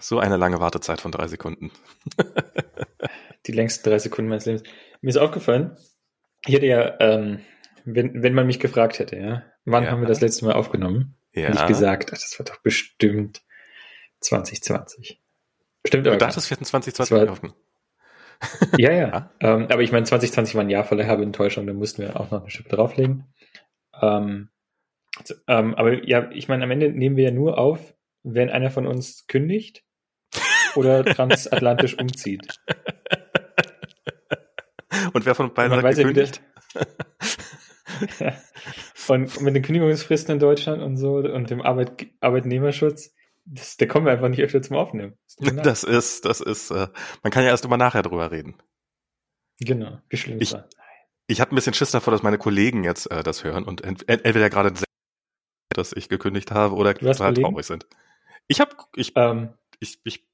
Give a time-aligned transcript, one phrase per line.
[0.00, 1.70] So eine lange Wartezeit von drei Sekunden.
[3.46, 4.62] Die längsten drei Sekunden meines Lebens.
[5.00, 5.76] Mir ist aufgefallen,
[6.46, 7.40] ich hätte ja, ähm,
[7.84, 9.90] wenn, wenn man mich gefragt hätte, ja, wann Ja.
[9.90, 11.44] haben wir das letzte Mal aufgenommen, Ja.
[11.48, 13.42] hätte ich gesagt, ach, das war doch bestimmt
[14.20, 15.20] 2020.
[15.86, 16.18] Stimmt du aber.
[16.18, 17.54] gar dachtest, wir hätten 2020 Das war- aufgenommen.
[17.58, 17.66] nicht.
[18.80, 19.08] Ja, ja.
[19.08, 19.30] Ja.
[19.40, 22.40] ähm, aber ich meine, 2020 war ein Jahr voller Herbe-Enttäuschung, da mussten wir auch noch
[22.42, 23.32] eine Schippe drauflegen.
[24.02, 24.50] Ähm,
[25.18, 27.94] also, ähm, aber ja, ich meine, am Ende nehmen wir ja nur auf,
[28.28, 29.84] wenn einer von uns kündigt
[30.74, 32.48] oder transatlantisch umzieht.
[35.12, 36.42] Und wer von beiden hat weiß ja, wie gekündigt?
[38.20, 38.34] Ja.
[39.08, 43.14] Und mit den Kündigungsfristen in Deutschland und so und dem Arbeit Arbeitnehmerschutz,
[43.46, 45.16] das, da kommen wir einfach nicht öfter zum Aufnehmen.
[45.38, 46.88] Das ist, das ist, äh,
[47.22, 48.56] man kann ja erst immer nachher drüber reden.
[49.60, 50.68] genau, wie schlimm Ich- es war.
[51.28, 54.06] Ich habe ein bisschen Schiss davor, dass meine Kollegen jetzt äh, das hören und ent
[54.08, 54.72] ent entweder gerade
[55.70, 57.86] dass ich gekündigt habe oder total traurig sind.
[58.48, 59.50] Ich habe, ich, Ähm,
[59.80, 60.26] ich, ich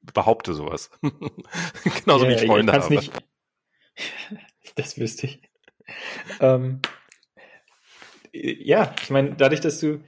[0.00, 0.90] behaupte sowas.
[2.04, 2.94] Genauso ja, wie ich Freunde habe.
[2.94, 3.12] Nicht,
[4.76, 5.42] das wüsste ich.
[6.40, 6.80] ähm,
[8.32, 10.02] ja, ich meine, dadurch, dass du,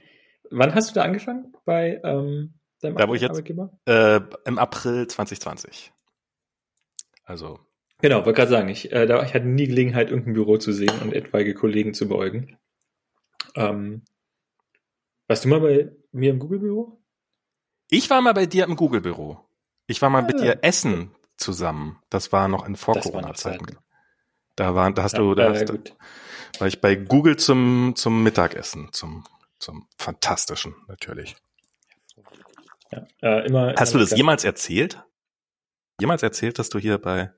[0.49, 3.77] wann hast du da angefangen bei ähm, deinem Da, wo ich jetzt- Arbeitgeber?
[3.85, 5.91] Äh, Im April 2020.
[7.23, 7.59] Also,
[8.01, 10.91] Genau, wollte gerade sagen, ich, äh, da, ich hatte nie Gelegenheit, irgendein Büro zu sehen
[11.01, 12.57] und etwaige Kollegen zu beäugen.
[13.55, 14.03] Ähm,
[15.27, 17.01] warst du mal bei mir im Google-Büro?
[17.89, 19.39] Ich war mal bei dir im Google-Büro.
[19.87, 20.41] Ich war mal mit Ah.
[20.41, 22.01] dir essen zusammen.
[22.09, 23.65] Das war noch in Vor-Corona-Zeiten.
[23.67, 23.79] Zeiten.
[24.55, 25.69] Da war, da hast Ja, du, da hast,
[26.59, 29.25] war ich bei Google zum, zum Mittagessen, zum,
[29.59, 31.35] zum fantastischen, natürlich.
[32.91, 35.03] Ja, äh, immer, Hast du das jemals erzählt?
[35.99, 37.33] Jemals erzählt, dass du hier bei,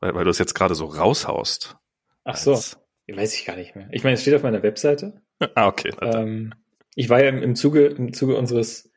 [0.00, 1.76] weil, weil du es jetzt gerade so raushaust?
[2.24, 3.88] Ach so, weiß ich gar nicht mehr.
[3.92, 5.20] Ich meine, es steht auf meiner Webseite.
[5.54, 5.90] Ah, okay.
[6.02, 6.52] Ähm,
[6.94, 8.89] ich war ja im, im Zuge, im Zuge unseres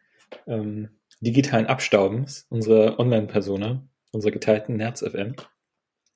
[0.47, 0.89] ähm,
[1.21, 5.35] digitalen Abstaubens, unserer Online-Persona, unserer geteilten Nerz-FM,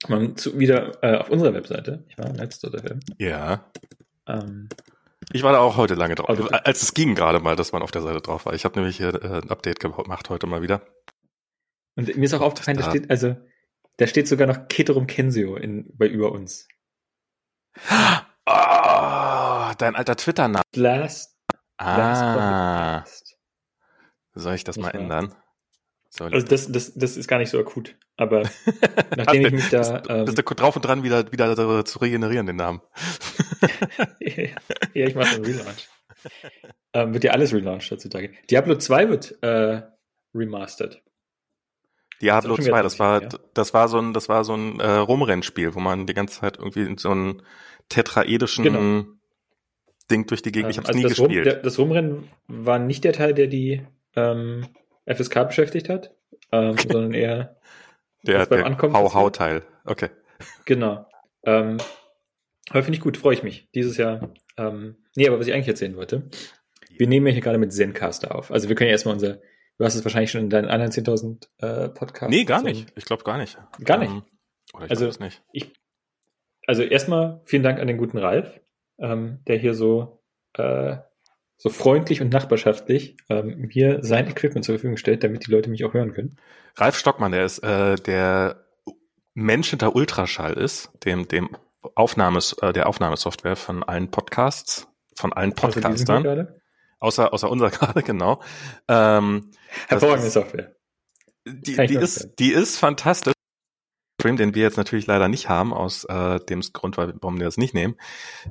[0.07, 3.71] mal zu, wieder äh, auf unserer Webseite, ich war Nerz.fm, ja.
[4.27, 4.69] ähm,
[5.33, 6.30] Ich war da auch heute lange drauf.
[6.30, 8.53] Also- Als es ging gerade mal, dass man auf der Seite drauf war.
[8.53, 10.81] Ich habe nämlich hier äh, ein Update gemacht heute mal wieder.
[11.95, 13.36] und mir ist auch aufgefallen, da Da- steht, also,
[13.97, 16.67] da steht sogar noch Keterum Kensio in, bei über uns.
[18.45, 20.63] Oh, dein alter Twitter-Name.
[20.71, 21.36] Blast,
[21.77, 23.27] Blast Ah, Podcast.
[24.37, 24.95] Soll ich das mal wahr?
[24.95, 25.33] ändern?
[26.09, 28.43] Soll Also das, das, das ist gar nicht so akut, aber
[29.17, 32.48] nachdem ich mich da, bist, ähm, bist du drauf und dran, wieder, wieder zu regenerieren,
[32.48, 32.81] den Namen.
[34.20, 34.48] ja,
[34.93, 35.87] ich mache einen Relaunch.
[36.93, 38.31] ähm, wird ja alles relaunched heutzutage.
[38.49, 39.81] Diablo 2 wird äh,
[40.33, 41.02] remastered.
[42.21, 42.99] Diablo schon wieder 2, das 20
[43.33, 46.39] war, das war so ein, das war so ein äh, Rumrennspiel, wo man die ganze
[46.39, 47.43] Zeit irgendwie in so einen
[47.89, 49.05] tetraedischen Genau.
[50.09, 50.71] Ding durch die Gegend.
[50.71, 51.45] Ich Ähm, habe es nie das, Rum, gespielt.
[51.45, 53.86] der, das Rumrennen war nicht der Teil, der die
[54.17, 54.67] ähm,
[55.05, 56.14] FSK beschäftigt hat,
[56.52, 57.55] ähm, sondern eher,
[58.23, 58.94] der beim der Ankommen.
[58.94, 59.64] Hau-Hau-Teil.
[59.86, 60.10] Okay.
[60.66, 61.05] genau.
[61.44, 61.78] Ähm,
[62.70, 63.70] aber finde ich gut, freue ich mich.
[63.73, 64.33] Dieses Jahr.
[64.58, 66.30] Ähm, nee, aber was ich eigentlich erzählen wollte,
[66.89, 68.52] wir nehmen ja hier gerade mit Zencaster auf.
[68.52, 69.36] Also wir können ja erstmal unser,
[69.78, 72.36] du hast es wahrscheinlich schon in deinen anderen 10.000 äh, Podcasts.
[72.36, 72.92] Nee, gar nicht.
[72.98, 73.58] Ich glaube gar nicht.
[73.86, 74.11] Gar nicht?
[74.11, 74.23] Ähm,
[74.73, 75.42] oder ich Also- nicht.
[75.54, 75.72] ich,
[76.66, 78.60] also erstmal vielen Dank an den guten Ralf,
[78.98, 80.22] ähm, der hier so,
[80.54, 80.98] äh,
[81.57, 85.83] so freundlich und nachbarschaftlich ähm, mir sein Equipment zur Verfügung stellt, damit die Leute mich
[85.85, 86.37] auch hören können.
[86.75, 88.63] Ralf Stockmann, der ist äh, der
[89.33, 91.49] Mensch hinter Ultraschall ist, dem dem
[91.95, 96.61] Aufnahmes äh, der Aufnahmesoftware von allen Podcasts, von allen Podcastern, gerade.
[96.99, 98.41] außer außer unser gerade genau.
[98.87, 99.51] Ähm,
[99.87, 100.75] Hervorragende Software.
[101.45, 103.33] die, die ist die ist fantastisch.
[104.20, 107.45] Stream, den wir jetzt natürlich leider nicht haben, aus äh, dem Grund, weil- warum wir
[107.45, 107.95] das nicht nehmen.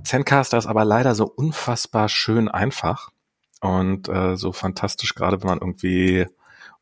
[0.04, 3.10] Zencaster ist aber leider so unfassbar schön einfach
[3.60, 6.27] und äh, so fantastisch, gerade wenn man irgendwie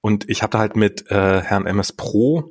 [0.02, 2.50] und ich habe da halt mit äh, Herrn MS Pro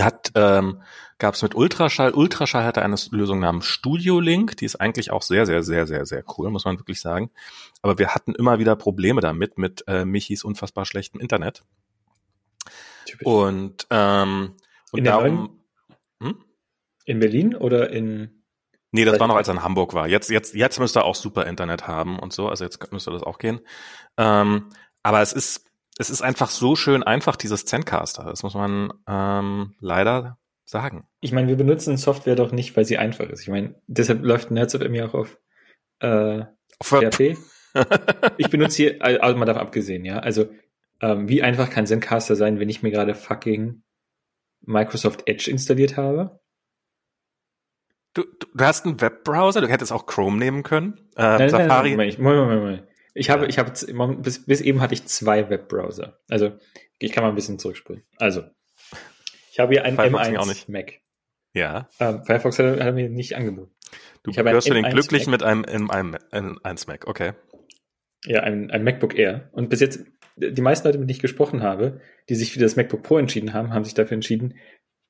[0.00, 0.82] hat ähm,
[1.18, 2.10] gab es mit Ultraschall.
[2.10, 6.06] Ultraschall hatte eine Lösung namens Studio Link, die ist eigentlich auch sehr, sehr, sehr, sehr,
[6.06, 7.30] sehr cool, muss man wirklich sagen.
[7.82, 11.62] Aber wir hatten immer wieder Probleme damit, mit äh, Michis unfassbar schlechtem Internet.
[13.06, 13.24] Typisch.
[13.24, 14.54] Und, ähm,
[14.94, 15.60] und In darum.
[16.22, 16.44] Hm?
[17.04, 18.40] in Berlin oder in
[18.92, 20.06] Nee, das war noch, als er in Hamburg war.
[20.06, 22.48] Jetzt, jetzt, jetzt müsste er auch super Internet haben und so.
[22.48, 23.58] Also jetzt müsste das auch gehen.
[24.16, 24.66] Ähm,
[25.02, 25.66] aber es ist,
[25.98, 28.22] es ist einfach so schön einfach, dieses Zencaster.
[28.22, 31.08] Das muss man ähm, leider sagen.
[31.20, 33.42] Ich meine, wir benutzen Software doch nicht, weil sie einfach ist.
[33.42, 35.38] Ich meine, deshalb läuft NerdSFM ja auch auf
[35.98, 36.44] äh,
[36.80, 37.36] PHP.
[38.36, 40.20] Ich benutze hier, also mal davon abgesehen, ja.
[40.20, 40.48] Also,
[41.00, 43.82] ähm, wie einfach kann Zencaster sein, wenn ich mir gerade fucking
[44.66, 46.40] Microsoft Edge installiert habe?
[48.14, 50.94] Du, du, du hast einen Webbrowser, du hättest auch Chrome nehmen können.
[51.16, 51.90] Äh, Nein, nein, nein, Safari.
[51.90, 52.88] Moment, Moment, Moment.
[53.14, 53.72] Ich habe, ich habe,
[54.20, 56.18] bis, bis eben hatte ich zwei Webbrowser.
[56.28, 56.58] Also,
[56.98, 58.04] ich kann mal ein bisschen zurückspulen.
[58.18, 58.42] Also,
[59.52, 61.00] ich habe hier einen Firefox M1 Mac.
[61.52, 61.88] Ja.
[62.00, 63.72] Ähm, Firefox hat, hat mir nicht angeboten.
[64.24, 67.34] Du gehörst zu den Glücklichen mit einem M1 Mac, okay.
[68.26, 69.48] Ja, ein, ein MacBook Air.
[69.52, 70.00] Und bis jetzt,
[70.36, 73.52] die meisten Leute, mit denen ich gesprochen habe, die sich für das MacBook Pro entschieden
[73.52, 74.54] haben, haben sich dafür entschieden,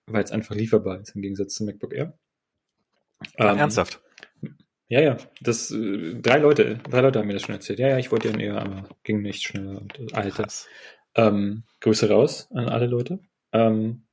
[0.06, 2.19] weil es einfach lieferbar ist im Gegensatz zum MacBook Air.
[3.38, 4.03] Ähm, ernsthaft?
[4.88, 5.17] Ja, ja.
[5.41, 7.79] Das äh, drei Leute, drei Leute haben mir das schon erzählt.
[7.79, 10.47] Ja, ja, ich wollte ja eher, aber ging nicht schneller und äh, Alter.
[11.17, 13.21] Ähm, Grüße raus an alle Leute.
[13.53, 14.06] Ähm,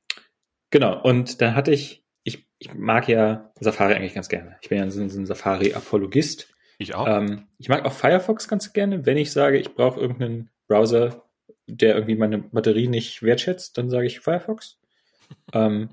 [0.70, 4.56] genau, und dann hatte ich, ich, ich mag ja Safari eigentlich ganz gerne.
[4.62, 6.48] Ich bin ja so, so ein Safari-Apologist.
[6.78, 7.06] Ich auch.
[7.06, 9.04] Ähm, ich mag auch Firefox ganz gerne.
[9.04, 11.24] Wenn ich sage, ich brauche irgendeinen Browser,
[11.66, 14.78] der irgendwie meine Batterie nicht wertschätzt, dann sage ich Firefox.
[15.52, 15.90] ähm,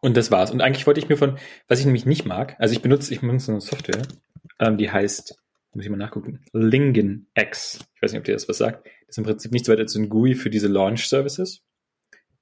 [0.00, 0.50] und das war's.
[0.52, 3.20] Und eigentlich wollte ich mir von, was ich nämlich nicht mag, also ich benutze, ich
[3.20, 4.02] benutze eine Software,
[4.60, 5.36] ähm, die heißt,
[5.72, 7.80] muss ich mal nachgucken, Lingen X.
[7.94, 8.86] Ich weiß nicht, ob dir das was sagt.
[8.86, 11.62] Das ist im Prinzip nichts weiter als ein GUI für diese Launch Services.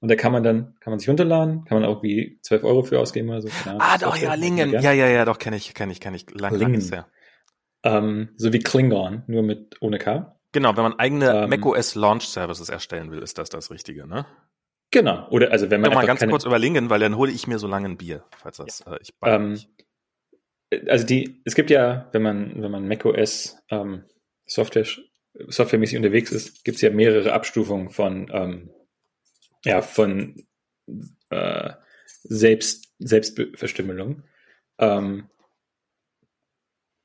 [0.01, 2.83] Und da kann man dann, kann man sich runterladen, kann man auch wie 12 Euro
[2.83, 3.49] für ausgeben oder so.
[3.65, 4.71] ah, doch, ja, Lingen.
[4.71, 6.29] Ja, ja, ja, doch, kenne ich, kenne ich, kenne ich.
[6.31, 6.89] Lang, Lingen.
[6.89, 7.05] Lang
[7.83, 10.38] ähm, so wie Klingon, nur mit ohne K.
[10.51, 14.25] Genau, wenn man eigene ähm, macOS Launch Services erstellen will, ist das das Richtige, ne?
[14.91, 15.27] Genau.
[15.29, 17.87] Oder also wenn man mal ganz kurz überlegen, weil dann hole ich mir so lange
[17.87, 18.93] ein Bier, falls das ja.
[18.93, 19.59] äh, ich ähm,
[20.87, 24.05] Also die, es gibt ja, wenn man wenn man macOS ähm,
[24.47, 24.87] Software
[25.47, 28.71] softwaremäßig unterwegs ist, gibt es ja mehrere Abstufungen von ähm,
[29.63, 30.43] ja von
[31.29, 31.73] äh,
[32.23, 34.23] Selbst Selbstverstümmelung.
[34.79, 35.29] Ähm,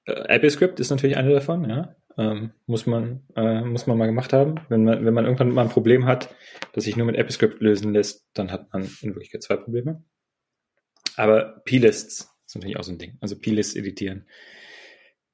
[0.06, 1.94] äh, AppleScript ist natürlich eine davon, ja.
[2.16, 4.60] Ähm, muss man äh, muss man mal gemacht haben.
[4.68, 6.34] Wenn man wenn man irgendwann mal ein Problem hat,
[6.72, 10.04] das sich nur mit AppleScript lösen lässt, dann hat man in Wirklichkeit zwei Probleme.
[11.16, 13.16] Aber P-Lists ist natürlich auch so ein Ding.
[13.20, 14.26] Also P-Lists editieren.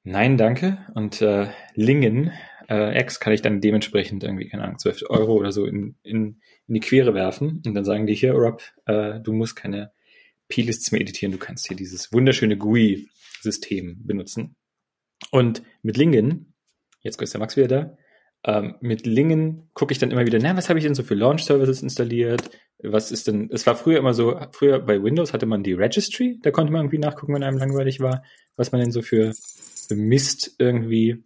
[0.03, 0.85] Nein, danke.
[0.95, 2.31] Und äh, Lingen
[2.69, 6.41] äh, X kann ich dann dementsprechend irgendwie, keine Ahnung, 12 Euro oder so in, in,
[6.67, 7.61] in die Quere werfen.
[7.65, 9.91] Und dann sagen die hier, Rob, äh, du musst keine
[10.47, 14.55] P-Lists mehr editieren, du kannst hier dieses wunderschöne GUI-System benutzen.
[15.31, 16.50] Und mit Lingen,
[17.01, 17.97] jetzt ist der Max wieder da,
[18.43, 21.13] ähm, mit Lingen gucke ich dann immer wieder, na, was habe ich denn so für
[21.13, 22.49] Launch Services installiert?
[22.81, 26.39] Was ist denn, es war früher immer so, früher bei Windows hatte man die Registry,
[26.41, 28.23] da konnte man irgendwie nachgucken, wenn einem langweilig war,
[28.55, 29.31] was man denn so für
[29.91, 31.23] Mist irgendwie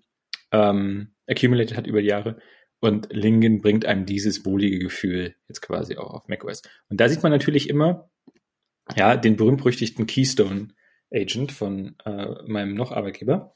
[0.52, 2.38] ähm, accumulated hat über die Jahre.
[2.82, 6.62] Und Lingen bringt einem dieses wohlige Gefühl jetzt quasi auch auf macOS.
[6.90, 8.10] Und da sieht man natürlich immer,
[8.96, 10.68] ja, den berühmt-berüchtigten Keystone
[11.12, 13.54] Agent von äh, meinem noch Arbeitgeber.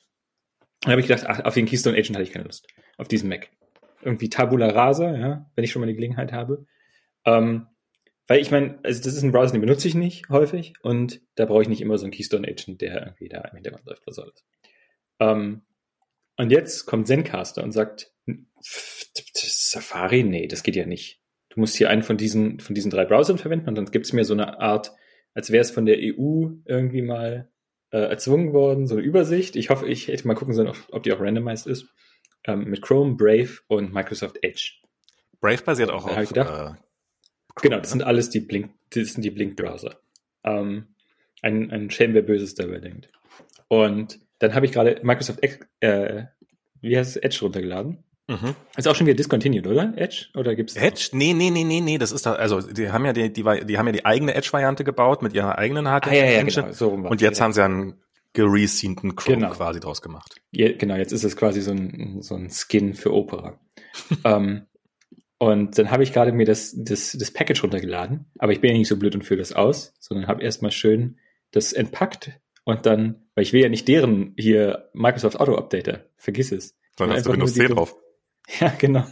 [0.82, 2.68] Dann habe ich gedacht, ach, auf den Keystone Agent hatte ich keine Lust.
[2.98, 3.50] Auf diesen Mac.
[4.02, 6.66] Irgendwie Tabula Rasa, ja, wenn ich schon mal die Gelegenheit habe.
[7.26, 7.68] Ähm,
[8.28, 11.46] weil ich meine, also das ist ein Browser, den benutze ich nicht häufig und da
[11.46, 14.16] brauche ich nicht immer so einen Keystone Agent, der irgendwie da im Hintergrund läuft, was
[14.16, 14.46] soll das.
[15.20, 15.64] Ähm,
[16.38, 18.14] und jetzt kommt Zencaster und sagt,
[19.34, 21.22] Safari, nee, das geht ja nicht.
[21.50, 24.14] Du musst hier einen von diesen, von diesen drei Browsern verwenden und dann gibt es
[24.14, 24.94] mir so eine Art,
[25.34, 27.50] als wäre es von der EU irgendwie mal
[27.92, 29.56] äh, erzwungen worden, so eine Übersicht.
[29.56, 31.88] Ich hoffe, ich hätte mal gucken sollen, ob, die auch randomized ist.
[32.46, 34.74] Ähm, mit Chrome, Brave und Microsoft Edge.
[35.42, 36.28] Brave basiert auch auf.
[36.28, 36.78] Gedacht, äh, Chrome,
[37.62, 37.92] genau, das ne?
[37.92, 40.00] sind alles die Blink, das sind die Blink-Browser.
[40.44, 40.96] Ähm,
[41.42, 43.10] ein, ein Shame, wer Böses dabei denkt.
[43.68, 45.42] Und dann habe ich gerade Microsoft
[45.82, 46.24] äh,
[46.82, 48.04] wie heißt es, Edge runtergeladen.
[48.30, 48.56] Mhm.
[48.78, 49.92] Ist auch schon wieder discontinued, oder?
[49.96, 50.28] Edge?
[50.36, 51.10] Oder gibt's Edge?
[51.14, 53.78] Nee, nee, nee, nee, nee, das ist da, also die haben ja die, die, die
[53.78, 56.10] haben ja die eigene Edge-Variante gebaut mit ihrer eigenen HTML.
[56.10, 56.72] Ah, ja, ja, genau.
[56.72, 57.46] so rum Und jetzt ja.
[57.46, 57.96] haben sie einen
[58.34, 59.52] gereseenten Chrome genau.
[59.52, 60.36] quasi draus gemacht.
[60.52, 63.60] Ja, genau, jetzt ist es quasi so ein, so ein Skin für Opera.
[64.10, 64.62] um, ähm,
[65.40, 68.78] und dann habe ich gerade mir das, das, das Package runtergeladen, aber ich bin ja
[68.78, 71.18] nicht so blöd und fülle das aus, sondern habe erstmal schön
[71.52, 72.32] das entpackt
[72.66, 76.78] und dann, weil ich will ja nicht deren hier Microsoft Auto Updater, vergiss es.
[76.98, 77.96] Dann hast du Windows 10 drauf.
[78.60, 79.06] Ja, genau.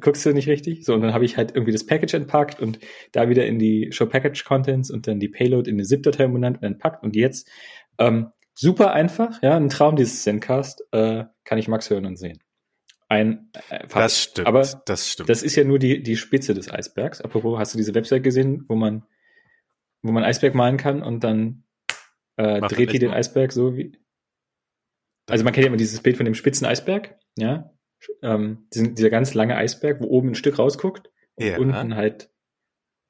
[0.00, 0.84] Guckst du nicht richtig?
[0.84, 2.78] So, und dann habe ich halt irgendwie das Package entpackt und
[3.12, 6.58] da wieder in die Show Package Contents und dann die Payload in eine ZIP-Datei umbenannt
[6.58, 7.02] und entpackt.
[7.02, 7.50] Und jetzt
[7.98, 12.38] ähm, super einfach, ja, ein Traum dieses Zencast, äh, kann ich Max hören und sehen.
[13.08, 14.48] Ein, äh, das stimmt.
[14.48, 15.28] Aber das stimmt.
[15.28, 17.20] Das ist ja nur die, die Spitze des Eisbergs.
[17.20, 19.04] Apropos, hast du diese Website gesehen, wo man,
[20.02, 21.64] wo man Eisberg malen kann und dann
[22.36, 23.98] äh, dreht die den Eisberg so wie.
[25.28, 27.70] Also man kennt ja immer dieses Bild von dem spitzen Eisberg, ja,
[28.22, 31.58] ähm, diesen, dieser ganz lange Eisberg, wo oben ein Stück rausguckt und ja.
[31.58, 32.30] unten halt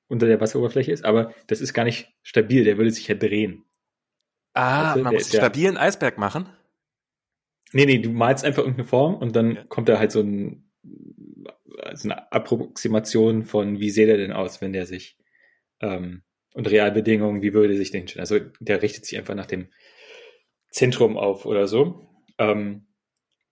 [0.09, 3.65] unter der Wasseroberfläche ist, aber das ist gar nicht stabil, der würde sich ja drehen.
[4.55, 6.49] Ah, du, man muss einen stabilen ja, Eisberg machen?
[7.73, 9.65] Nee, nee, du malst einfach irgendeine Form und dann ja.
[9.65, 10.71] kommt da halt so, ein,
[11.95, 15.17] so eine Approximation von, wie sähe der denn aus, wenn der sich
[15.81, 16.23] ähm,
[16.55, 19.69] und Realbedingungen, wie würde sich den Also der richtet sich einfach nach dem
[20.69, 22.09] Zentrum auf oder so.
[22.39, 22.87] Ähm,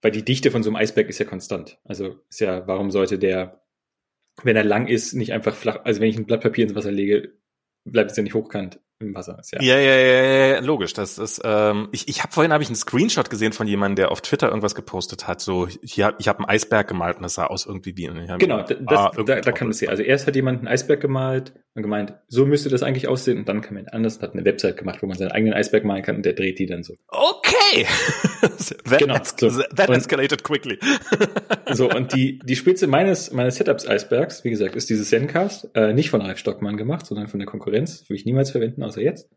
[0.02, 1.78] weil die Dichte von so einem Eisberg ist ja konstant.
[1.84, 3.62] Also ist ja, warum sollte der,
[4.42, 6.92] wenn er lang ist, nicht einfach flach, also wenn ich ein Blatt Papier ins Wasser
[6.92, 7.34] lege,
[7.84, 9.52] bleibt es ja nicht hochkant im Wasser ist.
[9.52, 10.92] Ja, ja, ja, ja, ja logisch.
[10.92, 14.10] Das ist, ähm, ich, ich habe vorhin habe ich einen Screenshot gesehen von jemandem, der
[14.10, 15.40] auf Twitter irgendwas gepostet hat.
[15.40, 18.10] So, hier, ich habe einen Eisberg gemalt und das sah aus irgendwie wie.
[18.38, 19.88] Genau, das, ah, da, da kann man sehen.
[19.88, 23.48] Also erst hat jemand einen Eisberg gemalt und gemeint, so müsste das eigentlich aussehen und
[23.48, 26.02] dann kam jemand anders und hat eine Website gemacht, wo man seinen eigenen Eisberg malen
[26.02, 26.94] kann und der dreht die dann so.
[27.08, 27.86] Okay.
[28.88, 29.16] that, genau.
[29.24, 29.62] So.
[29.76, 30.78] that escalated quickly.
[31.72, 35.92] so und die die Spitze meines meines Setups Eisbergs, wie gesagt, ist dieses Zencast, äh,
[35.92, 38.04] nicht von Ralf Stockmann gemacht, sondern von der Konkurrenz.
[38.08, 39.28] Würde ich niemals verwenden, außer jetzt.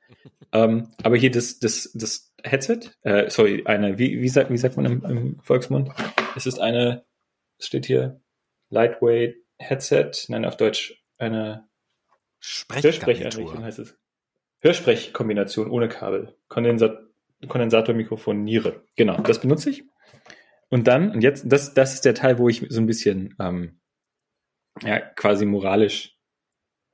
[0.51, 4.77] ähm, aber hier das, das, das Headset, äh, sorry, eine, wie, wie, sagt, wie sagt
[4.77, 5.89] man im, im Volksmund?
[6.35, 7.05] Es ist eine,
[7.57, 8.21] es steht hier,
[8.69, 11.69] Lightweight Headset, nein, auf Deutsch eine
[12.71, 13.97] Hörsprecheinrichtung heißt es.
[14.61, 16.35] Hörsprechkombination ohne Kabel.
[16.47, 16.97] Kondensat
[17.47, 18.85] Kondensatormikrofon Niere.
[18.95, 19.83] Genau, das benutze ich.
[20.69, 23.81] Und dann, und jetzt, das, das ist der Teil, wo ich so ein bisschen ähm,
[24.81, 26.17] ja, quasi moralisch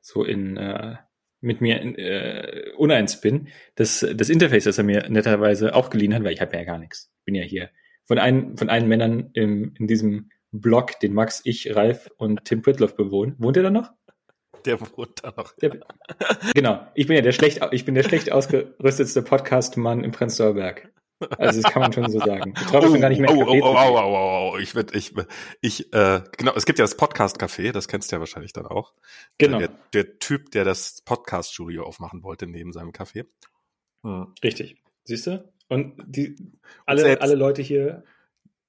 [0.01, 0.97] so in äh,
[1.41, 6.23] mit mir äh, uneins bin, das, das Interface, das er mir netterweise auch geliehen hat,
[6.23, 7.11] weil ich habe ja gar nichts.
[7.25, 7.69] Bin ja hier
[8.05, 12.61] von einem von allen Männern im, in diesem Blog, den Max, ich, Ralf und Tim
[12.61, 13.35] Pritloff bewohnen.
[13.37, 13.91] Wohnt er da noch?
[14.65, 15.55] Der wohnt da noch.
[15.57, 15.79] Der,
[16.53, 16.87] genau.
[16.95, 20.91] Ich bin ja der schlecht, ich bin der schlecht ausgerüstetste Podcast-Mann im Prenzlauer Berg.
[21.37, 22.53] Also das kann man schon so sagen.
[22.55, 23.31] Ich traue mich oh, schon gar nicht mehr.
[23.31, 25.13] Oh, oh, oh, oh, oh, oh, oh, ich würde, ich,
[25.61, 28.93] ich, äh, genau, es gibt ja das Podcast-Café, das kennst du ja wahrscheinlich dann auch.
[29.37, 29.59] Genau.
[29.59, 33.25] Der, der Typ, der das Podcast-Studio aufmachen wollte neben seinem Café.
[34.03, 34.33] Hm.
[34.43, 34.77] Richtig.
[35.03, 35.51] Siehst du?
[35.67, 36.35] Und die,
[36.85, 38.03] alle, Selbst, alle Leute hier.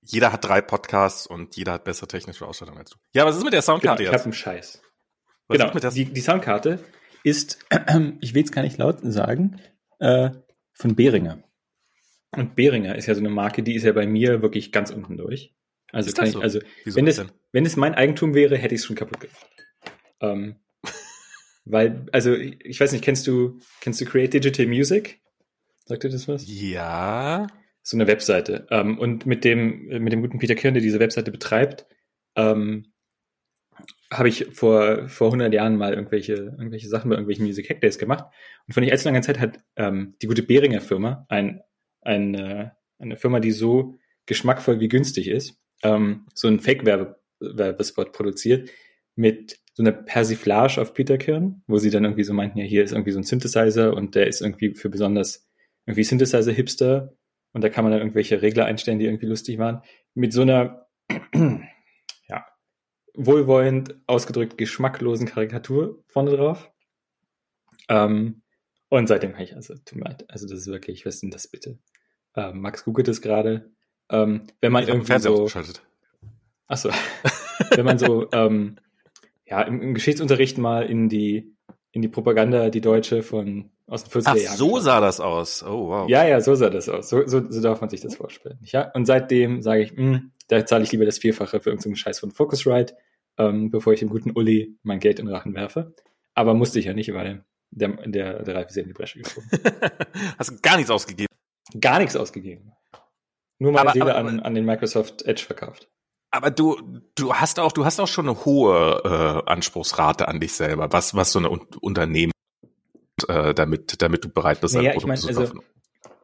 [0.03, 2.97] Jeder hat drei Podcasts und jeder hat bessere technische Ausstattung als du.
[3.15, 4.21] Ja, was ist mit der Soundkarte genau, jetzt?
[4.21, 4.83] Ich hab einen Scheiß.
[5.49, 5.91] Was genau.
[5.91, 6.79] Die, die Soundkarte
[7.23, 7.59] ist,
[8.21, 9.61] ich will es gar nicht laut sagen,
[9.99, 10.31] äh,
[10.73, 11.43] von Behringer.
[12.37, 15.17] Und Behringer ist ja so eine Marke, die ist ja bei mir wirklich ganz unten
[15.17, 15.55] durch.
[15.93, 16.41] Also kann ich, so?
[16.41, 19.47] also Wieso wenn es, wenn es mein Eigentum wäre, hätte ich es schon kaputt gemacht.
[20.21, 20.57] Ähm,
[21.65, 25.21] weil, also ich weiß nicht, kennst du, kennst du Create Digital Music?
[25.87, 26.45] Sagt dir das was?
[26.47, 27.49] Ja.
[27.83, 28.67] So eine Webseite.
[28.71, 31.87] Ähm, und mit dem, mit dem guten Peter Kirn, der diese Webseite betreibt,
[32.37, 32.93] ähm,
[34.13, 37.99] habe ich vor, vor 100 Jahren mal irgendwelche, irgendwelche Sachen bei irgendwelchen Music Hack Days
[37.99, 38.25] gemacht.
[38.67, 41.63] Und vor nicht allzu langer Zeit hat ähm, die gute Behringer Firma ein
[42.03, 48.71] eine, eine Firma, die so geschmackvoll wie günstig ist, ähm, so ein Fake-Werbespot produziert
[49.17, 52.85] mit so einer Persiflage auf Peter Kirn, wo sie dann irgendwie so meinten, ja, hier
[52.85, 55.49] ist irgendwie so ein Synthesizer und der ist irgendwie für besonders
[55.87, 57.17] irgendwie Synthesizer-Hipster
[57.53, 59.83] und da kann man dann irgendwelche Regler einstellen, die irgendwie lustig waren,
[60.15, 60.87] mit so einer
[62.29, 62.47] ja,
[63.15, 66.71] wohlwollend ausgedrückt geschmacklosen Karikatur vorne drauf.
[67.89, 68.43] Ähm,
[68.89, 71.31] und seitdem kann ich, also, tut mir leid, also das ist wirklich, was ist denn
[71.31, 71.79] das bitte?
[72.37, 73.71] Ähm, Max googelt es gerade.
[74.11, 75.49] Ähm, wenn man ich irgendwie so.
[76.67, 76.91] Achso.
[77.71, 78.77] wenn man so, ähm,
[79.45, 81.57] ja, im, im, Geschichtsunterricht mal in die,
[81.93, 84.57] in die Propaganda, die deutsche von aus den 40er Jahren.
[84.57, 85.65] so sah das aus.
[85.65, 86.09] Oh, wow.
[86.09, 87.09] Ja, ja, so sah das aus.
[87.09, 88.59] So, so, so darf man sich das vorstellen.
[88.63, 88.91] Ja?
[88.93, 92.21] Und seitdem sage ich, mh, hm, da zahle ich lieber das Vierfache für irgendeinen Scheiß
[92.21, 92.95] von Focusrite,
[93.39, 95.95] ähm, bevor ich dem guten Uli mein Geld in den Rachen werfe.
[96.35, 99.19] Aber musste ich ja nicht, weil der, der, der Ralf ist ja in die Bresche
[99.19, 99.49] gesprungen.
[100.39, 101.30] Hast gar nichts ausgegeben?
[101.79, 102.73] Gar nichts ausgegeben.
[103.59, 105.89] Nur meine aber, Seele aber, an, an den Microsoft Edge verkauft.
[106.31, 110.53] Aber du, du hast auch, du hast auch schon eine hohe äh, Anspruchsrate an dich
[110.53, 112.33] selber, was, was so eine Un Unternehmen,
[113.29, 115.41] äh, damit, damit du bereit bist, naja, ich mein, zu kaufen.
[115.41, 115.61] Also,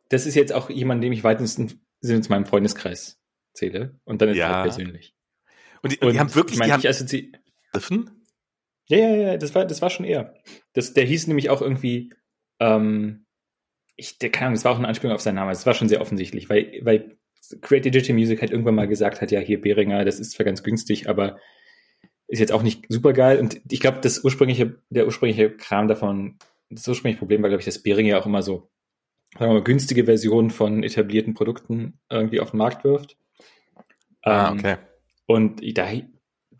[0.09, 3.19] das ist jetzt auch jemand, dem ich weitesten Sinne zu meinem Freundeskreis
[3.53, 3.99] zähle.
[4.05, 4.65] Und dann ist ja.
[4.65, 5.15] es persönlich.
[5.83, 7.31] Und die, und die haben wirklich, ich mein, die haben, ich
[8.89, 10.35] ja, ja, ja, das war, das war schon eher.
[10.73, 12.15] Das, der hieß nämlich auch irgendwie,
[12.61, 13.26] ähm,
[13.97, 15.51] ich, der, keine Ahnung, das war auch eine Anspielung auf seinen Namen.
[15.51, 17.17] Das war schon sehr offensichtlich, weil, weil
[17.61, 20.63] Create Digital Music halt irgendwann mal gesagt hat, ja, hier Behringer, das ist zwar ganz
[20.63, 21.39] günstig, aber
[22.29, 23.39] ist jetzt auch nicht super geil.
[23.39, 26.39] Und ich glaube, das ursprüngliche, der ursprüngliche Kram davon,
[26.71, 28.69] das ursprüngliche Problem war, glaube ich, dass Behringer ja auch immer so,
[29.39, 33.17] sagen wir mal, günstige Versionen von etablierten Produkten irgendwie auf den Markt wirft.
[34.23, 34.77] Ah, ähm, okay.
[35.27, 35.89] Und da,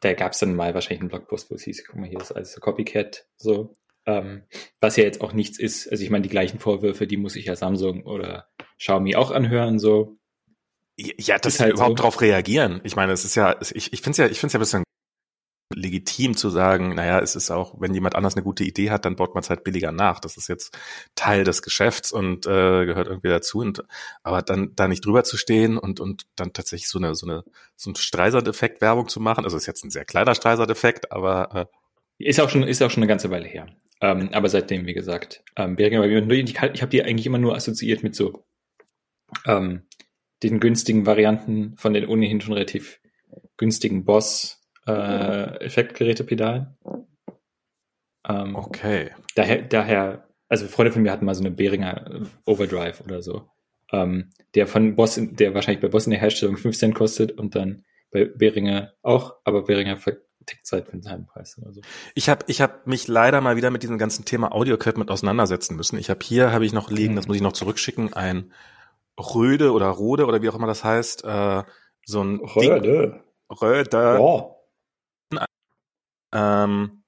[0.01, 2.33] da gab es dann mal wahrscheinlich einen Blogpost, wo es hieß, guck mal, hier ist
[2.33, 3.77] alles so Copycat, so.
[4.07, 4.45] Ähm,
[4.81, 5.89] was ja jetzt auch nichts ist.
[5.91, 8.49] Also ich meine, die gleichen Vorwürfe, die muss ich ja Samsung oder
[8.79, 10.17] Xiaomi auch anhören, so.
[10.97, 12.05] Ja, das halt überhaupt so.
[12.05, 12.81] drauf reagieren.
[12.85, 14.61] Ich meine, es ist ja, ich, ich finde es ja, ich finde es ja ein
[14.61, 14.87] bisschen
[15.75, 19.17] legitim zu sagen, naja, es ist auch, wenn jemand anders eine gute Idee hat, dann
[19.17, 20.21] baut man es halt billiger nach.
[20.21, 20.79] Das ist jetzt
[21.17, 23.59] Teil des Geschäfts und äh, gehört irgendwie dazu.
[23.59, 23.85] Und
[24.23, 27.45] aber dann da nicht drüber zu stehen und und dann tatsächlich so eine so eine
[27.75, 29.45] so ein Streisand-Effekt Werbung zu machen.
[29.45, 31.69] Also ist jetzt ein sehr kleiner Streisand-Effekt, aber
[32.19, 33.67] äh, ist auch schon ist auch schon eine ganze Weile her.
[34.01, 38.03] Ähm, aber seitdem, wie gesagt, ähm, Beringer, ich, ich habe die eigentlich immer nur assoziiert
[38.03, 38.45] mit so
[39.47, 39.83] ähm,
[40.43, 43.01] den günstigen Varianten von den ohnehin schon relativ
[43.57, 46.77] günstigen Boss äh, Effektgerätepedalen.
[48.29, 49.11] Ähm, okay.
[49.35, 53.49] Daher, daher, also Freunde von mir hatten mal so eine Behringer Overdrive oder so,
[53.93, 57.55] ähm, der von Boss, der wahrscheinlich bei Boss in der Herstellung 5 Cent kostet und
[57.55, 60.26] dann bei Behringer auch, aber Behringer vertickt
[60.63, 61.81] seit für den halben Preis oder so.
[62.15, 65.99] Ich habe ich hab mich leider mal wieder mit diesem ganzen Thema Audio-Equipment auseinandersetzen müssen.
[65.99, 67.17] Ich habe hier, habe ich noch liegen, mhm.
[67.17, 68.53] das muss ich noch zurückschicken, ein
[69.19, 71.63] Röde oder Rode oder wie auch immer das heißt, äh,
[72.05, 72.81] so ein Röde.
[72.81, 74.51] Ding, Röde.
[75.33, 75.47] Ja.
[76.65, 77.03] Ähm,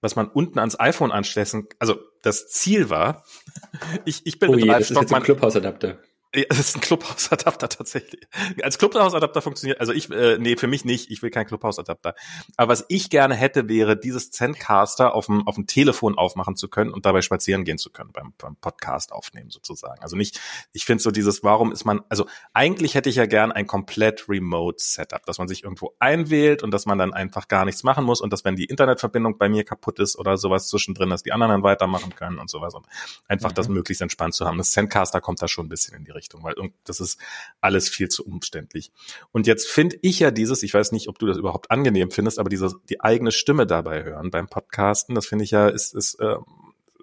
[0.00, 3.24] was man unten ans iPhone anschließen, also das Ziel war,
[4.04, 5.98] ich, ich bin oh je, das ist jetzt ein Clubhouse-Adapter.
[6.34, 8.28] Ja, das ist ein Clubhouse-Adapter tatsächlich.
[8.62, 12.14] Als Clubhouse-Adapter funktioniert, also ich, äh, nee, für mich nicht, ich will keinen Clubhouse-Adapter.
[12.56, 16.68] Aber was ich gerne hätte, wäre, dieses Zencaster auf dem, auf dem Telefon aufmachen zu
[16.68, 20.02] können und dabei spazieren gehen zu können, beim, beim Podcast aufnehmen sozusagen.
[20.02, 20.38] Also nicht,
[20.72, 24.28] ich finde so dieses, warum ist man, also eigentlich hätte ich ja gern ein komplett
[24.28, 28.20] Remote-Setup, dass man sich irgendwo einwählt und dass man dann einfach gar nichts machen muss
[28.20, 31.52] und dass wenn die Internetverbindung bei mir kaputt ist oder sowas zwischendrin, dass die anderen
[31.52, 32.86] dann weitermachen können und sowas und
[33.28, 33.54] einfach mhm.
[33.54, 34.58] das möglichst entspannt zu haben.
[34.58, 37.20] Das Zencaster kommt da schon ein bisschen in die Richtung, weil das ist
[37.60, 38.92] alles viel zu umständlich.
[39.32, 42.38] Und jetzt finde ich ja dieses, ich weiß nicht, ob du das überhaupt angenehm findest,
[42.38, 46.14] aber diese, die eigene Stimme dabei hören beim Podcasten, das finde ich ja, ist, ist,
[46.20, 46.36] äh,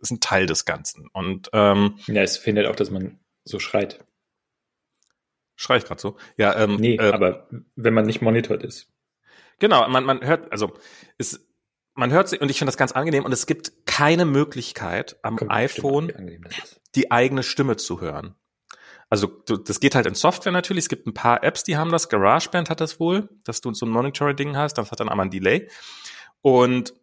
[0.01, 1.09] ist ein Teil des Ganzen.
[1.13, 4.05] Und ähm, ja, es findet auch, dass man so schreit.
[5.55, 6.17] Schrei ich gerade so?
[6.37, 8.91] Ja, ähm, nee, äh, aber wenn man nicht monitort ist.
[9.59, 10.73] Genau, man, man hört, also
[11.17, 11.47] es,
[11.93, 15.37] man hört sie und ich finde das ganz angenehm und es gibt keine Möglichkeit am
[15.37, 16.11] Kommt iPhone
[16.93, 18.35] die eigene Stimme zu hören.
[19.15, 20.83] Also das geht halt in Software natürlich.
[20.83, 22.09] Es gibt ein paar Apps, die haben das.
[22.09, 24.73] GarageBand hat das wohl, dass du so ein Monitoring-Ding hast.
[24.73, 25.69] Das hat dann einmal ein Delay.
[26.41, 26.93] Und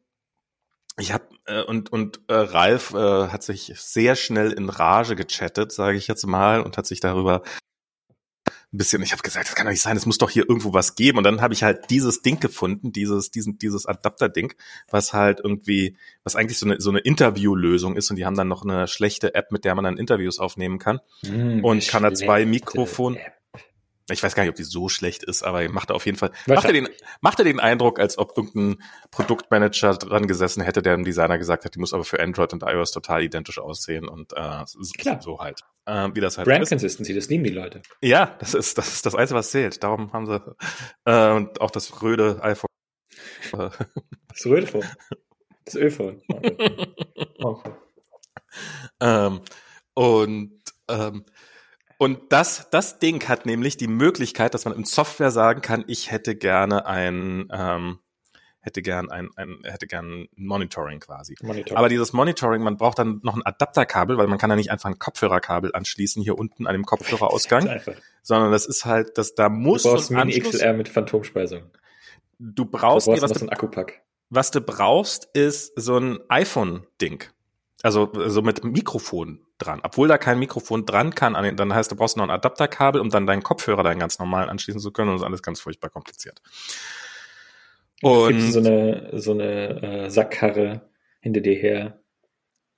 [0.99, 5.73] ich habe äh, und und äh, Ralf äh, hat sich sehr schnell in Rage gechattet,
[5.73, 7.45] sage ich jetzt mal, und hat sich darüber
[8.73, 10.73] ein bisschen, ich habe gesagt, das kann doch nicht sein, es muss doch hier irgendwo
[10.73, 11.19] was geben.
[11.19, 14.55] Und dann habe ich halt dieses Ding gefunden, dieses, diesen, dieses Adapter-Ding,
[14.91, 18.11] was halt irgendwie, was eigentlich so eine, so eine Interview-Lösung ist.
[18.11, 21.01] Und die haben dann noch eine schlechte App, mit der man dann Interviews aufnehmen kann.
[21.23, 23.17] Mm, und kann da zwei Mikrofon.
[23.17, 23.42] App.
[24.11, 26.65] Ich weiß gar nicht, ob die so schlecht ist, aber macht auf jeden Fall, macht
[26.65, 26.89] er den,
[27.21, 31.65] macht er den Eindruck, als ob irgendein Produktmanager dran gesessen hätte, der dem Designer gesagt
[31.65, 34.83] hat, die muss aber für Android und iOS total identisch aussehen und äh, so,
[35.21, 35.61] so halt.
[35.87, 36.69] Äh, wie das halt Brand ist.
[36.69, 37.83] Consistency, das lieben die Leute.
[38.01, 39.83] Ja, das ist, das ist das Einzige, was zählt.
[39.83, 40.41] Darum haben sie
[41.05, 42.69] äh, und auch das röde iPhone.
[43.53, 44.87] das röde Phone.
[45.65, 46.23] Das Ölphone.
[47.45, 47.73] Okay.
[49.01, 49.41] ähm,
[49.95, 51.25] und ähm,
[52.03, 56.11] und das, das Ding hat nämlich die Möglichkeit, dass man in Software sagen kann, ich
[56.11, 58.01] hätte gerne ein, ähm,
[58.59, 61.37] hätte gern ein, ein hätte gern Monitoring quasi.
[61.43, 61.77] Monitoring.
[61.77, 64.89] Aber dieses Monitoring, man braucht dann noch ein Adapterkabel, weil man kann ja nicht einfach
[64.89, 67.81] ein Kopfhörerkabel anschließen hier unten an dem Kopfhörerausgang,
[68.25, 71.71] sondern das ist halt, dass da muss du brauchst ein Mini XLR mit Phantomspeisung.
[72.41, 74.03] Du brauchst, du brauchst nee, was, du, Akkupack.
[74.29, 77.23] was du brauchst, ist so ein iPhone-Ding.
[77.85, 79.81] Also so mit Mikrofon dran.
[79.83, 83.27] Obwohl da kein Mikrofon dran kann, dann heißt, du brauchst noch ein Adapterkabel, um dann
[83.27, 86.41] deinen Kopfhörer dann ganz normal anschließen zu können und das ist alles ganz furchtbar kompliziert.
[88.03, 90.83] Und Gibt so eine, so eine äh, Sackkarre
[91.21, 92.01] hinter dir her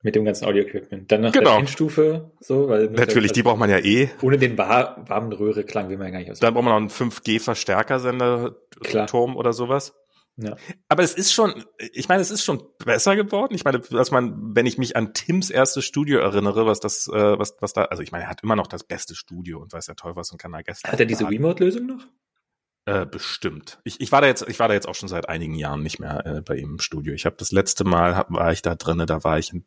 [0.02, 1.10] mit dem ganzen Audio-Equipment.
[1.10, 1.52] Dann noch genau.
[1.52, 4.10] der Endstufe, so, weil natürlich, die braucht man ja eh.
[4.20, 6.40] Ohne den warmen Röhre-Klang will man ja gar nicht aus.
[6.40, 9.94] Dann braucht man noch einen 5G-Verstärkersender-Turm oder sowas.
[10.36, 10.56] Ja.
[10.88, 13.54] Aber es ist schon, ich meine, es ist schon besser geworden.
[13.54, 17.38] Ich meine, dass man, wenn ich mich an Tims erstes Studio erinnere, was das, äh,
[17.38, 19.86] was, was da, also ich meine, er hat immer noch das beste Studio und weiß
[19.86, 20.90] ja toll was und kann da gestern.
[20.90, 22.06] Hat er diese Remote-Lösung noch?
[22.86, 23.78] Äh, bestimmt.
[23.84, 26.00] Ich, ich war da jetzt, ich war da jetzt auch schon seit einigen Jahren nicht
[26.00, 27.14] mehr äh, bei ihm im Studio.
[27.14, 29.64] Ich habe das letzte Mal hab, war ich da drinne, da war ich, in,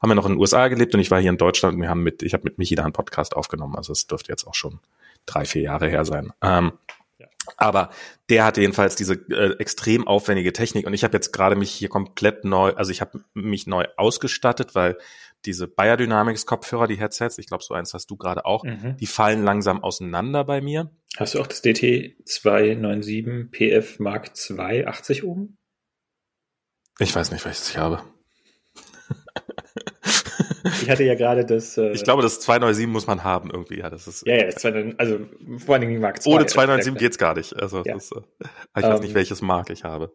[0.00, 1.88] haben wir noch in den USA gelebt und ich war hier in Deutschland und wir
[1.88, 3.74] haben mit, ich habe mit Michi da einen Podcast aufgenommen.
[3.74, 4.78] Also es dürfte jetzt auch schon
[5.26, 6.32] drei, vier Jahre her sein.
[6.40, 6.72] Ähm,
[7.56, 7.90] aber
[8.28, 11.88] der hatte jedenfalls diese äh, extrem aufwendige Technik und ich habe jetzt gerade mich hier
[11.88, 14.96] komplett neu, also ich habe mich neu ausgestattet, weil
[15.44, 18.96] diese Biodynamics Kopfhörer, die Headsets, ich glaube so eins hast du gerade auch, mhm.
[18.98, 20.90] die fallen langsam auseinander bei mir.
[21.16, 25.58] Hast du auch das DT297 PF Mark II 80 oben?
[26.98, 28.02] Ich weiß nicht, welches ich habe.
[30.82, 31.76] Ich hatte ja gerade das.
[31.78, 33.78] Äh, ich glaube, das 297 muss man haben irgendwie.
[33.78, 34.26] Ja, das ist.
[34.26, 36.34] Ja, ja, das 297, also vor allen Dingen Mark II.
[36.34, 37.54] Ohne 297 geht's gar nicht.
[37.56, 37.96] Also ja.
[37.96, 38.20] ist, äh,
[38.76, 39.14] ich weiß um, nicht, ähm.
[39.14, 40.12] welches Mark ich habe.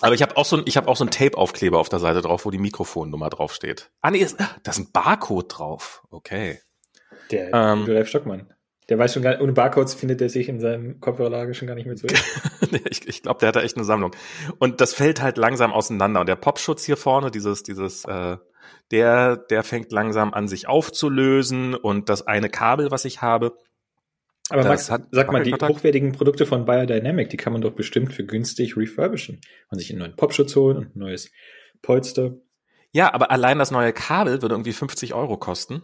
[0.00, 2.20] Aber ich habe auch so ein, ich habe auch so ein Tape-Aufkleber auf der Seite
[2.20, 3.90] drauf, wo die Mikrofonnummer draufsteht.
[4.02, 6.02] Ah nee, ist, da ist ein Barcode drauf.
[6.10, 6.60] Okay.
[7.30, 8.52] Der ähm, Ralf Stockmann.
[8.90, 11.74] Der weiß schon gar nicht, ohne Barcodes findet er sich in seinem Kopfhörerlager schon gar
[11.74, 12.06] nicht mehr zu.
[12.90, 14.14] ich ich glaube, der hat da echt eine Sammlung.
[14.58, 16.20] Und das fällt halt langsam auseinander.
[16.20, 18.36] Und der Popschutz hier vorne, dieses, dieses, äh,
[18.90, 23.56] der, der fängt langsam an, sich aufzulösen und das eine Kabel, was ich habe,
[24.50, 28.12] aber Max, hat, sag mal, die hochwertigen Produkte von Biodynamic, die kann man doch bestimmt
[28.12, 31.30] für günstig refurbischen und sich einen neuen Popschutz holen und ein neues
[31.80, 32.34] Polster.
[32.92, 35.82] Ja, aber allein das neue Kabel würde irgendwie 50 Euro kosten.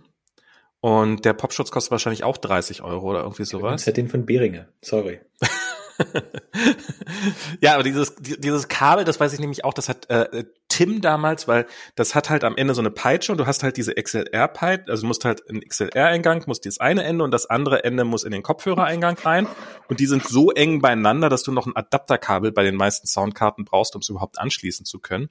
[0.81, 3.83] Und der Popschutz kostet wahrscheinlich auch 30 Euro oder irgendwie sowas.
[3.83, 4.69] Das hat den von Behringer.
[4.81, 5.21] Sorry.
[7.61, 11.49] ja, aber dieses, dieses Kabel, das weiß ich nämlich auch, das hat äh, Tim damals,
[11.49, 14.91] weil das hat halt am Ende so eine Peitsche und du hast halt diese XLR-Peitsche,
[14.91, 18.25] also du musst halt einen XLR-Eingang, musst das eine Ende und das andere Ende muss
[18.25, 19.47] in den Kopfhörereingang rein
[19.89, 23.65] und die sind so eng beieinander, dass du noch ein Adapterkabel bei den meisten Soundkarten
[23.65, 25.29] brauchst, um es überhaupt anschließen zu können.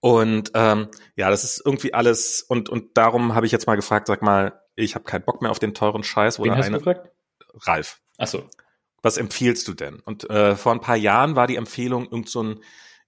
[0.00, 4.08] Und ähm, ja, das ist irgendwie alles und und darum habe ich jetzt mal gefragt,
[4.08, 6.78] sag mal, ich habe keinen Bock mehr auf den teuren Scheiß oder Wen hast eine.
[6.78, 7.10] Du gefragt?
[7.66, 8.00] Ralf.
[8.18, 8.48] Ach so
[9.02, 10.00] was empfiehlst du denn?
[10.00, 12.60] Und äh, vor ein paar Jahren war die Empfehlung irgend so ein,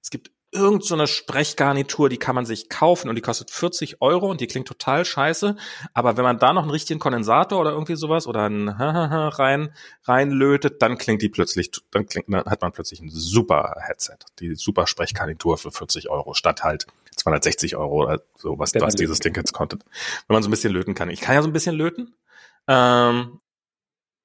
[0.02, 4.00] es gibt irgend so eine Sprechgarnitur, die kann man sich kaufen und die kostet 40
[4.00, 5.57] Euro und die klingt total scheiße.
[5.92, 10.80] Aber wenn man da noch einen richtigen Kondensator oder irgendwie sowas oder einen rein reinlötet,
[10.80, 14.87] dann klingt die plötzlich, dann klingt, dann hat man plötzlich ein super Headset, die super
[14.87, 19.52] Sprechgarnitur für 40 Euro statt halt 260 Euro oder so, was, was dieses Ding jetzt
[19.52, 19.78] konnte.
[20.28, 21.11] Wenn man so ein bisschen löten kann.
[21.11, 22.14] Ich kann ja so ein bisschen löten.
[22.68, 23.40] Ähm,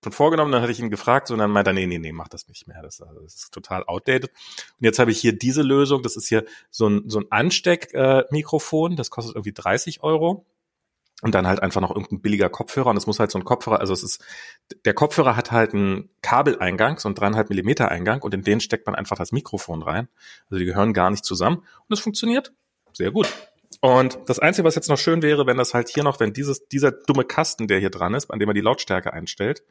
[0.03, 2.29] schon vorgenommen, dann hatte ich ihn gefragt und dann meinte er, nee, nee, nee, mach
[2.29, 2.81] das nicht mehr.
[2.81, 4.31] Das, das ist total outdated.
[4.31, 8.93] Und jetzt habe ich hier diese Lösung, das ist hier so ein, so ein Ansteckmikrofon,
[8.93, 10.45] äh, das kostet irgendwie 30 Euro.
[11.21, 12.91] Und dann halt einfach noch irgendein billiger Kopfhörer.
[12.91, 14.23] Und es muss halt so ein Kopfhörer, also es ist,
[14.85, 18.85] der Kopfhörer hat halt einen Kabeleingang, so einen dreieinhalb Millimeter Eingang und in den steckt
[18.85, 20.07] man einfach das Mikrofon rein.
[20.45, 21.57] Also die gehören gar nicht zusammen.
[21.57, 22.53] Und es funktioniert
[22.93, 23.27] sehr gut.
[23.81, 26.67] Und das Einzige, was jetzt noch schön wäre, wenn das halt hier noch, wenn dieses,
[26.67, 29.63] dieser dumme Kasten, der hier dran ist, an dem man die Lautstärke einstellt,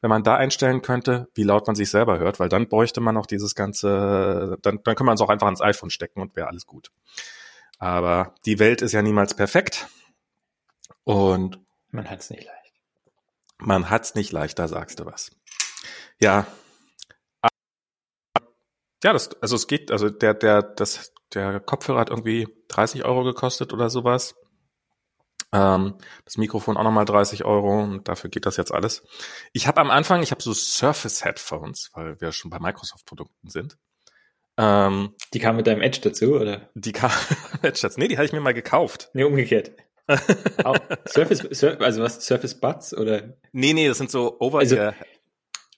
[0.00, 3.14] wenn man da einstellen könnte, wie laut man sich selber hört, weil dann bräuchte man
[3.14, 6.48] noch dieses ganze, dann, dann kann man es auch einfach ans iPhone stecken und wäre
[6.48, 6.90] alles gut.
[7.78, 9.88] Aber die Welt ist ja niemals perfekt.
[11.04, 11.58] Und
[11.90, 12.74] man hat's nicht leicht.
[13.58, 15.30] Man hat's nicht leicht, da sagst du was.
[16.20, 16.46] Ja.
[19.04, 23.24] Ja, das, also es geht, also der, der, das, der Kopfhörer hat irgendwie 30 Euro
[23.24, 24.34] gekostet oder sowas.
[25.52, 29.02] Ähm, das Mikrofon auch nochmal 30 Euro und dafür geht das jetzt alles.
[29.52, 33.78] Ich habe am Anfang, ich habe so Surface Headphones, weil wir schon bei Microsoft-Produkten sind.
[34.58, 36.68] Ähm, die kamen mit deinem Edge dazu, oder?
[36.74, 37.14] Die kamen
[37.52, 38.00] mit Edge dazu.
[38.00, 39.10] Nee, die hatte ich mir mal gekauft.
[39.14, 39.72] Nee, umgekehrt.
[41.06, 43.34] Surface, Sur also was, Surface Buds oder?
[43.52, 44.76] Nee, nee, das sind so over also,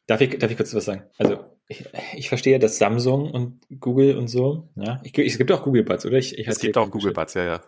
[0.07, 1.05] Darf ich, darf ich kurz was sagen?
[1.19, 5.63] Also ich, ich verstehe, dass Samsung und Google und so, ja, ich, es gibt auch
[5.63, 6.19] Google Buds, oder?
[6.19, 7.63] Ich, ich es gibt auch Google Buds, ja, ja.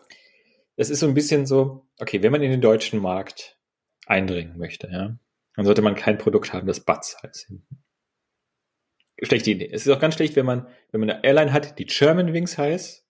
[0.74, 3.58] Es ist so ein bisschen so, okay, wenn man in den deutschen Markt
[4.06, 5.16] eindringen möchte, ja,
[5.54, 7.52] dann sollte man kein Produkt haben, das Buds heißt.
[9.22, 9.70] Schlechte Idee.
[9.72, 12.58] Es ist auch ganz schlecht, wenn man, wenn man eine Airline hat, die German Wings
[12.58, 13.06] heißt,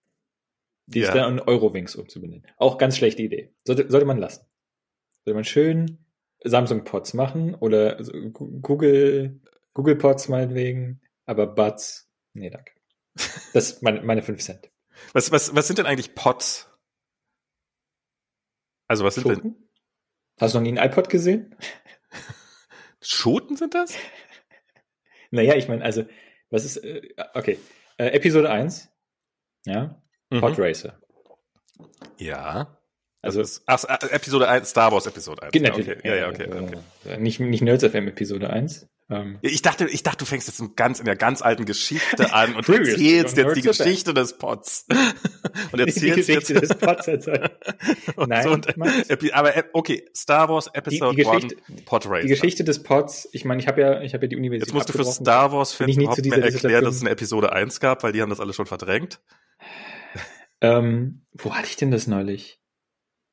[0.86, 1.06] die ja.
[1.06, 2.46] ist dann in Eurowings umzubenennen.
[2.58, 3.54] Auch ganz schlechte Idee.
[3.64, 4.44] Sollte, sollte man lassen.
[5.24, 6.04] Sollte man schön
[6.44, 7.96] Samsung Pods machen oder
[8.32, 9.40] Google
[9.74, 12.72] Google Pods meinetwegen, aber Buds, nee, danke.
[13.52, 14.70] Das ist meine, meine 5 Cent.
[15.12, 16.68] Was, was, was sind denn eigentlich Pods?
[18.88, 19.42] Also was sind Schoten?
[19.42, 19.68] denn?
[20.40, 21.56] Hast du noch nie ein iPod gesehen?
[23.00, 23.94] Schoten sind das?
[25.30, 26.04] Naja, ich meine, also,
[26.50, 27.58] was ist, äh, okay,
[27.96, 28.90] äh, Episode 1,
[29.64, 30.40] ja, mhm.
[30.40, 31.00] Pod Racer.
[32.18, 32.78] Ja.
[33.22, 35.52] Also, ist, ach, äh, Episode 1, Star Wars Episode 1.
[35.52, 35.88] Geht natürlich.
[35.88, 36.08] Okay.
[36.08, 36.50] Ja, ja, okay.
[36.52, 37.18] okay.
[37.18, 38.88] Nicht, nicht Nerds FM Episode 1.
[39.12, 42.32] Ähm, ich dachte, ich dachte, du fängst jetzt in, ganz, in der ganz alten Geschichte
[42.32, 44.86] an und erzählst jetzt die Geschichte des Pots.
[45.72, 46.70] und erzählst die Geschichte jetzt.
[46.70, 47.06] des Pots.
[48.26, 48.66] Nein, so und,
[49.34, 52.22] aber äh, okay, Star Wars Episode die, die 1 Pod Racer.
[52.22, 54.74] Die Geschichte des Pots, ich meine, ich habe ja, ich habe ja die Universität Jetzt
[54.74, 58.02] musst du für Star Wars Fans überhaupt mehr erklären, dass es eine Episode 1 gab,
[58.02, 59.20] weil die haben das alle schon verdrängt.
[60.64, 62.60] Ähm, wo hatte ich denn das neulich?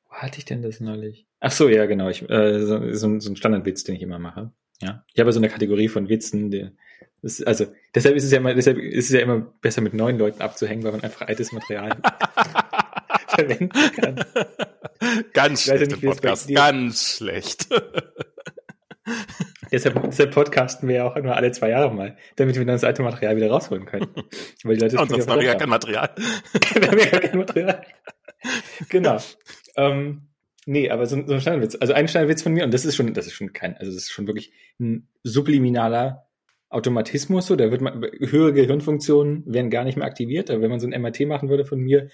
[0.09, 1.27] Wo hatte ich denn das neulich?
[1.39, 2.09] Ach so, ja, genau.
[2.09, 4.51] Ich, äh, so, so ein Standardwitz, den ich immer mache.
[4.81, 6.69] Ja, ich habe so eine Kategorie von Witzen, die,
[7.21, 10.17] das, also deshalb ist es ja immer, deshalb ist es ja immer besser mit neuen
[10.17, 11.89] Leuten abzuhängen, weil man einfach altes Material
[13.27, 14.25] verwenden kann.
[15.33, 17.67] Ganz schlecht nicht, Podcast, ganz schlecht.
[19.71, 22.83] deshalb, deshalb podcasten wir ja auch nur alle zwei Jahre mal, damit wir dann das
[22.83, 24.07] alte Material wieder rausholen können.
[24.63, 26.09] Weil die Leute Und sonst haben wir ja kein Material.
[26.73, 27.85] wir haben ja kein Material.
[28.87, 29.17] Genau.
[29.75, 30.28] Ähm,
[30.65, 31.77] Nee, aber so, so ein Steinwitz.
[31.79, 34.03] Also ein Steinwitz von mir, und das ist schon, das ist schon kein, also das
[34.03, 36.27] ist schon wirklich ein subliminaler
[36.69, 40.79] Automatismus, so, da wird man, höhere Gehirnfunktionen werden gar nicht mehr aktiviert, aber wenn man
[40.79, 42.09] so ein MRT machen würde von mir,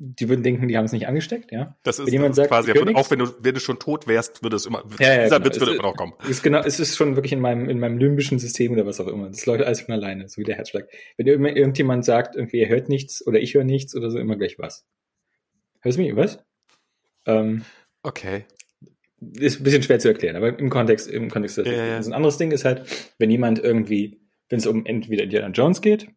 [0.00, 1.76] die würden denken, die haben es nicht angesteckt, ja.
[1.82, 4.54] Das ist wenn jemand sagt, quasi, auch wenn du, wenn du schon tot wärst, würde
[4.54, 5.50] es immer, ja, ja, dieser genau.
[5.50, 6.14] Witz würde immer noch kommen.
[6.28, 9.08] Ist genau, es ist schon wirklich in meinem, in meinem limbischen System oder was auch
[9.08, 9.26] immer.
[9.26, 10.88] Das läuft alles von alleine, so wie der Herzschlag.
[11.16, 14.56] Wenn irgendjemand sagt, irgendwie, er hört nichts oder ich höre nichts oder so, immer gleich
[14.58, 14.86] was.
[15.80, 16.14] Hörst du mich?
[16.14, 16.38] Was?
[17.26, 17.64] Ähm,
[18.02, 18.44] okay.
[19.20, 21.96] Ist ein bisschen schwer zu erklären, aber im Kontext, im Kontext des ja, ja.
[21.96, 22.84] Also ein anderes Ding ist halt,
[23.18, 26.08] wenn jemand irgendwie, wenn es um entweder Indiana Jones geht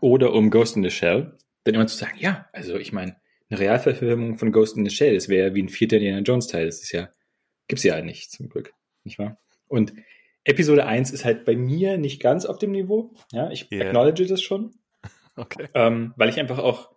[0.00, 3.16] oder um Ghost in the Shell, dann immer zu sagen, ja, also ich meine,
[3.50, 6.46] eine Realverfilmung von Ghost in the Shell, das wäre ja wie ein vierter Indiana Jones
[6.46, 7.08] Teil, das ist ja,
[7.66, 8.72] gibt's ja nicht, zum Glück,
[9.02, 9.38] nicht wahr?
[9.66, 9.92] Und
[10.44, 13.86] Episode 1 ist halt bei mir nicht ganz auf dem Niveau, ja, ich yeah.
[13.86, 14.76] acknowledge das schon,
[15.36, 15.68] okay.
[15.74, 16.95] ähm, weil ich einfach auch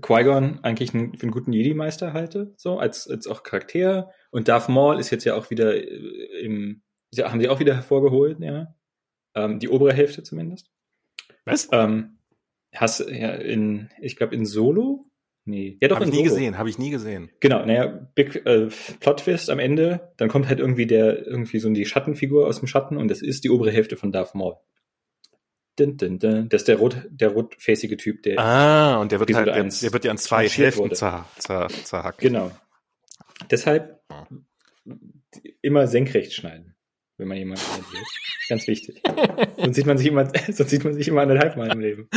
[0.00, 4.10] Qui-Gon eigentlich einen, für einen guten Jedi-Meister halte, so, als, als auch Charakter.
[4.30, 6.82] Und Darth Maul ist jetzt ja auch wieder äh, im,
[7.18, 8.74] haben sie auch wieder hervorgeholt, ja.
[9.34, 10.70] Ähm, die obere Hälfte zumindest.
[11.44, 11.68] Was?
[11.72, 12.18] Ähm,
[12.74, 15.10] hast ja in, ich glaube in Solo?
[15.44, 15.78] Nee.
[15.80, 16.34] Ja, doch, hab in ich nie Solo.
[16.34, 17.30] gesehen, habe ich nie gesehen.
[17.40, 18.68] Genau, naja, Big äh,
[19.00, 22.68] Plot Twist am Ende, dann kommt halt irgendwie der, irgendwie so die Schattenfigur aus dem
[22.68, 24.56] Schatten und das ist die obere Hälfte von Darth Maul.
[25.78, 26.48] Dun, dun, dun.
[26.48, 28.38] Das ist der rot, der rotfacige Typ, der.
[28.38, 32.18] Ah, und der wird halt, der, der, wird ja an zwei Hälften zer, zer, zerhackt.
[32.18, 32.50] Genau.
[33.50, 34.00] Deshalb
[35.62, 36.74] immer senkrecht schneiden,
[37.16, 38.08] wenn man jemanden schneidet.
[38.48, 39.02] Ganz wichtig.
[39.56, 42.08] sonst sieht man sich immer, sonst sieht man sich immer anderthalb Mal im Leben.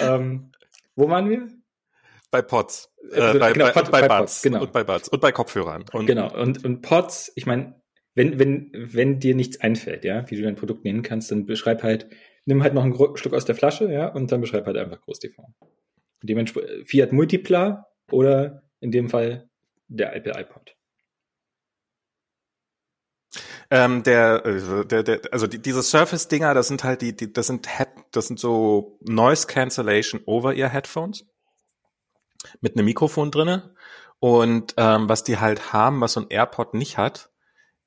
[0.00, 0.52] ähm,
[0.94, 1.48] wo waren wir?
[2.30, 2.92] Bei Pots.
[3.12, 4.42] Äh, bei, genau, bei, Pod, bei, bei Buds.
[4.42, 4.62] Genau.
[4.62, 5.08] Und bei Buds.
[5.08, 5.84] Und bei Kopfhörern.
[5.92, 6.32] Und, genau.
[6.34, 7.80] Und, und Pots, ich meine,
[8.16, 11.82] wenn, wenn, wenn dir nichts einfällt, ja, wie du dein Produkt nennen kannst, dann beschreib
[11.82, 12.08] halt,
[12.46, 15.20] nimm halt noch ein Stück aus der Flasche, ja, und dann beschreib halt einfach Groß
[15.20, 15.46] TV.
[16.22, 19.48] Dementsprechend Fiat Multipla oder in dem Fall
[19.88, 20.74] der Apple iPod.
[23.70, 27.48] Ähm, der, äh, der, der, also die, diese Surface-Dinger, das sind halt die, die, das
[27.48, 31.26] sind Head, das sind so Noise Cancellation over ear Headphones
[32.60, 33.74] mit einem Mikrofon drinne.
[34.20, 37.28] Und ähm, was die halt haben, was so ein AirPod nicht hat,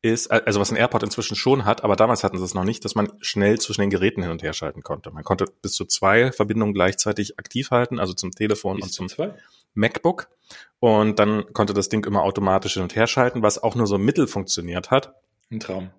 [0.01, 2.85] ist, also was ein AirPod inzwischen schon hat, aber damals hatten sie es noch nicht,
[2.85, 5.12] dass man schnell zwischen den Geräten hin und her schalten konnte.
[5.12, 9.09] Man konnte bis zu zwei Verbindungen gleichzeitig aktiv halten, also zum Telefon bis und zum
[9.09, 9.33] zwei?
[9.73, 10.29] MacBook.
[10.79, 13.97] Und dann konnte das Ding immer automatisch hin und her schalten, was auch nur so
[13.97, 15.13] mittel funktioniert hat.
[15.51, 15.89] Ein Traum.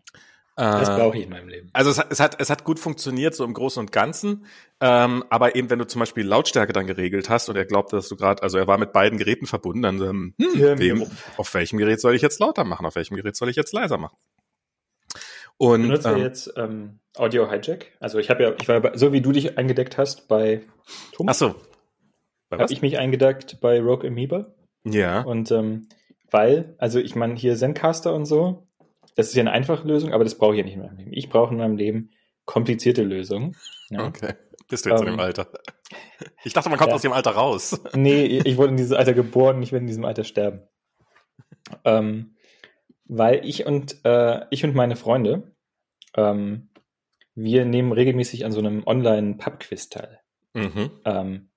[0.61, 1.70] Das äh, brauche ich in meinem Leben.
[1.73, 4.44] Also es, es, hat, es hat gut funktioniert, so im Großen und Ganzen.
[4.81, 8.09] Ähm, aber eben, wenn du zum Beispiel Lautstärke dann geregelt hast und er glaubte, dass
[8.09, 11.07] du gerade, also er war mit beiden Geräten verbunden, dann ähm, hm, wem,
[11.38, 13.96] auf welchem Gerät soll ich jetzt lauter machen, auf welchem Gerät soll ich jetzt leiser
[13.96, 14.16] machen?
[15.57, 17.87] Und benutzt ähm, jetzt ähm, Audio Hijack?
[17.99, 20.62] Also ich habe ja, ich war so wie du dich eingedeckt hast bei
[21.12, 21.42] Thomas.
[21.42, 21.55] Ach so.
[22.51, 24.55] Habe ich mich eingedeckt bei Rogue Amoeba.
[24.85, 25.23] Ja.
[25.23, 25.88] Und ähm,
[26.31, 28.66] weil, also ich meine hier Zencaster und so,
[29.16, 31.12] das ist ja eine einfache Lösung, aber das brauche ich ja nicht in meinem Leben.
[31.12, 32.11] Ich brauche in meinem Leben
[32.44, 33.57] komplizierte Lösungen.
[33.90, 34.07] Ja.
[34.07, 34.35] Okay.
[34.68, 35.49] Bist du jetzt um, in dem ähm, Alter?
[36.44, 36.94] Ich dachte, man kommt ja.
[36.94, 37.81] aus dem Alter raus.
[37.94, 40.62] Nee, ich wurde in diesem Alter geboren, ich werde in diesem Alter sterben.
[41.85, 42.37] Ähm,
[43.05, 45.55] weil ich und äh, ich und meine Freunde,
[46.16, 46.70] ähm,
[47.35, 50.20] wir nehmen regelmäßig an so einem Online-Pub-Quiz teil.
[50.55, 50.90] Mhm.
[51.05, 51.49] Ähm,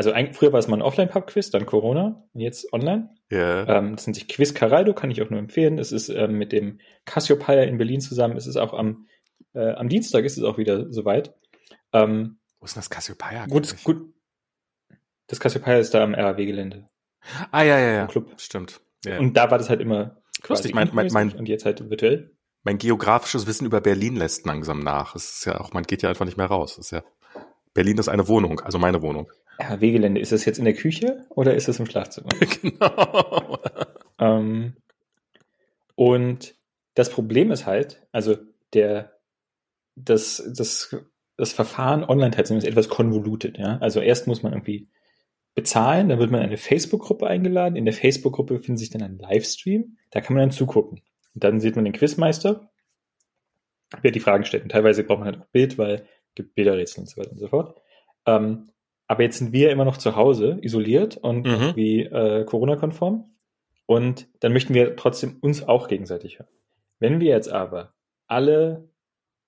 [0.00, 3.10] also ein, früher war es mal ein Offline-Pub-Quiz, dann Corona, und jetzt online.
[3.30, 3.68] Yeah.
[3.68, 5.78] Ähm, das nennt sich Quiz Caraldo, kann ich auch nur empfehlen.
[5.78, 8.38] Es ist ähm, mit dem Cassiopeia in Berlin zusammen.
[8.38, 9.06] Es ist auch am,
[9.52, 11.34] äh, am Dienstag ist es auch wieder soweit.
[11.92, 13.44] Ähm, Wo ist denn das Cassiopeia?
[13.44, 14.14] Gut, gut.
[15.26, 16.88] Das Cassiopeia ist da am RAW-Gelände.
[17.50, 18.06] Ah, ja, ja, ja.
[18.06, 18.32] Club.
[18.38, 18.80] Stimmt.
[19.04, 19.18] Ja.
[19.18, 22.34] Und da war das halt immer Lustig, mein, mein, mein, und jetzt halt virtuell.
[22.62, 25.14] Mein geografisches Wissen über Berlin lässt langsam nach.
[25.14, 26.78] Es ist ja auch, man geht ja einfach nicht mehr raus.
[26.78, 27.02] Es ist ja,
[27.74, 29.30] Berlin ist eine Wohnung, also meine Wohnung.
[29.60, 32.28] RW-Gelände, ist das jetzt in der Küche oder ist das im Schlafzimmer?
[32.62, 33.58] genau.
[34.18, 34.76] Ähm,
[35.94, 36.54] und
[36.94, 38.36] das Problem ist halt, also
[38.72, 39.18] der,
[39.94, 40.96] das, das,
[41.36, 43.78] das Verfahren online teilzunehmen ist etwas konvolutet, ja.
[43.78, 44.88] Also erst muss man irgendwie
[45.54, 47.76] bezahlen, dann wird man in eine Facebook-Gruppe eingeladen.
[47.76, 51.02] In der Facebook-Gruppe befindet sich dann ein Livestream, da kann man dann zugucken.
[51.34, 52.70] Und dann sieht man den Quizmeister,
[54.00, 54.62] wer die Fragen stellt.
[54.62, 57.48] Und teilweise braucht man halt auch Bild, weil gibt Bilderrätsel und so weiter und so
[57.48, 57.80] fort.
[58.26, 58.70] Ähm,
[59.06, 61.72] aber jetzt sind wir immer noch zu Hause, isoliert und mhm.
[61.74, 63.34] wie äh, Corona-konform.
[63.86, 66.50] Und dann möchten wir trotzdem uns auch gegenseitig hören.
[67.00, 67.94] Wenn wir jetzt aber
[68.28, 68.88] alle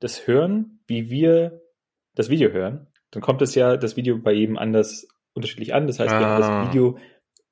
[0.01, 1.63] das hören, wie wir
[2.15, 5.87] das Video hören, dann kommt es ja das Video bei jedem anders unterschiedlich an.
[5.87, 6.19] Das heißt, ah.
[6.19, 6.69] wir haben das ah.
[6.69, 6.99] Video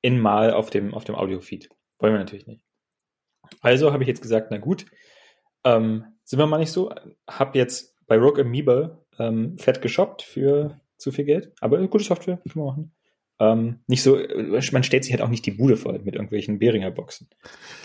[0.02, 1.68] in mal auf dem, auf dem Audio-Feed.
[2.00, 2.64] Wollen wir natürlich nicht.
[3.60, 4.86] Also habe ich jetzt gesagt, na gut,
[5.64, 6.92] ähm, sind wir mal nicht so.
[7.28, 12.38] Hab jetzt bei Rogue Amoeba ähm, fett geshoppt für zu viel Geld, aber gute Software,
[12.38, 12.92] kann man machen.
[13.38, 14.18] Ähm, nicht so,
[14.72, 17.28] man stellt sich halt auch nicht die Bude voll mit irgendwelchen Behringer Boxen.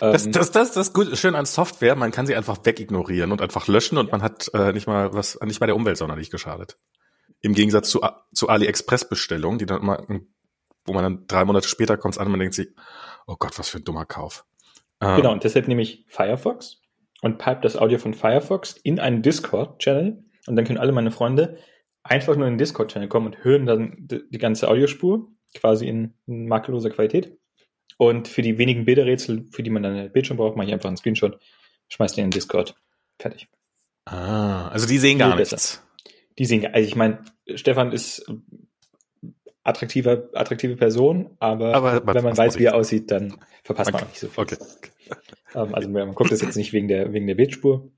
[0.01, 3.31] Ähm, das, das, das, das ist gut, schön an Software, man kann sie einfach wegignorieren
[3.31, 6.29] und einfach löschen und man hat äh, nicht mal was, nicht mal der Umwelt sonderlich
[6.29, 6.77] geschadet.
[7.41, 8.01] Im Gegensatz zu,
[8.33, 10.05] zu AliExpress-Bestellungen, die dann immer,
[10.85, 12.69] wo man dann drei Monate später kommt an und man denkt sich,
[13.27, 14.45] oh Gott, was für ein dummer Kauf.
[14.99, 16.81] Ähm, genau, und deshalb nehme ich Firefox
[17.21, 21.57] und pipe das Audio von Firefox in einen Discord-Channel und dann können alle meine Freunde
[22.03, 26.47] einfach nur in den Discord-Channel kommen und hören dann die ganze Audiospur quasi in, in
[26.47, 27.37] makelloser Qualität.
[27.97, 30.89] Und für die wenigen Bilderrätsel, für die man dann einen Bildschirm braucht, mache ich einfach
[30.89, 31.39] einen Screenshot,
[31.87, 32.75] schmeiß den in den Discord.
[33.19, 33.47] Fertig.
[34.05, 35.51] Ah, also die sehen gar Viel nichts.
[35.51, 35.81] Besser.
[36.37, 37.23] Die sehen, also ich meine,
[37.55, 38.29] Stefan ist
[39.63, 43.97] attraktive, attraktive Person, aber, aber wenn man weiß, wie er aussieht, dann verpasst okay.
[43.97, 44.43] man auch nicht so viel.
[44.43, 44.57] Okay.
[45.55, 47.89] Ähm, also man guckt das jetzt nicht wegen der, wegen der Bildspur.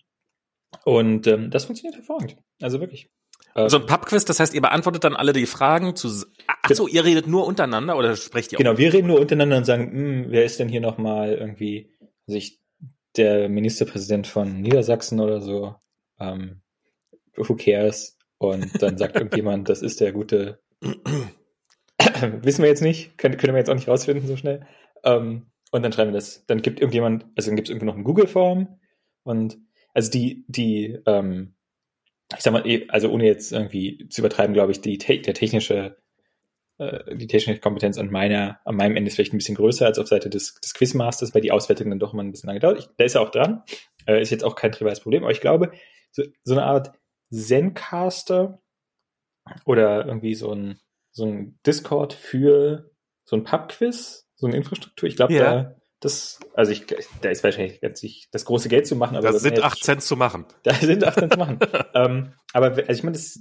[0.84, 2.38] Und ähm, das funktioniert hervorragend.
[2.62, 3.10] Also wirklich.
[3.56, 6.26] Ähm, so ein Pubquiz, das heißt, ihr beantwortet dann alle die Fragen zu.
[6.48, 8.64] Ach so, ihr redet nur untereinander oder sprecht ihr auch?
[8.64, 11.92] Genau, wir reden nur untereinander und sagen, hm, wer ist denn hier nochmal irgendwie,
[12.28, 12.60] also ich,
[13.16, 15.76] der Ministerpräsident von Niedersachsen oder so,
[16.20, 16.62] ähm,
[17.36, 18.18] who cares?
[18.38, 20.60] Und dann sagt irgendjemand, das ist der gute
[22.42, 24.66] Wissen wir jetzt nicht, können, können wir jetzt auch nicht rausfinden so schnell.
[25.04, 26.46] Ähm, und dann schreiben wir das.
[26.46, 28.80] Dann gibt irgendjemand, also dann gibt es irgendwie noch eine Google-Form
[29.24, 29.58] und
[29.98, 31.56] also die, die, ähm,
[32.36, 35.98] ich sag mal, eh, also ohne jetzt irgendwie zu übertreiben, glaube ich, die der technische,
[36.78, 39.98] äh, die technische Kompetenz an meiner, an meinem Ende ist vielleicht ein bisschen größer als
[39.98, 42.78] auf Seite des, des Quizmasters, weil die Auswertung dann doch immer ein bisschen lange dauert.
[42.78, 43.64] Ich, da ist er auch dran.
[44.06, 45.72] Äh, ist jetzt auch kein triviales Problem, aber ich glaube,
[46.12, 46.92] so, so eine Art
[47.32, 48.62] Zencaster
[49.66, 50.80] oder irgendwie so ein
[51.12, 52.92] so ein Discord für
[53.24, 55.10] so ein Pub-Quiz, so eine Infrastruktur.
[55.10, 55.64] Ich glaube, ja.
[55.64, 56.86] da das, also ich,
[57.22, 59.18] da ist wahrscheinlich ganz sich das große Geld zu machen.
[59.18, 60.46] Aber da sind acht Cent zu machen.
[60.64, 61.60] Da sind acht Cent zu machen.
[61.96, 63.40] ähm, aber also ich meine, das,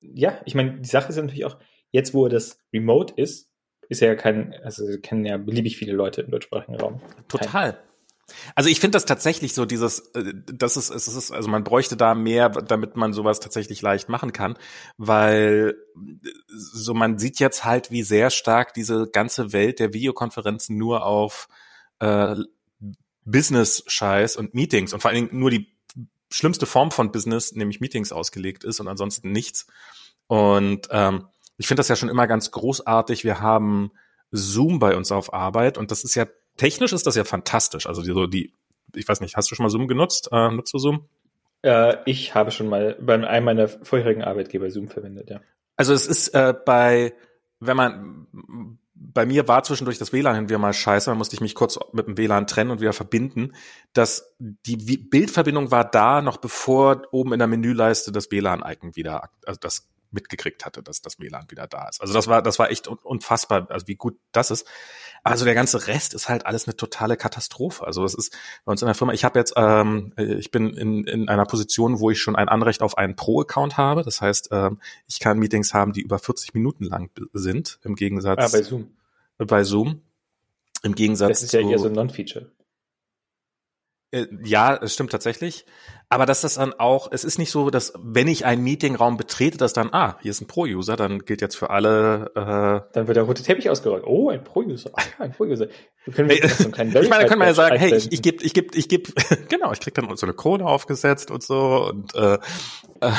[0.00, 1.58] ja, ich meine, die Sache ist natürlich auch,
[1.90, 3.50] jetzt wo das remote ist,
[3.88, 7.00] ist ja kein, also kennen ja beliebig viele Leute im deutschsprachigen Raum.
[7.28, 7.72] Total.
[7.72, 7.88] Kein.
[8.54, 11.96] Also ich finde das tatsächlich so, dieses, äh, das ist, es ist, also man bräuchte
[11.96, 14.58] da mehr, damit man sowas tatsächlich leicht machen kann,
[14.96, 15.76] weil
[16.46, 21.48] so man sieht jetzt halt, wie sehr stark diese ganze Welt der Videokonferenzen nur auf
[22.00, 22.36] äh,
[23.24, 25.68] Business-Scheiß und Meetings und vor allen Dingen nur die
[26.30, 29.66] schlimmste Form von Business, nämlich Meetings ausgelegt ist und ansonsten nichts.
[30.26, 33.24] Und ähm, ich finde das ja schon immer ganz großartig.
[33.24, 33.90] Wir haben
[34.30, 37.86] Zoom bei uns auf Arbeit und das ist ja technisch ist das ja fantastisch.
[37.86, 38.52] Also die, so die,
[38.94, 40.28] ich weiß nicht, hast du schon mal Zoom genutzt?
[40.30, 41.08] Äh, nutzt du Zoom?
[41.62, 45.40] Äh, ich habe schon mal bei einem meiner vorherigen Arbeitgeber Zoom verwendet, ja.
[45.76, 47.14] Also es ist äh, bei,
[47.60, 51.40] wenn man, bei mir war zwischendurch das WLAN hin wieder mal scheiße, dann musste ich
[51.40, 53.52] mich kurz mit dem WLAN trennen und wieder verbinden.
[53.92, 59.58] dass die Bildverbindung war da, noch bevor oben in der Menüleiste das WLAN-Icon wieder, also
[59.60, 62.00] das mitgekriegt hatte, dass das WLAN wieder da ist.
[62.00, 64.66] Also das war, das war echt unfassbar, also wie gut das ist.
[65.24, 67.86] Also der ganze Rest ist halt alles eine totale Katastrophe.
[67.86, 71.04] Also das ist bei uns in der Firma, ich habe jetzt, ähm, ich bin in,
[71.04, 74.02] in einer Position, wo ich schon ein Anrecht auf einen Pro-Account habe.
[74.02, 78.38] Das heißt, ähm, ich kann Meetings haben, die über 40 Minuten lang sind, im Gegensatz.
[78.38, 78.90] Ah, bei Zoom.
[79.38, 80.02] Bei Zoom.
[80.82, 81.28] Im Gegensatz.
[81.28, 82.50] Das ist ja eher so ein Non-Feature.
[84.10, 85.66] Äh, ja, es stimmt tatsächlich.
[86.10, 89.58] Aber dass das dann auch, es ist nicht so, dass wenn ich einen Meetingraum betrete,
[89.58, 92.30] dass dann, ah, hier ist ein Pro-User, dann gilt jetzt für alle.
[92.34, 94.04] Äh, dann wird der rote Teppich ausgerollt.
[94.06, 94.90] Oh, ein Pro-User.
[94.94, 95.68] Ah, ja, ein Pro-User.
[96.06, 99.12] ich meine, da könnte man ja sagen, hey, ich, ich gebe, ich gebe, ich gebe,
[99.48, 102.38] genau, ich krieg dann so eine Krone aufgesetzt und so und äh,
[103.00, 103.12] äh,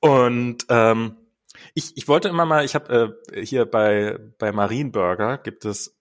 [0.00, 1.16] und ähm,
[1.72, 5.97] ich, ich wollte immer mal, ich habe äh, hier bei bei Marienburger gibt es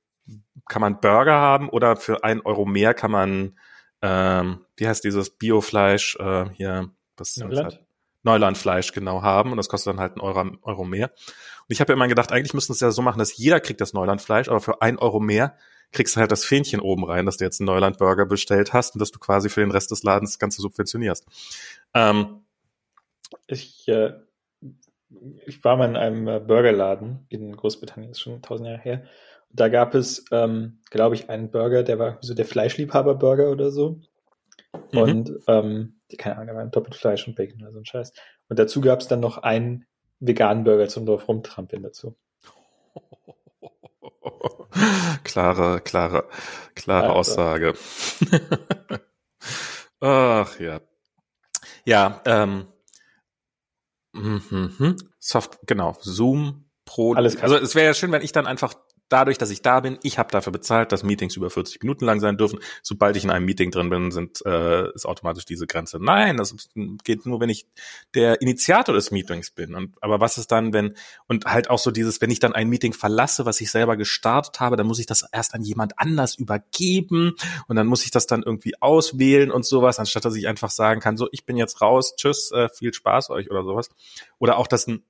[0.67, 3.57] kann man Burger haben oder für ein Euro mehr kann man,
[4.01, 7.73] ähm, wie heißt dieses Biofleisch äh, hier, was Neuland?
[7.73, 7.87] Halt,
[8.23, 11.11] Neulandfleisch genau haben und das kostet dann halt ein Euro, Euro mehr.
[11.11, 13.81] Und ich habe ja immer gedacht, eigentlich müssten es ja so machen, dass jeder kriegt
[13.81, 15.55] das Neulandfleisch, aber für ein Euro mehr
[15.91, 18.99] kriegst du halt das Fähnchen oben rein, dass du jetzt einen Neuland-Burger bestellt hast und
[18.99, 21.25] dass du quasi für den Rest des Ladens das Ganze subventionierst.
[21.93, 22.41] Ähm,
[23.47, 24.13] ich, äh,
[25.45, 29.03] ich war mal in einem äh, Burgerladen in Großbritannien, das ist schon tausend Jahre her.
[29.49, 34.01] Da gab es, ähm, glaube ich, einen Burger, der war so der Fleischliebhaber-Burger oder so.
[34.91, 34.99] Mhm.
[34.99, 38.13] Und ähm, keine Ahnung, da war ein doppelt Fleisch und Bacon oder so ein Scheiß.
[38.49, 39.85] Und dazu gab es dann noch einen
[40.19, 42.15] veganen Burger zum Dorf rumtrampeln dazu.
[45.23, 46.27] klare, klare,
[46.75, 47.15] klare also.
[47.15, 47.73] Aussage.
[49.99, 50.81] Ach ja.
[51.85, 52.67] Ja, ähm,
[54.13, 57.13] mm, Soft, genau, Zoom Pro.
[57.13, 58.75] Alles also es wäre ja schön, wenn ich dann einfach
[59.09, 62.19] dadurch, dass ich da bin, ich habe dafür bezahlt, dass Meetings über 40 Minuten lang
[62.19, 62.59] sein dürfen.
[62.81, 65.99] Sobald ich in einem Meeting drin bin, sind äh, ist automatisch diese Grenze.
[65.99, 66.55] Nein, das
[67.03, 67.65] geht nur, wenn ich
[68.13, 69.75] der Initiator des Meetings bin.
[69.75, 70.95] Und aber was ist dann, wenn
[71.27, 74.59] und halt auch so dieses, wenn ich dann ein Meeting verlasse, was ich selber gestartet
[74.59, 77.33] habe, dann muss ich das erst an jemand anders übergeben
[77.67, 80.99] und dann muss ich das dann irgendwie auswählen und sowas, anstatt dass ich einfach sagen
[80.99, 83.89] kann, so ich bin jetzt raus, tschüss, äh, viel Spaß euch oder sowas.
[84.39, 85.03] Oder auch, dass ein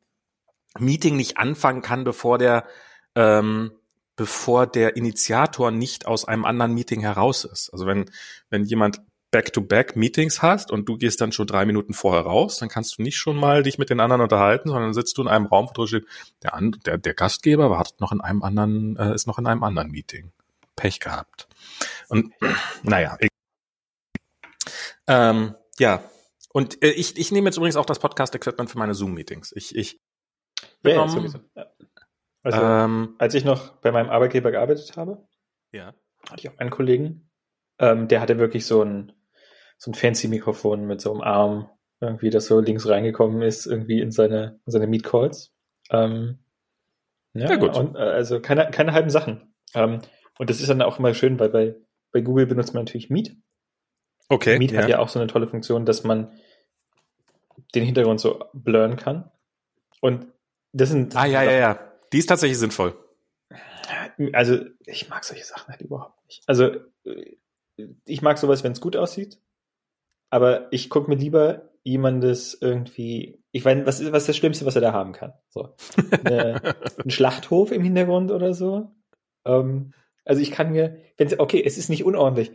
[0.79, 2.65] Meeting nicht anfangen kann, bevor der
[3.15, 3.71] ähm,
[4.17, 7.69] bevor der Initiator nicht aus einem anderen Meeting heraus ist.
[7.71, 8.11] Also wenn,
[8.49, 9.01] wenn jemand
[9.31, 13.17] Back-to-Back-Meetings hast und du gehst dann schon drei Minuten vorher raus, dann kannst du nicht
[13.17, 15.87] schon mal dich mit den anderen unterhalten, sondern sitzt du in einem Raum, wo drin
[15.87, 16.05] steht,
[16.43, 19.91] der, der, der Gastgeber wartet noch in einem anderen, äh, ist noch in einem anderen
[19.91, 20.31] Meeting.
[20.75, 21.47] Pech gehabt.
[22.07, 22.33] Und
[22.83, 23.17] naja,
[25.07, 26.03] ähm, ja.
[26.53, 29.53] Und äh, ich, ich nehme jetzt übrigens auch das Podcast-Equipment für meine Zoom-Meetings.
[29.55, 29.99] Ich, ich
[30.83, 31.05] ja.
[31.55, 31.65] Ja.
[32.47, 35.27] Also, ähm, als ich noch bei meinem Arbeitgeber gearbeitet habe,
[35.73, 35.93] ja.
[36.29, 37.29] hatte ich auch einen Kollegen,
[37.77, 39.11] ähm, der hatte wirklich so ein,
[39.77, 41.69] so ein fancy Mikrofon mit so einem Arm,
[41.99, 45.53] irgendwie, das so links reingekommen ist, irgendwie in seine, in seine Meet Calls.
[45.89, 46.39] Ähm,
[47.33, 47.75] ja, ja, gut.
[47.75, 49.53] Und, äh, also keine, keine halben Sachen.
[49.73, 49.99] Ähm,
[50.39, 51.75] und das ist dann auch immer schön, weil bei,
[52.13, 53.35] bei Google benutzt man natürlich Meet.
[54.29, 54.57] Okay.
[54.57, 54.83] Meet ja.
[54.83, 56.31] hat ja auch so eine tolle Funktion, dass man
[57.75, 59.29] den Hintergrund so blurren kann.
[59.99, 60.27] Und
[60.71, 61.15] das sind.
[61.15, 61.86] Ah, ja, ja, ja.
[62.13, 62.97] Die ist tatsächlich sinnvoll.
[64.33, 66.43] Also, ich mag solche Sachen halt überhaupt nicht.
[66.47, 66.71] Also,
[68.05, 69.39] ich mag sowas, wenn es gut aussieht.
[70.29, 74.65] Aber ich gucke mir lieber jemandes irgendwie, ich meine, was ist, was ist das Schlimmste,
[74.65, 75.33] was er da haben kann?
[75.49, 75.75] So.
[76.25, 76.61] Eine,
[77.03, 78.91] ein Schlachthof im Hintergrund oder so.
[79.45, 79.93] Ähm,
[80.25, 82.51] also ich kann mir, wenn okay, es ist nicht unordentlich.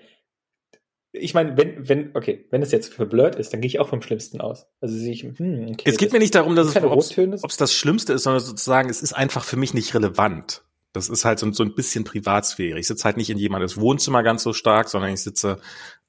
[1.13, 3.89] Ich meine, wenn, wenn, okay, wenn es jetzt für Blurred ist, dann gehe ich auch
[3.89, 4.67] vom Schlimmsten aus.
[4.81, 5.83] Also sehe ich, hm, okay.
[5.85, 9.03] Es geht mir nicht darum, dass es, ob es das Schlimmste ist, sondern sozusagen, es
[9.03, 10.63] ist einfach für mich nicht relevant.
[10.93, 12.79] Das ist halt so, so ein bisschen Privatsphäre.
[12.79, 15.59] Ich sitze halt nicht in jemandes Wohnzimmer ganz so stark, sondern ich sitze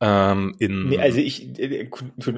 [0.02, 0.90] ähm, in.
[0.90, 1.90] Nee, also ich, äh,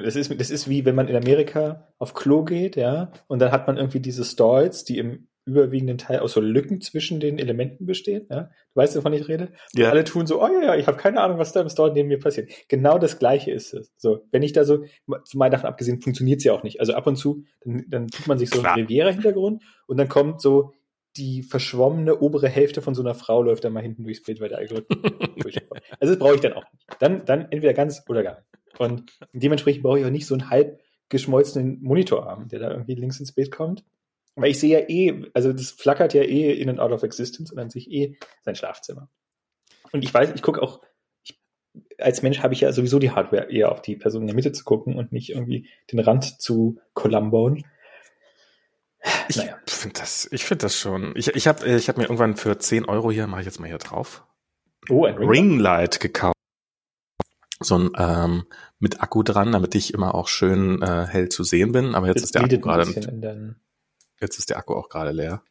[0.03, 3.51] das ist, das ist wie wenn man in Amerika auf Klo geht, ja, und dann
[3.51, 7.85] hat man irgendwie diese Stalls, die im überwiegenden Teil aus so Lücken zwischen den Elementen
[7.85, 8.25] bestehen.
[8.29, 8.43] Ja?
[8.43, 9.49] Du weißt, wovon ich rede?
[9.73, 9.91] Ja.
[9.91, 12.09] Alle tun so, oh ja, ja, ich habe keine Ahnung, was da im Store neben
[12.09, 12.51] mir passiert.
[12.67, 13.91] Genau das Gleiche ist es.
[13.97, 14.83] So, wenn ich da so,
[15.33, 16.79] mal davon abgesehen, funktioniert es ja auch nicht.
[16.79, 18.73] Also ab und zu, dann, dann tut man sich so Klar.
[18.73, 20.73] einen Riviera-Hintergrund und dann kommt so
[21.17, 24.49] die verschwommene obere Hälfte von so einer Frau läuft dann mal hinten durchs Bild, weil
[24.49, 24.99] der Algorithmus
[25.99, 26.85] Also das brauche ich dann auch nicht.
[26.99, 28.79] Dann, dann entweder ganz oder gar nicht.
[28.79, 30.79] Und dementsprechend brauche ich auch nicht so einen halb
[31.09, 33.85] geschmolzenen Monitorarm, der da irgendwie links ins Bild kommt.
[34.35, 37.51] Weil ich sehe ja eh, also das flackert ja eh in and out of existence
[37.51, 39.09] und dann sehe ich eh sein Schlafzimmer.
[39.91, 40.81] Und ich weiß, ich gucke auch,
[41.23, 41.39] ich,
[41.97, 44.51] als Mensch habe ich ja sowieso die Hardware eher auf die Person in der Mitte
[44.51, 47.65] zu gucken und nicht irgendwie den Rand zu columbonen.
[49.29, 49.57] Ich naja.
[49.67, 51.13] finde das, ich finde das schon.
[51.15, 53.67] Ich, ich habe ich hab mir irgendwann für 10 Euro hier, mache ich jetzt mal
[53.67, 54.25] hier drauf,
[54.89, 56.35] oh, ein Ringlight, gekauft.
[57.59, 58.43] So ein ähm,
[58.79, 61.95] mit Akku dran, damit ich immer auch schön äh, hell zu sehen bin.
[61.95, 63.55] Aber jetzt, jetzt ist der Akku gerade.
[64.19, 65.43] Jetzt ist der Akku auch gerade leer.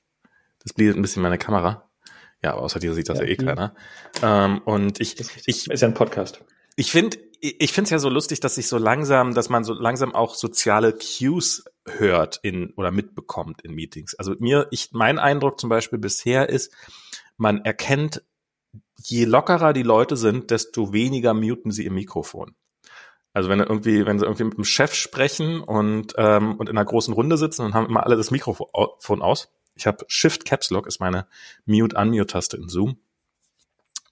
[0.62, 1.90] Das blendet ein bisschen meine Kamera.
[2.42, 3.74] Ja, aber außer dir sieht das ja, ja eh keiner.
[4.22, 6.44] Ähm, und ich, ich ist ja ein Podcast.
[6.76, 9.74] Ich finde, ich finde es ja so lustig, dass sich so langsam, dass man so
[9.74, 14.14] langsam auch soziale Cues hört in oder mitbekommt in Meetings.
[14.14, 16.72] Also mir, ich, mein Eindruck zum Beispiel bisher ist,
[17.36, 18.22] man erkennt,
[18.96, 22.54] je lockerer die Leute sind, desto weniger muten sie im Mikrofon.
[23.34, 27.12] Also wenn irgendwie, wenn sie irgendwie mit dem Chef sprechen und und in einer großen
[27.12, 29.52] Runde sitzen und haben immer alle das Mikrofon aus.
[29.74, 31.26] Ich habe Shift Caps Lock ist meine
[31.66, 32.96] Mute Unmute Taste in Zoom.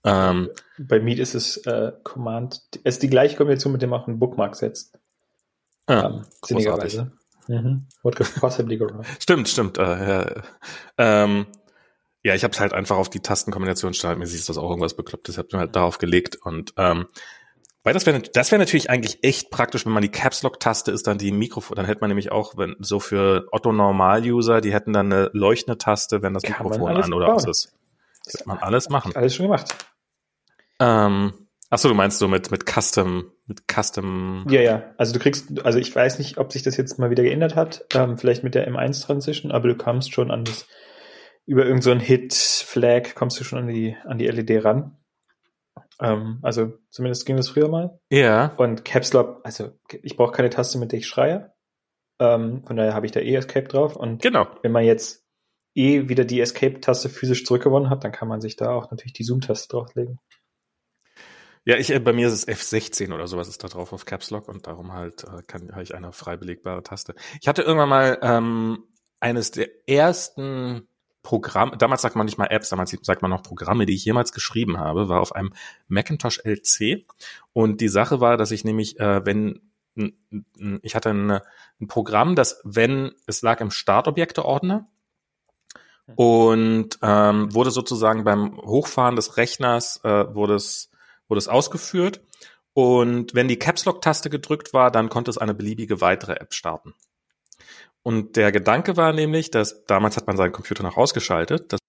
[0.04, 4.00] Ähm, Bei Meet ist es äh, Command, es ist die gleiche Kombination, mit dem man
[4.00, 4.98] auch einen Bookmark setzt.
[5.86, 7.12] Ah, ähm, sinnigerweise.
[7.48, 7.86] Mhm.
[8.02, 9.04] What could possibly go wrong?
[9.20, 9.78] stimmt, stimmt.
[9.78, 10.42] Äh, ja,
[10.98, 11.46] ähm,
[12.24, 15.34] ja, ich habe es halt einfach auf die Tastenkombination standardmäßig ist das auch irgendwas beklopptes.
[15.34, 17.06] Ich habe halt darauf gelegt und ähm,
[17.84, 20.92] weil das wäre das wäre natürlich eigentlich echt praktisch, wenn man die Caps Lock Taste
[20.92, 24.60] ist, dann die Mikrofon, dann hätte man nämlich auch, wenn so für Otto Normal User,
[24.60, 27.72] die hätten dann eine leuchtende Taste, wenn das Kann Mikrofon an oder aus ist.
[28.24, 29.16] Das kann man alles machen.
[29.16, 29.74] Alles schon gemacht.
[30.78, 31.32] Ähm,
[31.70, 34.46] ach so, du meinst so mit mit Custom mit Custom.
[34.48, 34.94] Ja, ja.
[34.96, 37.86] Also du kriegst, also ich weiß nicht, ob sich das jetzt mal wieder geändert hat,
[37.94, 40.66] ähm, vielleicht mit der M1 Transition, aber du kommst schon an das
[41.44, 44.96] über irgendeinen so Hit Flag kommst du schon an die an die LED ran.
[46.02, 47.98] Ähm, also zumindest ging das früher mal.
[48.10, 48.54] Ja.
[48.56, 49.70] Und Caps Lock, also
[50.02, 51.52] ich brauche keine Taste, mit der ich schreie.
[52.18, 53.96] Ähm, von daher habe ich da eh Escape drauf.
[53.96, 54.48] Und genau.
[54.62, 55.24] wenn man jetzt
[55.74, 59.24] eh wieder die Escape-Taste physisch zurückgewonnen hat, dann kann man sich da auch natürlich die
[59.24, 60.18] Zoom-Taste drauflegen.
[61.64, 64.30] Ja, ich, äh, bei mir ist es F16 oder sowas ist da drauf auf Caps
[64.30, 67.14] Lock und darum halt äh, kann habe ich eine frei belegbare Taste.
[67.40, 68.84] Ich hatte irgendwann mal ähm,
[69.20, 70.88] eines der ersten
[71.22, 74.32] Programm, damals sagt man nicht mal Apps, damals sagt man noch Programme, die ich jemals
[74.32, 75.52] geschrieben habe, war auf einem
[75.88, 77.06] Macintosh LC.
[77.52, 79.60] Und die Sache war, dass ich nämlich, äh, wenn
[80.82, 84.88] ich hatte ein, ein Programm, das, wenn es lag im Startobjekteordner
[86.16, 90.90] und ähm, wurde sozusagen beim Hochfahren des Rechners äh, wurde es
[91.28, 92.22] wurde es ausgeführt
[92.74, 96.54] und wenn die Caps Lock Taste gedrückt war, dann konnte es eine beliebige weitere App
[96.54, 96.94] starten.
[98.02, 101.80] Und der Gedanke war nämlich, dass damals hat man seinen Computer noch ausgeschaltet dass,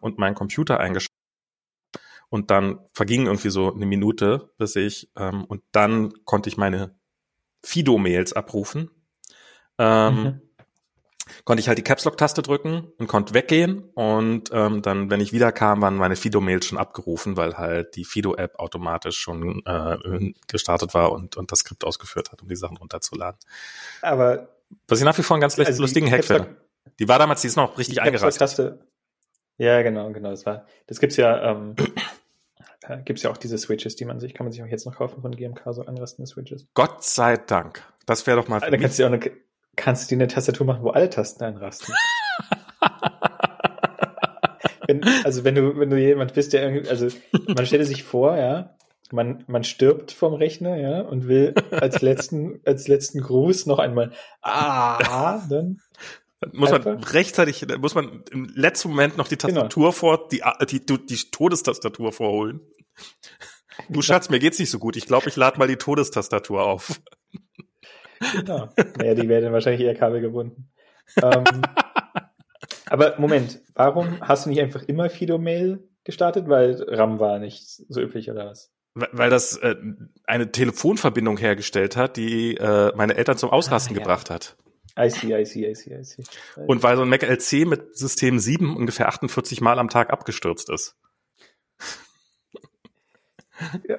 [0.00, 1.14] und meinen Computer eingeschaltet
[2.28, 6.94] Und dann verging irgendwie so eine Minute, bis ich, ähm, und dann konnte ich meine
[7.62, 8.90] Fido-Mails abrufen.
[9.78, 10.40] Ähm, mhm.
[11.44, 13.90] Konnte ich halt die Caps Lock-Taste drücken und konnte weggehen.
[13.94, 18.58] Und ähm, dann, wenn ich wiederkam, waren meine Fido-Mails schon abgerufen, weil halt die Fido-App
[18.58, 23.40] automatisch schon äh, gestartet war und, und das Skript ausgeführt hat, um die Sachen runterzuladen.
[24.02, 24.53] Aber
[24.88, 26.56] was ich nach wie vor einen ganz also lustigen Hack finde.
[26.98, 28.78] Die war damals, die ist noch richtig eingerastet.
[29.56, 30.30] Ja, genau, genau.
[30.30, 31.74] Das war, das gibt's ja, ähm,
[32.82, 34.96] äh, gibt's ja auch diese Switches, die man sich, kann man sich auch jetzt noch
[34.96, 36.66] kaufen von GMK, so anrastende Switches.
[36.74, 37.82] Gott sei Dank.
[38.06, 38.60] Das wäre doch mal.
[38.60, 39.20] Dann kannst du auch eine,
[39.76, 41.94] kannst du dir eine Tastatur machen, wo alle Tasten einrasten.
[44.86, 47.08] wenn, also wenn du, wenn du jemand bist, der irgendwie, also
[47.46, 48.76] man stelle sich vor, ja,
[49.14, 54.12] man, man stirbt vom Rechner, ja, und will als letzten, als letzten Gruß noch einmal,
[54.42, 55.80] ah, dann
[56.52, 59.62] muss man rechtzeitig, muss man im letzten Moment noch die genau.
[59.62, 59.92] Tastatur genau.
[59.92, 62.60] vor, die, die, die, die Todestastatur vorholen.
[63.88, 64.96] Du Schatz, mir geht's nicht so gut.
[64.96, 67.00] Ich glaube, ich lade mal die Todestastatur auf.
[68.32, 68.68] Genau.
[68.98, 70.70] Naja, die werden wahrscheinlich eher Kabel gebunden.
[71.22, 71.44] ähm,
[72.86, 76.48] aber Moment, warum hast du nicht einfach immer Fido-Mail gestartet?
[76.48, 78.73] Weil RAM war nicht so üblich oder was?
[78.94, 79.74] Weil das äh,
[80.24, 84.04] eine Telefonverbindung hergestellt hat, die äh, meine Eltern zum Ausrasten ah, ja.
[84.04, 84.56] gebracht hat.
[84.96, 86.22] I see, I see, I see, I see.
[86.66, 90.70] Und weil so ein Mac LC mit System 7 ungefähr 48 Mal am Tag abgestürzt
[90.70, 90.96] ist.
[93.88, 93.96] Ja.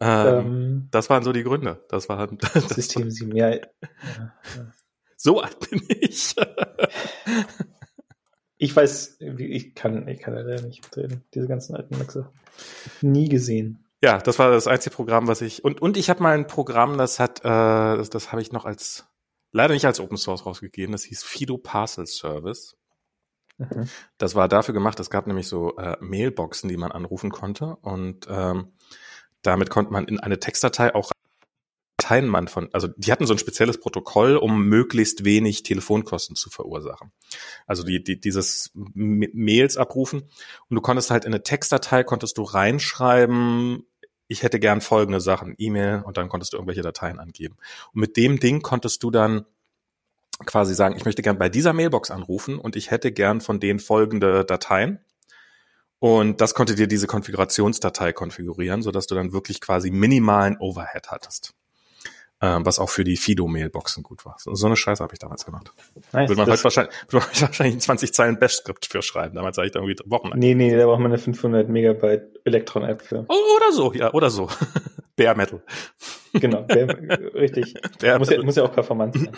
[0.00, 1.84] Ähm, ähm, das waren so die Gründe.
[1.88, 3.50] Das war das System 7, ja.
[3.50, 4.72] ja, ja.
[5.16, 6.36] So alt bin ich.
[8.56, 11.24] ich weiß, ich kann, ich kann leider nicht mitreden.
[11.34, 12.30] Diese ganzen alten Maxe.
[13.00, 13.84] Nie gesehen.
[14.02, 16.98] Ja, das war das einzige Programm, was ich und und ich habe mal ein Programm,
[16.98, 19.06] das hat, äh, das, das habe ich noch als
[19.50, 20.92] leider nicht als Open Source rausgegeben.
[20.92, 22.76] Das hieß Fido Parcel Service.
[23.58, 23.88] Mhm.
[24.18, 25.00] Das war dafür gemacht.
[25.00, 28.72] Es gab nämlich so äh, Mailboxen, die man anrufen konnte und ähm,
[29.42, 31.10] damit konnte man in eine Textdatei auch
[31.98, 36.48] Dateien man von, also die hatten so ein spezielles Protokoll, um möglichst wenig Telefonkosten zu
[36.48, 37.10] verursachen.
[37.66, 40.22] Also die, die dieses Mails abrufen
[40.68, 43.84] und du konntest halt in eine Textdatei konntest du reinschreiben,
[44.28, 47.56] ich hätte gern folgende Sachen, E-Mail und dann konntest du irgendwelche Dateien angeben.
[47.92, 49.46] Und mit dem Ding konntest du dann
[50.46, 53.80] quasi sagen, ich möchte gern bei dieser Mailbox anrufen und ich hätte gern von denen
[53.80, 55.00] folgende Dateien.
[55.98, 61.54] Und das konnte dir diese Konfigurationsdatei konfigurieren, sodass du dann wirklich quasi minimalen Overhead hattest
[62.40, 64.36] ähm, was auch für die Fido-Mailboxen gut war.
[64.38, 65.72] So, so eine Scheiße habe ich damals gemacht.
[66.12, 69.34] Nice, würde man heute wahrscheinlich, würde man wahrscheinlich 20 Zeilen Bash-Skript für schreiben.
[69.34, 70.30] Damals habe ich da irgendwie Wochen.
[70.36, 73.26] Nee, nee, da braucht man eine 500 Megabyte Elektron-App für.
[73.28, 74.48] Oh, oder so, ja, oder so.
[75.16, 75.60] Bare Metal.
[76.32, 76.86] Genau, bare,
[77.34, 77.74] richtig.
[78.00, 79.30] Bare muss, ja, muss ja auch performant sein.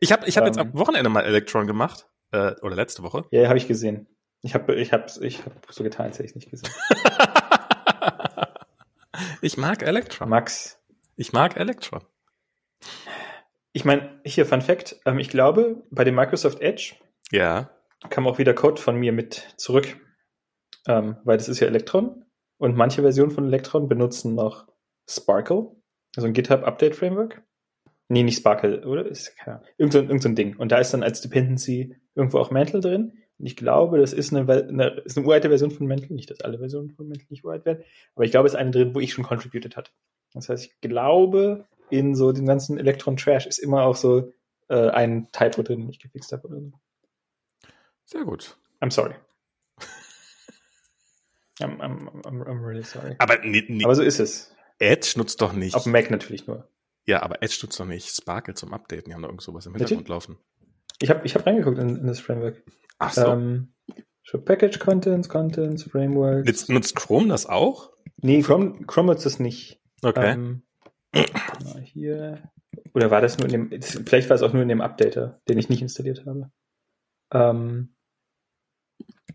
[0.00, 0.78] Ich habe ich hab um, jetzt am ähm.
[0.78, 2.08] Wochenende mal Electron gemacht.
[2.32, 3.24] Äh, oder letzte Woche.
[3.30, 4.08] Ja, habe ich gesehen.
[4.42, 6.70] Ich habe ich hab, ich hab so getan, als hätte ich nicht gesehen.
[9.40, 10.28] ich mag Electron.
[10.28, 10.80] Max.
[11.16, 12.02] Ich mag Electron.
[13.78, 16.96] Ich meine, hier Fun Fact, ähm, ich glaube, bei dem Microsoft Edge
[17.30, 17.70] ja.
[18.10, 19.96] kam auch wieder Code von mir mit zurück,
[20.88, 22.24] ähm, weil das ist ja Electron
[22.56, 24.66] und manche Versionen von Electron benutzen noch
[25.08, 25.76] Sparkle,
[26.16, 27.40] also ein GitHub Update Framework.
[28.08, 29.06] Nee, nicht Sparkle, oder?
[29.06, 30.56] Ist, keine irgend, so, irgend so ein Ding.
[30.56, 33.12] Und da ist dann als Dependency irgendwo auch Mantle drin.
[33.38, 36.16] Und ich glaube, das ist eine, eine, ist eine uralte Version von Mantle.
[36.16, 37.84] Nicht, dass alle Versionen von Mantle nicht uralt werden.
[38.16, 39.92] Aber ich glaube, es ist eine drin, wo ich schon contributed hat.
[40.34, 44.32] Das heißt, ich glaube, in so dem ganzen Elektron-Trash ist immer auch so
[44.68, 46.72] äh, ein Typo drin, den ich gefixt habe oder so.
[48.04, 48.56] Sehr gut.
[48.80, 49.14] I'm sorry.
[51.60, 53.16] I'm, I'm, I'm, I'm really sorry.
[53.18, 53.84] Aber, nee, nee.
[53.84, 54.54] aber so ist es.
[54.78, 55.74] Edge nutzt doch nicht.
[55.74, 56.68] Auf Mac natürlich nur.
[57.06, 59.06] Ja, aber Edge nutzt doch nicht Sparkle zum Updaten.
[59.06, 60.38] Die haben da irgend sowas im Hintergrund laufen.
[61.00, 62.62] Ich habe ich hab reingeguckt in, in, das Framework.
[62.98, 63.26] Ach so.
[63.26, 63.72] Ähm,
[64.44, 66.46] Package Contents, Contents, Frameworks.
[66.46, 67.92] Nutzt, nutzt Chrome das auch?
[68.18, 69.80] Nee, Chrome, Chrome nutzt das nicht.
[70.02, 70.32] Okay.
[70.32, 70.62] Ähm,
[71.84, 72.42] hier.
[72.94, 75.58] Oder war das nur in dem, vielleicht war es auch nur in dem Updater, den
[75.58, 76.50] ich nicht installiert habe.
[77.32, 77.94] Ähm,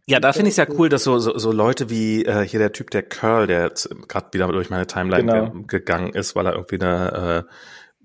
[0.06, 2.60] ja, da finde ich es ja cool, dass so, so, so Leute wie äh, hier
[2.60, 3.72] der Typ, der Curl, der
[4.08, 5.52] gerade wieder durch meine Timeline genau.
[5.52, 7.48] ge gegangen ist, weil er irgendwie eine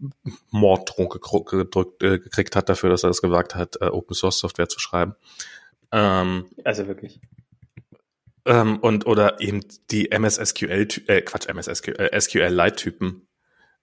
[0.00, 0.06] äh,
[0.50, 4.68] Morddrohung gedrückt, äh, gekriegt hat dafür, dass er das gewagt hat, äh, Open Source Software
[4.68, 5.16] zu schreiben.
[5.90, 7.20] Ähm, also wirklich.
[8.44, 9.60] Ähm, und oder eben
[9.90, 13.27] die MS-SQL, äh, Quatsch, MS-SQL, äh, SQL-Lite-Typen,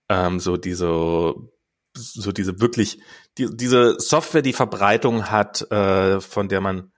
[0.10, 1.34] ähm, so diese
[1.98, 3.00] so diese wirklich
[3.38, 6.92] die, diese Software, die Verbreitung hat, äh, von der man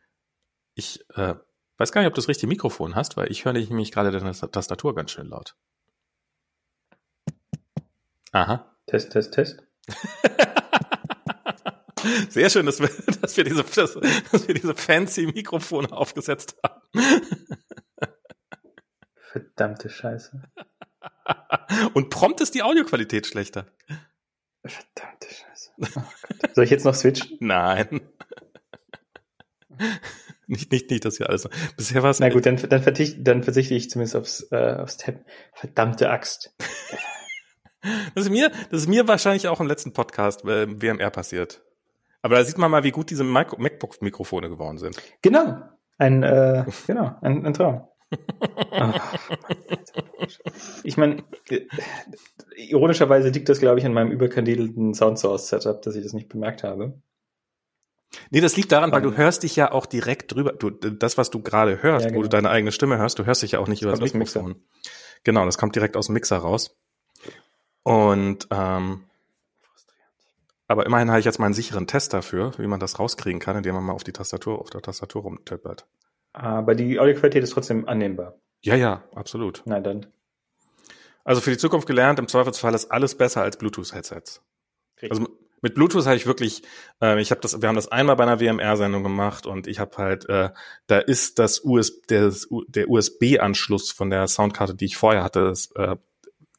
[0.74, 1.36] ich äh,
[1.78, 4.32] weiß gar nicht, ob du das richtige Mikrofon hast, weil ich höre nämlich gerade deine
[4.32, 5.56] Tastatur ganz schön laut.
[8.32, 8.76] Aha.
[8.88, 9.64] Test, Test, Test.
[12.30, 12.90] Sehr schön, dass wir,
[13.22, 13.94] dass wir diese, dass,
[14.32, 16.82] dass wir diese fancy Mikrofone aufgesetzt haben.
[19.32, 20.42] Verdammte Scheiße.
[21.94, 23.68] Und prompt ist die Audioqualität schlechter.
[24.66, 25.72] Verdammte Scheiße.
[25.80, 26.04] Oh
[26.54, 27.38] Soll ich jetzt noch switchen?
[27.40, 28.02] Nein.
[30.48, 31.48] nicht, nicht, nicht, dass wir alles.
[31.76, 32.20] Bisher war es.
[32.20, 35.16] Na gut, dann, dann, verzichte, dann verzichte ich zumindest aufs, äh, aufs Tab.
[35.54, 36.56] Verdammte Axt.
[38.16, 41.62] das ist mir, das ist mir wahrscheinlich auch im letzten Podcast äh, WMR passiert.
[42.22, 44.98] Aber da sieht man mal, wie gut diese MacBook-Mikrofone geworden sind.
[45.22, 45.62] Genau.
[45.98, 47.88] Ein, äh, genau, ein, ein Traum.
[50.84, 51.24] ich meine,
[52.56, 57.02] ironischerweise liegt das, glaube ich, an meinem überkandidelten Soundsource-Setup, dass ich das nicht bemerkt habe.
[58.30, 59.18] Nee, das liegt daran, weil du ähm.
[59.18, 60.54] hörst dich ja auch direkt drüber.
[60.54, 62.20] Du, das, was du gerade hörst, ja, genau.
[62.20, 64.56] wo du deine eigene Stimme hörst, du hörst dich ja auch nicht über das Mikrofon.
[65.24, 66.78] Genau, das kommt direkt aus dem Mixer raus.
[67.84, 69.04] Und ähm,
[70.68, 73.56] aber immerhin habe ich jetzt mal einen sicheren Test dafür, wie man das rauskriegen kann,
[73.56, 75.88] indem man mal auf die Tastatur, auf der Tastatur rumtippert.
[76.34, 78.36] Aber die Audioqualität ist trotzdem annehmbar.
[78.62, 79.62] Ja, ja, absolut.
[79.66, 80.08] Na dann.
[81.24, 84.42] Also für die Zukunft gelernt, im Zweifelsfall ist alles besser als Bluetooth-Headsets.
[85.10, 85.28] Also
[85.62, 86.64] mit Bluetooth habe ich wirklich,
[87.02, 89.98] äh, ich habe das, wir haben das einmal bei einer WMR-Sendung gemacht und ich habe
[89.98, 90.50] halt, äh,
[90.88, 92.32] da ist das US, der,
[92.68, 95.98] der USB-Anschluss von der Soundkarte, die ich vorher hatte, das, äh,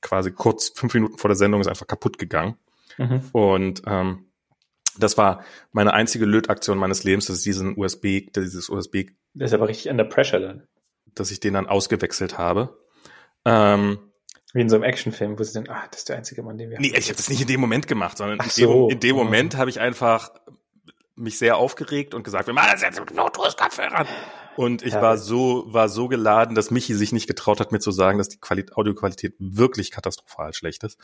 [0.00, 2.56] quasi kurz fünf Minuten vor der Sendung ist einfach kaputt gegangen.
[2.98, 3.22] Mhm.
[3.32, 4.26] Und ähm,
[4.98, 9.06] das war meine einzige Lötaktion meines Lebens, dass ich diesen USB, dieses USB.
[9.34, 10.66] Das ist aber richtig under pressure dann.
[11.18, 12.78] Dass ich den dann ausgewechselt habe.
[13.44, 13.98] Ähm,
[14.52, 16.70] Wie in so einem Actionfilm, wo sie dann, ah, das ist der einzige Mann, den
[16.70, 18.88] wir Nee, ich habe das nicht in dem Moment gemacht, sondern in, so.
[18.88, 20.30] dem, in dem Moment habe ich einfach
[21.16, 24.06] mich sehr aufgeregt und gesagt, wir machen das jetzt mit Bluetooth-Kopfhörern.
[24.56, 25.02] Und ich ja.
[25.02, 28.28] war so, war so geladen, dass Michi sich nicht getraut hat, mir zu sagen, dass
[28.28, 30.98] die Quali Audioqualität wirklich katastrophal schlecht ist.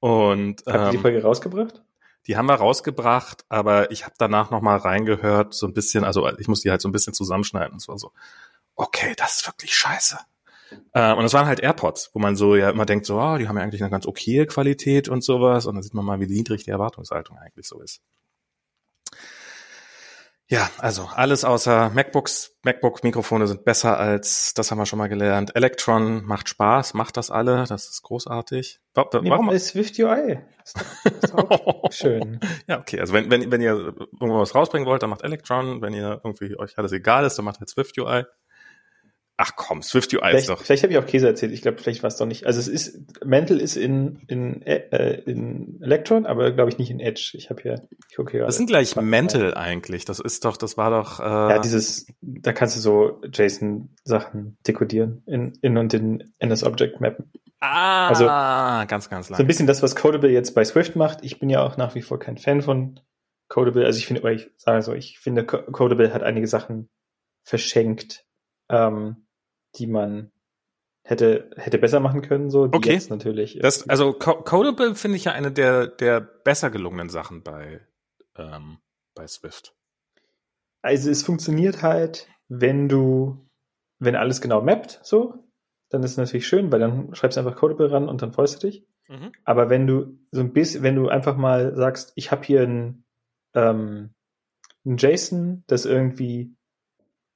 [0.00, 1.82] Und Habt ihr die ähm, Folge rausgebracht?
[2.26, 6.28] Die haben wir rausgebracht, aber ich habe danach noch mal reingehört, so ein bisschen, also
[6.38, 7.76] ich muss die halt so ein bisschen zusammenschneiden.
[7.76, 8.12] Es war so,
[8.78, 10.18] okay, das ist wirklich scheiße.
[10.92, 13.48] Äh, und es waren halt AirPods, wo man so ja immer denkt, so, oh, die
[13.48, 15.66] haben ja eigentlich eine ganz okaye Qualität und sowas.
[15.66, 18.00] Und dann sieht man mal, wie niedrig die Erwartungshaltung eigentlich so ist.
[20.50, 25.54] Ja, also alles außer MacBooks, MacBook-Mikrofone sind besser als, das haben wir schon mal gelernt.
[25.54, 28.80] Electron macht Spaß, macht das alle, das ist großartig.
[28.94, 30.38] Warum, warum ist Swift UI?
[30.64, 32.40] Ist doch, ist doch schön.
[32.66, 35.82] ja, okay, also wenn, wenn, wenn ihr irgendwas rausbringen wollt, dann macht Electron.
[35.82, 38.24] Wenn ihr irgendwie euch alles egal ist, dann macht halt Swift UI.
[39.40, 40.60] Ach komm, Swift UI vielleicht, ist doch.
[40.60, 41.52] Vielleicht habe ich auch Käse erzählt.
[41.52, 42.44] Ich glaube, vielleicht war es doch nicht.
[42.44, 46.98] Also es ist, Mantle ist in, in, äh, in Electron, aber glaube ich nicht in
[46.98, 47.30] Edge.
[47.34, 48.46] Ich habe hier, ich gucke hier.
[48.46, 50.04] Das sind gleich Mantle eigentlich.
[50.04, 51.20] Das ist doch, das war doch.
[51.20, 57.00] Äh ja, dieses, da kannst du so JSON-Sachen dekodieren in, in und in NS Object
[57.00, 57.30] mappen.
[57.60, 59.36] Ah, also, ganz, ganz lang.
[59.36, 61.20] So ein bisschen das, was Codable jetzt bei Swift macht.
[61.22, 62.98] Ich bin ja auch nach wie vor kein Fan von
[63.46, 63.86] Codable.
[63.86, 66.88] Also ich finde, oder ich sage so, ich finde, Codable hat einige Sachen
[67.44, 68.24] verschenkt.
[68.68, 69.27] Ähm,
[69.78, 70.30] die man
[71.08, 72.92] hätte hätte besser machen können so die okay.
[72.92, 77.80] jetzt natürlich das also Codable finde ich ja eine der der besser gelungenen Sachen bei
[78.36, 78.78] ähm,
[79.14, 79.74] bei Swift
[80.82, 83.48] also es funktioniert halt wenn du
[83.98, 85.46] wenn alles genau mappt so
[85.88, 88.62] dann ist es natürlich schön weil dann schreibst du einfach Codable ran und dann freust
[88.62, 89.32] du dich mhm.
[89.44, 93.04] aber wenn du so ein bisschen wenn du einfach mal sagst ich habe hier ein
[93.54, 94.10] ähm,
[94.84, 96.54] ein JSON das irgendwie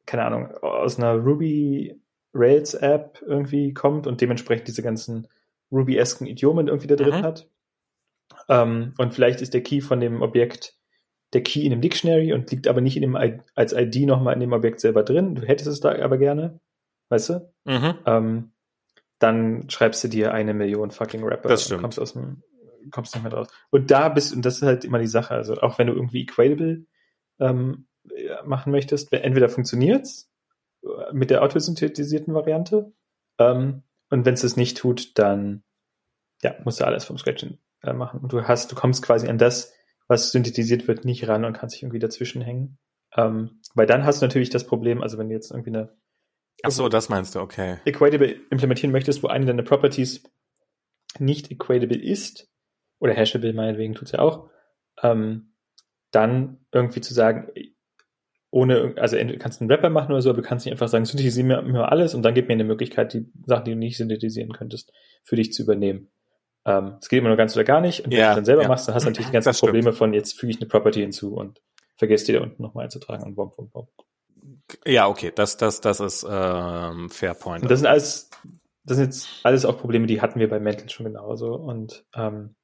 [0.04, 2.01] keine Ahnung aus einer Ruby
[2.34, 5.28] Rails-App irgendwie kommt und dementsprechend diese ganzen
[5.70, 7.22] Ruby-esken Idiomen irgendwie da drin mhm.
[7.22, 7.48] hat.
[8.48, 10.76] Ähm, und vielleicht ist der Key von dem Objekt
[11.32, 14.40] der Key in dem Dictionary und liegt aber nicht in dem als ID nochmal in
[14.40, 15.34] dem Objekt selber drin.
[15.34, 16.60] Du hättest es da aber gerne,
[17.08, 17.52] weißt du?
[17.64, 17.94] Mhm.
[18.04, 18.52] Ähm,
[19.18, 21.78] dann schreibst du dir eine Million fucking Rapper das stimmt.
[21.78, 22.42] und kommst aus dem,
[22.90, 23.48] kommst nicht mehr draus.
[23.70, 26.22] Und da bist, und das ist halt immer die Sache, also auch wenn du irgendwie
[26.22, 26.84] Equatable
[27.38, 27.86] ähm,
[28.44, 30.31] machen möchtest, entweder funktioniert's
[31.12, 32.92] mit der autosynthetisierten Variante.
[33.38, 35.62] Ähm, und wenn es das nicht tut, dann
[36.42, 37.46] ja, musst du alles vom Scratch
[37.82, 38.20] äh, machen.
[38.20, 39.72] Und du hast, du kommst quasi an das,
[40.08, 42.78] was synthetisiert wird, nicht ran und kannst dich irgendwie dazwischen hängen.
[43.16, 45.96] Ähm, weil dann hast du natürlich das Problem, also wenn du jetzt irgendwie eine
[46.62, 47.78] Ach so, das meinst du, okay.
[47.84, 50.22] Equatable implementieren möchtest, wo eine deiner Properties
[51.18, 52.48] nicht equatable ist,
[53.00, 54.48] oder hashable meinetwegen tut's ja auch,
[55.02, 55.54] ähm,
[56.10, 57.50] dann irgendwie zu sagen,
[58.52, 61.06] ohne, also kannst du einen Rapper machen oder so, aber du kannst nicht einfach sagen,
[61.06, 63.96] synthetisiere mir, mir alles und dann gib mir eine Möglichkeit, die Sachen, die du nicht
[63.96, 64.92] synthetisieren könntest,
[65.24, 66.10] für dich zu übernehmen.
[66.66, 68.04] Ähm, es geht immer nur ganz oder gar nicht.
[68.04, 68.68] Und wenn ja, du es dann selber ja.
[68.68, 71.34] machst, dann hast du natürlich die ganzen Probleme von, jetzt füge ich eine Property hinzu
[71.34, 71.62] und
[71.96, 73.88] vergesst die da unten nochmal einzutragen und bom, bom, bom.
[74.84, 77.62] Ja, okay, das, das, das ist ähm, Fair Point.
[77.62, 78.30] Und das sind alles,
[78.84, 81.54] das sind jetzt alles auch Probleme, die hatten wir bei Mental schon genauso.
[81.54, 82.54] Und ähm,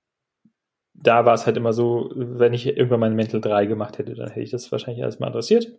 [1.00, 4.28] da war es halt immer so, wenn ich irgendwann mein Mental 3 gemacht hätte, dann
[4.28, 5.72] hätte ich das wahrscheinlich erstmal adressiert.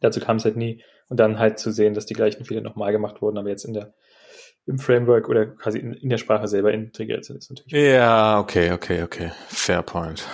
[0.00, 0.82] Dazu kam es halt nie.
[1.08, 3.74] Und dann halt zu sehen, dass die gleichen Fehler nochmal gemacht wurden, aber jetzt in
[3.74, 3.94] der
[4.66, 7.36] im Framework oder quasi in, in der Sprache selber integriert sind.
[7.36, 9.30] Ist natürlich ja, okay, okay, okay.
[9.48, 10.26] Fair point.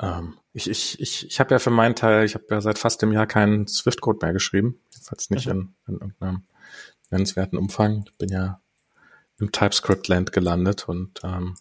[0.00, 3.02] Ähm, ich ich, ich, ich habe ja für meinen Teil, ich habe ja seit fast
[3.02, 4.80] einem Jahr keinen Swift-Code mehr geschrieben.
[5.02, 5.74] Falls nicht mhm.
[5.88, 6.42] in, in irgendeinem
[7.10, 8.04] nennenswerten Umfang.
[8.06, 8.60] Ich bin ja
[9.38, 11.56] im TypeScript-Land gelandet und ähm,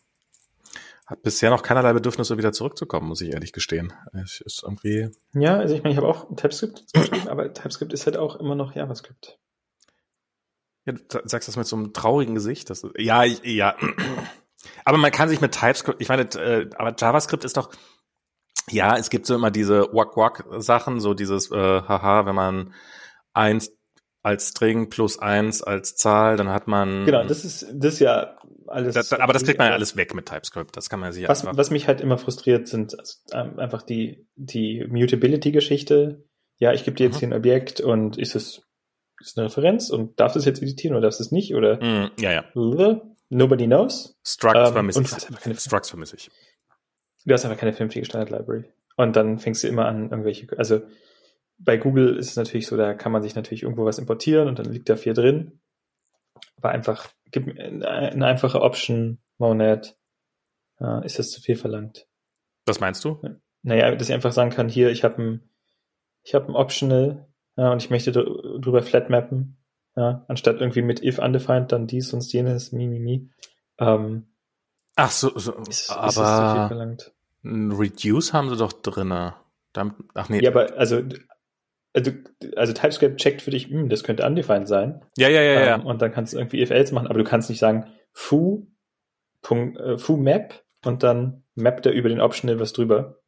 [1.07, 3.93] hat bisher noch keinerlei Bedürfnis, so wieder zurückzukommen, muss ich ehrlich gestehen.
[4.13, 5.09] Es ist irgendwie.
[5.33, 8.55] Ja, also ich meine, ich habe auch TypeScript geschrieben, aber TypeScript ist halt auch immer
[8.55, 9.39] noch JavaScript.
[10.85, 12.69] Ja, du sagst das mit so einem traurigen Gesicht.
[12.69, 13.75] Das, ja, ja.
[14.85, 17.71] Aber man kann sich mit TypeScript, ich meine, äh, aber JavaScript ist doch,
[18.69, 22.73] ja, es gibt so immer diese Wack-Wack-Sachen, so dieses, äh, haha, wenn man
[23.33, 23.71] eins
[24.23, 27.05] als String plus eins als Zahl, dann hat man.
[27.05, 28.37] Genau, das ist, das ist ja
[28.71, 28.95] alles.
[28.95, 30.75] Das, aber das kriegt man ja alles weg mit TypeScript.
[30.75, 31.57] Das kann man sich was, einfach.
[31.57, 36.23] Was mich halt immer frustriert, sind also, einfach die, die Mutability-Geschichte.
[36.57, 37.19] Ja, ich gebe dir jetzt mhm.
[37.19, 38.63] hier ein Objekt und ist es
[39.21, 41.55] ist eine Referenz und darfst du es jetzt editieren oder darfst du es nicht?
[41.55, 43.01] Oder mm, ja, ja.
[43.29, 44.19] Nobody knows.
[44.25, 45.59] Structs ähm, vermisse ich.
[45.59, 46.31] Structs vermisse ich.
[47.25, 48.65] Du hast einfach keine vernünftige Standard-Library.
[48.97, 50.81] Und dann fängst du immer an, irgendwelche, also
[51.57, 54.59] bei Google ist es natürlich so, da kann man sich natürlich irgendwo was importieren und
[54.59, 55.60] dann liegt da viel drin.
[56.61, 59.97] Aber einfach, gib mir eine einfache Option, Monad,
[60.79, 62.07] äh, ist das zu viel verlangt.
[62.67, 63.19] Was meinst du?
[63.63, 65.49] Naja, dass ich einfach sagen kann, hier, ich habe ein,
[66.21, 69.57] ich habe ein Optional, ja, und ich möchte drüber flat mappen,
[69.95, 73.29] ja, anstatt irgendwie mit if undefined dann dies und jenes, mi, mi, mi.
[73.79, 74.27] Ähm,
[74.95, 77.11] Ach so, so ist, aber ist
[77.43, 79.33] ein Reduce haben sie doch drinne.
[80.13, 80.43] Ach nee.
[80.43, 81.01] Ja, aber also
[81.93, 82.11] also,
[82.55, 85.03] also TypeScript checkt für dich, hm, das könnte undefined sein.
[85.17, 85.75] Ja, ja, ja, ähm, ja.
[85.81, 88.67] Und dann kannst du irgendwie if-else machen, aber du kannst nicht sagen foo,
[89.41, 93.19] Punkt, äh, foo map und dann mappt er über den Optional was drüber,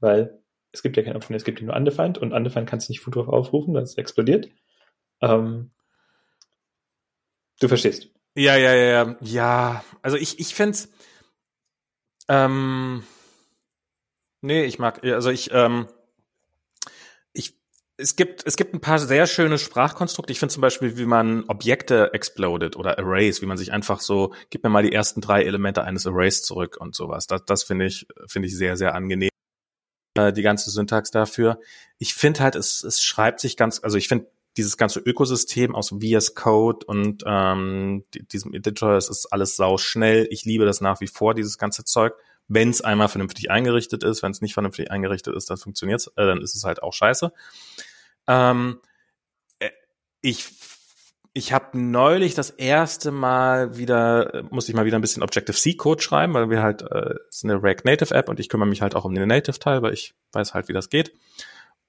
[0.00, 0.42] weil
[0.72, 3.10] es gibt ja kein Optional, es gibt nur undefined und undefined kannst du nicht foo
[3.10, 4.48] drauf aufrufen, das explodiert.
[5.20, 5.70] Ähm,
[7.60, 8.10] du verstehst.
[8.34, 9.16] Ja, ja, ja, ja.
[9.20, 10.78] Ja, also ich, ich fände
[12.28, 13.02] ähm,
[14.42, 15.88] nee, ich mag, also ich, ähm,
[18.00, 20.32] es gibt, es gibt ein paar sehr schöne Sprachkonstrukte.
[20.32, 24.32] Ich finde zum Beispiel, wie man Objekte exploded oder Arrays, wie man sich einfach so,
[24.50, 27.26] gib mir mal die ersten drei Elemente eines Arrays zurück und sowas.
[27.26, 29.30] Das, das finde ich, finde ich sehr, sehr angenehm.
[30.14, 31.58] Äh, die ganze Syntax dafür.
[31.98, 35.90] Ich finde halt, es, es schreibt sich ganz, also ich finde dieses ganze Ökosystem aus
[35.90, 40.28] VS Code und ähm, diesem Editor, es ist alles sau schnell.
[40.30, 42.14] Ich liebe das nach wie vor, dieses ganze Zeug.
[42.48, 46.26] Wenn es einmal vernünftig eingerichtet ist, wenn es nicht vernünftig eingerichtet ist, dann funktioniert's, äh,
[46.26, 47.32] dann ist es halt auch scheiße.
[48.26, 48.80] Ähm,
[49.58, 49.70] äh,
[50.22, 50.48] ich
[51.38, 56.02] ich habe neulich das erste Mal wieder, äh, muss ich mal wieder ein bisschen Objective-C-Code
[56.02, 58.82] schreiben, weil wir halt, äh, es ist eine React Native App und ich kümmere mich
[58.82, 61.12] halt auch um den Native-Teil, weil ich weiß halt, wie das geht.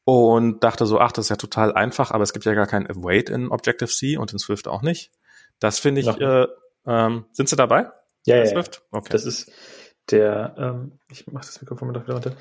[0.03, 2.87] Und dachte so, ach, das ist ja total einfach, aber es gibt ja gar kein
[2.89, 5.11] Await in Objective-C und in Swift auch nicht.
[5.59, 6.47] Das finde ich, äh,
[6.85, 7.91] ähm, sind Sie dabei?
[8.25, 8.83] Ja, ja, Swift?
[8.91, 9.09] Okay.
[9.11, 9.51] Das ist
[10.11, 12.35] der, ähm, ich mache das Mikrofon mal doch wieder runter,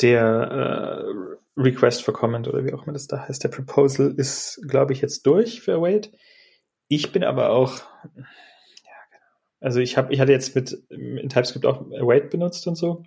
[0.00, 4.60] der äh, Request for Comment oder wie auch immer das da heißt, der Proposal ist,
[4.68, 6.12] glaube ich, jetzt durch für Await.
[6.88, 7.78] Ich bin aber auch,
[8.14, 8.24] ja,
[9.10, 9.26] genau.
[9.60, 13.04] Also ich habe, ich hatte jetzt mit in TypeScript auch Await benutzt und so.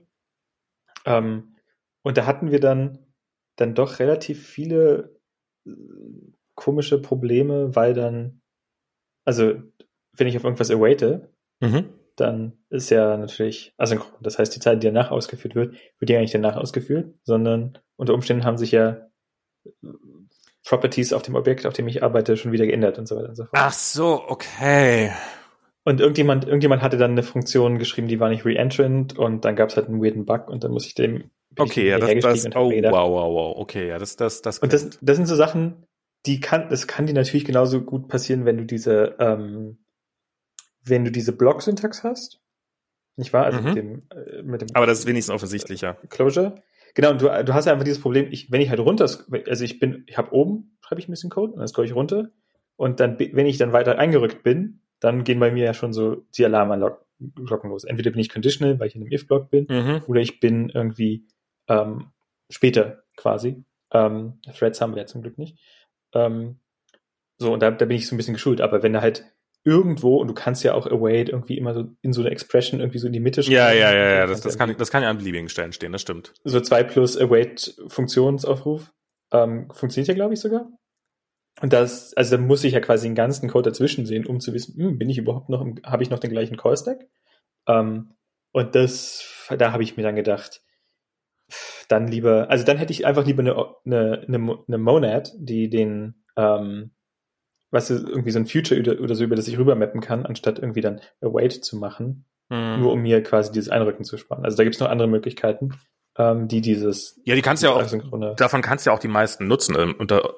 [1.05, 1.55] Ähm,
[2.03, 2.99] und da hatten wir dann
[3.57, 5.19] dann doch relativ viele
[5.65, 5.71] äh,
[6.55, 8.41] komische Probleme, weil dann,
[9.25, 9.61] also
[10.13, 14.13] wenn ich auf irgendwas awaite, mhm dann ist ja natürlich asynchron.
[14.21, 18.13] Das heißt, die Zeit, die danach ausgeführt wird, wird ja nicht danach ausgeführt, sondern unter
[18.13, 19.07] Umständen haben sich ja
[20.65, 23.35] Properties auf dem Objekt, auf dem ich arbeite, schon wieder geändert und so weiter und
[23.35, 23.53] so fort.
[23.53, 25.11] Ach so, okay.
[25.83, 29.69] Und irgendjemand, irgendjemand hatte dann eine Funktion geschrieben, die war nicht reentrant und dann gab
[29.69, 32.71] es halt einen weirden Bug und dann muss ich dem Okay, ja, das, das oh,
[32.71, 34.59] wow, wow, wow, okay, ja, das, das, das.
[34.59, 35.85] Und das, das sind so Sachen,
[36.25, 39.77] die kann, das kann dir natürlich genauso gut passieren, wenn du diese ähm,
[40.83, 42.41] wenn du diese Block-Syntax hast,
[43.15, 43.45] nicht wahr?
[43.45, 43.65] Also mhm.
[43.65, 44.67] mit, dem, äh, mit dem.
[44.73, 45.97] Aber das ist wenigstens offensichtlicher.
[46.09, 46.61] Closure.
[46.93, 49.63] Genau, und du, du hast ja einfach dieses Problem, ich, wenn ich halt runter, also
[49.63, 52.31] ich bin, ich habe oben, schreibe ich ein bisschen Code und dann scroll ich runter
[52.75, 56.25] und dann, wenn ich dann weiter eingerückt bin, dann gehen bei mir ja schon so
[56.35, 57.85] die Alarmglocken los.
[57.85, 60.01] Entweder bin ich conditional, weil ich in einem if-Block bin, mhm.
[60.07, 61.27] oder ich bin irgendwie
[61.67, 62.11] ähm,
[62.49, 63.63] später quasi.
[63.91, 65.57] Ähm, Threads haben wir ja zum Glück nicht.
[66.13, 66.59] Ähm,
[67.37, 68.61] so, und da, da bin ich so ein bisschen geschult.
[68.61, 69.25] Aber wenn da halt
[69.63, 72.97] irgendwo, und du kannst ja auch await irgendwie immer so in so eine Expression irgendwie
[72.97, 73.55] so in die Mitte schreiben.
[73.55, 76.01] Ja, ja, ja, ja, das, das, kann, das kann ja an beliebigen Stellen stehen, das
[76.01, 76.33] stimmt.
[76.43, 78.91] So zwei plus await Funktionsaufruf
[79.31, 80.67] ähm, funktioniert ja, glaube ich, sogar.
[81.61, 84.53] Und das, also da muss ich ja quasi den ganzen Code dazwischen sehen, um zu
[84.53, 87.07] wissen, hm, bin ich überhaupt noch, habe ich noch den gleichen Call-Stack?
[87.67, 88.13] Ähm,
[88.51, 90.61] und das, da habe ich mir dann gedacht,
[91.87, 93.55] dann lieber, also dann hätte ich einfach lieber eine,
[93.85, 96.91] eine, eine, eine Monad, die den, ähm,
[97.71, 101.01] was irgendwie so ein Future oder, so, über das ich rübermappen kann, anstatt irgendwie dann
[101.21, 102.79] await zu machen, mhm.
[102.79, 104.45] nur um mir quasi dieses Einrücken zu sparen.
[104.45, 105.71] Also da gibt es noch andere Möglichkeiten,
[106.17, 107.19] ähm, die dieses.
[107.25, 109.95] Ja, die kannst du ja auch, davon kannst du ja auch die meisten nutzen, ähm,
[109.97, 110.35] unter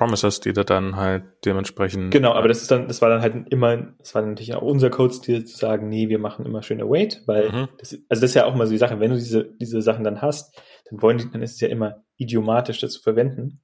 [0.00, 2.10] Promises, die da dann halt dementsprechend.
[2.10, 4.88] Genau, aber das ist dann, das war dann halt immer, das war natürlich auch unser
[4.88, 7.68] Code-Stil zu sagen, nee, wir machen immer schön await, weil mhm.
[7.76, 10.02] das, also das ist ja auch mal so die Sache, wenn du diese, diese Sachen
[10.02, 10.58] dann hast,
[10.88, 13.60] dann wollen die, dann ist es ja immer idiomatisch, das zu verwenden.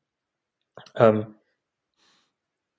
[0.95, 1.36] Ähm,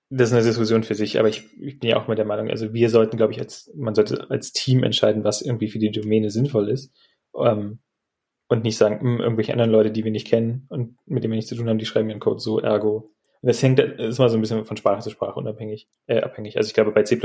[0.10, 2.50] das ist eine Diskussion für sich, aber ich, ich bin ja auch mal der Meinung,
[2.50, 5.92] also wir sollten, glaube ich, als, man sollte als Team entscheiden, was irgendwie für die
[5.92, 6.94] Domäne sinnvoll ist.
[7.36, 7.80] Ähm,
[8.50, 11.34] und nicht sagen, mh, hm, irgendwelche anderen Leute, die wir nicht kennen und mit denen
[11.34, 13.12] wir nichts zu tun haben, die schreiben ihren Code so, ergo.
[13.42, 16.22] Und das hängt, das ist mal so ein bisschen von Sprache zu Sprache unabhängig, äh,
[16.22, 16.58] abhängig.
[16.58, 17.20] Also ich glaube, bei C++,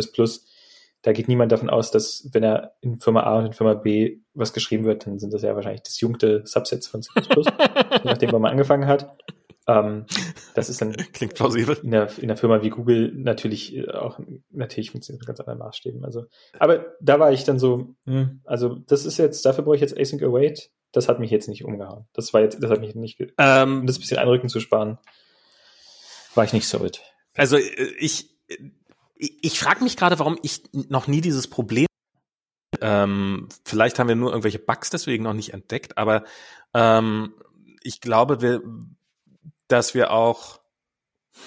[1.02, 4.18] da geht niemand davon aus, dass wenn er in Firma A und in Firma B
[4.34, 8.46] was geschrieben wird, dann sind das ja wahrscheinlich disjunkte Subsets von C++, je nachdem, man
[8.46, 9.16] angefangen hat.
[9.66, 10.06] Ähm,
[10.54, 14.18] das ist dann klingt plausibel in der, in der Firma wie Google natürlich äh, auch
[14.50, 16.04] natürlich funktioniert mit ganz anderen Maßstäben.
[16.04, 16.24] Also,
[16.58, 19.98] aber da war ich dann so, hm, also das ist jetzt dafür brauche ich jetzt
[19.98, 20.70] Async Await.
[20.92, 22.06] Das hat mich jetzt nicht umgehauen.
[22.12, 24.98] Das war jetzt, das hat mich nicht, ähm, um das bisschen Einrücken zu sparen,
[26.34, 27.00] war ich nicht so mit.
[27.34, 28.30] Also äh, ich
[29.16, 31.86] ich, ich frage mich gerade, warum ich noch nie dieses Problem
[32.80, 36.24] ähm, vielleicht haben wir nur irgendwelche Bugs deswegen noch nicht entdeckt, aber
[36.74, 37.34] ähm,
[37.82, 38.62] ich glaube, wir,
[39.72, 40.60] dass wir auch,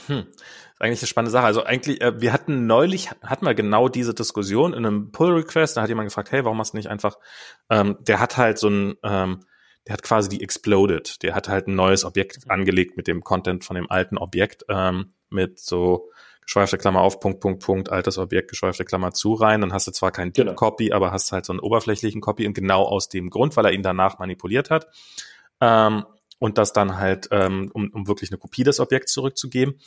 [0.07, 1.45] hm, ist eigentlich eine spannende Sache.
[1.45, 5.83] Also eigentlich, äh, wir hatten neulich, hatten wir genau diese Diskussion in einem Pull-Request, da
[5.83, 7.17] hat jemand gefragt, hey, warum hast du nicht einfach,
[7.69, 9.41] ähm, der hat halt so ein, ähm,
[9.87, 13.63] der hat quasi die exploded, der hat halt ein neues Objekt angelegt mit dem Content
[13.63, 16.09] von dem alten Objekt, ähm, mit so
[16.41, 19.91] geschweifte Klammer auf, Punkt, Punkt, Punkt, altes Objekt, geschweifte Klammer zu rein, dann hast du
[19.91, 20.55] zwar keinen genau.
[20.55, 23.71] Copy, aber hast halt so einen oberflächlichen Copy und genau aus dem Grund, weil er
[23.71, 24.87] ihn danach manipuliert hat.
[25.61, 26.05] Ähm,
[26.39, 29.79] und das dann halt, ähm, um, um wirklich eine Kopie des Objekts zurückzugeben.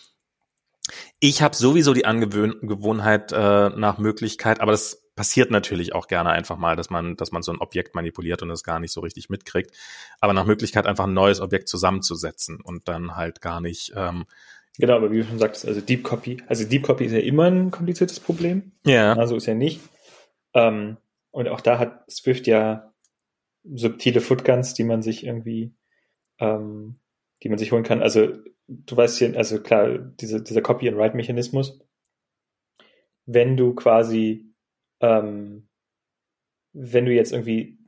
[1.21, 6.57] Ich habe sowieso die Angewohnheit äh, nach Möglichkeit, aber das passiert natürlich auch gerne einfach
[6.57, 9.29] mal, dass man, dass man so ein Objekt manipuliert und es gar nicht so richtig
[9.29, 9.77] mitkriegt.
[10.21, 13.93] Aber nach Möglichkeit einfach ein neues Objekt zusammenzusetzen und dann halt gar nicht.
[13.97, 14.27] Ähm,
[14.79, 17.51] genau, aber wie du schon sagst, also Deep Copy, also Deep Copy ist ja immer
[17.51, 18.71] ein kompliziertes Problem.
[18.87, 19.15] Ja.
[19.15, 19.81] Also ist ja nicht.
[20.55, 20.99] Ähm,
[21.33, 22.93] und auch da hat Swift ja
[23.65, 25.75] subtile Footguns, die man sich irgendwie
[26.39, 26.99] ähm,
[27.43, 28.03] die man sich holen kann.
[28.03, 28.29] Also
[28.69, 31.81] du weißt hier, also klar, diese, dieser Copy-and-Write-Mechanismus,
[33.27, 34.55] wenn du quasi,
[35.01, 35.69] ähm,
[36.73, 37.79] wenn du jetzt irgendwie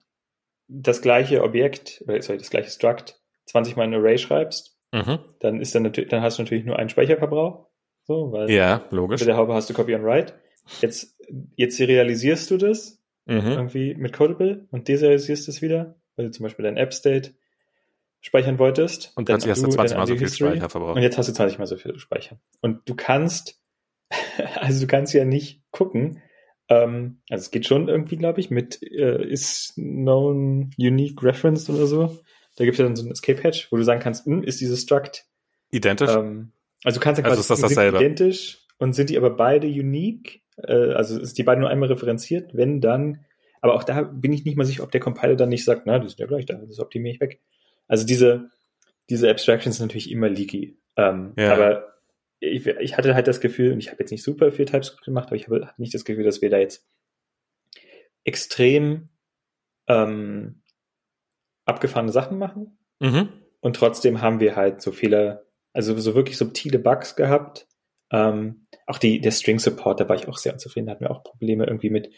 [0.69, 5.19] das gleiche Objekt, oder sorry, das gleiche Struct 20 mal in Array schreibst, mhm.
[5.41, 7.67] dann ist dann natürlich, dann hast du natürlich nur einen Speicherverbrauch.
[8.05, 9.21] So, weil ja, logisch.
[9.21, 10.35] Mit der Haube hast du Copy and Write.
[10.81, 11.17] Jetzt,
[11.57, 13.41] jetzt serialisierst du das mhm.
[13.41, 17.35] irgendwie mit Codable und deserialisierst es wieder, du zum Beispiel dein App-State
[18.21, 19.13] speichern wolltest.
[19.17, 20.97] Und plötzlich hast du 20 mal so viel Speicher verbraucht.
[20.97, 22.39] Und jetzt hast du 20 mal so viel Speicher.
[22.61, 23.61] Und du kannst,
[24.57, 26.23] also du kannst ja nicht gucken,
[26.69, 31.87] ähm, also es geht schon irgendwie, glaube ich, mit äh, is known unique reference oder
[31.87, 32.19] so.
[32.57, 34.83] Da gibt es ja dann so ein Escape-Hatch, wo du sagen kannst, hm, ist dieses
[34.83, 35.27] Struct
[35.71, 36.11] identisch?
[36.11, 36.53] Ähm,
[36.85, 37.99] also du kannst ja quasi also ist das dasselbe.
[37.99, 40.43] identisch und sind die aber beide unique?
[40.57, 42.55] Äh, also ist die beiden nur einmal referenziert?
[42.55, 43.25] Wenn dann,
[43.61, 45.99] aber auch da bin ich nicht mal sicher, ob der Compiler dann nicht sagt, na,
[45.99, 47.41] die sind ja gleich da, das optimiere ich weg.
[47.91, 48.51] Also diese,
[49.11, 50.79] diese Abstractions sind natürlich immer leaky.
[50.97, 51.53] Ähm, ja.
[51.53, 51.95] Aber
[52.39, 55.27] ich, ich, hatte halt das Gefühl, und ich habe jetzt nicht super viel TypeScript gemacht,
[55.27, 56.89] aber ich habe nicht das Gefühl, dass wir da jetzt
[58.23, 59.09] extrem
[59.89, 60.63] ähm,
[61.65, 62.79] abgefahrene Sachen machen.
[63.01, 63.29] Mhm.
[63.59, 67.67] Und trotzdem haben wir halt so viele, also so wirklich subtile Bugs gehabt.
[68.13, 71.11] Ähm, auch die, der String Support, da war ich auch sehr unzufrieden, da hatten wir
[71.11, 72.13] auch Probleme irgendwie mit,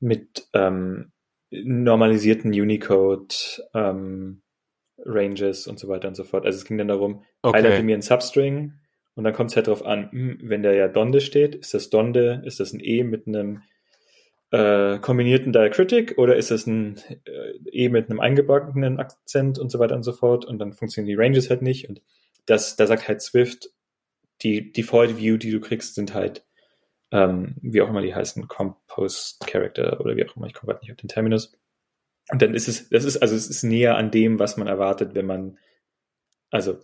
[0.00, 1.12] mit ähm,
[1.50, 3.34] normalisierten Unicode,
[3.74, 4.41] ähm,
[5.04, 6.44] Ranges und so weiter und so fort.
[6.46, 7.58] Also es ging dann darum, okay.
[7.58, 8.74] highlighte mir einen Substring
[9.14, 11.90] und dann kommt es halt darauf an, hm, wenn der ja Donde steht, ist das
[11.90, 13.62] Donde, ist das ein E mit einem
[14.50, 19.78] äh, kombinierten Diacritic oder ist das ein äh, E mit einem eingebackenen Akzent und so
[19.78, 22.02] weiter und so fort und dann funktionieren die Ranges halt nicht und
[22.46, 23.70] das, da sagt halt Swift,
[24.42, 26.44] die Default View, die du kriegst, sind halt,
[27.12, 30.84] ähm, wie auch immer die heißen, Compost Character oder wie auch immer, ich komme gerade
[30.84, 31.52] nicht auf den Terminus.
[32.30, 35.14] Und dann ist es, das ist, also es ist näher an dem, was man erwartet,
[35.14, 35.58] wenn man,
[36.50, 36.78] also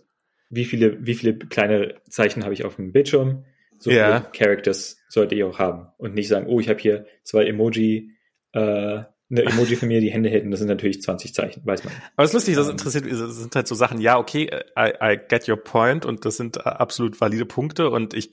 [0.49, 3.45] wie viele, wie viele kleine Zeichen habe ich auf dem Bildschirm?
[3.77, 4.19] So ja.
[4.19, 5.87] viele Characters sollte ich auch haben.
[5.97, 8.11] Und nicht sagen, oh, ich habe hier zwei Emoji,
[8.51, 11.83] äh, eine Emoji von mir, die Hände hält, und das sind natürlich 20 Zeichen, weiß
[11.83, 11.93] man.
[12.15, 14.91] Aber es ist lustig, das ähm, interessiert, das sind halt so Sachen, ja, okay, I,
[15.01, 18.31] I get your point und das sind absolut valide Punkte und ich,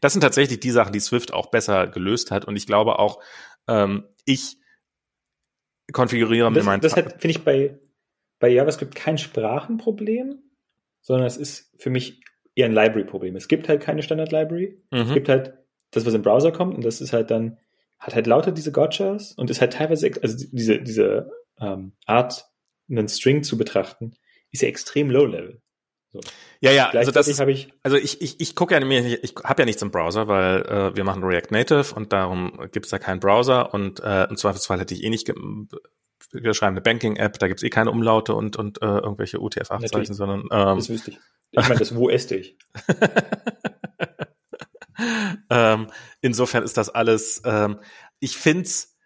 [0.00, 3.20] das sind tatsächlich die Sachen, die Swift auch besser gelöst hat und ich glaube auch,
[3.68, 4.58] ähm, ich
[5.92, 7.78] konfigurieren das, Das finde ich bei,
[8.38, 10.42] bei JavaScript kein Sprachenproblem,
[11.00, 12.20] sondern es ist für mich
[12.54, 13.36] eher ein Library-Problem.
[13.36, 14.82] Es gibt halt keine Standard-Library.
[14.90, 14.98] Mhm.
[14.98, 15.54] Es gibt halt
[15.90, 17.58] das, was im Browser kommt, und das ist halt dann,
[17.98, 21.30] hat halt lauter diese Gotchas und ist halt teilweise, also diese, diese
[21.60, 22.46] ähm, Art,
[22.90, 24.14] einen String zu betrachten,
[24.50, 25.62] ist ja extrem low-level.
[26.14, 26.20] So.
[26.60, 29.62] Ja, ja, also das ist, ich, also ich, ich, ich gucke ja nicht, ich habe
[29.62, 33.00] ja nichts im Browser, weil äh, wir machen React Native und darum gibt es da
[33.00, 35.28] keinen Browser und äh, im Zweifelsfall hätte ich eh nicht
[36.30, 40.42] wir schreiben eine Banking-App, da gibt's eh keine Umlaute und, und äh, irgendwelche UTF-8-Zeichen, sondern
[40.50, 41.18] ähm, das wüsste ich.
[41.50, 42.56] Ich meine, das wo esste ich?
[45.50, 45.88] ähm,
[46.20, 47.80] insofern ist das alles, ähm,
[48.20, 48.96] ich find's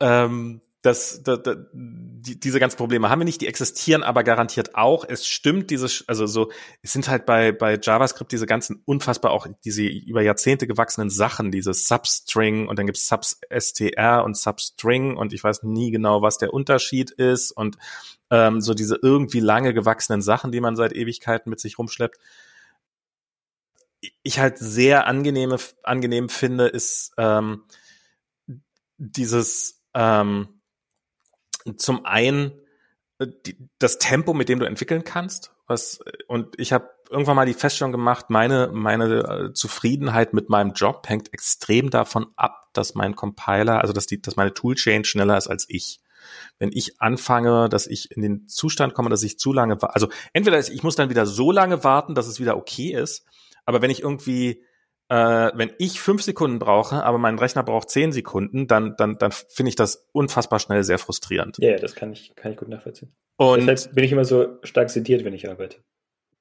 [0.00, 4.74] ähm, das, das, das, die, diese ganzen Probleme haben wir nicht, die existieren aber garantiert
[4.74, 5.06] auch.
[5.08, 6.50] Es stimmt, diese, also so,
[6.82, 11.50] es sind halt bei, bei JavaScript diese ganzen unfassbar auch diese über Jahrzehnte gewachsenen Sachen,
[11.50, 16.52] dieses Substring und dann gibt's Substr und Substring und ich weiß nie genau, was der
[16.52, 17.78] Unterschied ist und
[18.30, 22.18] ähm, so diese irgendwie lange gewachsenen Sachen, die man seit Ewigkeiten mit sich rumschleppt.
[24.22, 27.62] Ich halt sehr angenehme, angenehm finde, ist ähm,
[28.98, 30.53] dieses ähm,
[31.76, 32.52] zum einen
[33.18, 33.26] äh,
[33.78, 35.52] das Tempo, mit dem du entwickeln kannst.
[35.66, 40.72] Was, und ich habe irgendwann mal die Feststellung gemacht, meine, meine äh, Zufriedenheit mit meinem
[40.72, 45.36] Job hängt extrem davon ab, dass mein Compiler, also dass, die, dass meine Toolchain schneller
[45.38, 46.00] ist als ich.
[46.58, 50.58] Wenn ich anfange, dass ich in den Zustand komme, dass ich zu lange, also entweder
[50.58, 53.26] ich muss dann wieder so lange warten, dass es wieder okay ist,
[53.64, 54.62] aber wenn ich irgendwie
[55.14, 59.30] äh, wenn ich fünf Sekunden brauche, aber mein Rechner braucht zehn Sekunden, dann, dann, dann
[59.30, 61.58] finde ich das unfassbar schnell sehr frustrierend.
[61.58, 63.14] Ja, ja, das kann ich, kann ich gut nachvollziehen.
[63.36, 65.76] Und Deshalb bin ich immer so stark sediert, wenn ich arbeite.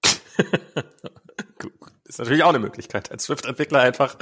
[2.05, 4.17] ist natürlich auch eine Möglichkeit, als Swift-Entwickler einfach,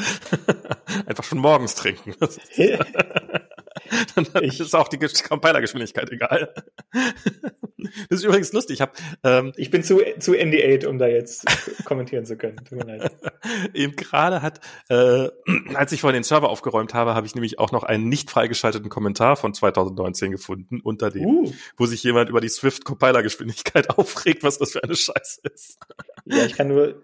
[1.06, 2.14] einfach schon morgens trinken.
[4.16, 6.54] dann ich, ist auch die Compiler-Geschwindigkeit egal.
[6.94, 8.76] das ist übrigens lustig.
[8.76, 11.46] Ich, hab, ähm, ich bin zu, zu ND8, um da jetzt
[11.86, 12.58] kommentieren zu können.
[12.58, 13.12] Tut mir leid.
[13.74, 15.30] Eben gerade hat, äh,
[15.74, 18.90] als ich vorhin den Server aufgeräumt habe, habe ich nämlich auch noch einen nicht freigeschalteten
[18.90, 21.54] Kommentar von 2019 gefunden, unter dem, uh.
[21.78, 25.80] wo sich jemand über die Swift-Compiler-Geschwindigkeit aufregt, was das für eine Scheiße ist.
[26.26, 27.04] ja, ich kann nur,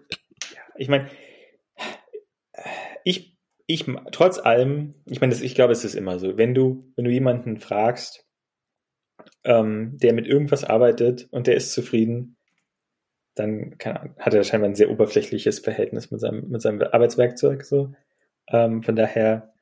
[0.76, 1.10] ich meine,
[3.04, 3.37] ich
[3.70, 7.10] ich, trotz allem, ich meine, ich glaube, es ist immer so, wenn du, wenn du
[7.10, 8.26] jemanden fragst,
[9.44, 12.38] ähm, der mit irgendwas arbeitet und der ist zufrieden,
[13.34, 17.92] dann kann, hat er scheinbar ein sehr oberflächliches Verhältnis mit seinem, mit seinem Arbeitswerkzeug, so.
[18.48, 19.52] Ähm, von daher,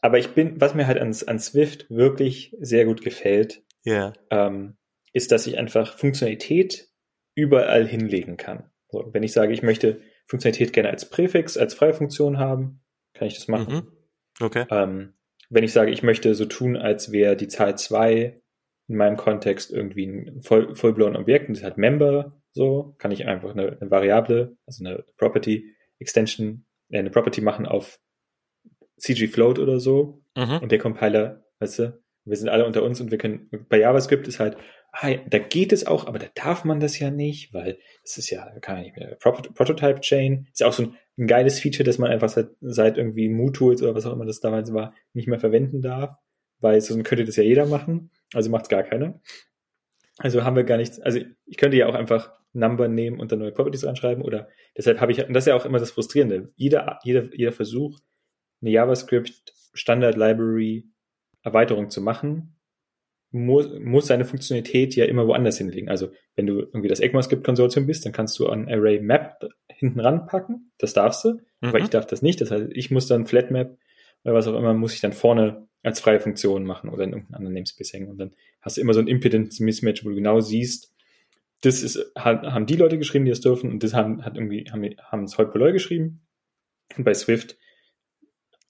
[0.00, 4.12] aber ich bin, was mir halt an, an Swift wirklich sehr gut gefällt, yeah.
[4.30, 4.76] ähm,
[5.12, 6.88] ist, dass ich einfach Funktionalität
[7.34, 8.70] überall hinlegen kann.
[8.90, 12.81] So, wenn ich sage, ich möchte Funktionalität gerne als Präfix, als freie Funktion haben,
[13.22, 13.74] kann ich das machen.
[13.74, 14.44] Mhm.
[14.44, 14.66] Okay.
[14.70, 15.14] Ähm,
[15.48, 18.42] wenn ich sage, ich möchte so tun, als wäre die Zahl 2
[18.88, 23.26] in meinem Kontext irgendwie ein voll, vollblown Objekt und das hat Member, so, kann ich
[23.26, 28.00] einfach eine, eine Variable, also eine Property Extension, äh, eine Property machen auf
[28.98, 30.24] CG Float oder so.
[30.36, 30.58] Mhm.
[30.58, 34.26] Und der Compiler, weißt du, wir sind alle unter uns und wir können, bei JavaScript
[34.26, 34.56] ist halt,
[34.90, 38.30] ah, da geht es auch, aber da darf man das ja nicht, weil das ist
[38.30, 41.84] ja, kann ja nicht mehr, Prototype Chain, ist ja auch so ein, ein, geiles Feature,
[41.84, 45.28] das man einfach seit, seit irgendwie MooTools oder was auch immer das damals war, nicht
[45.28, 46.16] mehr verwenden darf,
[46.60, 49.20] weil so könnte das ja jeder machen, also macht es gar keiner.
[50.18, 53.38] Also haben wir gar nichts, also ich könnte ja auch einfach Number nehmen und dann
[53.38, 56.52] neue Properties reinschreiben oder deshalb habe ich, und das ist ja auch immer das Frustrierende,
[56.56, 57.98] jeder, jeder, jeder Versuch,
[58.60, 60.86] eine JavaScript Standard Library
[61.42, 62.56] Erweiterung zu machen,
[63.32, 65.88] muss, muss seine Funktionalität ja immer woanders hinlegen.
[65.88, 70.72] Also wenn du irgendwie das ECMAScript-Konsortium bist, dann kannst du ein Array Map hinten ranpacken.
[70.78, 71.40] Das darfst du, mhm.
[71.60, 72.40] aber ich darf das nicht.
[72.40, 73.78] Das heißt, ich muss dann Flat Map
[74.24, 77.34] oder was auch immer, muss ich dann vorne als freie Funktion machen oder in irgendeinem
[77.34, 78.08] anderen Namespace hängen.
[78.08, 80.92] Und dann hast du immer so ein Impedance-Mismatch, wo du genau siehst,
[81.62, 84.84] das ist, haben die Leute geschrieben, die es dürfen, und das haben, hat irgendwie, haben,
[85.00, 86.20] haben es Hoi geschrieben.
[86.96, 87.56] Und bei Swift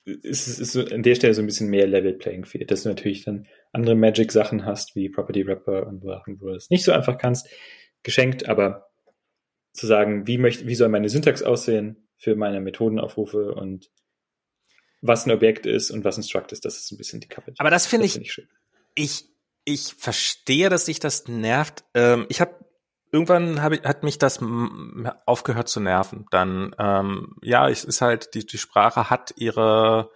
[0.05, 2.83] ist es ist so an der Stelle so ein bisschen mehr Level Playing Field, dass
[2.83, 6.71] du natürlich dann andere Magic Sachen hast, wie Property Wrapper und Sachen, wo du es
[6.71, 7.49] nicht so einfach kannst,
[8.03, 8.89] geschenkt, aber
[9.73, 13.91] zu sagen, wie möchte, wie soll meine Syntax aussehen für meine Methodenaufrufe und
[15.01, 17.55] was ein Objekt ist und was ein Struct ist, das ist ein bisschen die Kappe.
[17.59, 18.49] Aber das finde ich, find ich, schön.
[18.95, 19.25] ich,
[19.65, 21.85] ich verstehe, dass sich das nervt.
[21.95, 22.62] Ähm, ich habe
[23.13, 24.41] irgendwann hab ich, hat mich das
[25.27, 26.27] aufgehört zu nerven.
[26.31, 30.11] Dann, ähm, ja, es ist halt, die, die Sprache hat ihre,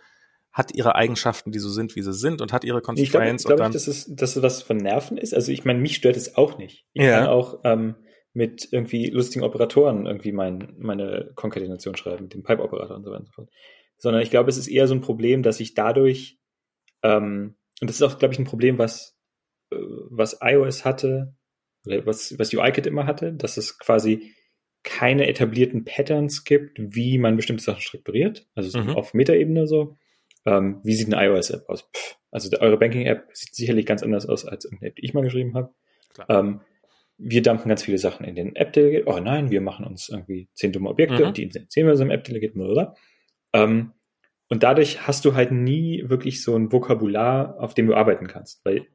[0.51, 3.43] hat ihre Eigenschaften, die so sind, wie sie sind und hat ihre Constraints.
[3.43, 5.35] Ich glaube, glaub, dass, es, dass es was von Nerven ist.
[5.35, 6.87] Also ich meine, mich stört es auch nicht.
[6.95, 7.21] Ich ja.
[7.21, 7.97] kann auch ähm,
[8.33, 13.21] mit irgendwie lustigen Operatoren irgendwie mein, meine Konkatenation schreiben, mit dem Pipe-Operator und so weiter
[13.21, 13.51] und so fort.
[13.99, 16.39] Sondern ich glaube, es ist eher so ein Problem, dass ich dadurch,
[17.03, 19.19] ähm, und das ist auch, glaube ich, ein Problem, was,
[19.71, 19.77] äh,
[20.11, 21.35] was iOS hatte,
[21.87, 24.33] oder was, was UIKit immer hatte, dass es quasi
[24.83, 28.91] keine etablierten Patterns gibt, wie man bestimmte Sachen strukturiert, also mhm.
[28.91, 29.97] auf Metaebene so.
[30.45, 31.89] Ähm, wie sieht eine iOS-App aus?
[31.93, 35.25] Pff, also eure Banking-App sieht sicherlich ganz anders aus als eine App, die ich mal
[35.25, 35.75] geschrieben habe.
[36.29, 36.61] Ähm,
[37.19, 39.09] wir dumpen ganz viele Sachen in den App-Delegate.
[39.09, 41.29] Oh nein, wir machen uns irgendwie zehn dumme Objekte mhm.
[41.29, 42.95] und die initiieren wir so im App-Delegate, oder?
[43.53, 43.93] Ähm,
[44.49, 48.65] und dadurch hast du halt nie wirklich so ein Vokabular, auf dem du arbeiten kannst,
[48.65, 48.87] weil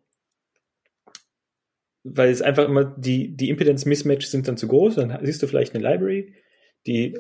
[2.04, 5.76] weil es einfach immer die, die Impedance-Mismatch sind dann zu groß, dann siehst du vielleicht
[5.76, 6.36] eine Library,
[6.88, 7.18] die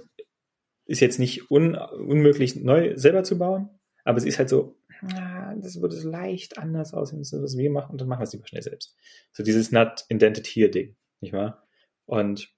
[0.85, 3.69] ist jetzt nicht un, unmöglich neu selber zu bauen,
[4.03, 4.79] aber sie ist halt so,
[5.13, 8.33] ah, das würde leicht anders aussehen, als was wir machen, und dann machen wir es
[8.33, 8.95] lieber schnell selbst.
[9.33, 11.67] So dieses Not Indented Here Ding, nicht wahr?
[12.05, 12.49] Und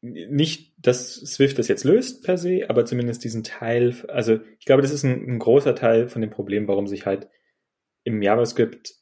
[0.00, 4.82] nicht, dass Swift das jetzt löst per se, aber zumindest diesen Teil, also ich glaube,
[4.82, 7.28] das ist ein, ein großer Teil von dem Problem, warum sich halt
[8.02, 8.94] im JavaScript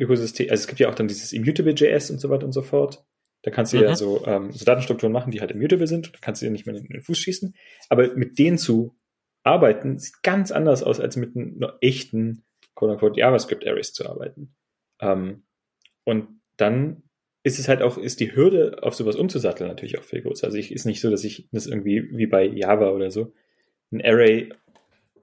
[0.00, 3.04] Ökosystem, also es gibt ja auch dann dieses Immutable.js und so weiter und so fort.
[3.42, 3.82] Da kannst du mhm.
[3.84, 6.12] ja so, ähm, so Datenstrukturen machen, die halt immutable sind.
[6.14, 7.54] Da kannst du ja nicht mehr in den Fuß schießen.
[7.88, 8.96] Aber mit denen zu
[9.42, 12.44] arbeiten, sieht ganz anders aus, als mit einem echten,
[12.74, 14.54] quote-unquote, JavaScript-Arrays zu arbeiten.
[15.00, 15.44] Ähm,
[16.04, 17.02] und dann
[17.42, 20.46] ist es halt auch, ist die Hürde, auf sowas umzusatteln, natürlich auch viel größer.
[20.46, 23.32] Also ich ist nicht so, dass ich das irgendwie wie bei Java oder so
[23.90, 24.52] ein Array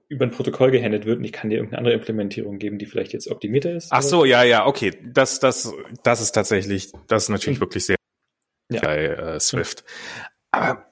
[0.09, 3.13] über ein Protokoll gehandelt wird und ich kann dir irgendeine andere Implementierung geben, die vielleicht
[3.13, 3.89] jetzt optimierter ist.
[3.91, 4.93] Ach so, ja, ja, okay.
[5.03, 7.63] Das, das, das ist tatsächlich, das ist natürlich mhm.
[7.63, 7.97] wirklich sehr
[8.71, 8.81] ja.
[8.81, 9.83] bei äh, Swift.
[10.51, 10.89] Aber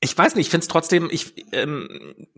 [0.00, 2.28] ich weiß nicht, ich finde es trotzdem, ich ähm,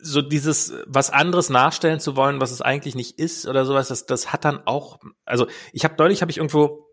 [0.00, 4.06] so dieses was anderes nachstellen zu wollen, was es eigentlich nicht ist oder sowas, das,
[4.06, 6.85] das hat dann auch, also ich habe neulich habe ich irgendwo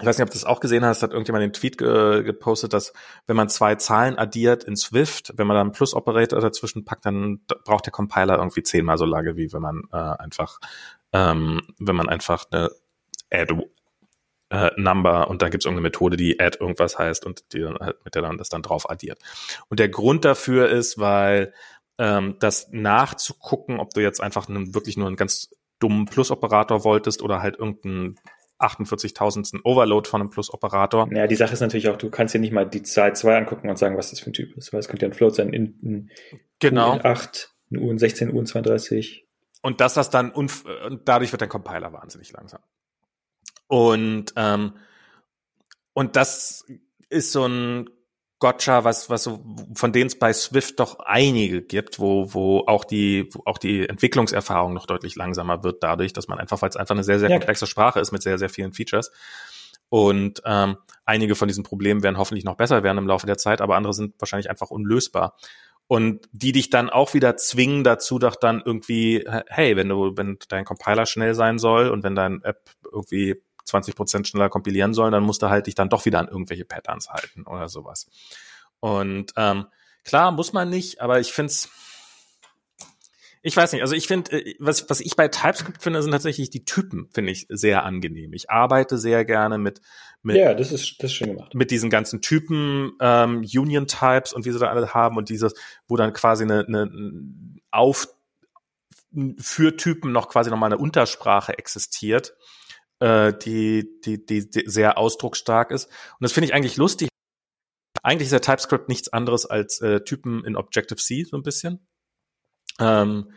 [0.00, 2.72] ich weiß nicht, ob du das auch gesehen hast, hat irgendjemand den Tweet ge gepostet,
[2.72, 2.92] dass
[3.26, 7.40] wenn man zwei Zahlen addiert in Swift, wenn man da einen Plus-Operator dazwischen packt, dann
[7.64, 10.60] braucht der Compiler irgendwie zehnmal so lange, wie wenn man äh, einfach,
[11.12, 12.70] ähm, wenn man einfach eine
[13.30, 13.54] Add
[14.50, 17.76] äh, Number und dann gibt es irgendeine Methode, die add irgendwas heißt und die dann
[17.78, 19.20] halt mit der dann das dann drauf addiert.
[19.68, 21.52] Und der Grund dafür ist, weil
[21.98, 27.22] ähm, das nachzugucken, ob du jetzt einfach einen, wirklich nur einen ganz dummen Plus-Operator wolltest
[27.22, 28.18] oder halt irgendeinen
[28.58, 29.60] 48.000.
[29.64, 31.08] Overload von einem Plus-Operator.
[31.12, 33.68] Ja, die Sache ist natürlich auch, du kannst dir nicht mal die Zahl 2 angucken
[33.68, 35.52] und sagen, was das für ein Typ ist, weil es könnte ja ein Float sein,
[35.52, 36.10] in, in
[36.58, 36.94] genau.
[36.94, 39.22] UN8, ein UN16, UN32.
[39.62, 40.52] Und dass das dann, und
[41.04, 42.60] dadurch wird der Compiler wahnsinnig langsam.
[43.66, 44.74] Und, ähm,
[45.92, 46.64] und das
[47.10, 47.90] ist so ein
[48.40, 52.84] Gotcha, was, was so, von denen es bei Swift doch einige gibt, wo, wo auch
[52.84, 56.76] die, wo auch die Entwicklungserfahrung noch deutlich langsamer wird dadurch, dass man einfach, weil es
[56.76, 57.36] einfach eine sehr, sehr ja.
[57.36, 59.10] komplexe Sprache ist mit sehr, sehr vielen Features.
[59.88, 63.60] Und ähm, einige von diesen Problemen werden hoffentlich noch besser werden im Laufe der Zeit,
[63.60, 65.36] aber andere sind wahrscheinlich einfach unlösbar.
[65.88, 70.38] Und die dich dann auch wieder zwingen dazu, doch dann irgendwie, hey, wenn du, wenn
[70.48, 75.12] dein Compiler schnell sein soll und wenn dein App irgendwie 20 Prozent schneller kompilieren sollen,
[75.12, 78.08] dann musst du halt dich dann doch wieder an irgendwelche Patterns halten oder sowas.
[78.80, 79.66] Und ähm,
[80.04, 81.68] klar, muss man nicht, aber ich finde es,
[83.42, 86.50] ich weiß nicht, also ich finde, äh, was, was ich bei TypeScript finde, sind tatsächlich
[86.50, 88.32] die Typen, finde ich sehr angenehm.
[88.32, 89.80] Ich arbeite sehr gerne mit,
[90.22, 91.54] mit, ja, das ist, das ist schön gemacht.
[91.54, 95.54] mit diesen ganzen Typen, ähm, Union Types und wie sie da alle haben und dieses,
[95.86, 96.90] wo dann quasi eine, eine
[97.70, 98.08] auf
[99.38, 102.36] für Typen noch quasi nochmal eine Untersprache existiert,
[103.00, 105.86] äh, die, die, die, die sehr ausdrucksstark ist.
[105.86, 107.08] Und das finde ich eigentlich lustig.
[108.02, 111.86] Eigentlich ist der TypeScript nichts anderes als äh, Typen in Objective-C so ein bisschen.
[112.78, 113.32] Ähm,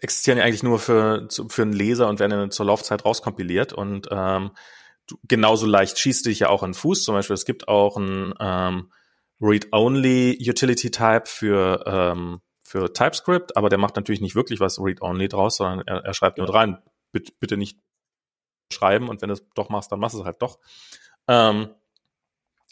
[0.00, 4.08] existieren ja eigentlich nur für, für einen Leser und werden dann zur Laufzeit rauskompiliert und
[4.10, 4.50] ähm,
[5.06, 7.04] du, genauso leicht schießt du dich ja auch in Fuß.
[7.04, 8.90] Zum Beispiel, es gibt auch ein ähm,
[9.40, 15.28] Read-Only Utility Type für, ähm, für TypeScript, aber der macht natürlich nicht wirklich was Read-Only
[15.28, 16.78] draus, sondern er, er schreibt nur rein,
[17.12, 17.78] bitte, bitte nicht
[18.74, 20.58] schreiben und wenn du es doch machst, dann machst du es halt doch.
[21.28, 21.68] Ähm,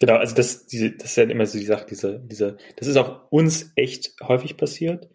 [0.01, 2.97] genau, also das, diese, das ist ja immer so die Sache, diese, diese, das ist
[2.97, 5.09] auch uns echt häufig passiert,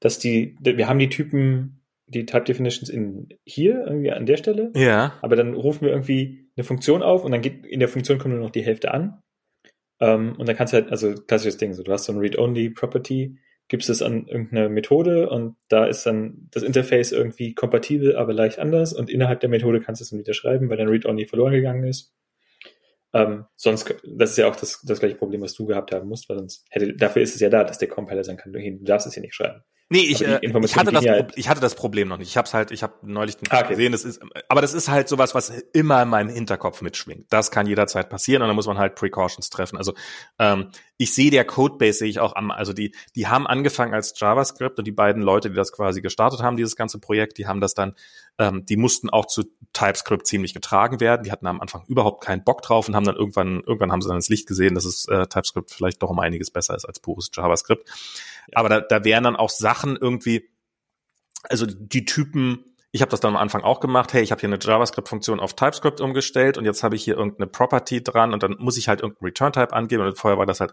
[0.00, 4.70] dass die, wir haben die Typen, die Type Definitions in hier irgendwie an der Stelle.
[4.76, 5.14] Ja.
[5.22, 8.34] Aber dann rufen wir irgendwie eine Funktion auf und dann geht in der Funktion kommt
[8.34, 9.22] nur noch die Hälfte an.
[10.00, 13.38] Ähm, und dann kannst du halt, also klassisches Ding, so du hast so ein Read-Only-Property,
[13.74, 18.60] gibst es an irgendeine Methode und da ist dann das Interface irgendwie kompatibel, aber leicht
[18.60, 21.54] anders und innerhalb der Methode kannst du es dann wieder schreiben, weil dein Read-Only verloren
[21.54, 22.14] gegangen ist.
[23.12, 26.28] Ähm, sonst, das ist ja auch das, das gleiche Problem, was du gehabt haben musst,
[26.28, 29.08] weil sonst hätte, dafür ist es ja da, dass der Compiler sagen kann, du darfst
[29.08, 29.64] es hier nicht schreiben.
[29.90, 32.28] Nee, ich, äh, ich, hatte das, halt ich hatte das Problem noch nicht.
[32.28, 33.68] Ich habe halt, ich habe neulich ah, okay.
[33.70, 37.26] gesehen, das ist, aber das ist halt sowas, was immer in meinem Hinterkopf mitschwingt.
[37.30, 39.76] Das kann jederzeit passieren und da muss man halt Precautions treffen.
[39.76, 39.92] Also
[40.38, 44.18] ähm, ich sehe der Codebase sehe ich auch am, also die, die haben angefangen als
[44.18, 47.60] JavaScript und die beiden Leute, die das quasi gestartet haben, dieses ganze Projekt, die haben
[47.60, 47.94] das dann,
[48.38, 49.44] ähm, die mussten auch zu
[49.74, 51.24] TypeScript ziemlich getragen werden.
[51.24, 54.08] Die hatten am Anfang überhaupt keinen Bock drauf und haben dann irgendwann, irgendwann haben sie
[54.08, 57.00] dann ins Licht gesehen, dass es äh, TypeScript vielleicht doch um einiges besser ist als
[57.00, 57.88] pures JavaScript.
[58.52, 60.50] Aber da, da wären dann auch Sachen irgendwie,
[61.44, 64.48] also die Typen, ich habe das dann am Anfang auch gemacht, hey, ich habe hier
[64.48, 68.56] eine JavaScript-Funktion auf TypeScript umgestellt und jetzt habe ich hier irgendeine Property dran und dann
[68.58, 70.72] muss ich halt irgendeinen Return-Type angeben und vorher war das halt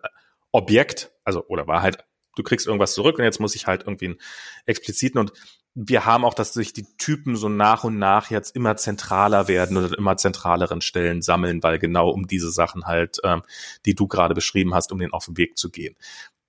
[0.52, 2.03] Objekt, also oder war halt,
[2.35, 4.18] du kriegst irgendwas zurück und jetzt muss ich halt irgendwie einen
[4.65, 5.34] expliziten und
[5.73, 9.77] wir haben auch, dass sich die Typen so nach und nach jetzt immer zentraler werden
[9.77, 13.43] oder immer zentraleren Stellen sammeln, weil genau um diese Sachen halt, ähm,
[13.85, 15.95] die du gerade beschrieben hast, um den auf den Weg zu gehen.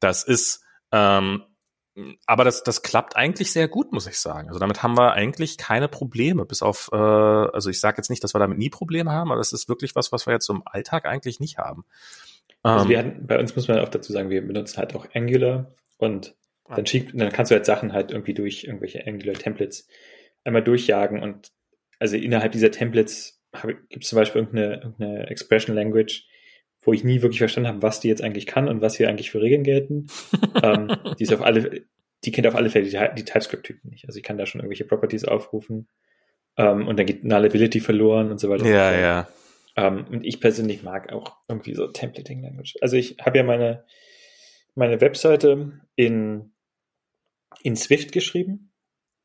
[0.00, 1.42] Das ist ähm,
[2.26, 4.48] aber das, das klappt eigentlich sehr gut, muss ich sagen.
[4.48, 8.24] Also damit haben wir eigentlich keine Probleme, bis auf, äh, also ich sage jetzt nicht,
[8.24, 10.62] dass wir damit nie Probleme haben, aber das ist wirklich was, was wir jetzt im
[10.64, 11.84] Alltag eigentlich nicht haben.
[12.62, 15.06] Also wir ähm, hatten, bei uns muss man auch dazu sagen, wir benutzen halt auch
[15.14, 16.34] Angular und
[16.68, 19.86] dann, schiebt, dann kannst du halt Sachen halt irgendwie durch irgendwelche Angular-Templates
[20.44, 21.52] einmal durchjagen und
[21.98, 23.40] also innerhalb dieser Templates
[23.90, 26.26] gibt es zum Beispiel irgendeine, irgendeine Expression Language,
[26.82, 29.30] wo ich nie wirklich verstanden habe, was die jetzt eigentlich kann und was hier eigentlich
[29.30, 30.08] für Regeln gelten.
[30.62, 31.84] ähm, die ist auf alle,
[32.24, 34.06] die kennt auf alle Fälle die, die TypeScript-Typen nicht.
[34.06, 35.88] Also ich kann da schon irgendwelche Properties aufrufen
[36.56, 38.66] ähm, und dann geht Nullability verloren und so weiter.
[38.66, 39.00] Ja, und so.
[39.00, 39.28] ja.
[39.74, 42.76] Ähm, und ich persönlich mag auch irgendwie so Templating Language.
[42.80, 43.84] Also ich habe ja meine,
[44.74, 46.52] meine Webseite in,
[47.62, 48.72] in Swift geschrieben.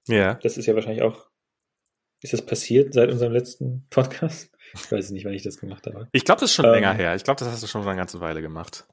[0.08, 0.36] Ja.
[0.36, 1.28] Das ist ja wahrscheinlich auch,
[2.22, 4.57] ist das passiert seit unserem letzten Podcast?
[4.74, 6.08] Ich weiß nicht, wann ich das gemacht habe.
[6.12, 7.16] Ich glaube, das ist schon ähm, länger her.
[7.16, 8.86] Ich glaube, das hast du schon eine ganze Weile gemacht.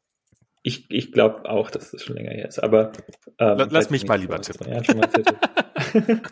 [0.62, 2.58] Ich, ich glaube auch, dass das schon länger her ist.
[2.58, 2.92] Aber
[3.38, 4.72] ähm, lass mich mal lieber tippen.
[4.72, 5.10] Ja, schon mal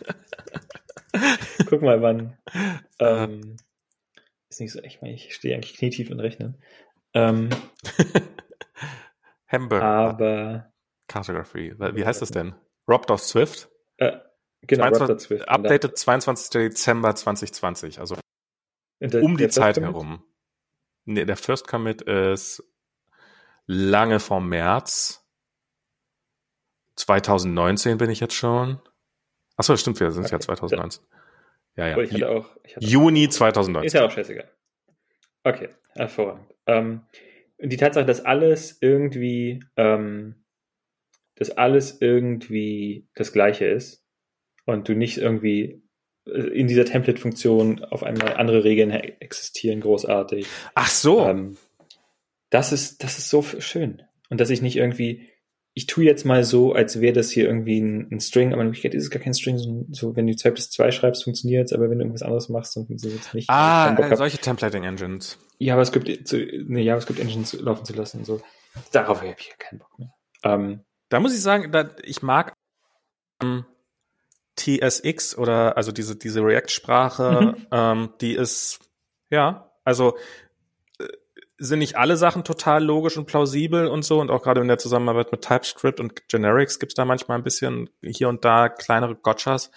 [1.66, 2.38] Guck mal, wann.
[2.98, 3.56] Ähm,
[4.48, 6.56] ist nicht so, ich meine, ich stehe eigentlich knietief und rechnen.
[7.14, 7.50] Ähm,
[9.48, 9.84] Hamburger.
[9.84, 10.72] Aber.
[11.08, 11.74] Cartography.
[11.78, 12.54] Wie heißt das denn?
[12.88, 13.68] Robbed of Swift?
[13.98, 14.12] Äh,
[14.62, 15.48] genau, 22, Robbed of Swift.
[15.48, 16.50] Updated 22.
[16.50, 18.00] Dezember 2020.
[18.00, 18.16] Also
[19.08, 20.22] der, um die Zeit herum.
[21.04, 22.62] Nee, der First Commit ist
[23.66, 25.26] lange vom März.
[26.96, 28.80] 2019 bin ich jetzt schon.
[29.56, 30.34] Achso, stimmt, wir sind okay.
[30.34, 31.04] ja 2019.
[31.76, 31.98] Ja, ja.
[31.98, 33.86] Ich hatte auch, ich hatte Juni 2019.
[33.86, 34.50] Ist ja auch scheißegal.
[35.44, 36.54] Okay, hervorragend.
[36.66, 37.06] Ähm,
[37.58, 40.44] die Tatsache, dass alles irgendwie, ähm,
[41.36, 44.04] dass alles irgendwie das Gleiche ist
[44.66, 45.81] und du nicht irgendwie
[46.24, 50.46] in dieser Template-Funktion auf einmal andere Regeln existieren, großartig.
[50.74, 51.26] Ach so.
[51.26, 51.56] Ähm,
[52.50, 54.02] das ist, das ist so schön.
[54.30, 55.28] Und dass ich nicht irgendwie,
[55.74, 58.68] ich tue jetzt mal so, als wäre das hier irgendwie ein, ein String, aber in
[58.68, 61.66] Wirklichkeit ist es gar kein String, so, so wenn du 2 plus 2 schreibst, funktioniert
[61.66, 63.50] es, aber wenn du irgendwas anderes machst, dann funktioniert es nicht.
[63.50, 65.38] Ah, äh, solche Templating-Engines.
[65.58, 68.40] JavaScript, zu, eine JavaScript-Engine laufen zu lassen und so.
[68.92, 70.14] Darauf habe ich keinen Bock mehr.
[70.44, 72.54] Ähm, da muss ich sagen, da, ich mag
[73.42, 73.64] ähm,
[74.56, 77.66] TSX oder also diese, diese React-Sprache, mhm.
[77.70, 78.80] ähm, die ist,
[79.30, 80.16] ja, also
[80.98, 81.06] äh,
[81.58, 84.78] sind nicht alle Sachen total logisch und plausibel und so und auch gerade in der
[84.78, 89.70] Zusammenarbeit mit TypeScript und Generics gibt's da manchmal ein bisschen hier und da kleinere Gotchas.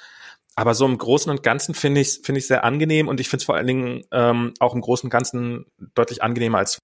[0.58, 3.42] Aber so im Großen und Ganzen finde ich finde ich sehr angenehm und ich finde
[3.42, 5.66] es vor allen Dingen ähm, auch im Großen und Ganzen
[5.96, 6.80] deutlich angenehmer als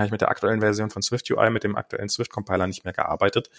[0.00, 2.84] habe ich mit der aktuellen Version von Swift UI, mit dem aktuellen Swift Compiler nicht
[2.84, 3.50] mehr gearbeitet.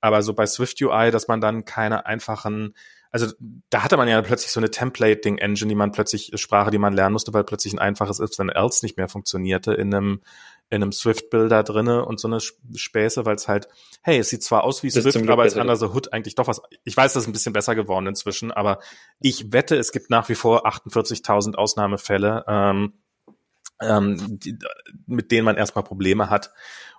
[0.00, 2.74] Aber so bei Swift UI, dass man dann keine einfachen,
[3.10, 3.26] also
[3.70, 7.14] da hatte man ja plötzlich so eine Templating-Engine, die man plötzlich, Sprache, die man lernen
[7.14, 10.20] musste, weil plötzlich ein einfaches If then else nicht mehr funktionierte in einem,
[10.70, 13.68] in einem Swift-Builder drinne und so eine Späße, weil es halt,
[14.02, 16.60] hey, es sieht zwar aus wie Swift, aber es the hood eigentlich doch was.
[16.84, 18.80] Ich weiß, das ist ein bisschen besser geworden inzwischen, aber
[19.20, 22.92] ich wette, es gibt nach wie vor 48.000 Ausnahmefälle, ähm,
[23.80, 24.58] ähm, die,
[25.06, 26.52] mit denen man erstmal Probleme hat.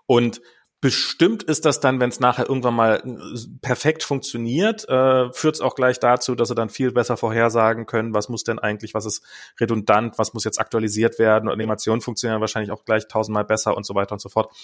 [0.06, 0.42] Und
[0.82, 5.62] Bestimmt ist das dann, wenn es nachher irgendwann mal äh, perfekt funktioniert, äh, führt es
[5.62, 9.06] auch gleich dazu, dass sie dann viel besser vorhersagen können, was muss denn eigentlich, was
[9.06, 9.22] ist
[9.60, 13.94] redundant, was muss jetzt aktualisiert werden Animationen funktionieren wahrscheinlich auch gleich tausendmal besser und so
[13.94, 14.56] weiter und so fort.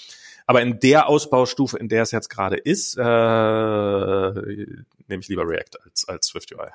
[0.47, 4.85] Aber in der Ausbaustufe, in der es jetzt gerade ist, äh, nehme
[5.19, 6.69] ich lieber React als, als SwiftUI.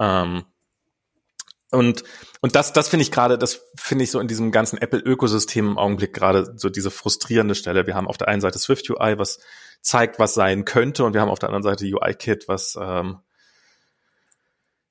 [0.00, 0.44] Ähm,
[1.72, 2.04] und,
[2.40, 5.78] und das, das finde ich gerade, das finde ich so in diesem ganzen Apple-Ökosystem im
[5.78, 7.86] Augenblick gerade so diese frustrierende Stelle.
[7.86, 9.40] Wir haben auf der einen Seite Swift UI, was
[9.80, 13.18] zeigt, was sein könnte, und wir haben auf der anderen Seite UI-Kit, was ähm,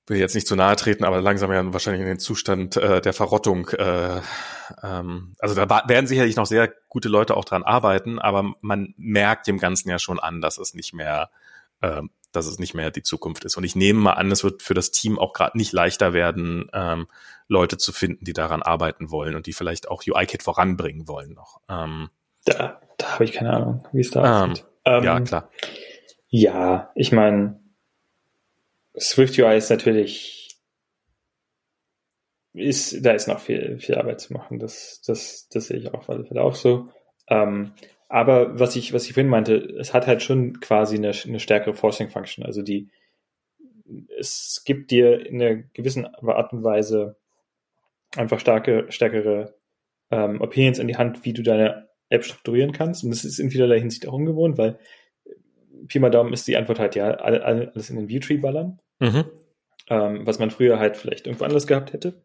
[0.08, 3.14] will jetzt nicht zu nahe treten, aber langsam ja wahrscheinlich in den Zustand äh, der
[3.14, 3.70] Verrottung.
[3.70, 4.22] Äh,
[4.84, 9.48] ähm, also da werden sicherlich noch sehr gute Leute auch dran arbeiten, aber man merkt
[9.48, 11.30] dem Ganzen ja schon an, dass es nicht mehr
[11.82, 13.58] ähm, dass es nicht mehr die Zukunft ist.
[13.58, 16.70] Und ich nehme mal an, es wird für das Team auch gerade nicht leichter werden,
[16.74, 17.08] ähm,
[17.48, 21.62] Leute zu finden, die daran arbeiten wollen und die vielleicht auch UI-Kit voranbringen wollen noch.
[21.70, 22.10] Ähm,
[22.46, 24.66] Da, da habe ich keine Ahnung, wie es da aussieht.
[24.86, 25.50] Ähm, ja, klar.
[26.30, 27.60] Ja, ich meine,
[28.98, 30.60] Swift UI ist natürlich,
[32.54, 34.60] ist, da ist noch viel, viel Arbeit zu machen.
[34.60, 36.90] Das, das, das sehe ich auch, auch so.
[37.28, 37.74] Ähm,
[38.12, 41.74] aber was ich, was ich vorhin meinte, es hat halt schon quasi eine, eine stärkere
[41.74, 42.46] Forcing Function.
[42.46, 42.90] Also die,
[44.20, 47.16] es gibt dir in einer gewissen Art und Weise
[48.18, 49.56] einfach starke, stärkere
[50.10, 53.06] ähm, Opinions in die Hand, wie du deine App strukturieren kannst.
[53.06, 54.78] Und das ist in vielerlei Hinsicht auch ungewohnt, weil
[55.88, 58.82] Pi mal Daumen ist die Antwort halt ja, alles in den Viewtree ballern.
[59.00, 59.24] Mhm.
[59.90, 62.22] Ähm, was man früher halt vielleicht irgendwo anders gehabt hätte.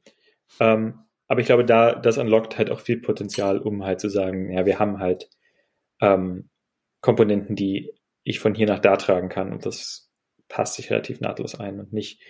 [0.58, 4.50] Ähm, aber ich glaube, da, das unlockt halt auch viel Potenzial, um halt zu sagen,
[4.50, 5.30] ja, wir haben halt
[6.00, 6.50] ähm,
[7.00, 7.92] Komponenten, die
[8.24, 9.52] ich von hier nach da tragen kann.
[9.52, 10.10] Und das
[10.48, 12.20] passt sich relativ nahtlos ein und nicht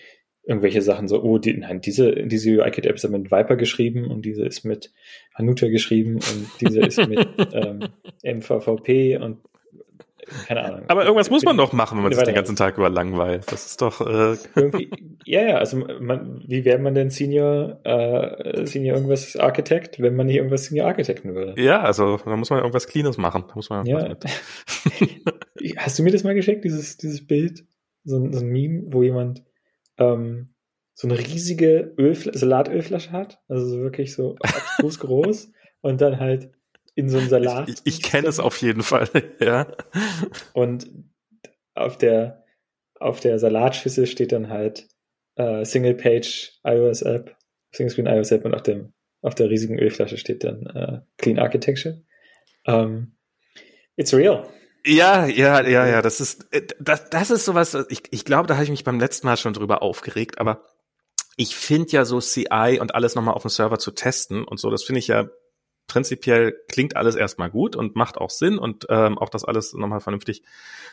[0.42, 4.44] irgendwelche Sachen so, oh, die, nein, diese, diese UI-Kit-App ist mit Viper geschrieben und diese
[4.44, 4.92] ist mit
[5.34, 7.88] Hanuta geschrieben und diese ist mit ähm,
[8.22, 9.40] MVVP und
[10.46, 10.82] keine Ahnung.
[10.88, 13.50] Aber irgendwas muss man doch machen, wenn man sich den ganzen Tag über langweilt.
[13.50, 14.00] Das ist doch.
[14.00, 14.36] Äh
[15.24, 20.26] ja, ja, also man, wie wäre man denn Senior, äh, Senior irgendwas Architekt, wenn man
[20.26, 21.60] nicht irgendwas Senior Architekten würde?
[21.60, 23.44] Ja, also da muss man irgendwas Cleanes machen.
[23.48, 24.16] Da muss man ja.
[25.76, 27.64] Hast du mir das mal geschickt, dieses, dieses Bild?
[28.04, 29.44] So, so ein Meme, wo jemand
[29.98, 30.54] ähm,
[30.94, 36.50] so eine riesige Ölfl Salatölflasche hat, also so wirklich so abstrus groß und dann halt
[36.96, 37.68] in so einem Salat.
[37.68, 39.08] Ich, ich, kenne es auf jeden Fall,
[39.38, 39.68] ja.
[40.54, 40.88] Und
[41.74, 42.44] auf der,
[42.98, 44.88] auf der Salatschüssel steht dann halt
[45.36, 47.36] äh, Single Page iOS App,
[47.70, 51.38] Single Screen iOS App und auf dem, auf der riesigen Ölflasche steht dann äh, Clean
[51.38, 52.02] Architecture.
[52.64, 53.16] Um, ähm,
[53.96, 54.48] it's real.
[54.84, 58.54] Ja, ja, ja, ja, das ist, äh, das, das ist sowas, ich, ich glaube, da
[58.54, 60.62] habe ich mich beim letzten Mal schon drüber aufgeregt, aber
[61.36, 64.70] ich finde ja so CI und alles nochmal auf dem Server zu testen und so,
[64.70, 65.28] das finde ich ja
[65.86, 70.00] prinzipiell klingt alles erstmal gut und macht auch Sinn und ähm, auch das alles nochmal
[70.00, 70.42] vernünftig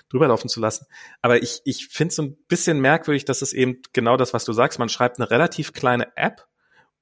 [0.09, 0.85] drüber laufen zu lassen.
[1.21, 4.53] Aber ich, ich finde es ein bisschen merkwürdig, dass es eben genau das, was du
[4.53, 6.47] sagst, man schreibt eine relativ kleine App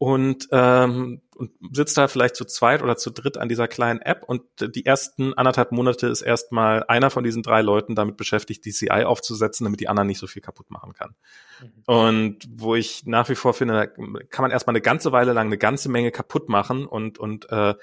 [0.01, 4.23] und, ähm, und sitzt da vielleicht zu zweit oder zu dritt an dieser kleinen App
[4.23, 8.71] und die ersten anderthalb Monate ist erstmal einer von diesen drei Leuten damit beschäftigt, die
[8.71, 11.13] CI aufzusetzen, damit die anderen nicht so viel kaputt machen kann.
[11.61, 11.83] Mhm.
[11.85, 15.45] Und wo ich nach wie vor finde, da kann man erstmal eine ganze Weile lang
[15.45, 17.75] eine ganze Menge kaputt machen und, und äh,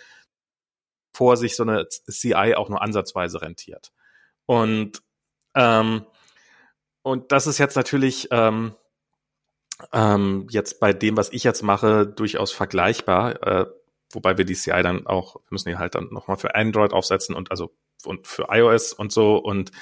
[1.12, 3.92] vor sich so eine CI auch nur ansatzweise rentiert.
[4.44, 5.04] Und
[5.54, 6.04] ähm,
[7.02, 8.74] und das ist jetzt natürlich ähm,
[9.92, 13.66] ähm, jetzt bei dem, was ich jetzt mache, durchaus vergleichbar, äh,
[14.12, 17.34] wobei wir die CI dann auch, wir müssen die halt dann nochmal für Android aufsetzen
[17.34, 17.72] und also
[18.04, 19.72] und für iOS und so und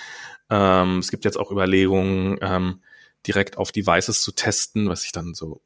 [0.51, 2.83] ähm, es gibt jetzt auch Überlegungen, ähm,
[3.27, 5.61] direkt auf Devices zu testen, was ich dann so,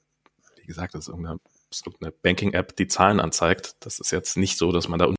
[0.57, 1.39] wie gesagt, das ist irgendeine,
[1.85, 3.77] irgendeine Banking-App, die Zahlen anzeigt.
[3.81, 5.12] Das ist jetzt nicht so, dass man da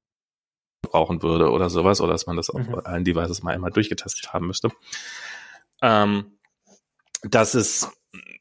[0.81, 2.81] brauchen würde oder sowas oder dass man das auf mhm.
[2.83, 4.69] allen Devices mal einmal durchgetestet haben müsste.
[5.81, 6.37] Ähm,
[7.21, 7.89] das ist,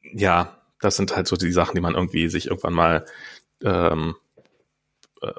[0.01, 3.05] ja, das sind halt so die Sachen, die man irgendwie sich irgendwann mal
[3.63, 4.15] ähm,
[5.21, 5.31] äh,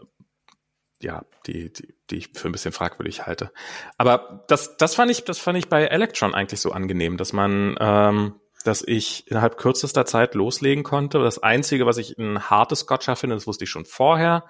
[1.03, 3.53] ja, die, die, die ich für ein bisschen fragwürdig halte.
[3.99, 7.77] Aber das, das fand ich, das fand ich bei Electron eigentlich so angenehm, dass man,
[7.81, 11.19] ähm, dass ich innerhalb kürzester Zeit loslegen konnte.
[11.19, 14.45] Das Einzige, was ich ein hartes Gotcha finde, das wusste ich schon vorher,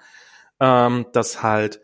[0.59, 1.81] ähm, dass halt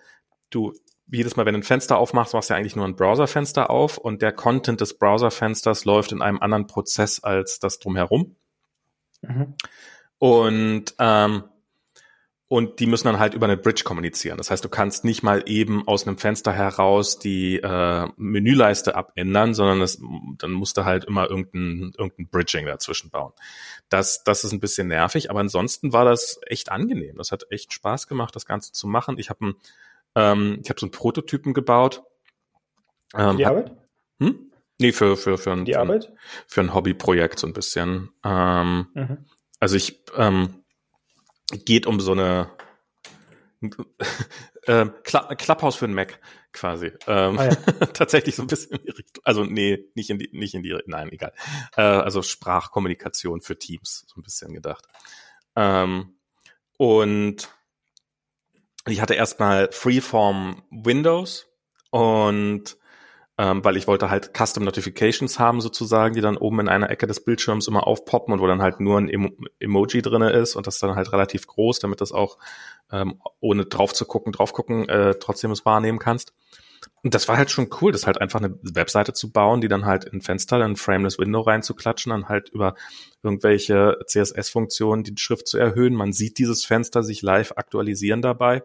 [0.52, 0.73] du
[1.11, 3.98] jedes Mal, wenn du ein Fenster aufmachst, machst du ja eigentlich nur ein Browserfenster auf
[3.98, 8.36] und der Content des Browserfensters läuft in einem anderen Prozess als das drumherum.
[9.22, 9.56] Mhm.
[10.18, 11.44] Und, ähm,
[12.48, 14.38] und die müssen dann halt über eine Bridge kommunizieren.
[14.38, 19.54] Das heißt, du kannst nicht mal eben aus einem Fenster heraus die äh, Menüleiste abändern,
[19.54, 20.02] sondern das,
[20.40, 23.34] dann musst du halt immer irgendein, irgendein Bridging dazwischen bauen.
[23.90, 27.18] Das, das ist ein bisschen nervig, aber ansonsten war das echt angenehm.
[27.18, 29.20] Das hat echt Spaß gemacht, das Ganze zu machen.
[29.20, 29.56] Ich habe
[30.16, 32.04] ähm, ich habe so einen Prototypen gebaut.
[33.16, 33.76] Ähm, die Arbeit?
[34.20, 34.49] hm?
[34.80, 36.04] Nee, für, für, für, ein, Die für, ein,
[36.48, 38.10] für ein Hobbyprojekt so ein bisschen.
[38.24, 39.26] Ähm, mhm.
[39.60, 40.64] Also ich ähm,
[41.66, 42.50] geht um so eine
[44.64, 46.20] äh, Clubhouse für ein Mac
[46.54, 46.94] quasi.
[47.08, 47.56] Ähm, ah, ja.
[47.94, 49.22] tatsächlich so ein bisschen in die Richtung.
[49.26, 51.34] Also nee, nicht in die, nicht in die, nein, egal.
[51.76, 54.86] Äh, also Sprachkommunikation für Teams, so ein bisschen gedacht.
[55.58, 56.16] Ähm,
[56.78, 57.50] und
[58.88, 61.48] ich hatte erstmal Freeform Windows
[61.92, 62.78] und
[63.40, 67.07] ähm, weil ich wollte halt Custom Notifications haben sozusagen, die dann oben in einer Ecke
[67.07, 69.30] des Bildschirms immer aufpoppen und wo dann halt nur ein Emo
[69.61, 72.38] Emoji drinne ist und das dann halt relativ groß, damit das auch
[72.91, 76.34] ähm, ohne drauf zu gucken, drauf gucken, äh, trotzdem es wahrnehmen kannst.
[77.02, 79.86] Und das war halt schon cool, das halt einfach eine Webseite zu bauen, die dann
[79.86, 82.76] halt in Fenster, ein Frameless Window reinzuklatschen, dann halt über
[83.24, 85.95] irgendwelche CSS-Funktionen die Schrift zu erhöhen.
[85.95, 88.64] Man sieht dieses Fenster sich live aktualisieren dabei.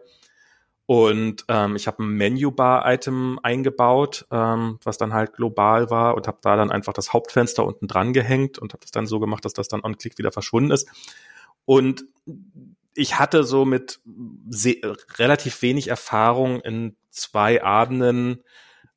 [0.87, 6.37] Und ähm, ich habe ein Menübar-Item eingebaut, ähm, was dann halt global war und habe
[6.41, 9.53] da dann einfach das Hauptfenster unten dran gehängt und habe das dann so gemacht, dass
[9.53, 10.87] das dann on-click wieder verschwunden ist.
[11.65, 12.05] Und
[12.93, 13.99] ich hatte so mit
[15.17, 18.43] relativ wenig Erfahrung in zwei Abenden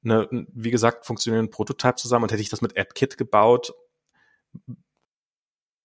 [0.04, 3.72] eine, wie gesagt, funktionierenden Prototype zusammen und hätte ich das mit AppKit gebaut,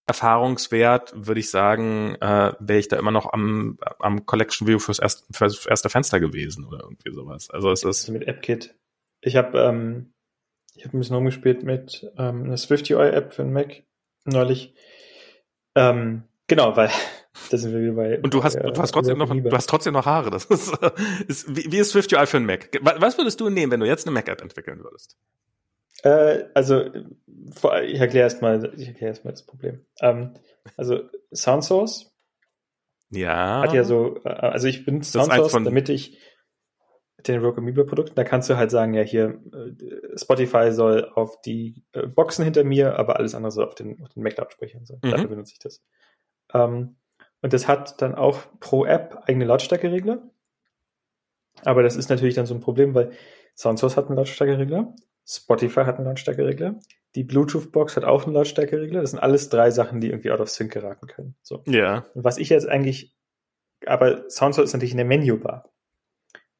[0.05, 4.99] Erfahrungswert, würde ich sagen, äh, wäre ich da immer noch am, am Collection View fürs,
[4.99, 7.49] erst, fürs erste Fenster gewesen oder irgendwie sowas.
[7.49, 8.09] Also es ist.
[8.09, 8.75] Mit AppKit.
[9.21, 10.13] Ich habe ähm,
[10.75, 13.83] ich habe ein bisschen rumgespielt mit ähm, einer Swift UI App für den Mac
[14.25, 14.73] neulich.
[15.75, 16.89] Ähm, genau, weil
[17.51, 18.19] da sind wir wieder bei.
[18.19, 20.31] Und du hast, äh, du hast trotzdem noch, du hast trotzdem noch Haare.
[20.31, 20.73] Das ist,
[21.27, 22.69] ist wie, wie ist Swift UI für einen Mac?
[22.81, 25.17] Was würdest du nehmen, wenn du jetzt eine Mac App entwickeln würdest?
[26.03, 29.85] Äh, also, ich erkläre erstmal, ich erkläre erstmal das Problem.
[30.01, 30.33] Ähm,
[30.77, 32.13] also, Soundsource.
[33.09, 33.61] Ja.
[33.61, 36.19] Hat ja so, äh, also ich bin Soundsource, damit ich
[37.27, 41.39] den Rogue Amoeba Produkten, da kannst du halt sagen, ja hier, äh, Spotify soll auf
[41.41, 44.99] die äh, Boxen hinter mir, aber alles andere soll auf den, auf den Mac-Lautsprechern sein.
[45.03, 45.11] Mhm.
[45.11, 45.81] Dafür benutze ich das.
[46.53, 46.97] Ähm,
[47.41, 50.21] und das hat dann auch pro App eigene Lautstärkeregler.
[51.63, 53.11] Aber das ist natürlich dann so ein Problem, weil
[53.55, 54.93] Soundsource hat einen Lautstärkeregler,
[55.25, 56.79] Spotify hat einen Lautstärkeregler,
[57.15, 59.01] die Bluetooth-Box hat auch einen Lautstärkeregler.
[59.01, 61.35] Das sind alles drei Sachen, die irgendwie out of sync geraten können.
[61.43, 61.63] So.
[61.67, 62.07] Ja.
[62.13, 63.15] Und was ich jetzt eigentlich,
[63.85, 65.69] aber Soundsource ist natürlich in der Menübar.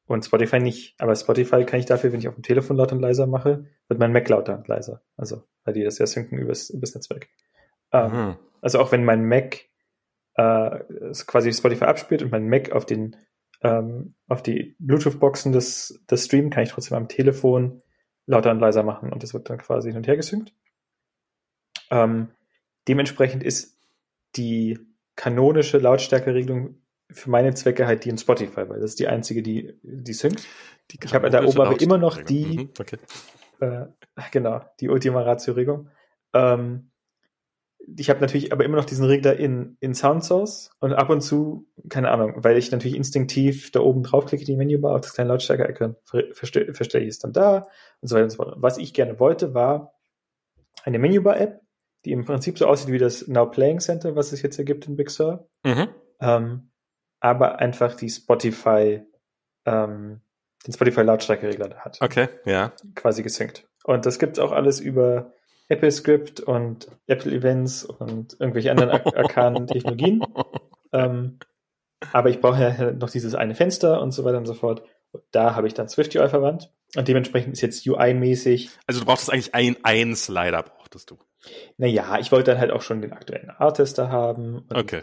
[0.06, 0.94] Und Spotify nicht.
[0.98, 3.98] Aber Spotify kann ich dafür, wenn ich auf dem Telefon laut und leiser mache, wird
[3.98, 5.02] mein Mac lauter und leiser.
[5.16, 7.28] Also, weil die das ja synken übers, übers Netzwerk.
[7.90, 8.36] Ähm, mhm.
[8.60, 9.60] Also auch wenn mein Mac
[10.34, 10.80] äh,
[11.26, 13.16] quasi Spotify abspielt und mein Mac auf den
[13.62, 17.82] ähm, auf die Bluetooth-Boxen des, des Stream kann ich trotzdem am Telefon
[18.26, 20.54] lauter und leiser machen und das wird dann quasi hin und her gesynkt.
[21.90, 22.30] Ähm,
[22.88, 23.78] dementsprechend ist
[24.36, 24.78] die
[25.16, 26.80] kanonische Lautstärkeregelung
[27.10, 30.46] für meine Zwecke halt die in Spotify, weil das ist die einzige, die die synkt.
[30.90, 32.98] Die ich habe da oben aber immer noch die, mhm, okay.
[33.60, 33.86] äh,
[34.30, 35.88] genau, die Ultima Ratio-Regelung.
[36.32, 36.90] Ähm,
[37.96, 41.20] ich habe natürlich aber immer noch diesen Regler in, in Sound Source und ab und
[41.20, 45.28] zu, keine Ahnung, weil ich natürlich instinktiv da oben draufklicke, die Menübar auf das kleine
[45.28, 45.96] Lautstärke-Icon,
[46.32, 47.68] verstelle verstell ich es dann da
[48.04, 48.54] und so weiter und so fort.
[48.58, 49.94] Was ich gerne wollte, war
[50.84, 51.62] eine Menübar-App,
[52.04, 54.96] die im Prinzip so aussieht wie das Now Playing Center, was es jetzt ergibt in
[54.96, 55.88] Big Sur, mhm.
[56.20, 56.70] ähm,
[57.20, 59.00] aber einfach die Spotify,
[59.64, 60.20] ähm,
[60.66, 61.98] den Spotify Lautstärkeregler hat.
[62.02, 62.72] Okay, ja.
[62.94, 63.66] Quasi gesynkt.
[63.84, 65.32] Und das gibt's auch alles über
[65.68, 70.22] Apple Script und Apple Events und irgendwelche anderen arkanen Technologien.
[70.92, 71.38] Ähm,
[72.12, 74.82] aber ich brauche ja noch dieses eine Fenster und so weiter und so fort.
[75.30, 76.70] Da habe ich dann SwiftUI verwandt.
[76.96, 78.70] Und dementsprechend ist jetzt UI-mäßig.
[78.86, 81.18] Also du brauchtest eigentlich ein, ein Slider, brauchtest du.
[81.76, 84.64] Naja, ich wollte dann halt auch schon den aktuellen Artester haben.
[84.72, 85.02] okay.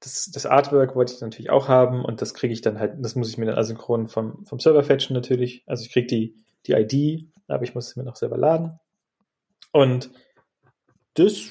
[0.00, 3.16] Das, das Artwork wollte ich natürlich auch haben und das kriege ich dann halt, das
[3.16, 5.62] muss ich mir dann asynchron vom, vom Server fetchen natürlich.
[5.66, 6.36] Also ich kriege die,
[6.66, 8.78] die ID, aber ich muss es mir noch selber laden.
[9.72, 10.10] Und
[11.14, 11.50] das,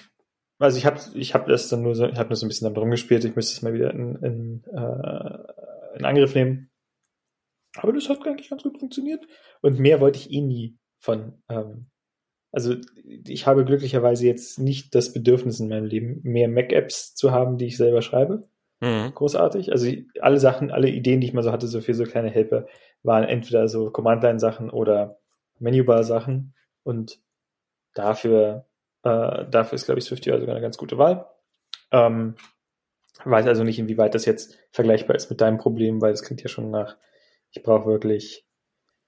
[0.60, 2.66] also ich habe ich hab das dann nur so, ich habe nur so ein bisschen
[2.66, 6.70] damit rumgespielt, ich müsste es mal wieder in, in, äh, in Angriff nehmen.
[7.78, 9.26] Aber das hat eigentlich ganz gut funktioniert.
[9.62, 11.42] Und mehr wollte ich eh nie von.
[11.50, 11.88] Ähm,
[12.52, 17.58] also ich habe glücklicherweise jetzt nicht das Bedürfnis in meinem Leben, mehr Mac-Apps zu haben,
[17.58, 18.48] die ich selber schreibe.
[18.80, 19.12] Mhm.
[19.14, 19.72] Großartig.
[19.72, 19.92] Also
[20.22, 22.68] alle Sachen, alle Ideen, die ich mal so hatte, so für so kleine Helper,
[23.04, 25.20] waren entweder so Command-Line-Sachen oder
[25.60, 26.54] Menübar-Sachen.
[26.84, 27.20] Und
[27.96, 28.66] Dafür,
[29.04, 31.26] äh, dafür ist, glaube ich, SwiftUI sogar eine ganz gute Wahl.
[31.92, 32.36] Ähm,
[33.24, 36.50] weiß also nicht, inwieweit das jetzt vergleichbar ist mit deinem Problem, weil es klingt ja
[36.50, 36.98] schon nach,
[37.56, 38.46] ich brauche wirklich.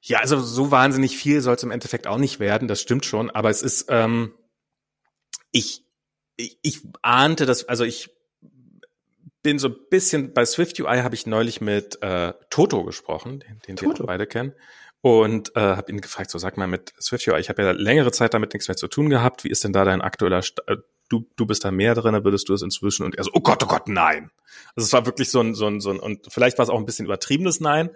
[0.01, 3.29] Ja, also so wahnsinnig viel soll es im Endeffekt auch nicht werden, das stimmt schon,
[3.29, 4.33] aber es ist, ähm,
[5.51, 5.83] ich,
[6.37, 8.09] ich, ich ahnte das, also ich
[9.43, 13.75] bin so ein bisschen, bei SwiftUI habe ich neulich mit äh, Toto gesprochen, den, den
[13.75, 14.03] Toto.
[14.03, 14.53] wir beide kennen
[15.01, 18.33] und äh, habe ihn gefragt, so sag mal mit SwiftUI, ich habe ja längere Zeit
[18.33, 20.77] damit nichts mehr zu tun gehabt, wie ist denn da dein aktueller, St äh,
[21.09, 23.63] du, du bist da mehr drin, würdest du es inzwischen und er so, oh Gott,
[23.63, 24.31] oh Gott, nein.
[24.75, 26.77] Also es war wirklich so ein, so ein, so ein und vielleicht war es auch
[26.77, 27.89] ein bisschen übertriebenes Nein,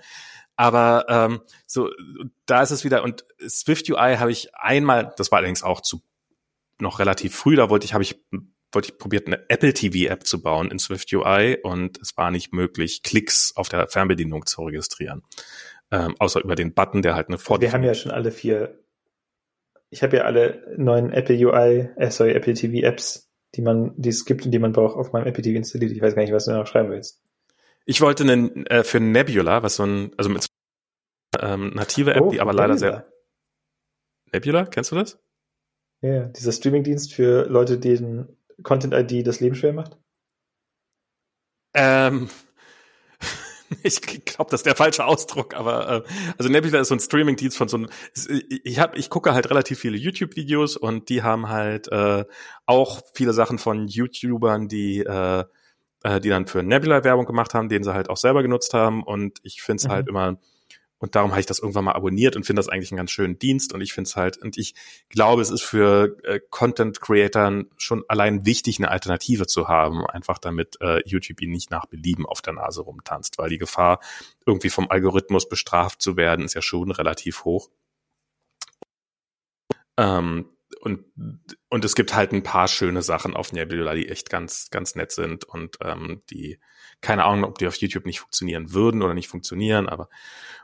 [0.61, 1.89] aber ähm, so,
[2.45, 6.01] da ist es wieder, und SwiftUI habe ich einmal, das war allerdings auch zu
[6.79, 8.23] noch relativ früh, da wollte ich, habe ich
[8.71, 12.53] wollte ich probiert, eine Apple TV App zu bauen in SwiftUI und es war nicht
[12.53, 15.23] möglich, Klicks auf der Fernbedienung zu registrieren
[15.91, 18.79] ähm, außer über den Button, der halt eine Vor Wir haben ja schon alle vier.
[19.89, 24.09] Ich habe ja alle neuen Apple UI, äh, sorry, Apple TV Apps, die man, die
[24.09, 25.91] es gibt und die man braucht, auf meinem Apple TV installiert.
[25.91, 27.21] Ich weiß gar nicht, was du noch schreiben willst.
[27.85, 30.45] Ich wollte einen, äh, für Nebula, was so ein, also mit
[31.41, 33.11] ähm, native App, oh, die aber leider sehr.
[34.31, 35.19] Nebula, kennst du das?
[36.01, 39.97] Ja, dieser Streamingdienst für Leute, denen Content ID das Leben schwer macht.
[41.73, 42.29] Ähm,
[43.83, 46.03] ich glaube, das ist der falsche Ausdruck, aber äh,
[46.37, 47.89] also Nebula ist so ein Streaming-Dienst von so einem.
[48.63, 52.25] Ich habe, ich gucke halt relativ viele YouTube-Videos und die haben halt äh,
[52.65, 55.43] auch viele Sachen von YouTubern, die äh,
[56.03, 59.03] äh, die dann für Nebula Werbung gemacht haben, den sie halt auch selber genutzt haben
[59.03, 59.91] und ich finde es mhm.
[59.91, 60.37] halt immer
[61.01, 63.39] und darum habe ich das irgendwann mal abonniert und finde das eigentlich einen ganz schönen
[63.39, 63.73] Dienst.
[63.73, 64.75] Und ich finde es halt, und ich
[65.09, 70.77] glaube, es ist für äh, Content-Creatern schon allein wichtig, eine Alternative zu haben, einfach damit
[70.79, 73.99] äh, YouTube ihn nicht nach Belieben auf der Nase rumtanzt, weil die Gefahr,
[74.45, 77.69] irgendwie vom Algorithmus bestraft zu werden, ist ja schon relativ hoch.
[79.97, 80.45] Ähm,
[80.81, 81.05] und,
[81.69, 85.11] und es gibt halt ein paar schöne Sachen auf Nebula, die echt ganz, ganz nett
[85.11, 86.59] sind und ähm, die,
[87.01, 90.09] keine Ahnung, ob die auf YouTube nicht funktionieren würden oder nicht funktionieren, aber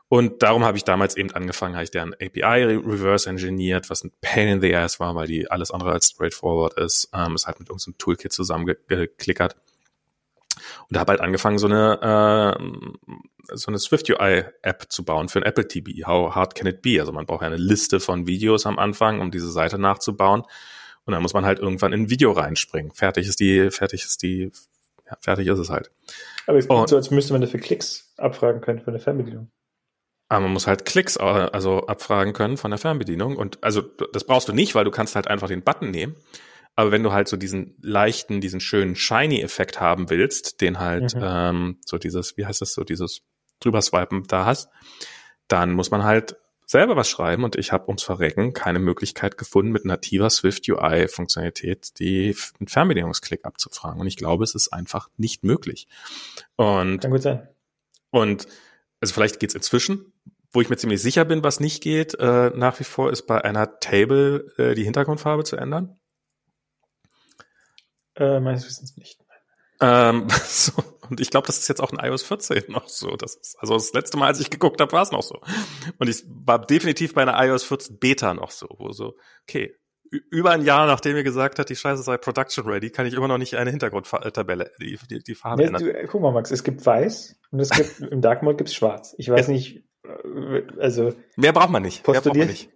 [0.09, 4.11] und darum habe ich damals eben angefangen, habe ich deren API reverse engineert, was ein
[4.21, 7.09] Pain in the Ass war, weil die alles andere als straightforward ist.
[7.13, 9.57] Ähm, ist halt mit irgendeinem Toolkit zusammengeklickert.
[10.89, 15.39] Und habe halt angefangen, so eine, äh, so eine Swift UI App zu bauen für
[15.39, 16.07] ein Apple TV.
[16.07, 16.99] How hard can it be?
[16.99, 20.43] Also man braucht ja eine Liste von Videos am Anfang, um diese Seite nachzubauen.
[21.05, 22.91] Und dann muss man halt irgendwann in ein Video reinspringen.
[22.91, 24.51] Fertig ist die, fertig ist die,
[25.05, 25.91] ja, fertig ist es halt.
[26.47, 29.51] Aber es klingt so, als müsste man dafür Klicks abfragen können für eine Fernbedienung.
[30.29, 33.37] Aber man muss halt Klicks äh, also abfragen können von der Fernbedienung.
[33.37, 36.15] Und also das brauchst du nicht, weil du kannst halt einfach den Button nehmen.
[36.75, 41.21] Aber wenn du halt so diesen leichten, diesen schönen Shiny-Effekt haben willst, den halt mhm.
[41.23, 43.21] ähm, so dieses, wie heißt das so, dieses
[43.61, 44.69] drüberswipen da hast,
[45.47, 46.35] dann muss man halt
[46.67, 51.97] selber was schreiben und ich habe ums Verrecken keine Möglichkeit gefunden, mit nativer Swift UI-Funktionalität
[51.97, 54.01] die Fernbedienungsklick abzufragen.
[54.01, 55.87] Und ich glaube, es ist einfach nicht möglich.
[56.57, 57.47] Und, Kann gut sein.
[58.11, 58.47] Und
[59.07, 60.13] also vielleicht geht's inzwischen,
[60.51, 63.41] wo ich mir ziemlich sicher bin, was nicht geht, äh, nach wie vor ist bei
[63.41, 65.97] einer Table äh, die Hintergrundfarbe zu ändern.
[68.15, 69.17] Äh, meines Wissens nicht.
[69.79, 70.73] Ähm, so,
[71.09, 73.15] und ich glaube, das ist jetzt auch in iOS 14 noch so.
[73.15, 75.39] Das ist, also das letzte Mal, als ich geguckt habe, war es noch so.
[75.99, 79.73] Und ich war definitiv bei einer iOS 14 Beta noch so, wo so, okay,
[80.09, 83.27] über ein Jahr, nachdem ihr gesagt hat, die Scheiße sei Production Ready, kann ich immer
[83.27, 85.83] noch nicht eine Hintergrundtabelle, die, die, die Farbe nee, ändern.
[85.83, 89.15] Du, guck mal, Max, es gibt weiß und es gibt, im Dark Mode gibt's schwarz.
[89.17, 89.53] Ich weiß ja.
[89.53, 91.13] nicht, äh, also.
[91.35, 92.07] Mehr braucht man nicht.
[92.07, 92.69] Mehr braucht man nicht.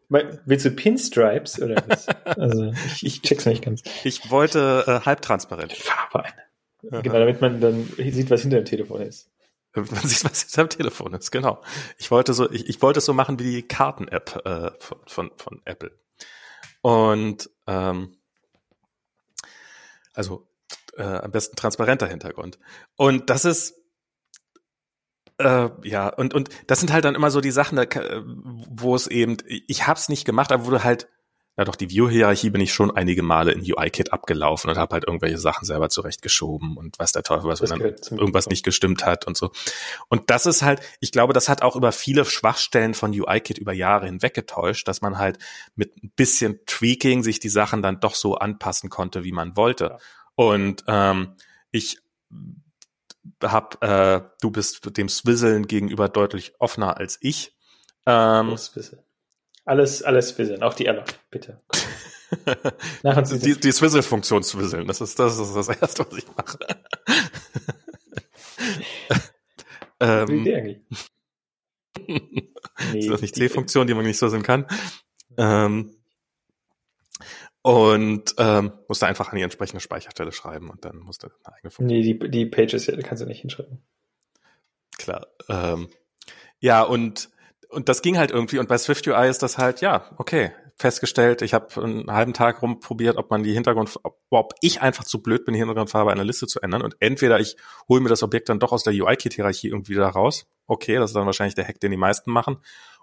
[0.45, 2.07] Willst du Pinstripes oder was?
[2.25, 3.83] also, ich, ich check's nicht ganz.
[4.03, 5.73] Ich wollte äh, halbtransparent.
[5.73, 7.01] Farbe eine.
[7.03, 9.29] Genau, damit man dann sieht, was hinter dem Telefon ist.
[9.73, 11.61] Man sieht, was hinter dem Telefon ist, genau.
[11.97, 15.31] Ich wollte so, ich, ich wollte es so machen wie die Karten-App äh, von, von,
[15.37, 15.91] von Apple.
[16.81, 18.17] Und ähm,
[20.13, 20.47] also
[20.97, 22.59] äh, am besten transparenter Hintergrund.
[22.95, 23.75] Und das ist
[25.37, 27.85] äh, ja und und das sind halt dann immer so die Sachen, da,
[28.23, 31.07] wo es eben ich hab's nicht gemacht, aber wo du halt
[31.57, 35.05] ja doch, die View-Hierarchie bin ich schon einige Male in UI-Kit abgelaufen und habe halt
[35.05, 39.27] irgendwelche Sachen selber zurechtgeschoben und was der Teufel, was wenn dann irgendwas nicht gestimmt hat
[39.27, 39.51] und so.
[40.07, 43.73] Und das ist halt, ich glaube, das hat auch über viele Schwachstellen von UI-Kit über
[43.73, 45.39] Jahre hinweg getäuscht, dass man halt
[45.75, 49.85] mit ein bisschen Tweaking sich die Sachen dann doch so anpassen konnte, wie man wollte.
[49.85, 49.97] Ja.
[50.35, 51.35] Und ähm,
[51.71, 51.99] ich
[53.43, 57.55] hab, äh, du bist dem Swizzlen gegenüber deutlich offener als ich.
[58.05, 58.57] Ähm,
[59.65, 61.61] alles, alles Swizzle, auch die Ella, bitte.
[63.03, 66.59] Nach uns die, die Swizzle-Funktion Swizzle, das ist, das ist das Erste, was ich mache.
[69.99, 70.81] ähm, Idee eigentlich.
[72.07, 74.65] nee, ist das nicht C-Funktion, die man nicht swizzlen kann?
[75.37, 75.95] Ähm,
[77.61, 81.87] und ähm, musste einfach an die entsprechende Speicherstelle schreiben und dann musste eine eigene Funktion.
[81.87, 83.83] Nee, die, die Pages kannst du nicht hinschreiben.
[84.97, 85.27] Klar.
[85.47, 85.89] Ähm,
[86.59, 87.29] ja, und
[87.71, 88.59] und das ging halt irgendwie.
[88.59, 91.41] Und bei Swift UI ist das halt, ja, okay, festgestellt.
[91.41, 93.97] Ich habe einen halben Tag rumprobiert, ob man die Hintergrund,
[94.29, 96.81] ob ich einfach zu blöd bin, die Hintergrundfarbe einer Liste zu ändern.
[96.81, 97.55] Und entweder ich
[97.87, 100.47] hole mir das Objekt dann doch aus der UI-Kit-Hierarchie irgendwie da raus.
[100.67, 102.57] Okay, das ist dann wahrscheinlich der Hack, den die meisten machen.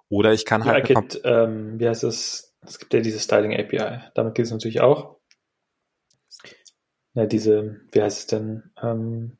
[0.08, 0.90] Oder ich kann halt.
[0.90, 2.54] UI-Kit, ähm, wie heißt das?
[2.60, 4.00] Es gibt ja diese Styling API.
[4.14, 5.16] Damit geht es natürlich auch.
[7.14, 8.70] Ja, diese, wie heißt es denn?
[8.82, 9.38] Ähm,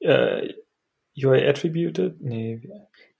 [0.00, 0.52] äh,
[1.16, 2.20] UI Attributed?
[2.20, 2.60] Nee,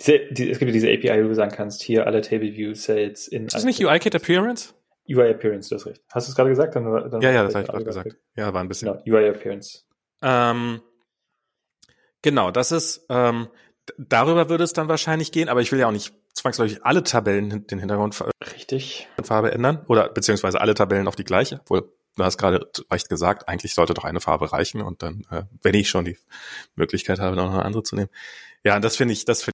[0.01, 2.75] diese, die, es gibt ja diese API, wo du sagen kannst, hier alle Table View
[2.75, 3.47] Sets in.
[3.47, 4.75] Ist das nicht UI Kit Appearance?
[5.09, 6.03] UI Appearance, du hast recht.
[6.11, 6.75] Hast du es gerade gesagt?
[6.77, 8.17] Dann, dann ja, ja, das habe ich gerade gesagt.
[8.35, 8.93] Ja, war ein bisschen.
[9.05, 9.85] Genau, UI Appearance.
[10.23, 10.81] Ähm,
[12.23, 13.49] genau, das ist, ähm,
[13.99, 17.67] darüber würde es dann wahrscheinlich gehen, aber ich will ja auch nicht zwangsläufig alle Tabellen
[17.67, 18.23] den Hintergrund
[18.55, 19.09] Richtig.
[19.23, 23.49] Farbe ändern oder beziehungsweise alle Tabellen auf die gleiche, obwohl du hast gerade recht gesagt,
[23.49, 26.19] eigentlich sollte doch eine Farbe reichen und dann, äh, wenn ich schon die
[26.75, 28.11] Möglichkeit habe, noch eine andere zu nehmen.
[28.65, 29.53] Ja, das finde ich, das finde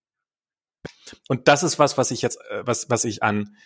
[1.28, 3.56] und das ist was, was ich jetzt, äh, was, was ich an,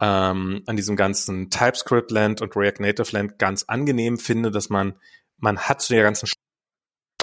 [0.00, 4.98] ähm, an diesem ganzen TypeScript-Land und React Native Land ganz angenehm finde, dass man,
[5.38, 6.28] man hat so der ganzen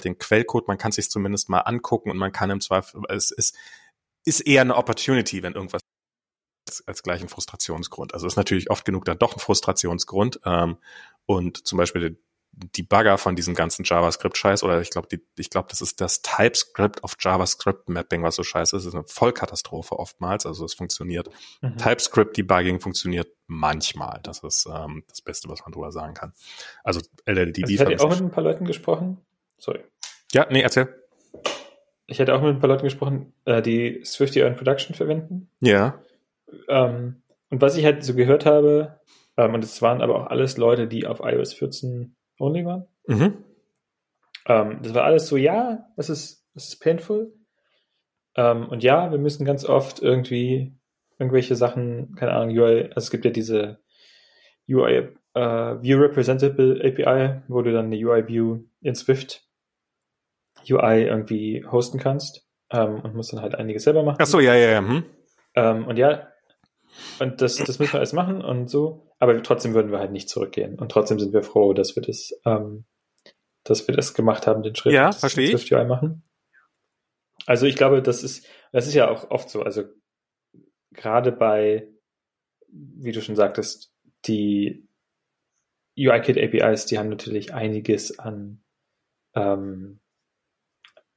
[0.02, 3.56] den Quellcode, man kann sich zumindest mal angucken und man kann im Zweifel, es ist,
[4.26, 5.80] ist eher eine Opportunity, wenn irgendwas
[6.68, 8.14] als, als gleichen Frustrationsgrund.
[8.14, 10.40] Also ist natürlich oft genug dann doch ein Frustrationsgrund.
[10.44, 10.76] Ähm,
[11.26, 12.18] und zum Beispiel
[12.56, 17.02] die Bugger von diesem ganzen JavaScript-Scheiß oder ich glaube, ich glaube, das ist das TypeScript
[17.02, 18.84] of JavaScript-Mapping, was so scheiße ist.
[18.84, 20.46] Das ist eine Vollkatastrophe oftmals.
[20.46, 21.30] Also es funktioniert.
[21.62, 21.76] Mhm.
[21.76, 24.20] TypeScript-Debugging funktioniert manchmal.
[24.22, 26.32] Das ist ähm, das Beste, was man drüber sagen kann.
[26.82, 27.62] Also LLDB.
[27.62, 29.18] Also ich hatte auch mit ein paar Leuten gesprochen.
[29.58, 29.80] Sorry.
[30.32, 30.88] Ja, nee, erzähl.
[32.06, 35.48] Ich hatte auch mit ein paar Leuten gesprochen, äh, die Swifty in Production verwenden.
[35.60, 35.98] Ja.
[36.68, 39.00] Ähm, und was ich halt so gehört habe,
[39.36, 42.86] ähm, und es waren aber auch alles Leute, die auf iOS 14 only waren.
[43.06, 43.44] Mhm.
[44.46, 47.32] Ähm, das war alles so, ja, das ist, das ist painful.
[48.36, 50.76] Ähm, und ja, wir müssen ganz oft irgendwie
[51.18, 53.78] irgendwelche Sachen, keine Ahnung, UI, also es gibt ja diese
[54.68, 59.42] UI uh, View Representable API, wo du dann eine UI View in Swift
[60.68, 64.18] UI irgendwie hosten kannst ähm, und musst dann halt einiges selber machen.
[64.20, 64.78] Ach so, ja, ja, ja.
[64.78, 65.04] Hm.
[65.54, 66.28] Ähm, und ja,
[67.18, 69.10] und das, das müssen wir alles machen und so.
[69.18, 70.78] Aber trotzdem würden wir halt nicht zurückgehen.
[70.78, 72.84] Und trotzdem sind wir froh, dass wir das, ähm,
[73.62, 74.92] dass wir das gemacht haben, den Schritt.
[74.92, 75.70] Ja, verstehe ich.
[75.70, 76.22] machen.
[77.46, 79.62] Also ich glaube, das ist, das ist ja auch oft so.
[79.62, 79.84] Also
[80.92, 81.88] gerade bei,
[82.68, 83.92] wie du schon sagtest,
[84.26, 84.88] die
[85.96, 88.64] UIKit APIs, die haben natürlich einiges an
[89.34, 90.00] ähm,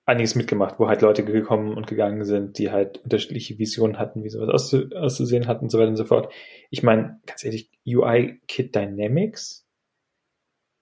[0.07, 4.29] einiges mitgemacht, wo halt Leute gekommen und gegangen sind, die halt unterschiedliche Visionen hatten, wie
[4.29, 6.33] sowas auszu auszusehen hatten und so weiter und so fort.
[6.69, 9.67] Ich meine, ganz ehrlich, UI Kit Dynamics?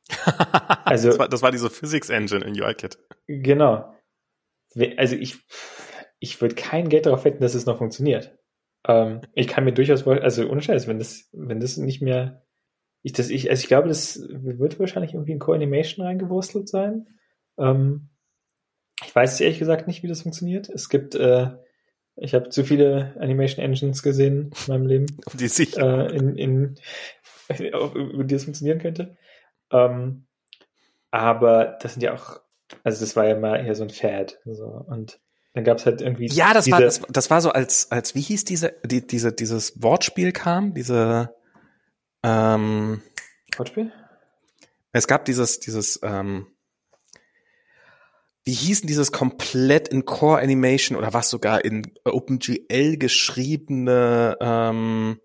[0.85, 2.99] also, das, war, das war diese Physics Engine in UI Kit.
[3.25, 3.91] Genau.
[4.97, 5.39] Also ich,
[6.19, 8.37] ich würde kein Geld darauf wetten, dass es noch funktioniert.
[8.87, 12.45] Ähm, ich kann mir durchaus, also ohne Scheiß, wenn das, wenn das nicht mehr,
[13.01, 17.07] ich, das, ich, also ich glaube, das wird wahrscheinlich irgendwie in Co-Animation reingewurstelt sein.
[17.57, 18.09] Ähm,
[19.03, 20.69] ich weiß ehrlich gesagt nicht, wie das funktioniert.
[20.69, 21.49] Es gibt, äh,
[22.15, 26.75] ich habe zu viele Animation Engines gesehen in meinem Leben, die sich äh, in, in,
[27.59, 29.17] über die das funktionieren könnte.
[29.71, 30.25] Ähm,
[31.11, 32.41] aber das sind ja auch,
[32.83, 34.39] also das war ja mal eher so ein Fad.
[34.45, 34.65] So.
[34.65, 35.19] Und
[35.53, 36.27] dann gab es halt irgendwie.
[36.27, 39.81] Ja, das war das, das war so als als wie hieß diese die, diese dieses
[39.81, 41.33] Wortspiel kam diese
[42.23, 43.01] ähm,
[43.55, 43.93] Wortspiel.
[44.91, 46.47] Es gab dieses dieses ähm,
[48.45, 55.19] wie hießen dieses komplett in Core Animation oder was sogar in OpenGL geschriebene ähm,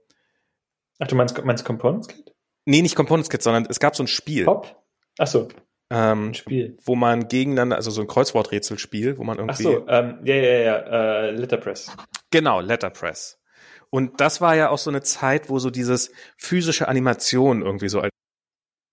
[0.98, 2.34] Ach, du meinst, meinst Components Kit?
[2.66, 4.44] Nee, nicht Components Kit, sondern es gab so ein Spiel.
[4.44, 4.82] Pop?
[5.18, 5.48] Ach so.
[5.90, 6.76] Ähm, ein Spiel.
[6.84, 9.66] Wo man gegeneinander, also so ein Kreuzworträtselspiel, wo man irgendwie.
[9.66, 11.96] Ach so, ähm, ja, ja, ja, äh, Letterpress.
[12.30, 13.38] Genau, Letterpress.
[13.88, 18.00] Und das war ja auch so eine Zeit, wo so dieses physische Animation irgendwie so
[18.00, 18.09] als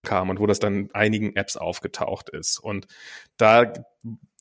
[0.07, 2.57] kam und wo das dann einigen Apps aufgetaucht ist.
[2.57, 2.88] Und
[3.35, 3.73] da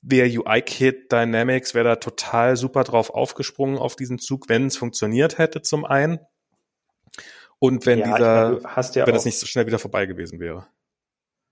[0.01, 5.39] wäre UI-Kit Dynamics, wäre da total super drauf aufgesprungen auf diesen Zug, wenn es funktioniert
[5.39, 6.21] hätte zum einen.
[7.59, 10.67] Und wenn ja, dieser, meine, ja wenn das nicht so schnell wieder vorbei gewesen wäre.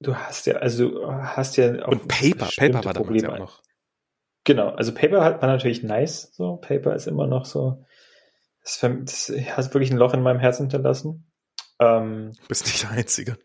[0.01, 3.63] Du hast ja, also hast ja auch Und Paper, Paper war damals ja auch noch.
[4.45, 6.57] Genau, also Paper war natürlich nice, so.
[6.57, 7.83] Paper ist immer noch so,
[8.63, 11.27] das, das hat wirklich ein Loch in meinem Herzen hinterlassen.
[11.81, 13.39] Ähm, Bist nicht der Einzige.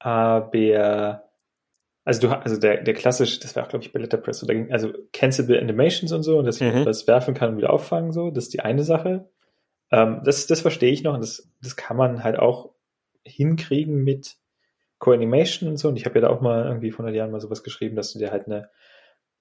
[0.00, 1.30] Aber
[2.04, 4.54] also du also der, der klassische, das war auch, glaube ich, bei Letterpress, so, da
[4.54, 6.84] ging, also Cancelable Animations und so, und dass ich mhm.
[6.84, 9.30] das werfen kann und wieder auffangen, so, das ist die eine Sache.
[9.92, 12.74] Ähm, das, das verstehe ich noch und das, das kann man halt auch
[13.22, 14.36] hinkriegen mit
[14.98, 15.88] Co-Animation und so.
[15.88, 18.12] Und ich habe ja da auch mal irgendwie vor 100 Jahren mal sowas geschrieben, dass
[18.12, 18.70] du dir halt eine,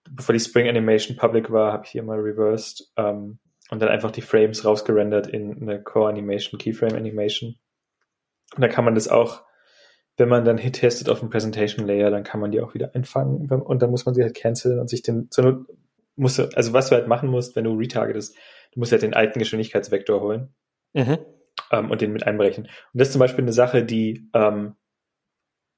[0.09, 4.11] bevor die Spring Animation public war, habe ich hier mal reversed ähm, und dann einfach
[4.11, 7.55] die Frames rausgerendert in eine Co-Animation, Keyframe Animation.
[8.55, 9.43] Und da kann man das auch
[10.19, 12.93] wenn man dann Hit testet auf dem Presentation Layer, dann kann man die auch wieder
[12.93, 15.29] einfangen und dann muss man sie halt canceln und sich den,
[16.17, 18.35] musst du, also was du halt machen musst, wenn du retargetest,
[18.73, 20.53] du musst halt den alten Geschwindigkeitsvektor holen
[20.93, 21.17] mhm.
[21.71, 22.65] ähm, und den mit einbrechen.
[22.65, 24.75] Und das ist zum Beispiel eine Sache, die ähm,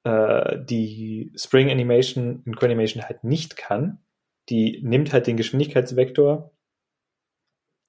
[0.02, 4.00] äh, die Spring Animation in Co-Animation halt nicht kann.
[4.48, 6.52] Die nimmt halt den Geschwindigkeitsvektor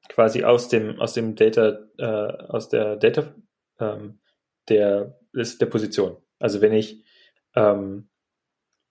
[0.09, 2.03] quasi aus dem aus dem Data äh,
[2.49, 3.33] aus der Data
[3.79, 4.19] ähm,
[4.69, 7.01] der ist der Position also wenn ich,
[7.55, 8.09] ähm,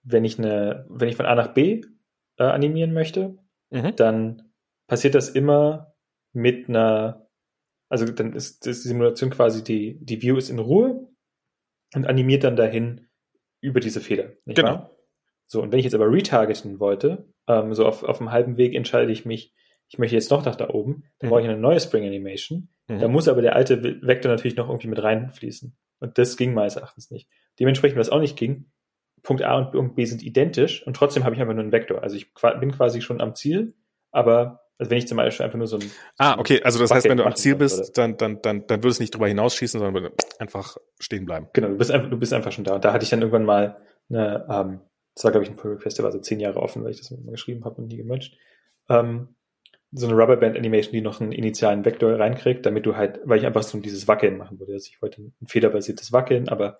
[0.01, 1.81] wenn ich eine, wenn ich von A nach B
[2.37, 3.37] äh, animieren möchte,
[3.69, 3.95] mhm.
[3.95, 4.51] dann
[4.87, 5.93] passiert das immer
[6.33, 7.29] mit einer,
[7.89, 11.07] also dann ist, ist die Simulation quasi die, die View ist in Ruhe
[11.93, 13.07] und animiert dann dahin
[13.61, 14.31] über diese Fehler.
[14.45, 14.71] Nicht genau.
[14.71, 14.97] Wahr?
[15.45, 18.73] So, und wenn ich jetzt aber retargeten wollte, ähm, so auf, auf dem halben Weg
[18.73, 19.53] entscheide ich mich,
[19.89, 21.29] ich möchte jetzt noch nach da oben, dann mhm.
[21.29, 22.69] brauche ich eine neue Spring Animation.
[22.87, 22.99] Mhm.
[22.99, 25.77] Da muss aber der alte Vektor natürlich noch irgendwie mit reinfließen.
[25.99, 27.29] Und das ging meines Erachtens nicht.
[27.59, 28.65] Dementsprechend, was auch nicht ging,
[29.21, 32.03] Punkt A und Punkt B sind identisch und trotzdem habe ich einfach nur einen Vektor.
[32.03, 33.73] Also ich bin quasi schon am Ziel,
[34.11, 37.07] aber also wenn ich zum Beispiel einfach nur so ein Ah, okay, also das heißt,
[37.07, 40.11] wenn du am Ziel bist, dann, dann, dann, dann würdest du nicht drüber hinausschießen, sondern
[40.39, 41.47] einfach stehen bleiben.
[41.53, 42.75] Genau, du bist einfach, du bist einfach schon da.
[42.75, 43.77] Und da hatte ich dann irgendwann mal
[44.09, 44.79] eine, ähm,
[45.15, 46.97] das war, glaube ich, ein Pull Request, der war so zehn Jahre offen, weil ich
[46.97, 48.35] das mal geschrieben habe und nie gematcht.
[48.89, 49.29] Ähm,
[49.91, 53.45] so eine Rubberband Animation, die noch einen initialen Vektor reinkriegt, damit du halt, weil ich
[53.45, 54.73] einfach so dieses Wackeln machen wollte.
[54.73, 56.77] Also ich wollte ein federbasiertes Wackeln, aber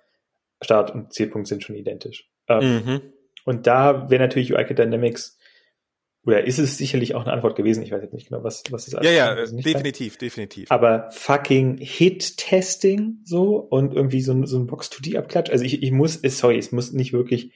[0.63, 2.29] Start und Zielpunkt sind schon identisch.
[2.47, 3.01] Ähm, mhm.
[3.45, 5.37] Und da wäre natürlich UIKit Dynamics
[6.25, 7.83] oder ist es sicherlich auch eine Antwort gewesen?
[7.83, 8.93] Ich weiß jetzt nicht genau, was, was ist.
[8.93, 10.19] Ja, ja, definitiv, kann.
[10.25, 10.71] definitiv.
[10.71, 15.49] Aber fucking Hit-Testing so und irgendwie so ein, so ein Box-2D-Abklatsch.
[15.51, 17.51] Also ich, ich muss, sorry, es muss nicht wirklich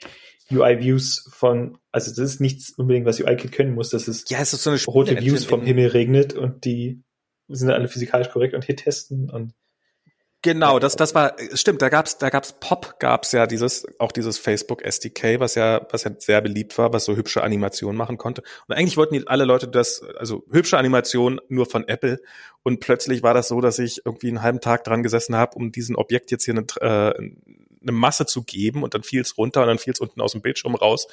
[0.52, 4.52] UI-Views von, also das ist nichts unbedingt, was UI-Kit können muss, dass es, ja, es
[4.52, 7.04] ist so eine rote Views vom Himmel regnet und die
[7.48, 9.54] sind alle physikalisch korrekt und Hit testen und
[10.48, 14.38] Genau, das, das war, stimmt, da gab's, da gab's Pop, gab's ja dieses, auch dieses
[14.38, 18.44] Facebook SDK, was ja, was ja sehr beliebt war, was so hübsche Animationen machen konnte.
[18.66, 22.22] Und eigentlich wollten die alle Leute das, also hübsche Animationen nur von Apple.
[22.64, 25.74] Und plötzlich war das so, dass ich irgendwie einen halben Tag dran gesessen habe, um
[25.74, 27.32] diesen Objekt jetzt hier eine, äh,
[27.82, 30.32] eine Masse zu geben und dann fiel es runter und dann fiel es unten aus
[30.32, 31.08] dem Bildschirm raus.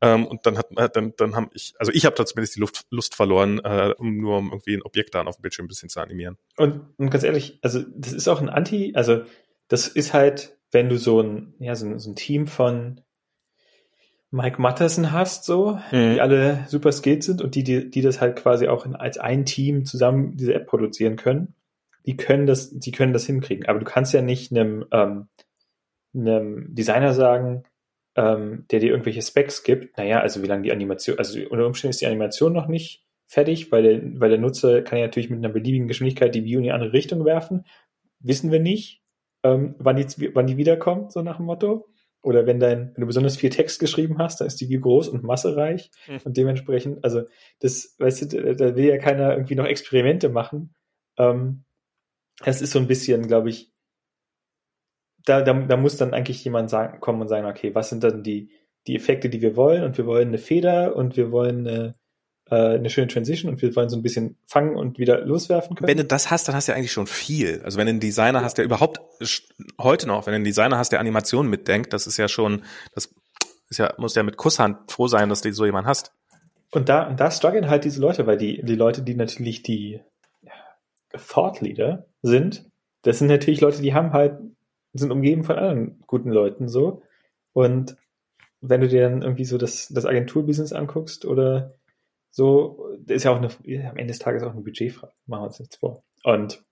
[0.00, 2.86] Ähm, und dann hat dann, dann haben ich, also ich habe da zumindest die Luft,
[2.90, 5.88] Lust verloren, äh, um nur um irgendwie ein Objekt da auf dem Bildschirm ein bisschen
[5.88, 6.36] zu animieren.
[6.56, 9.22] Und, und ganz ehrlich, also das ist auch ein Anti, also
[9.68, 13.00] das ist halt, wenn du so ein, ja, so ein, so ein Team von
[14.30, 16.14] Mike Matterson hast, so, mhm.
[16.14, 19.18] die alle super skilled sind und die, die, die das halt quasi auch in, als
[19.18, 21.54] ein Team zusammen diese App produzieren können,
[22.06, 23.66] die können das, die können das hinkriegen.
[23.66, 25.28] Aber du kannst ja nicht einem, ähm,
[26.14, 27.64] einem Designer sagen,
[28.16, 31.90] ähm, der dir irgendwelche Specs gibt, naja, also wie lange die Animation, also unter Umständen
[31.90, 35.38] ist die Animation noch nicht fertig, weil der, weil der Nutzer kann ja natürlich mit
[35.38, 37.64] einer beliebigen Geschwindigkeit die View in die andere Richtung werfen.
[38.18, 39.02] Wissen wir nicht,
[39.44, 41.86] ähm, wann, die, wann die wiederkommt, so nach dem Motto.
[42.22, 45.08] Oder wenn dein, wenn du besonders viel Text geschrieben hast, dann ist die View groß
[45.08, 46.18] und massereich mhm.
[46.24, 47.22] und dementsprechend, also
[47.60, 50.74] das, weißt du, da will ja keiner irgendwie noch Experimente machen.
[51.16, 51.64] Ähm,
[52.44, 53.69] das ist so ein bisschen, glaube ich,
[55.24, 58.22] da, da, da muss dann eigentlich jemand sagen, kommen und sagen, okay, was sind dann
[58.22, 58.50] die,
[58.86, 59.84] die Effekte, die wir wollen?
[59.84, 61.94] Und wir wollen eine Feder und wir wollen eine,
[62.50, 65.88] äh, eine schöne Transition und wir wollen so ein bisschen fangen und wieder loswerfen können.
[65.88, 67.60] Wenn du das hast, dann hast du ja eigentlich schon viel.
[67.64, 68.44] Also wenn du einen Designer ja.
[68.44, 69.00] hast, der überhaupt
[69.80, 72.62] heute noch, wenn du einen Designer hast, der Animationen mitdenkt, das ist ja schon,
[72.94, 73.14] das
[73.68, 76.12] ist ja, muss ja mit Kusshand froh sein, dass du so jemanden hast.
[76.72, 80.00] Und da, und da strugglen halt diese Leute, weil die, die Leute, die natürlich die
[81.12, 82.70] Thought Leader sind,
[83.02, 84.38] das sind natürlich Leute, die haben halt
[84.92, 87.02] sind umgeben von anderen guten Leuten so.
[87.52, 87.96] Und
[88.60, 91.74] wenn du dir dann irgendwie so das, das Agenturbusiness anguckst oder
[92.30, 93.48] so, ist ja auch eine,
[93.88, 96.04] am Ende des Tages auch eine Budgetfrage, machen wir uns nichts vor.
[96.22, 96.64] Und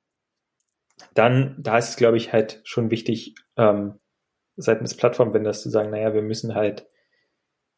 [1.15, 3.99] dann, da ist es, glaube ich, halt schon wichtig, ähm,
[4.57, 6.87] seitens Plattform, wenn das zu sagen, naja, wir müssen halt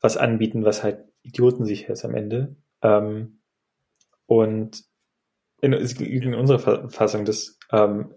[0.00, 2.56] was anbieten, was halt idiotensicher ist am Ende.
[2.82, 3.40] Ähm,
[4.26, 4.84] und
[5.60, 8.14] in, in unserer Verfassung, dass, ähm,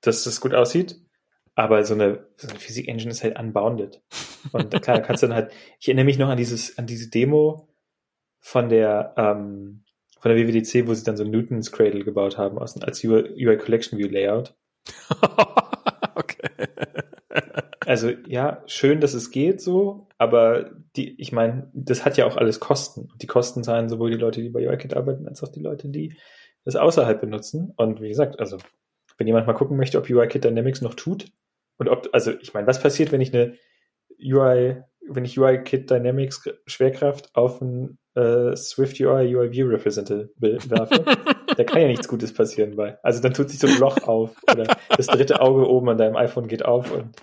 [0.00, 0.98] dass das gut aussieht,
[1.56, 4.02] aber so eine, so eine Physik-Engine ist halt unbounded.
[4.52, 7.68] Und klar, kannst du dann halt, ich erinnere mich noch an dieses, an diese Demo
[8.40, 9.82] von der, ähm,
[10.20, 13.98] von der WWDC, wo sie dann so Newton's Cradle gebaut haben aus, als UI, Collection
[13.98, 14.54] View Layout.
[16.14, 16.68] okay.
[17.86, 22.36] Also ja, schön, dass es geht so, aber die, ich meine, das hat ja auch
[22.36, 23.08] alles Kosten.
[23.10, 25.88] Und die Kosten zahlen sowohl die Leute, die bei UIKit arbeiten, als auch die Leute,
[25.88, 26.16] die
[26.64, 27.72] das außerhalb benutzen.
[27.76, 28.58] Und wie gesagt, also
[29.16, 31.32] wenn jemand mal gucken möchte, ob UIKit Dynamics noch tut,
[31.78, 33.56] und ob, also ich meine, was passiert, wenn ich eine
[34.20, 41.04] UI, wenn ich UI-Kit Dynamics Schwerkraft auf ein äh, Swift UI UI View Representative werfe?
[41.56, 42.98] da kann ja nichts Gutes passieren bei.
[43.02, 46.16] Also dann tut sich so ein Loch auf oder das dritte Auge oben an deinem
[46.16, 47.16] iPhone geht auf und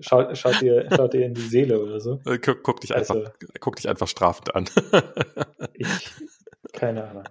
[0.00, 2.20] schaut, schaut, dir, schaut dir in die Seele oder so.
[2.26, 4.68] Äh, guck, guck dich also, einfach, guck dich einfach strafend an.
[5.74, 5.86] ich,
[6.72, 7.24] keine Ahnung.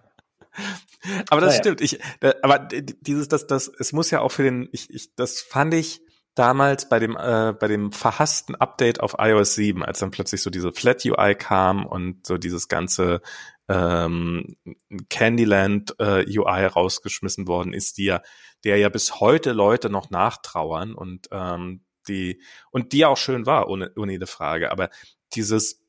[1.29, 1.59] Aber das naja.
[1.59, 1.81] stimmt.
[1.81, 1.99] Ich,
[2.41, 2.67] aber
[3.01, 6.01] dieses, das, das, es muss ja auch für den, ich, ich, das fand ich,
[6.35, 10.49] damals bei dem äh, bei dem verhassten Update auf iOS 7, als dann plötzlich so
[10.49, 13.21] diese Flat UI kam und so dieses ganze
[13.67, 14.55] ähm,
[15.09, 18.21] Candyland äh, UI rausgeschmissen worden ist, die ja,
[18.63, 22.41] der ja bis heute Leute noch nachtrauern und ähm, die
[22.71, 24.71] und die auch schön war, ohne, ohne jede Frage.
[24.71, 24.89] Aber
[25.33, 25.83] dieses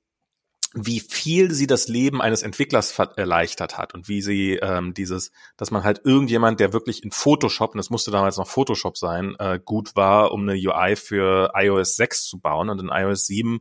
[0.72, 5.70] wie viel sie das Leben eines Entwicklers erleichtert hat und wie sie ähm, dieses, dass
[5.70, 9.58] man halt irgendjemand, der wirklich in Photoshop, und das musste damals noch Photoshop sein, äh,
[9.64, 13.60] gut war, um eine UI für iOS 6 zu bauen und in iOS 7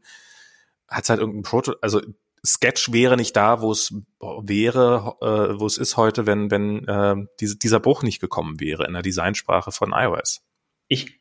[0.88, 2.02] hat es halt irgendein Proto, also
[2.46, 7.16] Sketch wäre nicht da, wo es wäre, äh, wo es ist heute, wenn wenn äh,
[7.40, 10.42] diese, dieser Bruch nicht gekommen wäre in der Designsprache von iOS.
[10.88, 11.20] Ich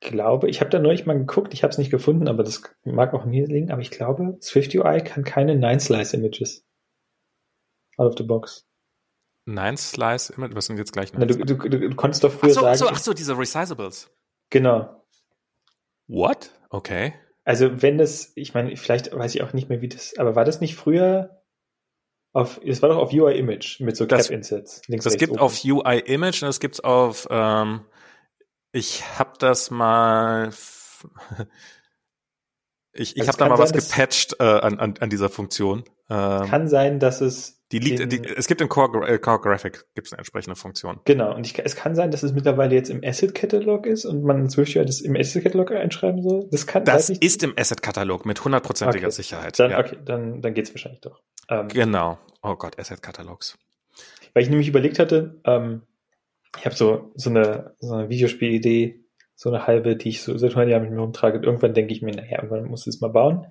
[0.00, 3.14] glaube, ich habe da neulich mal geguckt, ich habe es nicht gefunden, aber das mag
[3.14, 6.64] auch mir liegen, aber ich glaube, SwiftUI kann keine Nine-Slice-Images.
[7.96, 8.66] Out of the box.
[9.46, 10.54] Nine-Slice-Image?
[10.54, 11.26] Was sind jetzt gleich noch?
[11.26, 12.72] Du, du, du, du, konntest doch früher ach so, sagen.
[12.74, 14.10] Ach so, ach so, diese Resizables.
[14.50, 15.04] Genau.
[16.06, 16.50] What?
[16.70, 17.14] Okay.
[17.44, 20.44] Also wenn das, ich meine, vielleicht weiß ich auch nicht mehr, wie das, aber war
[20.44, 21.42] das nicht früher
[22.34, 24.82] auf, es war doch auf UI Image mit so Cap-Insets.
[24.86, 25.40] Das gibt oben.
[25.40, 27.80] auf UI Image und es gibt auf, ähm,
[28.72, 30.50] ich habe das mal,
[32.92, 35.84] ich, ich also habe da mal sein, was gepatcht äh, an, an, an dieser Funktion.
[36.10, 39.84] Ähm, kann sein, dass es die liegt, die, es gibt im Core, äh, Core Graphic
[39.94, 41.00] gibt es eine entsprechende Funktion.
[41.04, 44.24] Genau, und ich, es kann sein, dass es mittlerweile jetzt im Asset Catalog ist und
[44.24, 46.48] man Swift das im Asset Catalog einschreiben soll.
[46.50, 49.14] Das kann Das ist im Asset Katalog mit hundertprozentiger okay.
[49.14, 49.58] Sicherheit.
[49.58, 49.80] Dann, ja.
[49.80, 51.20] Okay, dann, dann geht's wahrscheinlich doch.
[51.50, 52.18] Ähm, genau.
[52.42, 53.58] Oh Gott, Asset Catalogs.
[54.32, 55.82] Weil ich nämlich überlegt hatte, ähm,
[56.56, 59.04] ich habe so, so eine, so eine Videospielidee,
[59.34, 61.38] so eine halbe, die ich so seit 100 Jahren mit mir rumtrage.
[61.38, 63.46] Und irgendwann denke ich mir, naja, irgendwann muss ich es mal bauen.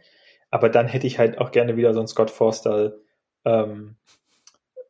[0.49, 2.99] Aber dann hätte ich halt auch gerne wieder so ein Scott Forstall
[3.45, 3.95] ähm,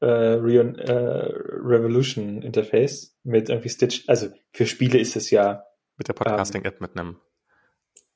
[0.01, 1.31] äh, Re äh,
[1.63, 4.07] Revolution Interface mit irgendwie Stitch.
[4.07, 5.65] Also für Spiele ist es ja.
[5.97, 7.17] Mit der Podcasting-App ähm, mit einem.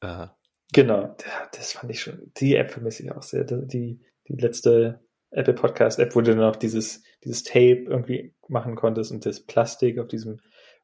[0.02, 0.28] Äh,
[0.74, 1.16] genau,
[1.56, 2.32] das fand ich schon.
[2.38, 3.44] Die App vermisse ich auch sehr.
[3.44, 5.02] Die, die letzte
[5.32, 9.42] Apple Podcast App, wo du dann auch dieses, dieses Tape irgendwie machen konntest und das
[9.42, 10.40] Plastik auf diesem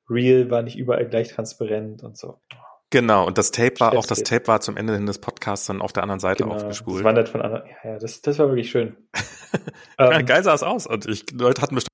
[0.10, 2.40] Reel war nicht überall gleich transparent und so.
[2.90, 5.82] Genau, und das Tape war, auch das Tape war zum Ende hin des Podcasts dann
[5.82, 7.00] auf der anderen Seite genau, aufgespult.
[7.00, 8.96] Das wandert von anderen, ja, ja, das, das war wirklich schön.
[10.00, 11.92] ja, ähm, geil sah es aus und ich, Leute hatten bestimmt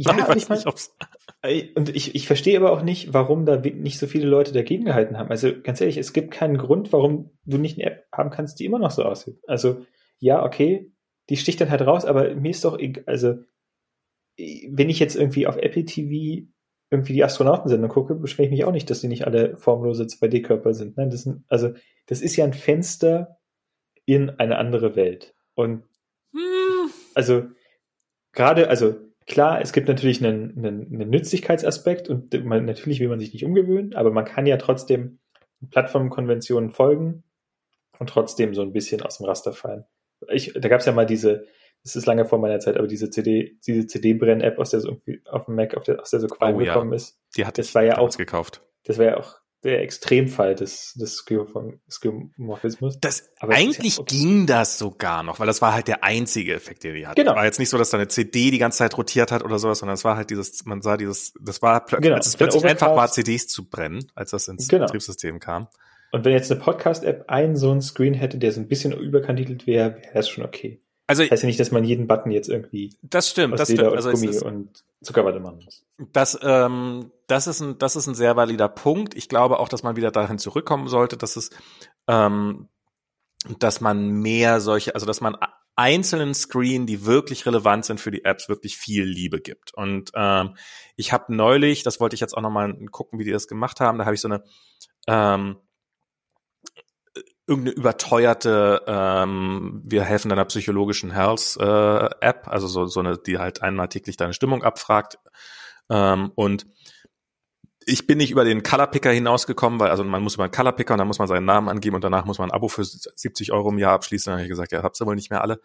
[0.00, 3.98] ja, ich, ich mein, nicht, und ich, ich verstehe aber auch nicht, warum da nicht
[3.98, 5.30] so viele Leute dagegen gehalten haben.
[5.30, 8.64] Also ganz ehrlich, es gibt keinen Grund, warum du nicht eine App haben kannst, die
[8.64, 9.40] immer noch so aussieht.
[9.48, 9.84] Also
[10.18, 10.92] ja, okay,
[11.30, 13.34] die sticht dann halt raus, aber mir ist doch, also
[14.38, 16.46] wenn ich jetzt irgendwie auf Apple TV
[16.90, 20.72] irgendwie die Astronautensendung gucke, beschwere ich mich auch nicht, dass die nicht alle formlose 2D-Körper
[20.72, 20.96] sind.
[20.96, 21.74] Nein, das sind, also,
[22.06, 23.38] das ist ja ein Fenster
[24.06, 25.34] in eine andere Welt.
[25.54, 25.84] Und,
[26.32, 26.90] hm.
[27.14, 27.44] also,
[28.32, 28.96] gerade, also,
[29.26, 33.44] klar, es gibt natürlich einen, einen, einen Nützlichkeitsaspekt und man, natürlich will man sich nicht
[33.44, 35.18] umgewöhnen, aber man kann ja trotzdem
[35.70, 37.24] Plattformkonventionen folgen
[37.98, 39.84] und trotzdem so ein bisschen aus dem Raster fallen.
[40.32, 41.44] Ich, da gab es ja mal diese,
[41.88, 45.22] das ist lange vor meiner Zeit, aber diese CD, diese CD-Brenn-App, aus der so irgendwie
[45.26, 46.96] auf dem Mac, auf der, aus der so Qualm oh, gekommen ja.
[46.96, 47.18] ist.
[47.36, 48.62] Die hat das war ja auch gekauft.
[48.84, 51.24] Das war ja auch der Extremfall des, des
[51.88, 53.00] Skeuomorphismus.
[53.00, 56.54] Das, aber eigentlich das ja ging das sogar noch, weil das war halt der einzige
[56.54, 57.20] Effekt, den die hatte.
[57.20, 57.34] Genau.
[57.34, 59.80] War jetzt nicht so, dass da eine CD die ganze Zeit rotiert hat oder sowas,
[59.80, 62.14] sondern es war halt dieses, man sah dieses, das war, genau.
[62.14, 64.84] als es plötzlich einfach war, CDs zu brennen, als das ins genau.
[64.84, 65.66] Betriebssystem kam.
[66.12, 69.66] Und wenn jetzt eine Podcast-App einen so einen Screen hätte, der so ein bisschen überkantitelt
[69.66, 70.80] wäre, wäre das schon okay.
[71.08, 73.70] Also das heißt ja nicht, dass man jeden Button jetzt irgendwie das stimmt, aus das
[73.70, 73.96] Leder stimmt.
[73.96, 75.86] Also Gummi ist, und Zuckerwatte machen muss.
[76.12, 79.16] Das, ähm, das ist ein, das ist ein sehr valider Punkt.
[79.16, 81.48] Ich glaube auch, dass man wieder dahin zurückkommen sollte, dass es,
[82.06, 82.68] ähm,
[83.58, 85.36] dass man mehr solche, also dass man
[85.76, 89.72] einzelnen Screen, die wirklich relevant sind für die Apps, wirklich viel Liebe gibt.
[89.72, 90.56] Und ähm,
[90.96, 93.96] ich habe neulich, das wollte ich jetzt auch nochmal gucken, wie die das gemacht haben,
[93.96, 94.44] da habe ich so eine
[95.06, 95.56] ähm,
[97.48, 103.62] irgendeine überteuerte, ähm, wir helfen deiner psychologischen Health äh, also so, so eine, die halt
[103.62, 105.18] einmal täglich deine Stimmung abfragt.
[105.90, 106.66] Ähm, und
[107.86, 110.72] ich bin nicht über den Color Picker hinausgekommen, weil also man muss über den Color
[110.72, 112.84] Picker und dann muss man seinen Namen angeben und danach muss man ein Abo für
[112.84, 114.30] 70 Euro im Jahr abschließen.
[114.30, 115.60] Dann habe ich gesagt, ja, habt ihr wohl nicht mehr alle.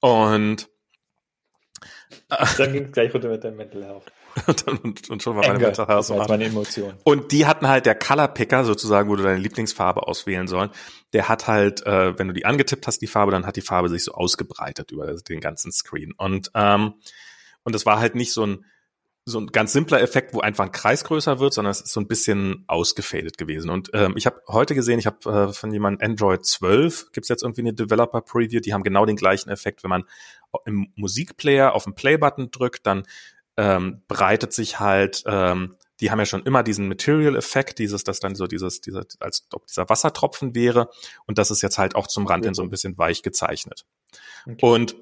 [0.00, 0.68] Und
[2.58, 4.12] dann ging es gleich runter mit der Mental Health.
[4.82, 6.94] und, und, schon war meine Health so meine Emotion.
[7.04, 10.70] Und die hatten halt der Color Picker sozusagen, wo du deine Lieblingsfarbe auswählen sollen.
[11.12, 13.88] Der hat halt, äh, wenn du die angetippt hast, die Farbe, dann hat die Farbe
[13.88, 16.12] sich so ausgebreitet über den ganzen Screen.
[16.16, 16.94] Und ähm,
[17.64, 18.64] und das war halt nicht so ein
[19.24, 22.00] so ein ganz simpler Effekt, wo einfach ein Kreis größer wird, sondern es ist so
[22.00, 23.70] ein bisschen ausgefadet gewesen.
[23.70, 27.44] Und ähm, ich habe heute gesehen, ich habe äh, von jemandem Android 12, gibt's jetzt
[27.44, 29.84] irgendwie eine Developer Preview, die haben genau den gleichen Effekt.
[29.84, 30.04] Wenn man
[30.66, 33.04] im Musikplayer auf den Play-Button drückt, dann
[33.56, 38.34] ähm, breitet sich halt, ähm, die haben ja schon immer diesen Material-Effekt, dieses, dass dann
[38.34, 40.90] so dieses, dieser, als ob dieser Wassertropfen wäre.
[41.26, 43.84] Und das ist jetzt halt auch zum Rand hin so ein bisschen weich gezeichnet.
[44.46, 44.58] Okay.
[44.60, 44.96] Und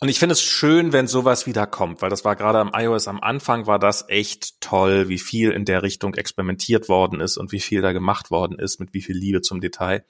[0.00, 3.08] und ich finde es schön, wenn sowas wieder kommt, weil das war gerade am iOS
[3.08, 7.50] am Anfang war das echt toll, wie viel in der Richtung experimentiert worden ist und
[7.50, 10.04] wie viel da gemacht worden ist, mit wie viel Liebe zum Detail.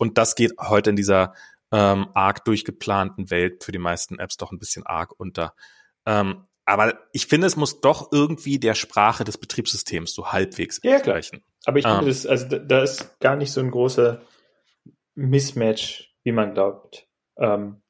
[0.00, 1.34] Und das geht heute in dieser
[1.70, 5.54] ähm, arg durchgeplanten Welt für die meisten Apps doch ein bisschen arg unter.
[6.06, 10.92] Ähm, aber ich finde, es muss doch irgendwie der Sprache des Betriebssystems so halbwegs ja,
[10.92, 11.42] entsprechen.
[11.64, 12.06] Aber ich finde, ähm.
[12.06, 14.20] das, also da ist gar nicht so ein großer
[15.14, 17.08] Mismatch, wie man glaubt.
[17.38, 17.82] Ähm,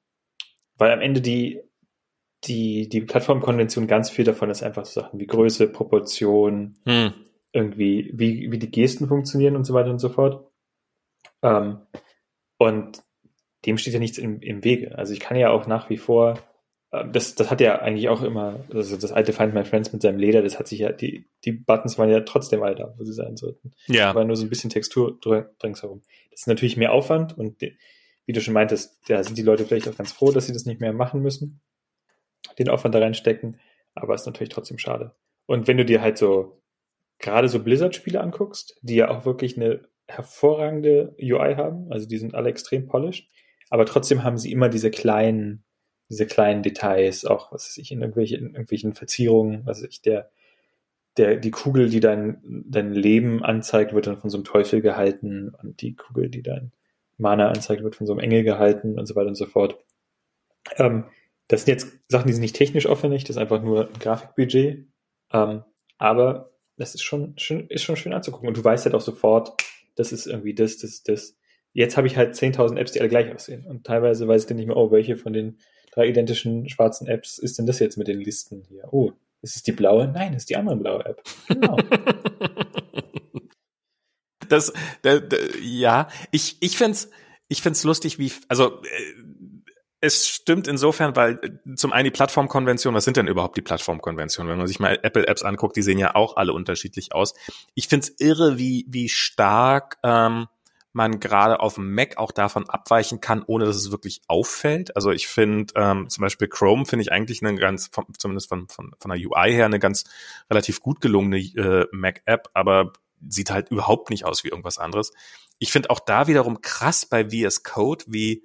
[0.76, 1.60] weil am Ende die,
[2.44, 7.12] die, die Plattformkonvention ganz viel davon ist einfach so Sachen wie Größe, Proportion, hm.
[7.52, 10.50] irgendwie, wie, wie die Gesten funktionieren und so weiter und so fort.
[11.42, 11.80] Ähm,
[12.58, 13.02] und
[13.66, 14.96] dem steht ja nichts im, im Wege.
[14.96, 16.38] Also ich kann ja auch nach wie vor,
[16.90, 20.18] das, das hat ja eigentlich auch immer, also das alte Find My Friends mit seinem
[20.18, 23.12] Leder, das hat sich ja, die, die Buttons waren ja trotzdem all da, wo sie
[23.12, 23.72] sein sollten.
[23.86, 24.10] Ja.
[24.10, 25.18] Aber nur so ein bisschen Textur
[25.62, 26.02] ringsherum.
[26.30, 27.76] Das ist natürlich mehr Aufwand und die,
[28.26, 30.66] wie du schon meintest, da sind die Leute vielleicht auch ganz froh, dass sie das
[30.66, 31.60] nicht mehr machen müssen,
[32.58, 33.60] den Aufwand da reinstecken,
[33.94, 35.14] aber ist natürlich trotzdem schade.
[35.46, 36.60] Und wenn du dir halt so
[37.18, 42.34] gerade so Blizzard-Spiele anguckst, die ja auch wirklich eine hervorragende UI haben, also die sind
[42.34, 43.28] alle extrem polished,
[43.68, 45.64] aber trotzdem haben sie immer diese kleinen,
[46.10, 50.02] diese kleinen Details, auch was weiß ich, in, irgendwelche, in irgendwelchen Verzierungen, was weiß ich,
[50.02, 50.30] der,
[51.16, 55.54] der, die Kugel, die dein, dein Leben anzeigt, wird dann von so einem Teufel gehalten
[55.62, 56.72] und die Kugel, die dein
[57.16, 59.78] Mana anzeigt, wird von so einem Engel gehalten und so weiter und so fort.
[60.76, 61.04] Ähm,
[61.48, 64.86] das sind jetzt Sachen, die sind nicht technisch aufwendig, das ist einfach nur ein Grafikbudget.
[65.32, 65.62] Ähm,
[65.98, 68.48] aber das ist schon, schon, ist schon schön anzugucken.
[68.48, 69.62] Und du weißt halt auch sofort,
[69.96, 71.36] das ist irgendwie das, das, das.
[71.72, 73.64] Jetzt habe ich halt 10.000 Apps, die alle gleich aussehen.
[73.66, 75.58] Und teilweise weiß ich dann nicht mehr, oh, welche von den
[75.90, 78.92] drei identischen schwarzen Apps ist denn das jetzt mit den Listen hier?
[78.92, 79.12] Oh,
[79.42, 80.08] ist es die blaue?
[80.08, 81.22] Nein, ist die andere blaue App.
[81.48, 81.76] Genau.
[84.48, 84.72] das,
[85.02, 87.10] da, da, ja, ich, ich find's,
[87.48, 89.14] ich find's lustig, wie, also, äh,
[90.02, 94.50] es stimmt insofern, weil äh, zum einen die Plattformkonvention, was sind denn überhaupt die Plattformkonventionen?
[94.50, 97.34] Wenn man sich mal Apple-Apps anguckt, die sehen ja auch alle unterschiedlich aus.
[97.74, 100.46] Ich find's irre, wie, wie stark ähm,
[100.92, 104.96] man gerade auf dem Mac auch davon abweichen kann, ohne dass es wirklich auffällt.
[104.96, 108.68] Also ich finde ähm, zum Beispiel Chrome finde ich eigentlich eine ganz, von, zumindest von,
[108.68, 110.04] von, von der UI her, eine ganz
[110.50, 112.92] relativ gut gelungene äh, Mac-App, aber
[113.28, 115.12] sieht halt überhaupt nicht aus wie irgendwas anderes.
[115.58, 118.42] Ich finde auch da wiederum krass bei VS Code, wie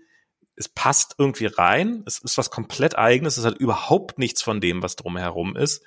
[0.55, 4.83] es passt irgendwie rein, es ist was komplett eigenes, es hat überhaupt nichts von dem,
[4.83, 5.83] was drumherum ist.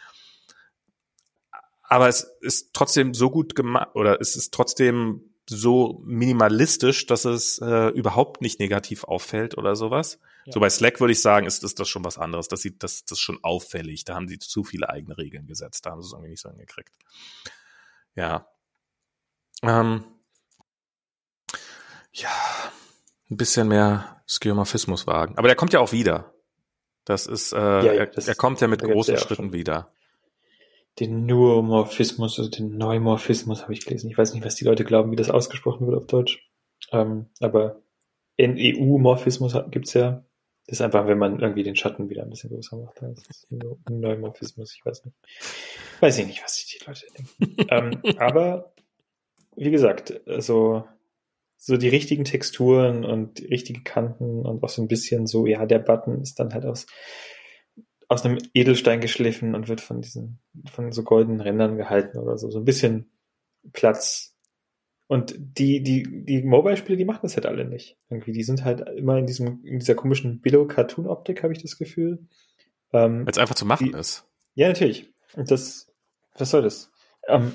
[1.83, 7.59] Aber es ist trotzdem so gut gemacht oder es ist trotzdem so minimalistisch, dass es
[7.59, 10.19] äh, überhaupt nicht negativ auffällt oder sowas.
[10.45, 10.53] Ja.
[10.53, 12.49] So bei Slack würde ich sagen, ist, ist das schon was anderes.
[12.49, 14.05] Das sieht das, das ist schon auffällig.
[14.05, 15.87] Da haben sie zu viele eigene Regeln gesetzt.
[15.87, 16.93] Da haben sie es irgendwie nicht so hingekriegt.
[18.15, 18.47] Ja.
[19.63, 20.05] Ähm,
[22.13, 22.31] ja,
[23.31, 25.37] ein bisschen mehr Skeuomorphismus wagen.
[25.39, 26.35] Aber der kommt ja auch wieder.
[27.05, 29.93] Das ist, äh, ja, das er, er, kommt ja mit großen Schritten wieder.
[30.99, 34.11] Den Neuromorphismus, also den Neumorphismus habe ich gelesen.
[34.11, 36.49] Ich weiß nicht, was die Leute glauben, wie das ausgesprochen wird auf Deutsch.
[36.93, 37.81] Ähm, aber
[38.39, 40.25] NEU-Morphismus gibt's ja.
[40.67, 43.01] Das ist einfach, wenn man irgendwie den Schatten wieder ein bisschen größer macht.
[43.01, 43.47] Das ist
[43.89, 45.17] Neumorphismus, ich weiß nicht.
[46.01, 47.67] Weiß ich nicht, was die Leute denken.
[48.05, 48.75] ähm, aber,
[49.57, 50.85] wie gesagt, also
[51.57, 55.65] so die richtigen Texturen und die richtigen Kanten und auch so ein bisschen so, ja,
[55.65, 56.87] der Button ist dann halt aus,
[58.09, 60.41] aus einem Edelstein geschliffen und wird von diesen,
[60.71, 62.51] von so goldenen Rändern gehalten oder so.
[62.51, 63.11] So ein bisschen
[63.73, 64.35] Platz.
[65.07, 67.99] Und die, die, die Mobile-Spiele, die machen das halt alle nicht.
[68.11, 72.27] Irgendwie, die sind halt immer in diesem, in dieser komischen Billow-Cartoon-Optik, habe ich das Gefühl.
[72.93, 74.27] Ähm, Weil es einfach zu machen die, ist.
[74.55, 75.13] Ja, natürlich.
[75.35, 75.93] Und das,
[76.37, 76.91] was soll das?
[77.27, 77.53] Ähm,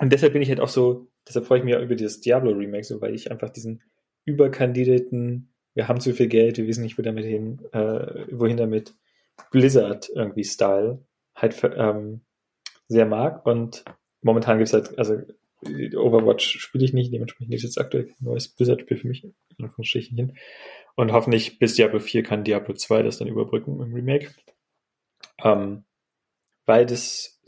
[0.00, 2.52] und deshalb bin ich halt auch so, deshalb freue ich mich auch über dieses Diablo
[2.52, 3.82] Remake, so weil ich einfach diesen
[4.24, 8.94] überkandidierten, wir haben zu viel Geld, wir wissen nicht, wo damit hin, äh, wohin damit,
[9.50, 11.04] Blizzard irgendwie Style
[11.34, 12.22] halt ähm,
[12.88, 13.44] sehr mag.
[13.46, 13.84] Und
[14.22, 15.20] momentan gibt es halt, also
[15.64, 19.34] Overwatch spiele ich nicht, dementsprechend gibt es jetzt aktuell ein neues Blizzard-Spiel für mich, in
[19.60, 20.36] Anführungsstrichen hin.
[20.96, 24.30] Und hoffentlich bis Diablo 4 kann Diablo 2 das dann überbrücken im Remake.
[25.42, 25.84] Ähm,
[26.66, 27.40] weil das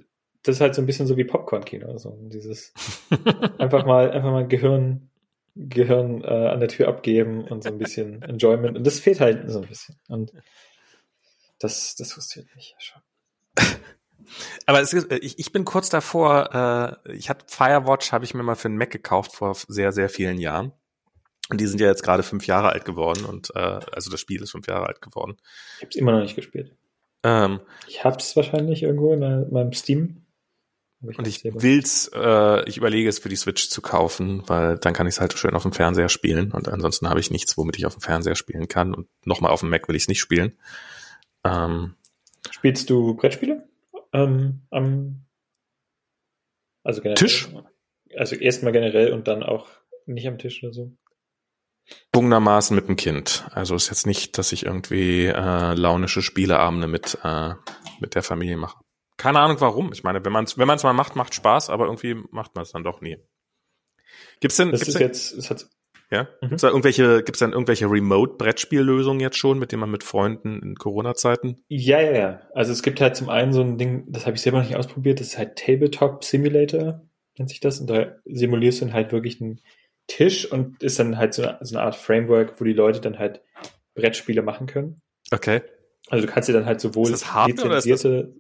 [0.44, 1.90] das ist halt so ein bisschen so wie Popcorn-Kino.
[1.90, 2.72] Also dieses
[3.58, 5.08] einfach mal, einfach mal Gehirn,
[5.56, 8.76] Gehirn äh, an der Tür abgeben und so ein bisschen Enjoyment.
[8.76, 9.96] Und das fehlt halt so ein bisschen.
[10.08, 10.32] Und
[11.64, 13.02] das, das frustriert mich ja schon.
[14.66, 18.42] Aber es ist, ich, ich bin kurz davor, äh, ich hatte Firewatch, habe ich mir
[18.42, 20.72] mal für einen Mac gekauft vor sehr, sehr vielen Jahren.
[21.50, 24.42] Und die sind ja jetzt gerade fünf Jahre alt geworden und äh, also das Spiel
[24.42, 25.36] ist fünf Jahre alt geworden.
[25.76, 26.74] Ich habe es immer noch nicht gespielt.
[27.22, 30.24] Ähm, ich habe es wahrscheinlich irgendwo in meinem Steam
[31.02, 35.06] und ich will's, äh, ich überlege es für die Switch zu kaufen, weil dann kann
[35.06, 37.84] ich es halt schön auf dem Fernseher spielen und ansonsten habe ich nichts, womit ich
[37.84, 40.56] auf dem Fernseher spielen kann und nochmal auf dem Mac will ich es nicht spielen.
[41.44, 41.94] Ähm,
[42.50, 43.68] Spielst du Brettspiele?
[44.12, 45.26] Ähm, am,
[46.82, 47.48] also generell, Tisch?
[48.16, 49.68] Also erstmal generell und dann auch
[50.06, 50.96] nicht am Tisch oder so?
[52.12, 53.46] Bungermaßen mit dem Kind.
[53.50, 57.54] Also ist jetzt nicht, dass ich irgendwie äh, launische Spieleabende mit, äh,
[58.00, 58.78] mit der Familie mache.
[59.16, 59.92] Keine Ahnung warum.
[59.92, 62.62] Ich meine, wenn man es wenn man's mal macht, macht Spaß, aber irgendwie macht man
[62.62, 63.18] es dann doch nie.
[64.40, 65.68] Gibt's denn, das gibt's ist denn, jetzt, es hat,
[66.14, 66.28] ja?
[66.40, 66.48] Mhm.
[66.48, 70.76] Gibt's da irgendwelche, gibt's dann irgendwelche Remote-Brettspiellösungen jetzt schon, mit denen man mit Freunden in
[70.76, 71.62] Corona-Zeiten?
[71.68, 72.40] Ja, ja, ja.
[72.54, 74.76] Also es gibt halt zum einen so ein Ding, das habe ich selber noch nicht
[74.76, 77.02] ausprobiert, das ist halt Tabletop Simulator.
[77.38, 77.80] nennt sich das.
[77.80, 79.60] Und da simulierst du dann halt wirklich einen
[80.06, 83.18] Tisch und ist dann halt so eine, so eine Art Framework, wo die Leute dann
[83.18, 83.42] halt
[83.94, 85.00] Brettspiele machen können.
[85.32, 85.62] Okay.
[86.08, 88.34] Also du kannst dir dann halt sowohl ist das Hardware lizenzierte.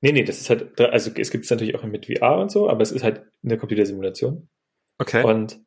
[0.00, 2.70] Nee, nee, das ist halt, also es gibt es natürlich auch mit VR und so,
[2.70, 4.48] aber es ist halt eine Computersimulation.
[4.98, 5.24] Okay.
[5.24, 5.60] Und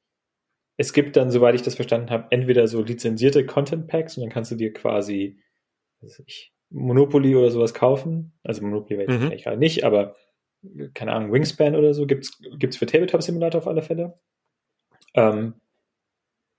[0.78, 4.32] es gibt dann, soweit ich das verstanden habe, entweder so lizenzierte Content Packs und dann
[4.32, 5.40] kannst du dir quasi
[6.26, 8.34] ich, Monopoly oder sowas kaufen.
[8.44, 9.26] Also Monopoly ich mhm.
[9.26, 10.16] eigentlich gerade nicht, aber
[10.94, 14.20] keine Ahnung, Wingspan oder so gibt's gibt's für Tabletop Simulator auf alle Fälle.
[15.14, 15.56] Ähm,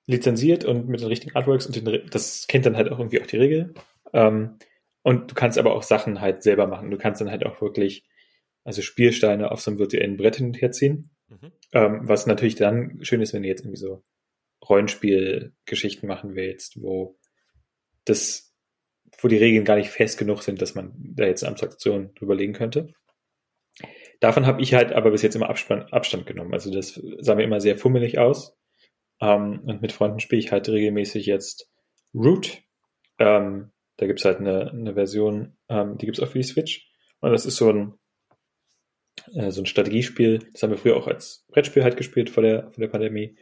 [0.06, 3.26] lizenziert und mit den richtigen Artworks und den, das kennt dann halt auch irgendwie auch
[3.26, 3.74] die Regel.
[4.12, 4.58] Ähm,
[5.02, 6.90] und du kannst aber auch Sachen halt selber machen.
[6.90, 8.04] Du kannst dann halt auch wirklich,
[8.64, 11.10] also Spielsteine auf so einem virtuellen Brett hin und her ziehen.
[11.40, 11.52] Mhm.
[11.72, 14.04] Ähm, was natürlich dann schön ist, wenn du jetzt irgendwie so
[14.68, 17.18] Rollenspielgeschichten machen willst, wo
[18.04, 18.54] das,
[19.20, 22.34] wo die Regeln gar nicht fest genug sind, dass man da jetzt eine Abstraktion drüber
[22.34, 22.92] legen könnte.
[24.20, 26.52] Davon habe ich halt aber bis jetzt immer Abstand, Abstand genommen.
[26.52, 28.56] Also das sah mir immer sehr fummelig aus.
[29.20, 31.68] Ähm, und mit Freunden spiele ich halt regelmäßig jetzt
[32.14, 32.62] Root.
[33.18, 36.88] Ähm, da gibt's halt eine, eine Version, ähm, die gibt's auch für die Switch.
[37.20, 37.94] Und das ist so ein,
[39.34, 40.40] äh, so ein Strategiespiel.
[40.52, 43.36] Das haben wir früher auch als Brettspiel halt gespielt vor der, vor der Pandemie.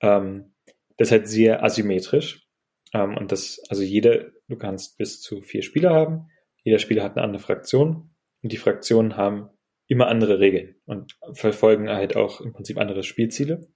[0.00, 0.54] Ähm,
[0.96, 2.48] das ist halt sehr asymmetrisch.
[2.92, 6.28] Ähm, und das, also jeder, du kannst bis zu vier Spieler haben.
[6.64, 8.10] Jeder Spieler hat eine andere Fraktion.
[8.42, 9.50] Und die Fraktionen haben
[9.88, 13.68] immer andere Regeln und verfolgen halt auch im Prinzip andere Spielziele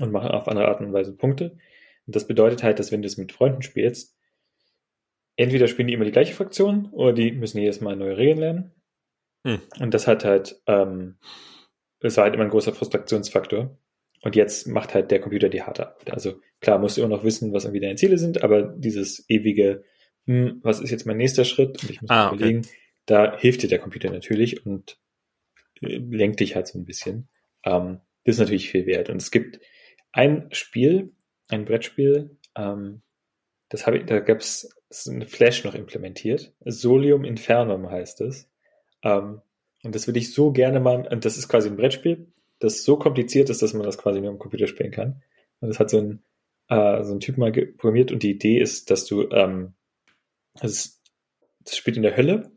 [0.00, 1.58] und machen auf andere Art und Weise Punkte.
[2.06, 4.16] Und das bedeutet halt, dass wenn du es mit Freunden spielst,
[5.36, 8.72] entweder spielen die immer die gleiche Fraktion oder die müssen jedes Mal neue Regeln lernen.
[9.44, 9.60] Hm.
[9.80, 11.16] Und das hat halt, ähm,
[12.00, 13.78] das war halt immer ein großer Frustrationsfaktor.
[14.22, 16.12] Und jetzt macht halt der Computer die harte Arbeit.
[16.12, 19.84] Also klar, musst du immer noch wissen, was irgendwie deine Ziele sind, aber dieses ewige,
[20.26, 21.82] hm, was ist jetzt mein nächster Schritt?
[21.82, 22.68] Und ich muss ah, überlegen, okay.
[23.04, 24.98] da hilft dir der Computer natürlich und
[25.80, 27.28] lenkt dich halt so ein bisschen.
[27.64, 29.10] Ähm, das ist natürlich viel wert.
[29.10, 29.60] Und es gibt
[30.12, 31.12] ein Spiel,
[31.48, 33.02] ein Brettspiel, ähm,
[33.68, 34.70] das habe ich, da gab es
[35.08, 36.54] eine Flash noch implementiert.
[36.64, 38.48] Solium Infernum heißt es.
[39.04, 39.40] Ähm,
[39.84, 42.26] und das würde ich so gerne mal, und das ist quasi ein Brettspiel,
[42.58, 45.22] das so kompliziert ist, dass man das quasi nur am Computer spielen kann.
[45.60, 46.22] Und das hat so ein,
[46.68, 49.74] äh, so ein Typ mal programmiert und die Idee ist, dass du, ähm,
[50.60, 51.00] das,
[51.60, 52.50] das spielt in der Hölle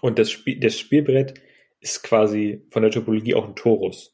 [0.00, 1.34] und das, Spiel, das Spielbrett
[1.80, 4.12] ist quasi von der Topologie auch ein Torus.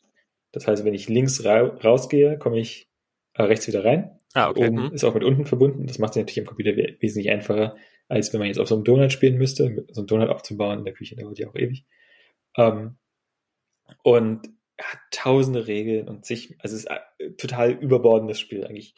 [0.53, 2.91] Das heißt, wenn ich links ra rausgehe, komme ich
[3.35, 4.19] äh, rechts wieder rein.
[4.35, 4.69] Ah, okay.
[4.69, 4.95] Oben hm.
[4.95, 5.87] ist auch mit unten verbunden.
[5.87, 7.77] Das macht sich natürlich im Computer wesentlich einfacher,
[8.11, 9.87] als wenn man jetzt auf so einem Donut spielen müsste.
[9.93, 11.87] So einen Donut aufzubauen in der Küche dauert ja auch ewig.
[12.57, 12.99] Ähm,
[14.03, 18.95] und hat tausende Regeln und sich, also es ist ein total überbordendes Spiel, eigentlich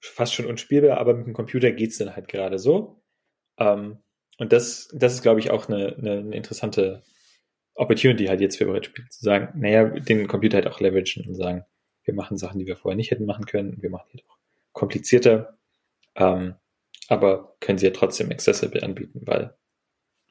[0.00, 3.02] fast schon unspielbar, aber mit dem Computer geht's dann halt gerade so.
[3.58, 3.98] Ähm,
[4.38, 7.02] und das, das ist, glaube ich, auch eine, eine, eine interessante
[7.74, 11.64] Opportunity halt jetzt für Brettspiele zu sagen, naja, den Computer halt auch leveragen und sagen,
[12.04, 14.38] wir machen Sachen, die wir vorher nicht hätten machen können, wir machen die halt auch
[14.72, 15.58] komplizierter,
[16.16, 16.54] ähm,
[17.08, 19.56] aber können sie ja trotzdem accessible anbieten, weil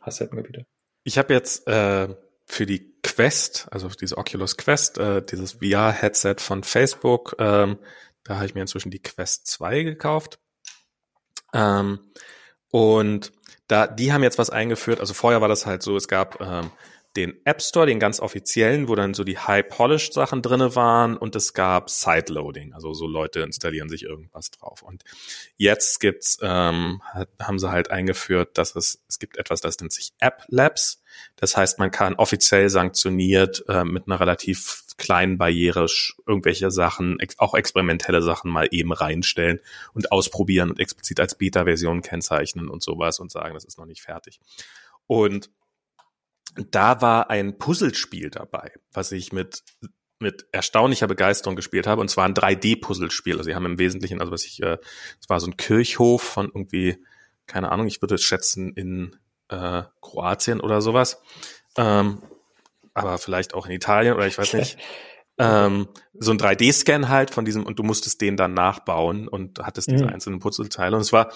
[0.02, 0.66] hast halt immer wieder.
[1.04, 2.10] Ich habe jetzt äh,
[2.46, 7.78] für die Quest, also diese Oculus Quest, äh, dieses VR-Headset von Facebook, ähm,
[8.24, 10.40] da habe ich mir inzwischen die Quest 2 gekauft.
[11.54, 12.00] Ähm,
[12.70, 13.32] und
[13.68, 15.00] da, die haben jetzt was eingeführt.
[15.00, 16.72] Also vorher war das halt so, es gab ähm,
[17.16, 21.36] den App Store, den ganz offiziellen, wo dann so die High-Polished Sachen drinne waren und
[21.36, 24.82] es gab Sideloading, also so Leute installieren sich irgendwas drauf.
[24.82, 25.04] Und
[25.58, 27.02] jetzt gibt's, ähm,
[27.40, 31.04] haben sie halt eingeführt, dass es, es gibt etwas, das nennt sich App Labs.
[31.36, 35.88] Das heißt, man kann offiziell sanktioniert äh, mit einer relativ kleinen Barriere
[36.28, 39.60] irgendwelche Sachen, ex auch experimentelle Sachen mal eben reinstellen
[39.94, 44.02] und ausprobieren und explizit als Beta-Version kennzeichnen und sowas und sagen, das ist noch nicht
[44.02, 44.40] fertig.
[45.06, 45.50] Und
[46.56, 49.64] da war ein Puzzlespiel dabei, was ich mit
[50.24, 53.34] mit erstaunlicher Begeisterung gespielt habe, und zwar ein 3D-Puzzlespiel.
[53.34, 54.78] Also sie haben im Wesentlichen, also was ich, äh,
[55.20, 57.04] es war so ein Kirchhof von irgendwie,
[57.46, 59.16] keine Ahnung, ich würde es schätzen in
[59.50, 61.22] äh, Kroatien oder sowas,
[61.78, 62.24] ähm,
[62.96, 64.78] aber vielleicht auch in Italien oder ich weiß nicht.
[65.38, 69.92] ähm, so ein 3D-Scan halt von diesem und du musstest den dann nachbauen und hattest
[69.92, 70.14] diese mhm.
[70.14, 71.32] einzelnen Puzzleteile und es war,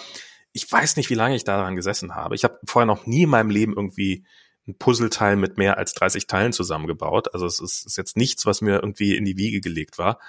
[0.53, 2.35] ich weiß nicht, wie lange ich daran gesessen habe.
[2.35, 4.25] Ich habe vorher noch nie in meinem Leben irgendwie
[4.67, 7.33] ein Puzzleteil mit mehr als 30 Teilen zusammengebaut.
[7.33, 10.19] Also es ist, ist jetzt nichts, was mir irgendwie in die Wiege gelegt war.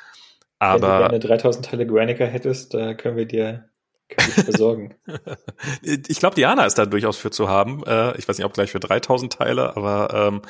[0.58, 3.68] Aber wenn du 3000 Teile Granica hättest, da können wir dir
[4.08, 4.94] können wir versorgen.
[5.82, 7.84] ich glaube, Diana ist da durchaus für zu haben.
[7.84, 10.42] Äh, ich weiß nicht, ob gleich für 3000 Teile, aber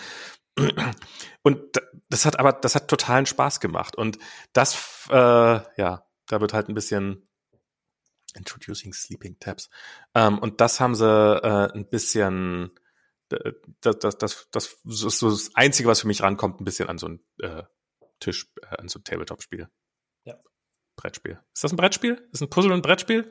[0.56, 0.68] ähm,
[1.42, 1.60] und
[2.08, 4.18] das hat aber das hat totalen Spaß gemacht und
[4.52, 7.28] das äh, ja, da wird halt ein bisschen
[8.34, 9.68] Introducing Sleeping Tabs.
[10.14, 12.70] Ähm, und das haben sie äh, ein bisschen
[13.28, 16.98] das, das, das, das ist so das Einzige, was für mich rankommt, ein bisschen an
[16.98, 17.62] so ein äh,
[18.20, 19.68] Tisch, äh, an so ein Tabletop-Spiel.
[20.24, 20.38] Ja.
[20.96, 21.38] Brettspiel.
[21.54, 22.28] Ist das ein Brettspiel?
[22.32, 23.30] Ist ein Puzzle ein Brettspiel?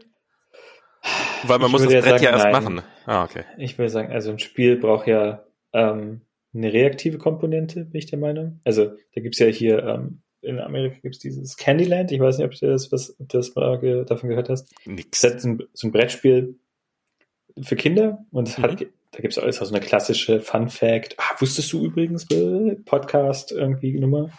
[1.43, 2.51] Weil man ich muss das Brett sagen, ja erst nein.
[2.51, 2.81] machen.
[3.05, 3.43] Ah, okay.
[3.57, 6.21] Ich würde sagen, also ein Spiel braucht ja ähm,
[6.53, 8.59] eine reaktive Komponente, bin ich der Meinung.
[8.63, 12.53] Also da gibt's ja hier, ähm, in Amerika gibt's dieses Candyland, ich weiß nicht, ob
[12.53, 14.73] du das, was, das mal davon gehört hast.
[14.85, 15.21] Nix.
[15.21, 16.59] Das ist so ein, so ein Brettspiel
[17.61, 18.63] für Kinder und mhm.
[18.63, 21.15] hat, da gibt's auch so eine klassische Fun Fact.
[21.17, 24.29] Ah, wusstest du übrigens, äh, Podcast irgendwie Nummer?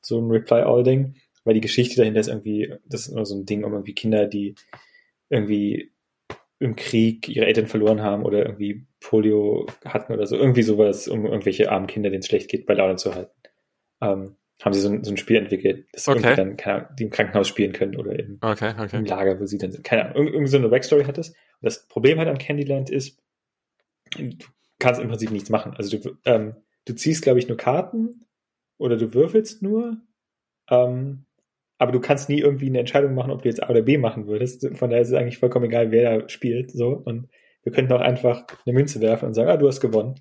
[0.00, 1.16] So ein Reply-All-Ding.
[1.44, 4.26] Weil die Geschichte dahinter ist irgendwie, das ist immer so ein Ding um irgendwie Kinder,
[4.26, 4.54] die
[5.30, 5.92] irgendwie
[6.58, 11.24] im Krieg ihre Eltern verloren haben oder irgendwie Polio hatten oder so, irgendwie sowas, um
[11.24, 13.32] irgendwelche armen Kinder, denen es schlecht geht, bei Laune zu halten.
[14.02, 16.18] Ähm, haben sie so ein, so ein Spiel entwickelt, das okay.
[16.18, 18.98] irgendwie dann, keine Ahnung, die im Krankenhaus spielen können oder im, okay, okay.
[18.98, 19.84] im Lager, wo sie dann sind.
[19.84, 21.30] Keine Ahnung, irgendwie so eine Backstory hat es.
[21.30, 23.18] Und das Problem halt an Candyland ist,
[24.16, 24.46] du
[24.78, 25.74] kannst im Prinzip nichts machen.
[25.76, 28.26] Also du, ähm, du ziehst, glaube ich, nur Karten
[28.78, 29.96] oder du würfelst nur.
[30.68, 31.26] Ähm,
[31.78, 34.26] aber du kannst nie irgendwie eine Entscheidung machen, ob du jetzt A oder B machen
[34.26, 34.68] würdest.
[34.76, 36.70] Von daher ist es eigentlich vollkommen egal, wer da spielt.
[36.70, 37.28] So und
[37.62, 40.16] wir könnten auch einfach eine Münze werfen und sagen, ah, du hast gewonnen.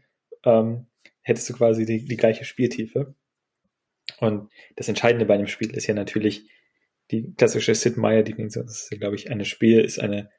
[0.45, 0.87] Ähm,
[1.21, 3.13] hättest du quasi die, die gleiche Spieltiefe.
[4.19, 6.49] Und das Entscheidende bei einem Spiel ist ja natürlich
[7.11, 8.65] die klassische Sid Meier Definition.
[8.65, 10.29] Das ist, glaube ich, ein Spiel ist eine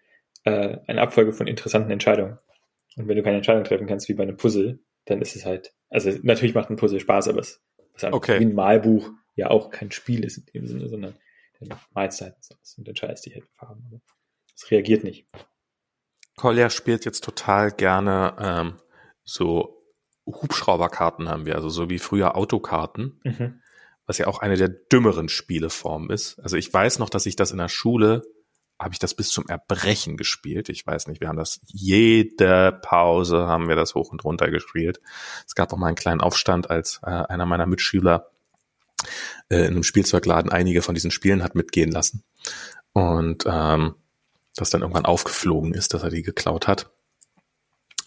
[0.45, 2.39] äh, eine Abfolge von interessanten Entscheidungen.
[2.97, 5.73] Und wenn du keine Entscheidung treffen kannst wie bei einem Puzzle, dann ist es halt,
[5.89, 7.63] also natürlich macht ein Puzzle Spaß, aber es
[7.95, 8.41] ist halt okay.
[8.41, 11.15] wie ein Malbuch ja auch kein Spiel ist in dem Sinne, sondern
[11.61, 12.35] dann malst halt
[12.77, 13.85] und entscheidest dich halt Farben.
[13.89, 14.01] Aber
[14.55, 15.27] es reagiert nicht.
[16.37, 18.81] Collier spielt jetzt total gerne ähm,
[19.25, 19.83] so
[20.27, 23.61] Hubschrauberkarten haben wir, also so wie früher Autokarten, mhm.
[24.07, 26.39] was ja auch eine der dümmeren Spieleformen ist.
[26.41, 28.23] Also ich weiß noch, dass ich das in der Schule
[28.81, 30.71] habe ich das bis zum Erbrechen gespielt.
[30.71, 35.01] Ich weiß nicht, wir haben das jede Pause haben wir das hoch und runter gespielt.
[35.47, 38.31] Es gab auch mal einen kleinen Aufstand, als äh, einer meiner Mitschüler
[39.51, 42.25] äh, in einem Spielzeugladen einige von diesen Spielen hat mitgehen lassen.
[42.93, 43.95] Und ähm,
[44.57, 46.91] das dann irgendwann aufgeflogen ist, dass er die geklaut hat.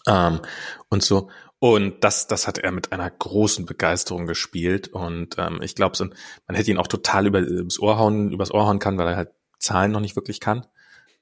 [0.08, 0.40] Ähm,
[0.88, 1.30] und so.
[1.60, 4.88] Und das, das hat er mit einer großen Begeisterung gespielt.
[4.88, 6.06] Und ähm, ich glaube, so,
[6.46, 9.16] man hätte ihn auch total über, übers Ohr hauen, übers Ohr hauen kann, weil er
[9.16, 9.30] halt
[9.64, 10.66] Zahlen noch nicht wirklich kann.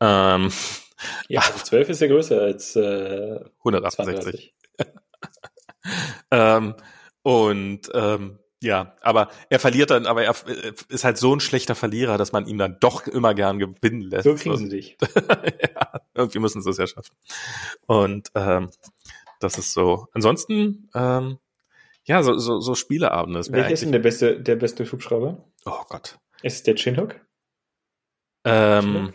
[0.01, 0.51] Ähm,
[1.29, 4.55] ja, also 12 ist ja größer als äh, 168.
[6.31, 6.75] ähm,
[7.23, 10.35] und ähm, ja, aber er verliert dann, aber er
[10.89, 14.25] ist halt so ein schlechter Verlierer, dass man ihn dann doch immer gern gewinnen lässt.
[14.25, 14.97] So kriegen sie dich.
[15.75, 17.17] ja, irgendwie müssen sie es ja schaffen.
[17.87, 18.71] Und ähm,
[19.41, 20.07] das ist so.
[20.13, 21.39] Ansonsten, ähm,
[22.05, 23.41] ja, so, so, so Spieleabende.
[23.51, 25.45] Welcher ist denn der beste, der beste Hubschrauber?
[25.65, 26.19] Oh Gott.
[26.43, 27.21] Ist es der Chinhook?
[28.45, 29.13] Ähm,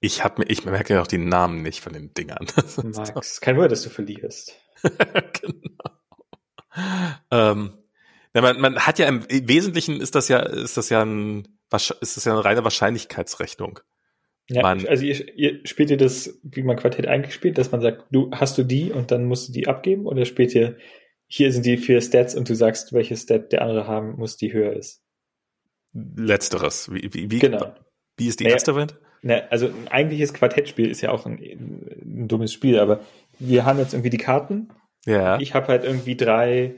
[0.00, 2.46] ich hab mir, ich merke ja auch die Namen nicht von den Dingern.
[2.82, 4.54] Max, kein Wunder, dass du verlierst.
[4.82, 5.90] genau.
[7.30, 7.72] Ähm,
[8.34, 12.24] man, man hat ja im Wesentlichen ist das ja, ist das ja ein, ist das
[12.24, 13.80] ja eine reine Wahrscheinlichkeitsrechnung.
[14.50, 18.06] Ja, man, also ihr, ihr spielt ihr das, wie man Quartett eingespielt, dass man sagt,
[18.10, 20.78] du hast du die und dann musst du die abgeben oder spielt ihr,
[21.26, 24.52] hier sind die vier Stats und du sagst, welche Stat der andere haben muss, die
[24.52, 25.02] höher ist?
[25.92, 26.90] Letzteres.
[26.90, 27.74] Wie, wie, wie, genau.
[28.18, 28.98] Wie ist die erste Variante?
[29.22, 33.00] Na, also ein eigentliches Quartettspiel ist ja auch ein, ein dummes Spiel, aber
[33.38, 34.68] wir haben jetzt irgendwie die Karten.
[35.06, 35.40] Ja.
[35.40, 36.74] Ich habe halt irgendwie drei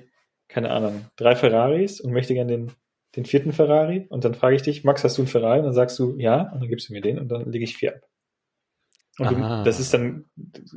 [0.50, 2.72] keine Ahnung, drei Ferraris und möchte gerne den,
[3.16, 4.06] den vierten Ferrari.
[4.10, 5.60] Und dann frage ich dich, Max, hast du einen Ferrari?
[5.60, 7.76] Und dann sagst du ja, und dann gibst du mir den und dann lege ich
[7.76, 8.02] vier ab.
[9.18, 10.24] Und du, das ist dann,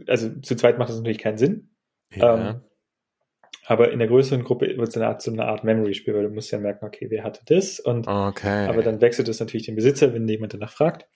[0.07, 1.75] also zu zweit macht das natürlich keinen Sinn.
[2.13, 2.51] Ja.
[2.51, 2.61] Ähm,
[3.65, 6.29] aber in der größeren Gruppe wird es eine Art, so eine Art Memory-Spiel, weil du
[6.29, 7.79] musst ja merken, okay, wer hatte das?
[7.79, 8.67] Und, okay.
[8.67, 11.07] aber dann wechselt es natürlich den Besitzer, wenn jemand danach fragt.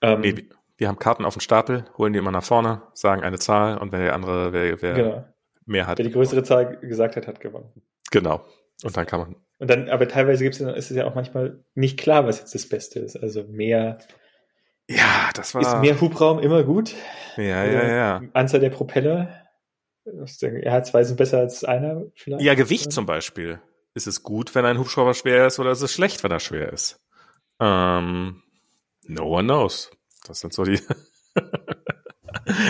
[0.00, 0.34] Ähm, nee,
[0.78, 3.92] wir haben Karten auf dem Stapel, holen die immer nach vorne, sagen eine Zahl und
[3.92, 5.24] wenn der andere, wer, wer genau.
[5.66, 5.98] mehr hat.
[5.98, 7.70] Wer die größere Zahl gesagt hat, hat gewonnen.
[8.10, 8.44] Genau.
[8.82, 9.36] Und dann kann man.
[9.58, 12.66] Und dann, aber teilweise gibt's, ist es ja auch manchmal nicht klar, was jetzt das
[12.66, 13.16] Beste ist.
[13.16, 13.98] Also mehr.
[14.88, 15.60] Ja, das war.
[15.60, 16.94] Ist mehr Hubraum immer gut?
[17.36, 18.22] Ja, ja, ja.
[18.32, 19.28] Anzahl der Propeller.
[20.04, 22.44] Ja, zwei sind besser als einer vielleicht.
[22.44, 23.60] Ja, Gewicht zum Beispiel.
[23.94, 26.72] Ist es gut, wenn ein Hubschrauber schwer ist oder ist es schlecht, wenn er schwer
[26.72, 27.00] ist?
[27.60, 28.42] Ähm,
[29.06, 29.90] no one knows.
[30.26, 30.80] Das sind so die.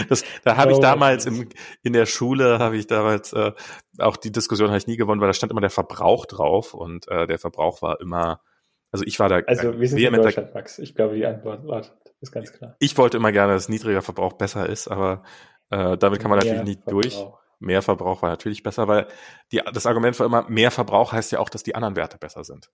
[0.09, 1.49] Das, da habe ich damals im,
[1.83, 3.53] in der Schule habe ich damals äh,
[3.99, 7.09] auch die Diskussion habe ich nie gewonnen, weil da stand immer der Verbrauch drauf und
[7.09, 8.43] äh, der Verbrauch war immer,
[8.91, 9.41] also ich war da.
[9.47, 10.79] Also wir sind in Deutschland, Max.
[10.79, 11.85] Ich glaube, die Antwort war,
[12.21, 12.77] ist ganz klar.
[12.79, 15.23] Ich wollte immer gerne, dass niedriger Verbrauch besser ist, aber
[15.71, 17.03] äh, damit kann man mehr natürlich nicht Verbrauch.
[17.03, 17.27] durch.
[17.61, 19.07] Mehr Verbrauch war natürlich besser, weil
[19.53, 22.43] die, das Argument war immer, mehr Verbrauch heißt ja auch, dass die anderen Werte besser
[22.43, 22.71] sind.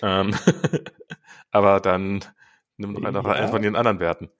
[0.00, 0.34] Ähm,
[1.50, 2.24] aber dann
[2.76, 3.32] nimm doch einfach ja.
[3.32, 4.30] einen von den anderen Werten.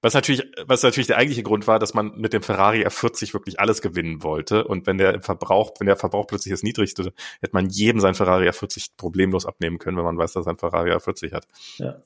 [0.00, 3.60] Was natürlich, was natürlich der eigentliche Grund war, dass man mit dem Ferrari R40 wirklich
[3.60, 4.64] alles gewinnen wollte.
[4.64, 8.48] Und wenn der Verbrauch, wenn der Verbrauch plötzlich das niedrigste, hätte man jedem sein Ferrari
[8.48, 11.46] R40 problemlos abnehmen können, wenn man weiß, dass er ein Ferrari R40 hat.
[11.76, 12.02] Ja.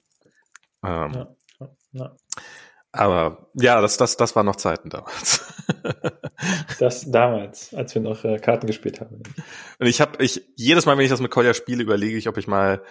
[0.85, 1.36] Ähm, ja.
[1.93, 2.16] ja.
[2.92, 5.54] Aber ja, das, das, das war noch Zeiten damals.
[6.78, 9.22] das damals, als wir noch äh, Karten gespielt haben.
[9.78, 12.38] Und ich habe, ich jedes Mal, wenn ich das mit Kolja spiele, überlege ich, ob
[12.38, 12.82] ich mal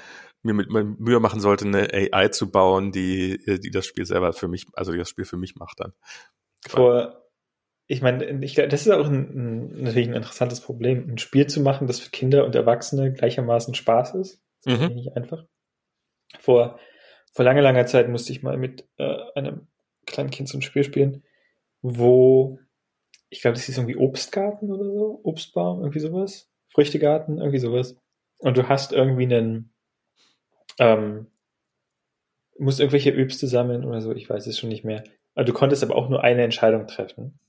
[0.43, 4.31] mir mit, mit Mühe machen sollte, eine AI zu bauen, die, die das Spiel selber
[4.33, 5.93] für mich, also die das Spiel für mich macht dann.
[6.67, 7.23] Vor,
[7.87, 11.61] ich meine, ich, das ist auch ein, ein, natürlich ein interessantes Problem, ein Spiel zu
[11.61, 14.41] machen, das für Kinder und Erwachsene gleichermaßen Spaß ist.
[14.63, 14.95] Das ist mhm.
[14.95, 15.45] nicht einfach.
[16.39, 16.79] Vor,
[17.33, 19.67] vor langer, langer Zeit musste ich mal mit äh, einem
[20.05, 21.23] kleinen ein Spiel spielen,
[21.81, 22.59] wo
[23.29, 27.97] ich glaube, das ist irgendwie Obstgarten oder so, Obstbaum, irgendwie sowas, Früchtegarten, irgendwie sowas.
[28.37, 29.73] Und du hast irgendwie einen,
[30.79, 31.27] ähm,
[32.57, 35.03] musst irgendwelche Öbste sammeln oder so, ich weiß es schon nicht mehr.
[35.35, 37.39] Du konntest aber auch nur eine Entscheidung treffen.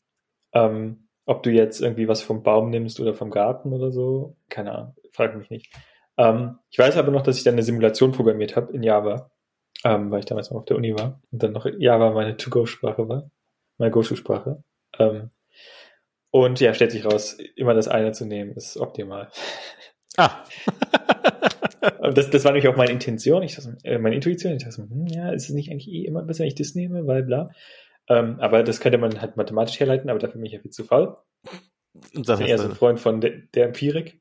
[0.52, 4.72] Ähm, ob du jetzt irgendwie was vom Baum nimmst oder vom Garten oder so, keine
[4.72, 5.72] Ahnung, frag mich nicht.
[6.16, 9.30] Ähm, ich weiß aber noch, dass ich dann eine Simulation programmiert habe in Java,
[9.86, 13.08] ähm, weil ich damals noch auf der Uni war und dann noch Java meine To-Go-Sprache
[13.08, 13.30] war,
[13.78, 14.64] meine Go-To-Sprache.
[14.98, 15.30] Ähm,
[16.32, 19.30] und ja, stellt sich raus, immer das eine zu nehmen, ist optimal.
[20.16, 20.42] Ah.
[22.14, 24.54] das, das war nämlich auch meine Intention, ich dachte, äh, meine Intuition.
[24.54, 27.06] Ich dachte, hm, ja, ist es nicht eigentlich eh immer besser, wenn ich das nehme,
[27.06, 27.50] weil bla.
[28.08, 30.82] Ähm, aber das könnte man halt mathematisch herleiten, aber dafür bin ich ja viel zu
[30.82, 31.16] faul.
[32.12, 34.20] Das ich bin eher so ein Freund von de, der Empirik.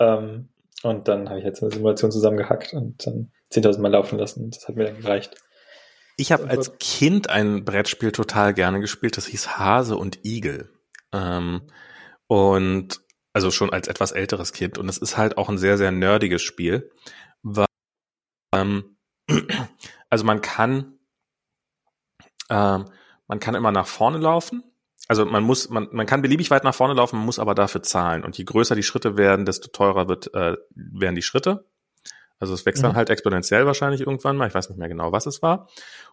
[0.00, 0.48] Ähm,
[0.82, 4.50] und dann habe ich jetzt eine Simulation zusammengehackt und dann 10.000 Mal laufen lassen.
[4.50, 5.34] Das hat mir dann gereicht.
[6.16, 10.70] Ich habe als Kind ein Brettspiel total gerne gespielt, das hieß Hase und Igel.
[11.12, 11.62] Ähm,
[12.28, 13.00] und
[13.32, 14.78] also schon als etwas älteres Kind.
[14.78, 16.90] Und es ist halt auch ein sehr, sehr nerdiges Spiel.
[17.42, 17.66] Weil,
[18.54, 18.96] ähm,
[20.10, 20.98] also man kann,
[22.48, 22.84] ähm,
[23.26, 24.62] man kann immer nach vorne laufen.
[25.08, 27.82] Also man muss, man, man kann beliebig weit nach vorne laufen, man muss aber dafür
[27.82, 28.24] zahlen.
[28.24, 31.66] Und je größer die Schritte werden, desto teurer wird, äh, werden die Schritte.
[32.38, 32.88] Also es wächst mhm.
[32.88, 34.48] dann halt exponentiell wahrscheinlich irgendwann mal.
[34.48, 35.68] Ich weiß nicht mehr genau, was es war.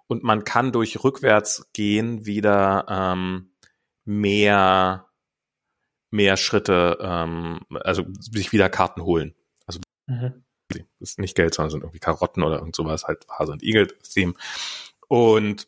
[0.07, 3.52] Und man kann durch rückwärts gehen wieder ähm,
[4.06, 5.07] mehr
[6.11, 9.34] mehr Schritte, ähm, also sich wieder Karten holen.
[9.65, 10.43] Also mhm.
[10.99, 14.34] ist nicht Geld, sondern sind irgendwie Karotten oder irgend sowas, halt Hase und Igel-Theme.
[15.07, 15.68] Und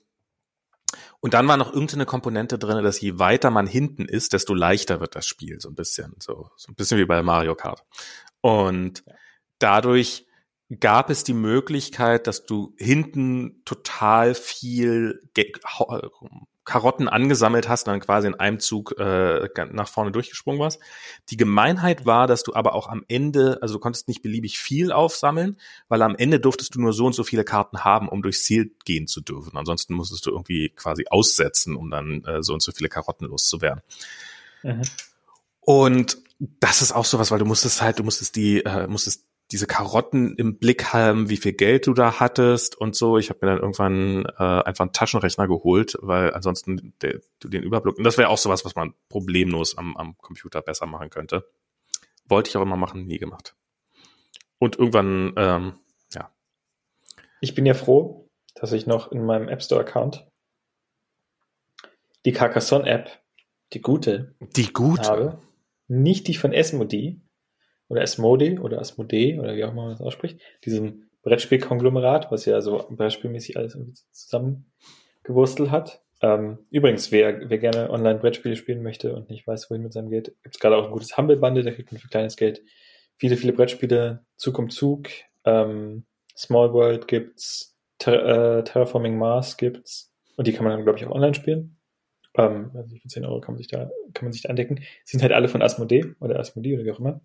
[1.21, 4.99] und dann war noch irgendeine Komponente drin, dass je weiter man hinten ist, desto leichter
[4.99, 7.85] wird das Spiel, so ein bisschen, so, so ein bisschen wie bei Mario Kart.
[8.41, 9.05] Und
[9.57, 10.27] dadurch
[10.79, 15.21] gab es die Möglichkeit, dass du hinten total viel
[16.65, 20.79] Karotten angesammelt hast und dann quasi in einem Zug äh, nach vorne durchgesprungen warst.
[21.29, 24.91] Die Gemeinheit war, dass du aber auch am Ende, also du konntest nicht beliebig viel
[24.91, 25.57] aufsammeln,
[25.89, 28.73] weil am Ende durftest du nur so und so viele Karten haben, um durchs Ziel
[28.85, 29.57] gehen zu dürfen.
[29.57, 33.81] Ansonsten musstest du irgendwie quasi aussetzen, um dann äh, so und so viele Karotten loszuwerden.
[34.63, 34.83] Mhm.
[35.59, 39.67] Und das ist auch sowas, weil du musstest halt, du musstest die, äh, musstest diese
[39.67, 43.19] Karotten im Blick haben, wie viel Geld du da hattest und so.
[43.19, 47.61] Ich habe mir dann irgendwann äh, einfach einen Taschenrechner geholt, weil ansonsten der, du den
[47.61, 47.95] Überblick.
[47.95, 51.47] Und das wäre auch sowas, was man problemlos am, am Computer besser machen könnte.
[52.25, 53.55] Wollte ich auch immer machen, nie gemacht.
[54.57, 55.73] Und irgendwann, ähm,
[56.13, 56.31] ja.
[57.39, 60.25] Ich bin ja froh, dass ich noch in meinem App Store Account
[62.25, 63.21] die Carcassonne App,
[63.73, 65.39] die gute, die gute, habe.
[65.87, 67.21] Nicht die von Esmodi,
[67.93, 72.59] oder Asmodee oder Asmodee oder wie auch immer man das ausspricht, diesem Brettspiel-Konglomerat, was ja
[72.59, 73.77] so brettspielmäßig alles
[74.11, 76.01] zusammengewurstelt hat.
[76.21, 80.33] Ähm, übrigens, wer, wer gerne Online-Brettspiele spielen möchte und nicht weiß, wohin mit seinem Geld,
[80.41, 82.63] gibt es gerade auch ein gutes Humble-Bundle, da kriegt man für kleines Geld
[83.17, 85.09] viele, viele Brettspiele, Zug um Zug,
[85.45, 86.05] ähm,
[86.35, 91.05] Small World gibt's, Ter äh, Terraforming Mars gibt's und die kann man dann, glaube ich,
[91.05, 91.77] auch online spielen.
[92.35, 94.81] Ähm, also für 10 Euro kann man sich da, kann man sich da entdecken.
[95.05, 97.21] Sind halt alle von Asmodee oder Asmodee oder wie auch immer.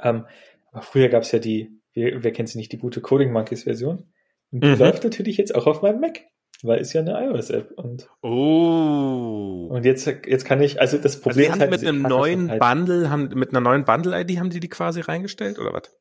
[0.00, 0.26] Ähm,
[0.72, 3.64] aber früher gab es ja die, wer, wer kennt sie nicht, die gute Coding Monkeys
[3.64, 4.10] Version.
[4.50, 4.78] Und die mhm.
[4.78, 6.20] läuft natürlich jetzt auch auf meinem Mac,
[6.62, 7.72] weil ist ja eine iOS-App.
[7.76, 9.68] Und, oh.
[9.70, 12.02] und jetzt, jetzt kann ich, also das Problem also die haben ist halt, mit einem
[12.02, 15.94] neuen halt, Bundle, haben, mit einer neuen Bundle-ID haben die die quasi reingestellt oder was?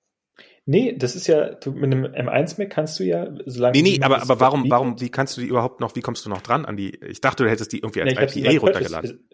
[0.65, 3.73] Nee, das ist ja, du, mit einem M1 Mac kannst du ja, solange.
[3.73, 6.29] Nee, nee, aber, aber warum, warum, wie kannst du die überhaupt noch, wie kommst du
[6.29, 9.27] noch dran an die, ich dachte, du hättest die irgendwie als nee, IPA runtergeladen.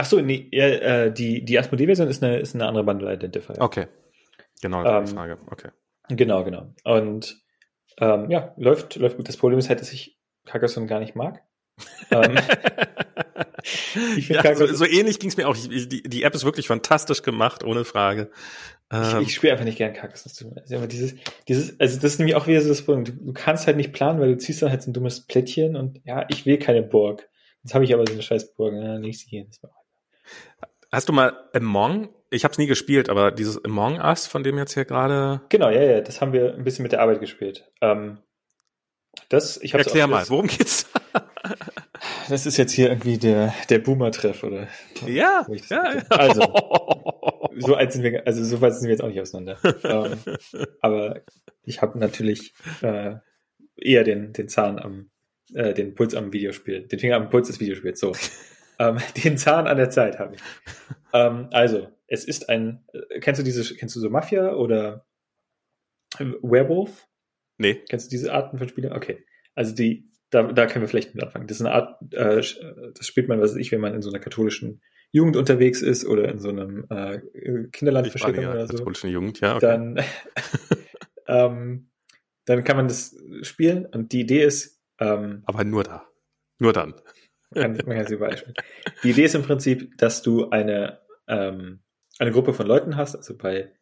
[0.00, 3.56] Ach so, nee, äh, die, die Asmodee-Version ist eine, ist eine andere Bundle-Identifier.
[3.58, 3.88] Okay.
[4.62, 5.38] Genau, das ähm, die Frage.
[5.50, 5.68] Okay.
[6.08, 6.72] Genau, genau.
[6.84, 7.36] Und
[8.00, 9.28] ähm, ja, läuft, läuft gut.
[9.28, 10.16] Das Problem ist halt, dass ich
[10.46, 11.42] Carcassonne gar nicht mag.
[12.12, 12.36] ähm,
[14.28, 15.56] ja, so, so, ähnlich ging es mir auch.
[15.56, 18.30] Ich, die, die App ist wirklich fantastisch gemacht, ohne Frage.
[18.92, 20.44] Ähm, ich, ich spiele einfach nicht gern Kaktus.
[20.56, 21.16] Also dieses,
[21.48, 23.04] dieses, also das ist nämlich auch wieder so das Problem.
[23.04, 25.74] Du, du, kannst halt nicht planen, weil du ziehst dann halt so ein dummes Plättchen
[25.74, 27.28] und ja, ich will keine Burg.
[27.64, 28.74] Jetzt habe ich aber so eine scheiß Burg.
[28.74, 29.46] Ja, nicht sie hier.
[30.90, 32.08] Hast du mal Among?
[32.30, 35.42] Ich habe es nie gespielt, aber dieses Among Us, von dem jetzt hier gerade.
[35.50, 37.70] Genau, ja, ja, das haben wir ein bisschen mit der Arbeit gespielt.
[37.80, 38.18] Ähm,
[39.28, 40.88] das, ich Erklär mal, worum geht's?
[42.28, 44.68] das ist jetzt hier irgendwie der, der Boomer-Treff, oder?
[45.06, 46.02] Ja, ja, ja.
[46.08, 46.42] Also,
[47.58, 49.58] so alt sind wir, also so weit sind wir jetzt auch nicht auseinander.
[49.84, 50.18] ähm,
[50.80, 51.20] aber
[51.64, 53.16] ich habe natürlich äh,
[53.76, 55.10] eher den, den Zahn am,
[55.52, 58.12] äh, den Puls am Videospiel, den Finger am Puls des Videospiels, so.
[58.78, 60.40] Ähm, den Zahn an der Zeit habe ich.
[61.12, 65.06] Ähm, also, es ist ein, äh, kennst du diese, kennst du so Mafia oder
[66.18, 67.06] Werewolf?
[67.58, 67.82] Nee.
[67.88, 68.92] Kennst du diese Arten von Spielen?
[68.92, 69.24] Okay.
[69.54, 71.46] Also die, da, da können wir vielleicht mit anfangen.
[71.46, 74.10] Das ist eine Art, äh, das spielt man, was weiß ich, wenn man in so
[74.10, 74.80] einer katholischen
[75.10, 77.20] Jugend unterwegs ist oder in so einem äh,
[77.72, 78.76] Kinderland ja, oder so.
[78.76, 79.56] Katholische Jugend, ja.
[79.56, 79.66] Okay.
[79.66, 80.04] Dann,
[81.26, 81.90] ähm,
[82.44, 84.80] dann kann man das spielen und die Idee ist.
[85.00, 86.06] Ähm, Aber nur da.
[86.58, 86.94] Nur dann.
[87.50, 88.54] Man kann, man kann sie überall spielen.
[89.02, 91.80] Die Idee ist im Prinzip, dass du eine, ähm,
[92.18, 93.72] eine Gruppe von Leuten hast, also bei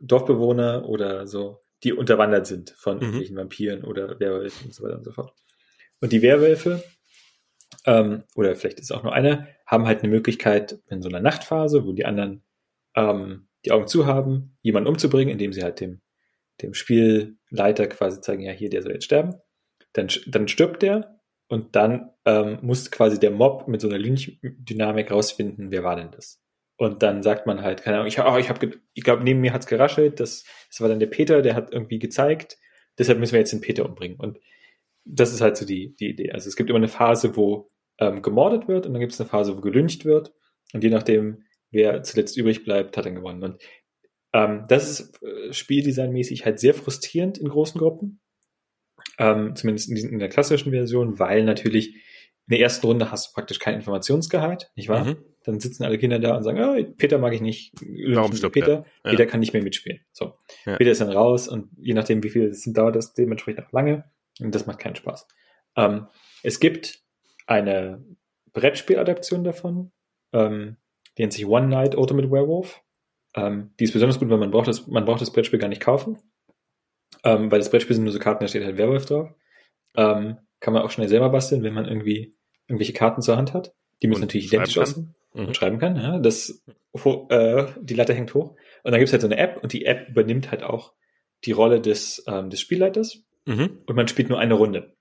[0.00, 3.02] Dorfbewohner oder so, die unterwandert sind von mhm.
[3.02, 5.32] irgendwelchen Vampiren oder Werwölfen und so weiter und so fort.
[6.00, 6.82] Und die Werwölfe,
[7.86, 11.20] ähm, oder vielleicht ist es auch nur eine, haben halt eine Möglichkeit in so einer
[11.20, 12.42] Nachtphase, wo die anderen
[12.94, 16.00] ähm, die Augen zu haben, jemanden umzubringen, indem sie halt dem,
[16.62, 19.36] dem Spielleiter quasi zeigen, ja, hier, der soll jetzt sterben.
[19.94, 21.20] Dann, dann stirbt der
[21.54, 26.10] und dann ähm, muss quasi der Mob mit so einer Lynchdynamik rausfinden, wer war denn
[26.10, 26.42] das?
[26.76, 28.50] Und dann sagt man halt, keine Ahnung, ich, oh, ich,
[28.94, 32.00] ich glaube, neben mir hat's geraschelt, das, das war dann der Peter, der hat irgendwie
[32.00, 32.58] gezeigt,
[32.98, 34.18] deshalb müssen wir jetzt den Peter umbringen.
[34.18, 34.40] Und
[35.04, 36.32] das ist halt so die, die Idee.
[36.32, 39.30] Also es gibt immer eine Phase, wo ähm, gemordet wird und dann gibt es eine
[39.30, 40.32] Phase, wo gelüncht wird.
[40.72, 43.44] Und je nachdem, wer zuletzt übrig bleibt, hat dann gewonnen.
[43.44, 43.62] Und
[44.32, 48.20] ähm, das ist äh, spieldesignmäßig halt sehr frustrierend in großen Gruppen.
[49.18, 53.34] Ähm, zumindest in, in, der klassischen Version, weil natürlich in der ersten Runde hast du
[53.34, 55.04] praktisch kein Informationsgehalt, nicht wahr?
[55.04, 55.16] Mhm.
[55.44, 57.72] Dann sitzen alle Kinder da und sagen, oh, Peter mag ich nicht,
[58.08, 59.10] Warum stirbt Peter, ja.
[59.10, 60.00] Peter kann nicht mehr mitspielen.
[60.12, 60.34] So.
[60.66, 60.76] Ja.
[60.76, 63.72] Peter ist dann raus und je nachdem, wie viel es sind, dauert das dementsprechend auch
[63.72, 64.04] lange
[64.40, 65.26] und das macht keinen Spaß.
[65.76, 66.06] Ähm,
[66.42, 67.00] es gibt
[67.46, 68.04] eine
[68.52, 69.92] Brettspieladaption davon,
[70.32, 70.76] ähm,
[71.16, 72.82] die nennt sich One Night Ultimate Werewolf.
[73.34, 75.82] Ähm, die ist besonders gut, weil man braucht das, man braucht das Brettspiel gar nicht
[75.82, 76.18] kaufen,
[77.24, 79.30] ähm, weil das Brettspiel sind nur so Karten, da steht halt Werwolf drauf.
[79.96, 82.34] Ähm, kann man auch schnell selber basteln, wenn man irgendwie
[82.68, 83.74] irgendwelche Karten zur Hand hat.
[84.02, 85.46] Die müssen natürlich identisch aussehen mhm.
[85.46, 85.96] und schreiben kann.
[85.96, 86.62] Ja, das,
[87.28, 88.56] äh, die Latte hängt hoch.
[88.82, 90.92] Und dann gibt es halt so eine App und die App übernimmt halt auch
[91.44, 93.24] die Rolle des, ähm, des Spielleiters.
[93.46, 93.78] Mhm.
[93.86, 94.94] Und man spielt nur eine Runde.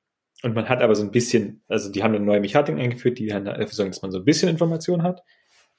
[0.43, 3.27] Und man hat aber so ein bisschen, also die haben eine neue Mechanik eingeführt, die
[3.27, 5.23] dann dafür sorgen, dass man so ein bisschen Information hat.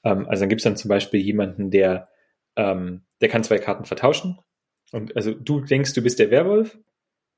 [0.03, 2.09] Ähm, also dann gibt es dann zum Beispiel jemanden, der,
[2.55, 4.39] ähm, der kann zwei Karten vertauschen.
[4.91, 6.77] Und also du denkst, du bist der Werwolf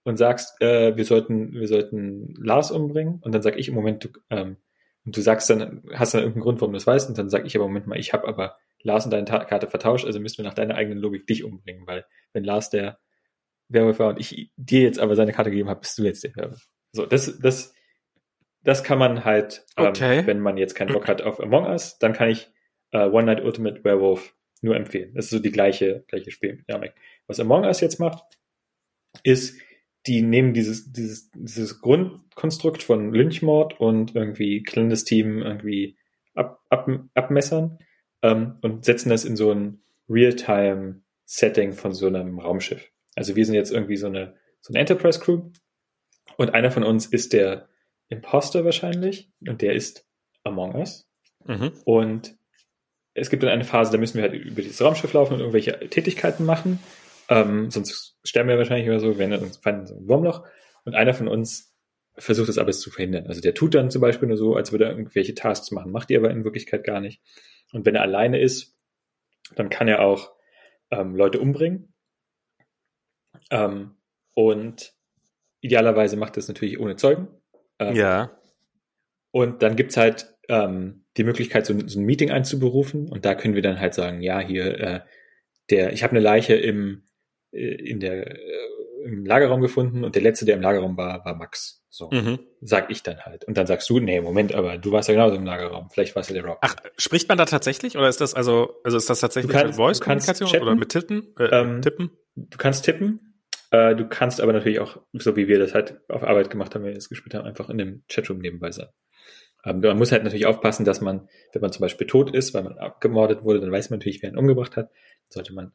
[0.03, 3.19] und sagst, äh, wir sollten, wir sollten Lars umbringen.
[3.21, 4.57] Und dann sag ich im Moment, du, ähm,
[5.05, 7.45] und du sagst dann, hast dann irgendeinen Grund, warum du das weißt, und dann sag
[7.45, 10.45] ich aber, Moment mal, ich habe aber Lars und deine Karte vertauscht, also müssen wir
[10.45, 12.99] nach deiner eigenen Logik dich umbringen, weil wenn Lars der
[13.69, 16.35] Werwolf war und ich dir jetzt aber seine Karte gegeben habe, bist du jetzt der
[16.35, 16.67] Werwolf.
[16.91, 17.73] So, das, das,
[18.63, 20.25] das kann man halt, ähm, okay.
[20.25, 22.49] wenn man jetzt keinen Bock hat auf Among Us, dann kann ich
[22.91, 25.13] äh, One Night Ultimate Werewolf nur empfehlen.
[25.13, 26.93] Das ist so die gleiche, gleiche Spieldynamik.
[27.27, 28.23] Was Among Us jetzt macht,
[29.23, 29.59] ist,
[30.05, 35.97] die nehmen dieses, dieses, dieses Grundkonstrukt von Lynchmord und irgendwie Team irgendwie
[36.33, 37.79] ab, ab, abmessern
[38.21, 42.89] ähm, und setzen das in so ein Real-Time-Setting von so einem Raumschiff.
[43.15, 45.51] Also wir sind jetzt irgendwie so eine, so eine Enterprise-Crew
[46.37, 47.67] und einer von uns ist der
[48.09, 50.07] Imposter wahrscheinlich und der ist
[50.43, 51.09] Among Us.
[51.45, 51.73] Mhm.
[51.83, 52.37] Und
[53.13, 55.79] es gibt dann eine Phase, da müssen wir halt über dieses Raumschiff laufen und irgendwelche
[55.89, 56.79] Tätigkeiten machen.
[57.29, 60.45] Ähm, sonst sterben wir wahrscheinlich oder so, wenn wir uns fallen in so ein Wurmloch.
[60.85, 61.75] Und einer von uns
[62.17, 63.27] versucht das alles zu verhindern.
[63.27, 66.09] Also der tut dann zum Beispiel nur so, als würde er irgendwelche Tasks machen, macht
[66.09, 67.21] die aber in Wirklichkeit gar nicht.
[67.73, 68.75] Und wenn er alleine ist,
[69.55, 70.33] dann kann er auch
[70.91, 71.93] ähm, Leute umbringen.
[73.51, 73.95] Ähm,
[74.33, 74.93] und
[75.61, 77.27] idealerweise macht das natürlich ohne Zeugen.
[77.79, 78.39] Ähm, ja.
[79.31, 83.09] Und dann gibt's halt ähm, die Möglichkeit, so, so, ein Meeting einzuberufen.
[83.09, 84.99] Und da können wir dann halt sagen, ja, hier, äh,
[85.69, 87.03] der, ich habe eine Leiche im,
[87.51, 88.37] in der, äh,
[89.05, 91.83] im Lagerraum gefunden und der letzte, der im Lagerraum war, war Max.
[91.89, 92.39] So, mhm.
[92.61, 93.45] sag ich dann halt.
[93.45, 95.89] Und dann sagst du, nee, Moment, aber du warst ja genauso im Lagerraum.
[95.89, 96.59] Vielleicht warst du der Rock.
[96.61, 99.75] Ach, spricht man da tatsächlich oder ist das also, also ist das tatsächlich kannst, mit
[99.77, 101.33] Voice-Kommunikation oder mit Tippen?
[101.39, 102.11] Äh, ähm, tippen?
[102.35, 103.27] Du kannst tippen.
[103.71, 106.83] Äh, du kannst aber natürlich auch, so wie wir das halt auf Arbeit gemacht haben,
[106.83, 108.89] wenn wir das gespielt haben, einfach in dem Chatroom nebenbei sein.
[109.65, 112.63] Ähm, man muss halt natürlich aufpassen, dass man, wenn man zum Beispiel tot ist, weil
[112.63, 114.91] man abgemordet wurde, dann weiß man natürlich, wer ihn umgebracht hat.
[115.29, 115.71] Sollte man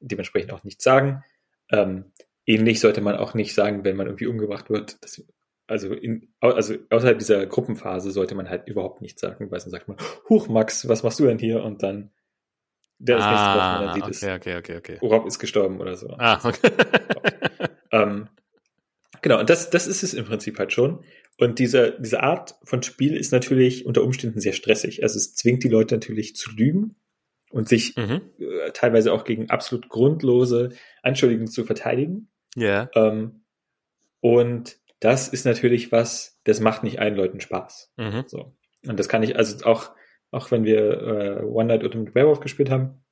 [0.00, 1.24] dementsprechend auch nichts sagen.
[1.70, 2.12] Ähm,
[2.46, 5.02] ähnlich sollte man auch nicht sagen, wenn man irgendwie umgebracht wird.
[5.02, 5.24] Dass,
[5.66, 9.88] also, in, also außerhalb dieser Gruppenphase sollte man halt überhaupt nichts sagen, weil dann sagt
[9.88, 9.98] man,
[10.28, 11.62] Huch, Max, was machst du denn hier?
[11.62, 12.10] Und dann
[12.98, 15.06] der ist ah, nächste Woche, dann sieht okay, es, okay, okay, okay.
[15.06, 16.08] Rob ist gestorben oder so.
[16.18, 16.70] Ah, okay.
[17.92, 18.28] ähm,
[19.22, 21.04] genau, und das, das ist es im Prinzip halt schon.
[21.38, 25.04] Und diese, diese Art von Spiel ist natürlich unter Umständen sehr stressig.
[25.04, 26.96] Also es zwingt die Leute natürlich zu lügen
[27.50, 28.22] und sich mhm.
[28.38, 30.70] äh, teilweise auch gegen absolut grundlose
[31.02, 32.30] Anschuldigungen zu verteidigen.
[32.54, 32.90] Ja.
[32.94, 33.08] Yeah.
[33.10, 33.44] Ähm,
[34.20, 37.92] und das ist natürlich was, das macht nicht allen Leuten Spaß.
[37.96, 38.24] Mhm.
[38.26, 38.56] So.
[38.86, 39.92] Und das kann ich, also auch,
[40.30, 43.04] auch wenn wir äh, One Night Ultimate Werewolf gespielt haben,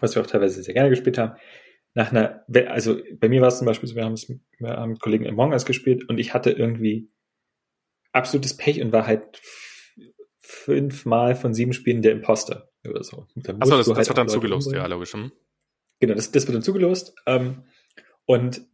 [0.00, 1.36] was wir auch teilweise sehr gerne gespielt haben,
[1.94, 4.92] nach einer, also bei mir war es zum Beispiel so, wir haben es wir haben
[4.92, 7.10] mit Kollegen Among Us gespielt und ich hatte irgendwie
[8.12, 9.40] absolutes Pech und war halt
[10.40, 13.26] fünfmal von sieben Spielen der Imposter oder so.
[13.60, 15.14] Achso, das, das halt wird dann zugelost, ja, logisch.
[15.14, 15.32] Hm.
[16.00, 17.14] Genau, das, das wird dann zugelost.
[17.26, 17.64] Ähm,
[18.26, 18.66] und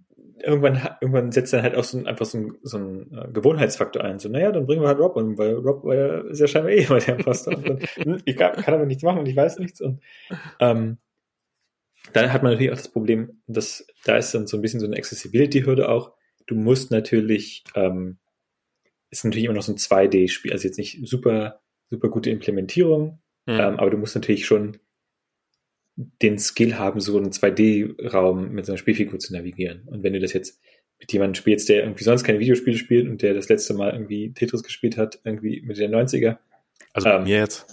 [0.42, 4.02] irgendwann, irgendwann setzt dann halt auch so ein, einfach so ein, so ein äh, Gewohnheitsfaktor
[4.02, 4.18] ein.
[4.18, 6.72] So, naja, dann bringen wir halt Rob und weil Rob war ja, ist ja scheinbar
[6.72, 7.56] eh immer der Imposter.
[7.56, 9.80] und hm, ich kann, kann aber nichts machen und ich weiß nichts.
[9.80, 10.00] Und
[10.58, 10.98] ähm,
[12.12, 14.86] dann hat man natürlich auch das Problem, dass da ist dann so ein bisschen so
[14.86, 16.12] eine Accessibility-Hürde auch.
[16.46, 18.18] Du musst natürlich, ähm,
[19.10, 21.60] ist natürlich immer noch so ein 2D-Spiel, also jetzt nicht super,
[21.90, 23.54] super gute Implementierung, mhm.
[23.54, 24.78] ähm, aber du musst natürlich schon
[25.96, 29.82] den Skill haben, so einen 2D-Raum mit so einer Spielfigur zu navigieren.
[29.86, 30.60] Und wenn du das jetzt
[30.98, 34.32] mit jemandem spielst, der irgendwie sonst keine Videospiele spielt und der das letzte Mal irgendwie
[34.32, 36.38] Tetris gespielt hat, irgendwie mit der 90er.
[36.92, 37.66] Also bei ähm, mir jetzt.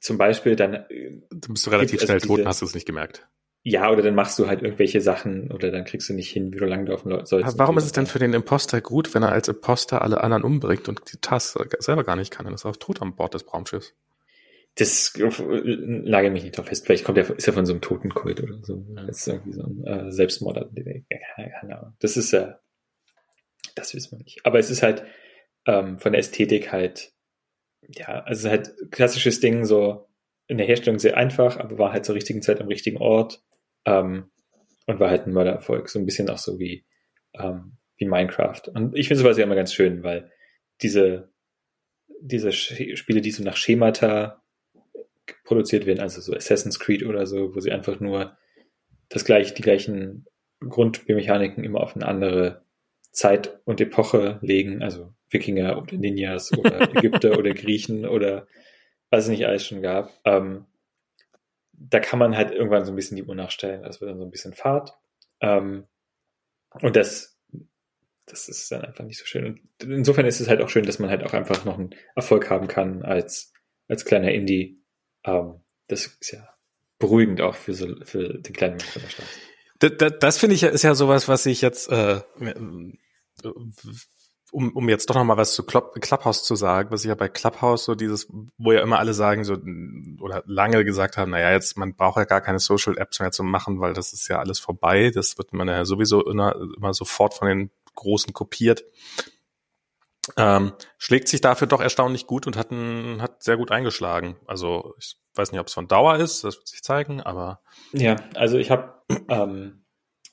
[0.00, 0.84] Zum Beispiel dann.
[1.30, 3.26] Du bist du relativ also schnell diese, tot und hast du es nicht gemerkt.
[3.62, 6.58] Ja, oder dann machst du halt irgendwelche Sachen oder dann kriegst du nicht hin, wie
[6.58, 7.58] du langlaufen sollst.
[7.58, 10.88] Warum ist es denn für den Imposter gut, wenn er als Imposter alle anderen umbringt
[10.88, 13.92] und die Tasse selber gar nicht kann und ist auch tot an Bord des Raumschiffs?
[14.76, 16.84] Das lage mich nicht drauf fest.
[16.84, 18.84] Vielleicht kommt er, ist er von so einem Totenkult oder so.
[19.06, 20.70] Das ist irgendwie so ein äh, Selbstmord.
[20.74, 21.94] Keine Ahnung.
[21.98, 22.54] Das ist ja, äh,
[23.74, 24.44] das wissen wir nicht.
[24.44, 25.02] Aber es ist halt
[25.66, 27.12] ähm, von der Ästhetik halt,
[27.88, 30.08] ja, also halt klassisches Ding, so
[30.46, 33.42] in der Herstellung sehr einfach, aber war halt zur richtigen Zeit am richtigen Ort
[33.86, 34.30] ähm,
[34.86, 35.88] und war halt ein Mördererfolg.
[35.88, 36.84] So ein bisschen auch so wie,
[37.34, 38.62] ähm, wie Minecraft.
[38.74, 40.30] Und ich finde sowas ja immer ganz schön, weil
[40.82, 41.32] diese,
[42.20, 44.42] diese Spiele, die so nach Schemata
[45.44, 48.36] produziert werden, also so Assassin's Creed oder so, wo sie einfach nur
[49.08, 50.26] das gleiche, die gleichen
[50.60, 52.64] Grundbiomechaniken immer auf eine andere
[53.12, 58.46] Zeit und Epoche legen, also Wikinger oder Ninjas oder Ägypter oder Griechen oder
[59.10, 60.12] was es nicht alles schon gab.
[60.24, 60.66] Ähm,
[61.72, 63.82] da kann man halt irgendwann so ein bisschen die Uhr nachstellen.
[63.82, 64.94] Das wird dann so ein bisschen Fahrt.
[65.40, 65.86] Ähm,
[66.80, 67.38] und das,
[68.26, 69.60] das ist dann einfach nicht so schön.
[69.82, 72.50] Und insofern ist es halt auch schön, dass man halt auch einfach noch einen Erfolg
[72.50, 73.52] haben kann als,
[73.88, 74.80] als kleiner Indie.
[75.26, 76.48] Ähm, das ist ja
[76.98, 79.26] beruhigend auch für, so, für den kleinen von der Stadt.
[79.78, 82.20] Das, das, das finde ich ist ja sowas, was ich jetzt äh,
[84.52, 87.28] um, um jetzt doch noch mal was zu Clubhouse zu sagen, was ich ja bei
[87.28, 89.56] Clubhouse so dieses, wo ja immer alle sagen so
[90.20, 93.42] oder lange gesagt haben, naja, jetzt man braucht ja gar keine Social Apps mehr zu
[93.42, 95.10] machen, weil das ist ja alles vorbei.
[95.10, 98.84] Das wird man ja sowieso immer, immer sofort von den Großen kopiert.
[100.36, 104.36] Ähm, schlägt sich dafür doch erstaunlich gut und hat, ein, hat sehr gut eingeschlagen.
[104.46, 107.60] Also ich weiß nicht, ob es von Dauer ist, das wird sich zeigen, aber.
[107.92, 108.94] Ja, also ich habe
[109.28, 109.84] ähm,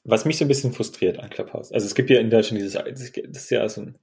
[0.03, 1.71] was mich so ein bisschen frustriert an Clubhouse.
[1.71, 3.99] Also es gibt ja in Deutschland dieses, das ist ja so ein,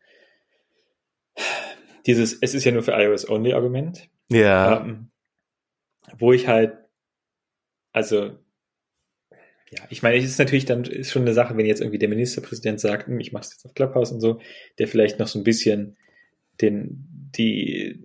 [2.06, 4.08] dieses, es ist ja nur für iOS only Argument.
[4.30, 4.80] Ja.
[4.80, 5.10] Ähm,
[6.16, 6.76] wo ich halt,
[7.92, 8.38] also,
[9.70, 12.08] ja, ich meine, es ist natürlich dann ist schon eine Sache, wenn jetzt irgendwie der
[12.08, 14.40] Ministerpräsident sagt, hm, ich mache es jetzt auf Clubhouse und so,
[14.78, 15.96] der vielleicht noch so ein bisschen
[16.60, 18.02] den, die,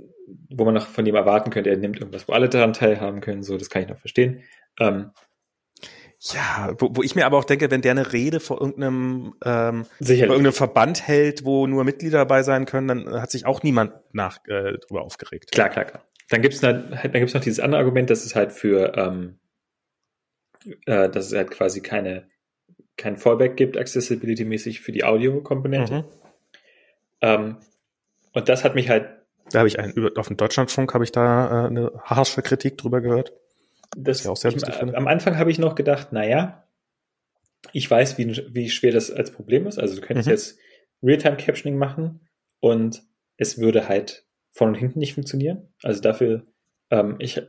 [0.49, 3.41] wo man noch von ihm erwarten könnte, er nimmt irgendwas, wo alle daran teilhaben können,
[3.41, 4.43] so, das kann ich noch verstehen.
[4.79, 5.11] Ähm,
[6.33, 9.85] ja, wo, wo ich mir aber auch denke, wenn der eine Rede vor irgendeinem, ähm,
[9.85, 13.93] vor irgendeinem Verband hält, wo nur Mitglieder dabei sein können, dann hat sich auch niemand
[14.13, 15.51] nach äh, drüber aufgeregt.
[15.51, 16.03] Klar, klar, klar.
[16.29, 19.39] Dann gibt's dann, dann gibt's noch dieses andere Argument, dass es halt für, ähm,
[20.85, 22.27] äh, dass es halt quasi keine
[22.97, 25.93] kein Fallback gibt, accessibility-mäßig für die Audiokomponente.
[25.93, 26.03] Mhm.
[27.21, 27.57] Ähm,
[28.31, 29.09] und das hat mich halt.
[29.51, 33.01] Da habe ich einen, auf dem Deutschlandfunk habe ich da äh, eine harsche Kritik drüber
[33.01, 33.33] gehört
[33.95, 36.67] das, ja auch sehr lustig ich, Am Anfang habe ich noch gedacht, naja,
[37.71, 39.79] ich weiß, wie, wie schwer das als Problem ist.
[39.79, 40.31] Also du könntest mhm.
[40.31, 40.59] jetzt
[41.03, 42.27] Realtime-Captioning machen
[42.59, 43.03] und
[43.37, 45.73] es würde halt von und hinten nicht funktionieren.
[45.81, 46.45] Also dafür,
[46.89, 47.41] ähm, ich,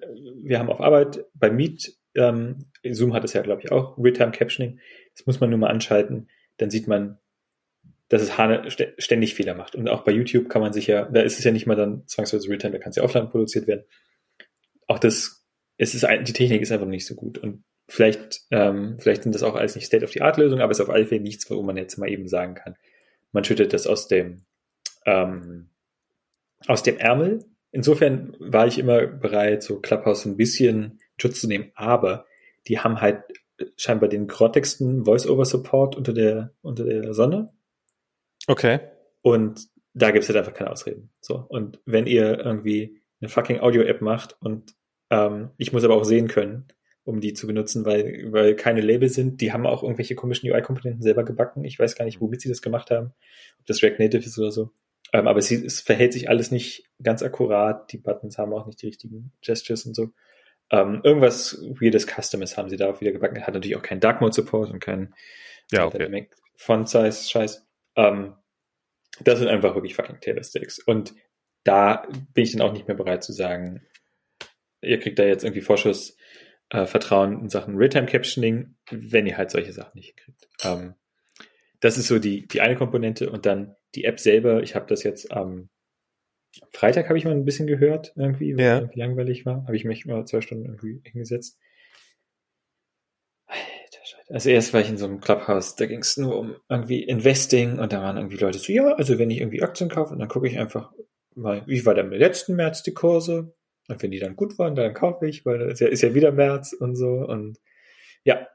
[0.43, 4.81] wir haben auf Arbeit bei Meet, ähm, Zoom hat es ja, glaube ich, auch, Realtime-Captioning.
[5.15, 6.29] Das muss man nur mal anschalten.
[6.57, 7.19] Dann sieht man
[8.09, 8.69] dass es Hane
[8.99, 9.75] ständig Fehler macht.
[9.75, 12.07] Und auch bei YouTube kann man sich ja, da ist es ja nicht mal dann
[12.07, 13.85] zwangsweise Realtime, da kann es ja offline produziert werden.
[14.87, 15.45] Auch das,
[15.77, 17.39] es ist, die Technik ist einfach nicht so gut.
[17.39, 21.07] Und vielleicht, ähm, vielleicht sind das auch alles nicht State-of-the-Art-Lösungen, aber es ist auf alle
[21.07, 22.77] Fälle nichts, wo man jetzt mal eben sagen kann,
[23.33, 24.45] man schüttet das aus dem,
[25.05, 25.71] ähm,
[26.69, 27.45] aus dem Ärmel.
[27.73, 32.27] Insofern war ich immer bereit, so Clubhouse ein bisschen Schutz zu nehmen, aber
[32.67, 33.23] die haben halt
[33.77, 37.53] scheinbar den grottigsten Voice-Over-Support unter der, unter der Sonne.
[38.47, 38.81] Okay.
[39.23, 41.11] Und da gibt es halt einfach keine Ausreden.
[41.21, 41.37] So.
[41.49, 44.75] Und wenn ihr irgendwie eine fucking Audio-App macht und
[45.11, 46.67] ähm, ich muss aber auch sehen können,
[47.07, 49.41] um die zu benutzen, weil, weil keine Label sind.
[49.41, 51.65] Die haben auch irgendwelche komischen UI-Komponenten selber gebacken.
[51.65, 53.13] Ich weiß gar nicht, womit sie das gemacht haben.
[53.61, 54.71] Ob das React Native ist oder so.
[55.13, 57.93] Ähm, aber es, es, verhält sich alles nicht ganz akkurat.
[57.93, 60.11] Die Buttons haben auch nicht die richtigen Gestures und so.
[60.71, 63.47] Ähm, irgendwas weirdes Customes haben sie da auch wieder gebacken.
[63.47, 65.15] Hat natürlich auch keinen Dark Mode Support und keinen
[65.71, 66.29] ja, okay.
[66.57, 67.67] Font Size Scheiß.
[67.97, 68.35] Ähm,
[69.21, 70.79] das sind einfach wirklich fucking Taylor Sticks.
[70.79, 71.15] Und
[71.65, 73.83] da bin ich dann auch nicht mehr bereit zu sagen,
[74.83, 76.17] ihr kriegt da jetzt irgendwie Vorschuss
[76.71, 80.49] äh, Vertrauen in Sachen Realtime Captioning, wenn ihr halt solche Sachen nicht kriegt.
[80.65, 80.95] Ähm,
[81.81, 84.63] das ist so die, die eine Komponente und dann die App selber.
[84.63, 85.69] Ich habe das jetzt am
[86.73, 88.79] Freitag habe ich mal ein bisschen gehört, irgendwie, weil ja.
[88.79, 89.65] irgendwie langweilig war.
[89.65, 91.59] Habe ich mich mal zwei Stunden irgendwie hingesetzt.
[94.29, 97.79] Also erst war ich in so einem Clubhouse, da ging es nur um irgendwie Investing
[97.79, 100.49] und da waren irgendwie Leute so, ja, also wenn ich irgendwie Aktien kaufe, dann gucke
[100.49, 100.93] ich einfach
[101.37, 103.55] mal, wie war denn im letzten März die Kurse?
[103.89, 106.33] Und wenn die dann gut waren, dann kaufe ich, weil es ja, ist ja wieder
[106.33, 107.09] März und so.
[107.09, 107.61] Und
[108.25, 108.49] ja,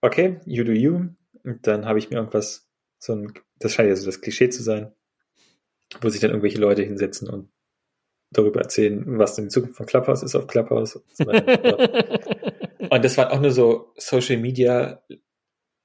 [0.00, 1.10] okay, you do you.
[1.44, 2.68] Und dann habe ich mir irgendwas,
[2.98, 4.92] so ein, das scheint ja so das Klischee zu sein,
[6.00, 7.50] wo sich dann irgendwelche Leute hinsetzen und
[8.30, 10.96] darüber erzählen, was denn die Zukunft von Clubhouse ist auf Clubhouse.
[10.96, 11.24] Und, so
[12.90, 15.02] und das waren auch nur so Social Media,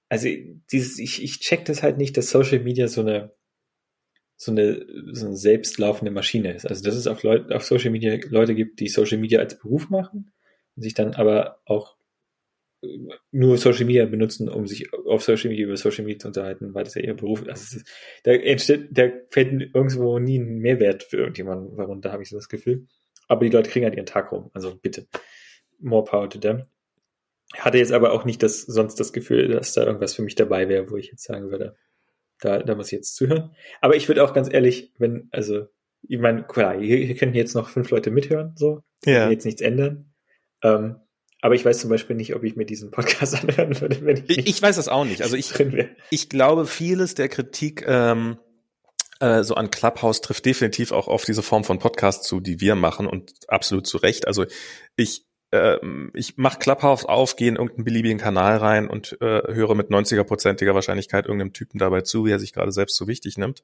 [0.09, 0.29] also
[0.71, 3.35] dieses, ich, ich check das halt nicht, dass Social Media so eine
[4.39, 6.67] so eine, so eine selbstlaufende Maschine ist.
[6.67, 9.89] Also dass es auf, Leute, auf Social Media Leute gibt, die Social Media als Beruf
[9.89, 10.31] machen
[10.75, 11.96] und sich dann aber auch
[13.31, 16.83] nur Social Media benutzen, um sich auf Social Media über Social Media zu unterhalten, weil
[16.83, 17.49] das ja ihr Beruf ist.
[17.49, 17.87] Also ist
[18.23, 22.35] da entsteht, da fällt irgendwo nie ein Mehrwert für irgendjemanden, warum da habe ich so
[22.35, 22.87] das Gefühl.
[23.27, 24.49] Aber die Leute kriegen halt ihren Tag rum.
[24.53, 25.07] Also bitte.
[25.79, 26.63] More power to them.
[27.55, 30.69] Hatte jetzt aber auch nicht das, sonst das Gefühl, dass da irgendwas für mich dabei
[30.69, 31.75] wäre, wo ich jetzt sagen würde,
[32.39, 33.55] da, da muss ich jetzt zuhören.
[33.81, 35.67] Aber ich würde auch ganz ehrlich, wenn, also,
[36.07, 38.83] ich meine, klar, hier, hier könnten jetzt noch fünf Leute mithören, so.
[39.05, 39.29] Ja.
[39.29, 40.13] Jetzt nichts ändern.
[40.61, 40.97] Ähm,
[41.41, 44.37] aber ich weiß zum Beispiel nicht, ob ich mir diesen Podcast anhören würde, wenn ich.
[44.37, 45.21] Ich, ich weiß das auch nicht.
[45.21, 45.53] Also ich,
[46.09, 48.37] ich glaube, vieles der Kritik ähm,
[49.19, 52.75] äh, so an Clubhouse trifft definitiv auch auf diese Form von Podcast zu, die wir
[52.75, 54.27] machen und absolut zu Recht.
[54.27, 54.45] Also
[54.95, 59.75] ich ähm, ich mache Clubhouse auf, gehe in irgendeinen beliebigen Kanal rein und äh, höre
[59.75, 63.63] mit 90er-prozentiger Wahrscheinlichkeit irgendeinem Typen dabei zu, wie er sich gerade selbst so wichtig nimmt.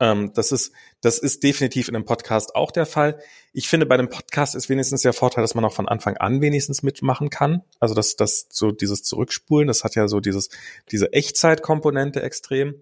[0.00, 3.20] Ähm, das ist, das ist definitiv in einem Podcast auch der Fall.
[3.52, 6.40] Ich finde, bei einem Podcast ist wenigstens der Vorteil, dass man auch von Anfang an
[6.40, 7.62] wenigstens mitmachen kann.
[7.80, 10.50] Also dass das so dieses Zurückspulen, das hat ja so dieses,
[10.90, 12.74] diese Echtzeitkomponente extrem.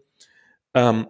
[0.74, 1.06] Ähm,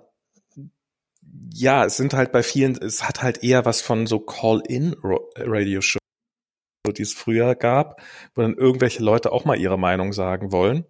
[1.52, 5.99] ja, es sind halt bei vielen, es hat halt eher was von so Call-in-Radio-Show
[6.93, 8.01] die es früher gab,
[8.35, 10.85] wo dann irgendwelche Leute auch mal ihre Meinung sagen wollen.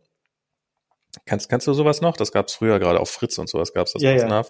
[1.24, 2.16] Kannst, kannst du sowas noch?
[2.16, 4.44] Das gab es früher, gerade auf Fritz und sowas gab es das ja, ja.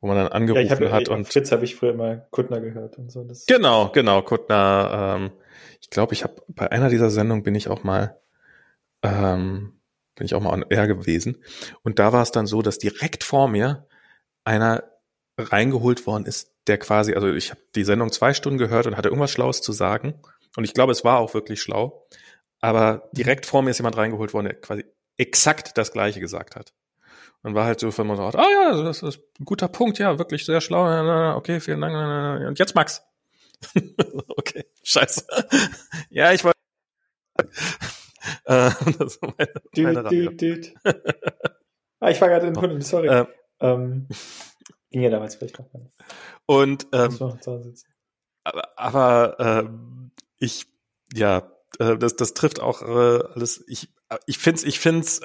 [0.00, 1.08] wo man dann angerufen ja, hab, hat.
[1.08, 3.24] und Fritz habe ich früher immer Kuttner gehört und so.
[3.24, 5.16] Das genau, genau, Kuttner.
[5.16, 5.30] Ähm,
[5.80, 8.18] ich glaube, ich habe bei einer dieser Sendungen bin ich auch mal
[9.02, 9.80] ähm,
[10.14, 11.42] bin ich auch mal on air gewesen.
[11.82, 13.86] Und da war es dann so, dass direkt vor mir
[14.44, 14.84] einer
[15.38, 19.08] reingeholt worden ist, der quasi, also ich habe die Sendung zwei Stunden gehört und hatte
[19.08, 20.14] irgendwas Schlaues zu sagen.
[20.56, 22.06] Und ich glaube, es war auch wirklich schlau.
[22.60, 24.84] Aber direkt vor mir ist jemand reingeholt worden, der quasi
[25.16, 26.72] exakt das Gleiche gesagt hat.
[27.42, 30.18] Und war halt so, wenn man sagt, ah ja, das ist ein guter Punkt, ja,
[30.18, 32.48] wirklich sehr schlau, okay, vielen Dank.
[32.48, 33.02] Und jetzt Max.
[34.36, 35.26] okay, scheiße.
[36.10, 36.58] ja, ich wollte.
[38.44, 40.74] äh, das meine, meine düt, düt,
[42.00, 43.08] ah, ich war gerade in den Kunden, sorry.
[43.08, 43.26] Äh,
[43.60, 44.08] ähm,
[44.90, 45.68] ging ja damals vielleicht noch.
[46.46, 47.18] Und ähm,
[48.44, 50.66] aber, aber ähm, ich,
[51.12, 53.64] ja, äh, das, das trifft auch äh, alles.
[53.68, 53.88] Ich,
[54.26, 55.20] ich finde ich find's,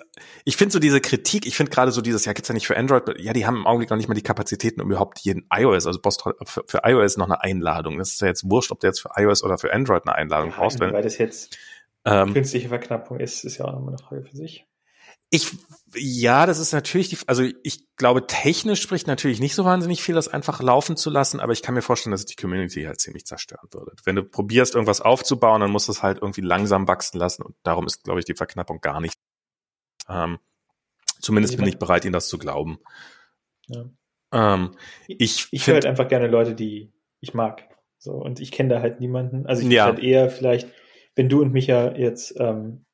[0.45, 2.77] ich finde so diese Kritik, ich finde gerade so dieses, ja, gibt's ja nicht für
[2.77, 5.87] Android, ja, die haben im Augenblick noch nicht mal die Kapazitäten, um überhaupt jeden iOS,
[5.87, 7.97] also Boss für, für iOS noch eine Einladung.
[7.97, 10.51] Das ist ja jetzt wurscht, ob du jetzt für iOS oder für Android eine Einladung
[10.51, 10.79] brauchst.
[10.79, 11.57] Weil das jetzt
[12.05, 14.65] ähm, künstliche Verknappung ist, ist ja auch nochmal eine Frage für sich.
[15.29, 15.51] Ich,
[15.95, 20.15] ja, das ist natürlich die, also ich glaube, technisch spricht natürlich nicht so wahnsinnig viel,
[20.15, 22.99] das einfach laufen zu lassen, aber ich kann mir vorstellen, dass es die Community halt
[22.99, 23.91] ziemlich zerstören würde.
[24.03, 27.55] Wenn du probierst, irgendwas aufzubauen, dann musst du es halt irgendwie langsam wachsen lassen und
[27.63, 29.19] darum ist, glaube ich, die Verknappung gar nicht.
[30.07, 30.39] Ähm,
[31.21, 32.79] zumindest bin ich bereit, Ihnen das zu glauben.
[33.67, 33.85] Ja.
[34.31, 34.75] Ähm,
[35.07, 37.67] ich ich höre halt einfach gerne Leute, die ich mag.
[37.97, 39.45] So, und ich kenne da halt niemanden.
[39.45, 39.85] Also ich ja.
[39.85, 40.69] halt eher vielleicht,
[41.15, 42.85] wenn du und Micha jetzt ähm,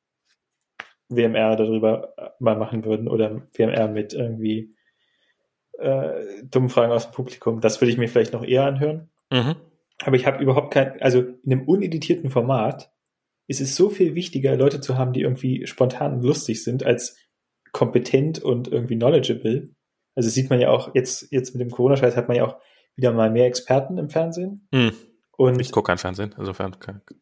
[1.08, 4.74] WMR darüber äh, mal machen würden oder WMR mit irgendwie
[5.78, 9.10] äh, dummen Fragen aus dem Publikum, das würde ich mir vielleicht noch eher anhören.
[9.30, 9.56] Mhm.
[10.04, 12.92] Aber ich habe überhaupt kein, also in einem uneditierten Format
[13.46, 17.16] ist es so viel wichtiger, Leute zu haben, die irgendwie spontan und lustig sind, als
[17.72, 19.70] kompetent und irgendwie knowledgeable.
[20.14, 22.56] Also sieht man ja auch jetzt, jetzt mit dem Corona-Scheiß hat man ja auch
[22.96, 24.66] wieder mal mehr Experten im Fernsehen.
[24.72, 24.92] Mhm.
[25.36, 26.74] Und ich gucke kein Fernsehen, insofern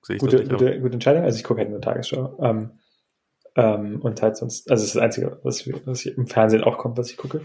[0.02, 1.24] sehe ich gute, das nicht gute, gute Entscheidung.
[1.24, 2.38] Also ich gucke halt nur Tagesschau.
[2.40, 2.78] Ähm,
[3.56, 6.98] ähm, und halt sonst, also es ist das Einzige, was, was im Fernsehen auch kommt,
[6.98, 7.42] was ich gucke.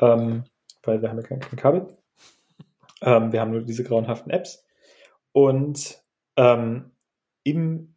[0.00, 0.44] Ähm,
[0.82, 1.86] weil wir haben ja kein, kein Kabel.
[3.02, 4.64] Ähm, wir haben nur diese grauenhaften Apps.
[5.32, 6.02] Und
[6.36, 6.92] ähm,
[7.44, 7.92] im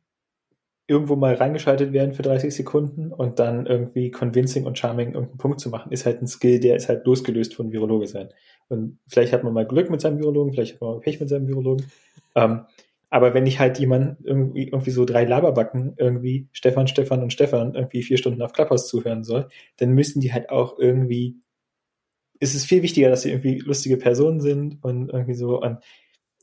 [0.88, 5.60] irgendwo mal reingeschaltet werden für 30 Sekunden und dann irgendwie convincing und charming irgendeinen Punkt
[5.60, 8.30] zu machen, ist halt ein Skill, der ist halt losgelöst von Virologe sein.
[8.68, 11.30] Und vielleicht hat man mal Glück mit seinem Virologen, vielleicht hat man mal Pech mit
[11.30, 11.88] seinem Virologen.
[12.36, 12.66] Ähm,
[13.16, 17.74] aber wenn ich halt jemand irgendwie, irgendwie so drei Laberbacken irgendwie Stefan, Stefan und Stefan
[17.74, 21.40] irgendwie vier Stunden auf Clubhouse zuhören soll, dann müssen die halt auch irgendwie,
[22.42, 25.78] ist es viel wichtiger, dass sie irgendwie lustige Personen sind und irgendwie so, und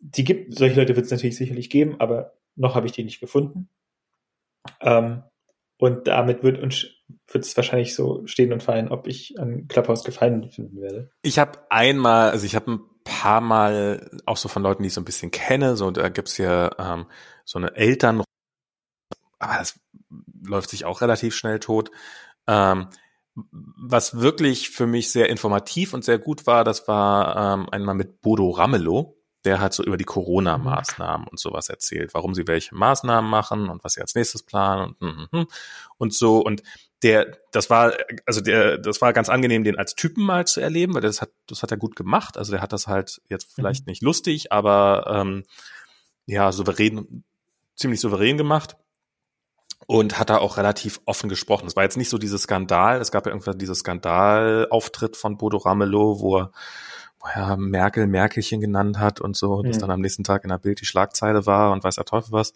[0.01, 3.21] die gibt, solche Leute wird es natürlich sicherlich geben, aber noch habe ich die nicht
[3.21, 3.69] gefunden.
[4.81, 5.25] Ähm,
[5.77, 6.87] und damit wird uns
[7.31, 11.11] wird es wahrscheinlich so stehen und fallen, ob ich an Clubhouse Gefallen finden werde.
[11.21, 14.95] Ich habe einmal, also ich habe ein paar Mal auch so von Leuten, die ich
[14.95, 17.07] so ein bisschen kenne, so da gibt's hier ähm,
[17.45, 18.23] so eine Eltern,
[19.39, 19.79] aber das
[20.45, 21.91] läuft sich auch relativ schnell tot.
[22.47, 22.89] Ähm,
[23.35, 28.21] was wirklich für mich sehr informativ und sehr gut war, das war ähm, einmal mit
[28.21, 33.29] Bodo Ramelow der hat so über die Corona-Maßnahmen und sowas erzählt, warum sie welche Maßnahmen
[33.29, 35.49] machen und was sie als nächstes planen und, und, und,
[35.99, 36.39] und so.
[36.39, 36.63] Und
[37.03, 37.93] der, das war,
[38.27, 41.31] also der, das war ganz angenehm, den als Typen mal zu erleben, weil das hat,
[41.49, 42.37] das hat er gut gemacht.
[42.37, 43.53] Also der hat das halt jetzt mhm.
[43.57, 43.91] vielleicht mhm.
[43.91, 45.45] nicht lustig, aber ähm,
[46.27, 47.25] ja, souverän,
[47.75, 48.77] ziemlich souverän gemacht
[49.87, 51.67] und hat da auch relativ offen gesprochen.
[51.67, 55.59] Es war jetzt nicht so dieses Skandal, es gab ja irgendwann dieses Skandalauftritt von Bodo
[55.59, 56.53] Ramelow, wo er
[57.37, 59.69] ja, Merkel Merkelchen genannt hat und so, mhm.
[59.69, 62.33] das dann am nächsten Tag in der Bild die Schlagzeile war und weiß der Teufel
[62.33, 62.53] was,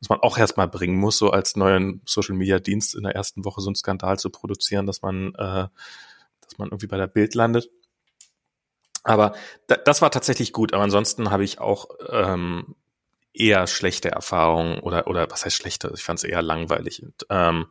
[0.00, 3.44] was man auch erstmal bringen muss, so als neuen Social Media Dienst in der ersten
[3.44, 5.68] Woche so einen Skandal zu produzieren, dass man, äh,
[6.40, 7.70] dass man irgendwie bei der Bild landet.
[9.02, 9.34] Aber
[9.66, 12.74] da, das war tatsächlich gut, aber ansonsten habe ich auch ähm,
[13.32, 15.92] eher schlechte Erfahrungen oder oder was heißt schlechte?
[15.94, 17.02] Ich fand es eher langweilig.
[17.02, 17.66] Und, ähm,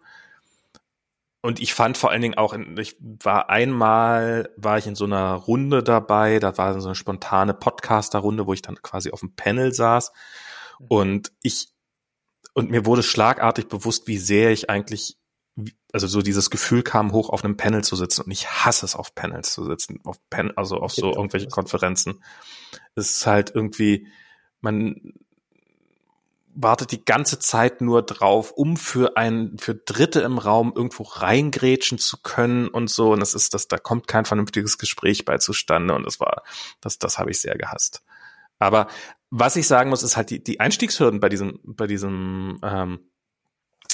[1.41, 5.33] und ich fand vor allen Dingen auch, ich war einmal, war ich in so einer
[5.33, 9.73] Runde dabei, da war so eine spontane Podcaster-Runde, wo ich dann quasi auf dem Panel
[9.73, 10.11] saß.
[10.79, 10.85] Mhm.
[10.89, 11.69] Und ich,
[12.53, 15.17] und mir wurde schlagartig bewusst, wie sehr ich eigentlich,
[15.91, 18.23] also so dieses Gefühl kam hoch, auf einem Panel zu sitzen.
[18.23, 22.23] Und ich hasse es, auf Panels zu sitzen, auf Pen, also auf so irgendwelche Konferenzen.
[22.95, 24.07] Es ist halt irgendwie,
[24.61, 25.13] man,
[26.61, 31.97] wartet die ganze Zeit nur drauf, um für ein, für Dritte im Raum irgendwo reingrätschen
[31.97, 33.13] zu können und so.
[33.13, 35.93] Und das ist, das, da kommt kein vernünftiges Gespräch bei zustande.
[35.93, 36.43] Und das war,
[36.81, 38.03] das, das habe ich sehr gehasst.
[38.59, 38.87] Aber
[39.29, 43.11] was ich sagen muss, ist halt die, die Einstiegshürden bei diesem, bei diesem ähm,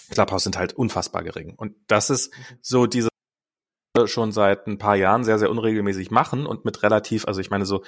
[0.10, 1.56] Clubhouse sind halt unfassbar gering.
[1.56, 3.10] Und das ist so diese
[4.06, 7.66] schon seit ein paar Jahren sehr, sehr unregelmäßig machen und mit relativ, also ich meine
[7.66, 7.84] so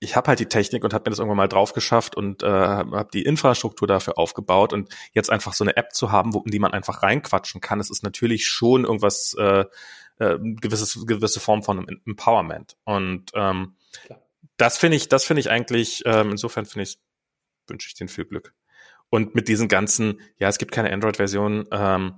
[0.00, 2.46] ich habe halt die Technik und habe mir das irgendwann mal drauf geschafft und äh,
[2.46, 6.50] habe die Infrastruktur dafür aufgebaut und jetzt einfach so eine App zu haben, wo in
[6.50, 9.66] die man einfach reinquatschen kann, das ist natürlich schon irgendwas äh,
[10.18, 13.76] äh, gewisses gewisse Form von Empowerment und ähm,
[14.60, 16.98] das finde ich das finde ich eigentlich ähm, insofern finde ich
[17.66, 18.52] wünsche ich denen viel Glück
[19.08, 22.14] und mit diesen ganzen ja es gibt keine Android-Version ähm,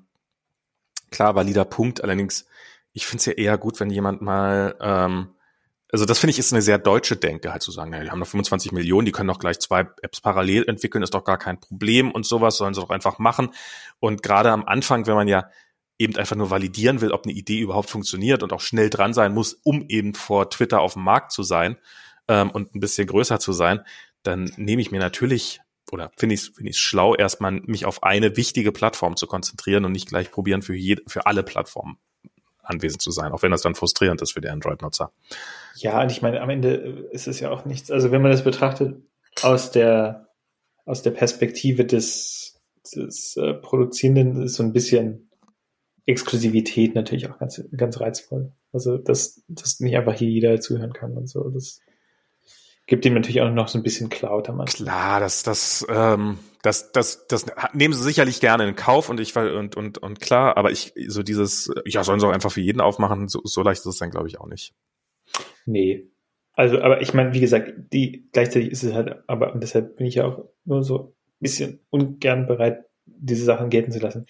[1.11, 2.47] klar valider Punkt allerdings
[2.93, 5.35] ich finde es ja eher gut wenn jemand mal ähm,
[5.93, 8.19] also das finde ich ist eine sehr deutsche Denke, halt zu sagen, ja, die haben
[8.19, 11.61] noch 25 Millionen, die können doch gleich zwei Apps parallel entwickeln, ist doch gar kein
[11.61, 13.51] Problem und sowas, sollen sie doch einfach machen.
[14.01, 15.51] Und gerade am Anfang, wenn man ja
[15.99, 19.35] eben einfach nur validieren will, ob eine Idee überhaupt funktioniert und auch schnell dran sein
[19.35, 21.77] muss, um eben vor Twitter auf dem Markt zu sein
[22.29, 23.81] ähm, und ein bisschen größer zu sein,
[24.23, 25.61] dann nehme ich mir natürlich
[25.91, 29.93] oder finde ich es find schlau, erstmal mich auf eine wichtige Plattform zu konzentrieren und
[29.93, 31.99] nicht gleich probieren, für, jede, für alle Plattformen
[32.63, 35.13] anwesend zu sein, auch wenn das dann frustrierend ist für die Android-Nutzer.
[35.75, 36.75] Ja, und ich meine, am Ende
[37.11, 39.03] ist es ja auch nichts, also wenn man das betrachtet
[39.43, 40.29] aus der,
[40.85, 42.61] aus der Perspektive des,
[42.95, 45.31] des äh, Produzierenden, ist so ein bisschen
[46.07, 48.53] Exklusivität natürlich auch ganz, ganz reizvoll.
[48.73, 51.49] Also, dass, dass nicht einfach hier jeder zuhören kann und so.
[51.51, 51.81] Das
[52.93, 54.85] gibt ihm natürlich auch noch so ein bisschen Cloud am Anfang.
[54.85, 59.35] Klar, das, das, ähm, das, das, das nehmen sie sicherlich gerne in Kauf und ich
[59.35, 62.83] und und und klar, aber ich so dieses, ja, sollen sie auch einfach für jeden
[62.83, 64.75] aufmachen, so, so leicht ist es dann glaube ich auch nicht.
[65.65, 66.11] Nee.
[66.53, 70.07] Also, aber ich meine, wie gesagt, die gleichzeitig ist es halt, aber und deshalb bin
[70.07, 74.27] ich ja auch nur so ein bisschen ungern bereit, diese Sachen gelten zu lassen.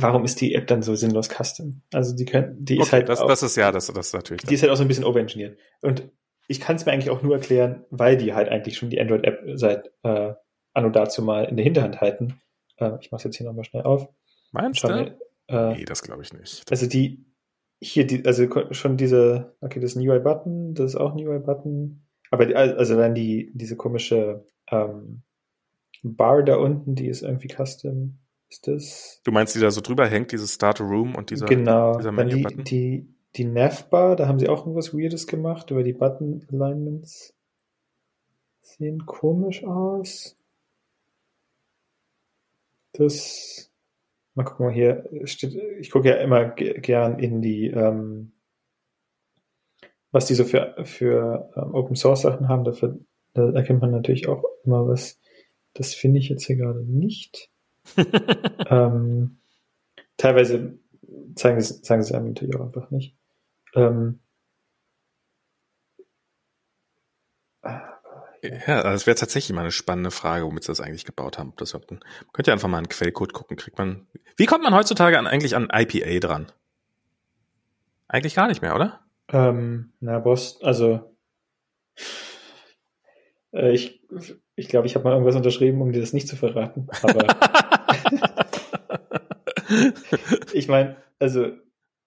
[0.00, 1.82] Warum ist die App dann so sinnlos custom?
[1.92, 3.08] Also die können, die ist halt.
[3.08, 4.42] Das, auch, das ist ja, das, das ist natürlich.
[4.42, 5.56] Die ist halt auch so ein bisschen overengineert.
[5.82, 6.10] Und
[6.48, 9.42] ich kann es mir eigentlich auch nur erklären, weil die halt eigentlich schon die Android-App
[9.54, 10.32] seit äh,
[10.72, 12.40] anno dazu mal in der Hinterhand halten.
[12.78, 14.08] Äh, ich mache jetzt hier nochmal schnell auf.
[14.50, 15.16] Meinst du?
[15.48, 16.64] Äh, nee, das glaube ich nicht.
[16.70, 17.26] Also die,
[17.80, 22.06] hier, die, also schon diese, okay, das ist ein UI-Button, das ist auch ein UI-Button.
[22.30, 25.22] Aber die, also dann die, diese komische ähm,
[26.02, 28.18] Bar da unten, die ist irgendwie custom.
[28.50, 29.20] Ist das?
[29.24, 32.64] Du meinst, die da so drüber hängt, dieses Start Room und dieser, genau, dieser Menü-Button?
[32.64, 37.34] Die, die, die Navbar, da haben sie auch irgendwas Weirdes gemacht, aber die Button-Alignments
[38.60, 40.36] sehen komisch aus.
[42.92, 43.70] Das,
[44.34, 48.32] mal gucken mal hier, steht, ich gucke ja immer gern in die, ähm,
[50.10, 52.98] was die so für, für ähm, Open Source Sachen haben, dafür,
[53.34, 55.20] da erkennt man natürlich auch immer was.
[55.74, 57.50] Das finde ich jetzt hier gerade nicht.
[58.68, 59.38] ähm,
[60.16, 60.78] teilweise
[61.36, 63.17] zeigen sie, zeigen sie einem natürlich auch einfach nicht.
[63.78, 64.18] Ähm,
[68.42, 71.52] ja, das wäre tatsächlich mal eine spannende Frage, womit sie das eigentlich gebaut haben.
[71.56, 72.00] Das man
[72.32, 73.56] könnte ja einfach mal einen Quellcode gucken.
[73.56, 74.06] Kriegt man?
[74.36, 76.52] Wie kommt man heutzutage an, eigentlich an IPA dran?
[78.08, 79.00] Eigentlich gar nicht mehr, oder?
[79.30, 81.14] Ähm, na, Boss, also
[83.52, 84.00] äh, ich
[84.56, 86.88] ich glaube, ich habe mal irgendwas unterschrieben, um dir das nicht zu verraten.
[87.02, 87.26] Aber
[90.52, 91.52] ich meine, also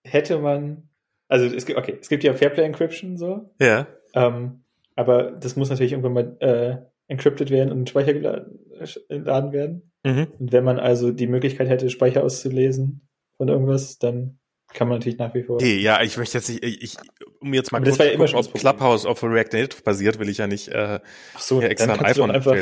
[0.04, 0.90] hätte man,
[1.32, 3.50] also es gibt, okay, es gibt ja Fairplay Encryption so.
[3.60, 3.88] Ja.
[4.14, 6.78] Ähm, aber das muss natürlich irgendwann mal äh,
[7.08, 9.92] encrypted werden und Speicher geladen werden.
[10.04, 10.28] Mhm.
[10.40, 14.40] Und wenn man also die Möglichkeit hätte, Speicher auszulesen von irgendwas, dann
[14.74, 15.56] kann man natürlich nach wie vor.
[15.56, 16.98] Okay, ja, ich möchte jetzt nicht, ich,
[17.40, 19.84] um jetzt mal Aber kurz das war ja immer gucken, ob Clubhouse auf React Native
[19.84, 21.00] basiert, will ich ja nicht äh,
[21.34, 22.56] Ach so, extra ein iPhone einfach,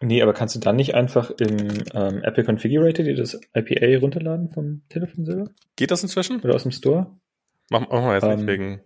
[0.00, 4.50] Nee, aber kannst du dann nicht einfach im ähm, Apple Configurator dir das IPA runterladen
[4.50, 5.50] vom Telefon selber?
[5.76, 6.40] Geht das inzwischen?
[6.40, 7.18] Oder aus dem Store?
[7.70, 8.80] Machen mach wir jetzt ähm, nicht wegen.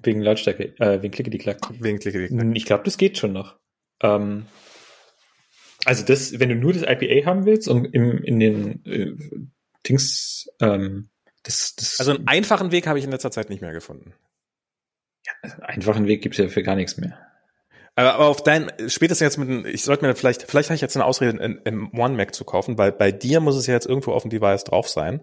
[0.00, 3.18] Wegen Lautstärke, äh, wegen klicke die klack Wegen klicke die klack Ich glaube, das geht
[3.18, 3.56] schon noch.
[4.00, 4.46] Ähm,
[5.84, 9.12] also das, wenn du nur das IPA haben willst und im, in den äh,
[9.88, 11.08] Dings, ähm,
[11.42, 11.98] das, das.
[11.98, 14.14] Also einen einfachen Weg habe ich in letzter Zeit nicht mehr gefunden.
[15.26, 17.18] Ja, einen einfachen Weg gibt's ja für gar nichts mehr.
[17.94, 21.04] Aber auf dein, spätestens jetzt mit, ich sollte mir vielleicht, vielleicht habe ich jetzt eine
[21.04, 24.22] Ausrede, im One Mac zu kaufen, weil bei dir muss es ja jetzt irgendwo auf
[24.22, 25.20] dem Device drauf sein.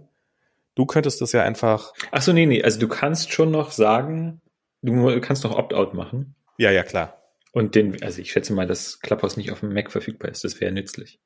[0.75, 1.93] Du könntest das ja einfach.
[2.11, 4.41] Ach so, nee, nee, also du kannst schon noch sagen,
[4.81, 6.35] du kannst noch Opt-out machen.
[6.57, 7.21] Ja, ja, klar.
[7.53, 10.43] Und den, also ich schätze mal, dass Clubhouse nicht auf dem Mac verfügbar ist.
[10.43, 11.19] Das wäre nützlich.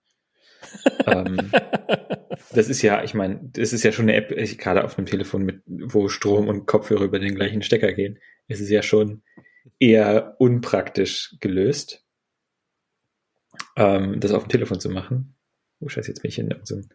[1.07, 1.51] ähm,
[2.51, 5.43] das ist ja, ich meine, das ist ja schon eine App, gerade auf einem Telefon
[5.43, 9.23] mit, wo Strom und Kopfhörer über den gleichen Stecker gehen, ist es ja schon
[9.79, 12.05] eher unpraktisch gelöst,
[13.75, 15.35] ähm, das auf dem Telefon zu machen.
[15.79, 16.89] Oh Scheiße, jetzt bin ich in so einem,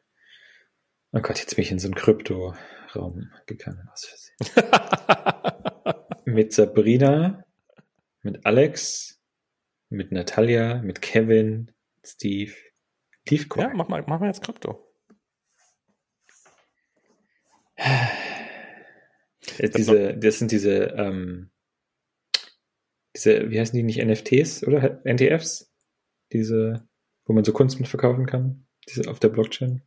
[1.14, 3.88] oh Gott, jetzt bin ich in so einen Krypto-Raum gegangen.
[3.90, 4.32] Was
[6.24, 7.44] mit Sabrina,
[8.22, 9.20] mit Alex,
[9.88, 11.70] mit Natalia, mit Kevin,
[12.04, 12.52] Steve,
[13.26, 13.68] Tiefcoin.
[13.68, 14.90] Ja, mach mal, mach mal jetzt Krypto.
[19.58, 21.50] diese, das sind diese, ähm,
[23.14, 25.72] diese, wie heißen die nicht NFTs oder NTFs?
[26.32, 26.88] Diese,
[27.24, 29.82] wo man so Kunst mit verkaufen kann, diese auf der Blockchain.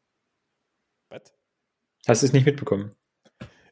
[2.08, 2.96] Hast du es nicht mitbekommen?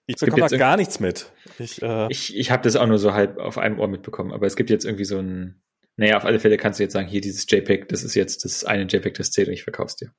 [0.07, 1.31] Ich bekomme da gar nichts mit.
[1.57, 4.45] Ich, äh ich, ich habe das auch nur so halb auf einem Ohr mitbekommen, aber
[4.45, 5.63] es gibt jetzt irgendwie so ein,
[5.95, 8.65] naja, auf alle Fälle kannst du jetzt sagen, hier dieses JPEG, das ist jetzt das
[8.65, 10.11] eine JPEG, das zählt und ich verkauf's dir.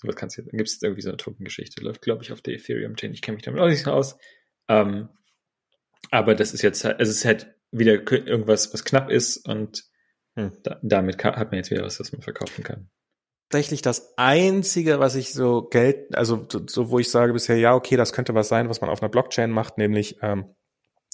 [0.00, 2.32] So was kannst du jetzt, dann gibt es irgendwie so eine Token-Geschichte, läuft, glaube ich,
[2.32, 3.12] auf der Ethereum-Chain.
[3.12, 4.16] Ich kenne mich damit auch nicht so aus.
[4.68, 5.08] Ähm,
[6.10, 9.84] aber das ist jetzt, es ist halt wieder irgendwas, was knapp ist und
[10.36, 10.52] hm.
[10.62, 12.88] da, damit kann, hat man jetzt wieder was, was man verkaufen kann.
[13.50, 17.96] Tatsächlich das einzige, was ich so Geld, also so, wo ich sage bisher, ja, okay,
[17.96, 20.54] das könnte was sein, was man auf einer Blockchain macht, nämlich, ähm,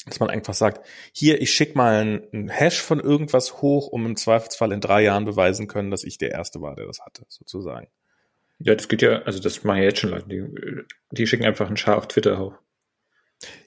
[0.06, 1.94] dass man einfach sagt, hier, ich schicke mal
[2.32, 6.18] einen Hash von irgendwas hoch, um im Zweifelsfall in drei Jahren beweisen können, dass ich
[6.18, 7.86] der Erste war, der das hatte, sozusagen.
[8.58, 11.68] Ja, das geht ja, also das machen ja jetzt schon Leute, die, die schicken einfach
[11.68, 12.54] einen Char auf Twitter hoch.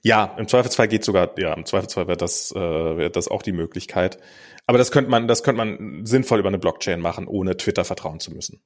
[0.02, 3.52] Ja, im Zweifelsfall geht sogar, ja, im Zweifelsfall wäre das, äh, wäre das auch die
[3.52, 4.18] Möglichkeit.
[4.68, 8.20] Aber das könnte man, das könnte man sinnvoll über eine Blockchain machen, ohne Twitter vertrauen
[8.20, 8.62] zu müssen.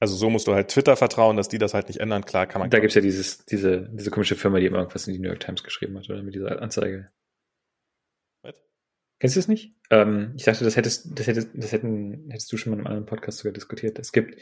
[0.00, 2.24] Also so musst du halt Twitter vertrauen, dass die das halt nicht ändern.
[2.24, 2.68] Klar kann man.
[2.68, 5.40] Da gibt's ja dieses, diese, diese komische Firma, die immer irgendwas in die New York
[5.40, 7.10] Times geschrieben hat, oder mit dieser Anzeige.
[8.42, 8.54] Was?
[9.20, 9.76] Kennst du es nicht?
[9.90, 12.88] Ähm, ich dachte, das hättest, das hättest, das hätten, hättest du schon mal in einem
[12.88, 13.98] anderen Podcast sogar diskutiert.
[14.00, 14.38] Es gibt,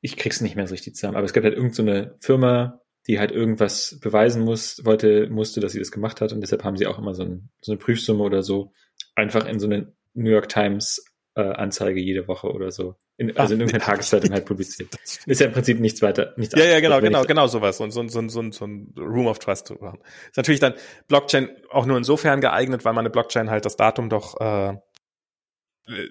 [0.00, 3.18] ich krieg's nicht mehr so richtig zusammen, aber es gibt halt irgendeine so Firma, die
[3.18, 6.86] halt irgendwas beweisen muss, wollte, musste, dass sie das gemacht hat und deshalb haben sie
[6.86, 8.72] auch immer so, ein, so eine Prüfsumme oder so
[9.14, 11.04] einfach in so eine New York Times
[11.36, 12.96] äh, Anzeige jede Woche oder so.
[13.16, 14.88] In, also in irgendeiner Tageszeitung halt publiziert.
[15.26, 16.34] Ist ja im Prinzip nichts weiter.
[16.36, 17.80] Nichts ja, ja, genau, genau, genau sowas.
[17.80, 20.00] Und so, so, so, so ein Room of Trust zu machen.
[20.28, 20.74] Ist natürlich dann
[21.08, 24.76] Blockchain auch nur insofern geeignet, weil man eine Blockchain halt das Datum doch äh,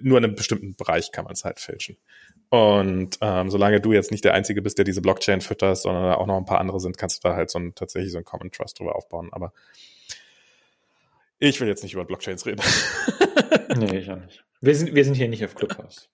[0.02, 1.96] nur in einem bestimmten Bereich kann man es halt fälschen.
[2.50, 6.26] Und ähm, solange du jetzt nicht der Einzige bist, der diese Blockchain fütterst, sondern auch
[6.26, 8.52] noch ein paar andere sind, kannst du da halt so ein, tatsächlich so ein Common
[8.52, 9.30] Trust drüber aufbauen.
[9.32, 9.52] Aber
[11.38, 12.62] ich will jetzt nicht über Blockchains reden.
[13.76, 14.44] nee, ich auch nicht.
[14.60, 16.08] Wir sind, wir sind hier nicht auf Clubhouse.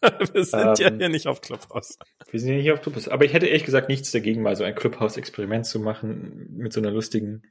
[0.32, 1.98] wir sind ähm, ja hier nicht auf Clubhouse.
[2.30, 3.08] Wir sind ja nicht auf Clubhouse.
[3.08, 6.80] Aber ich hätte ehrlich gesagt nichts dagegen, mal so ein Clubhouse-Experiment zu machen mit so
[6.80, 7.42] einer lustigen.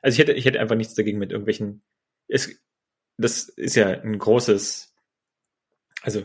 [0.00, 1.82] Also ich hätte, ich hätte einfach nichts dagegen mit irgendwelchen.
[2.28, 2.58] Es,
[3.18, 4.91] das ist ja ein großes.
[6.02, 6.22] Also,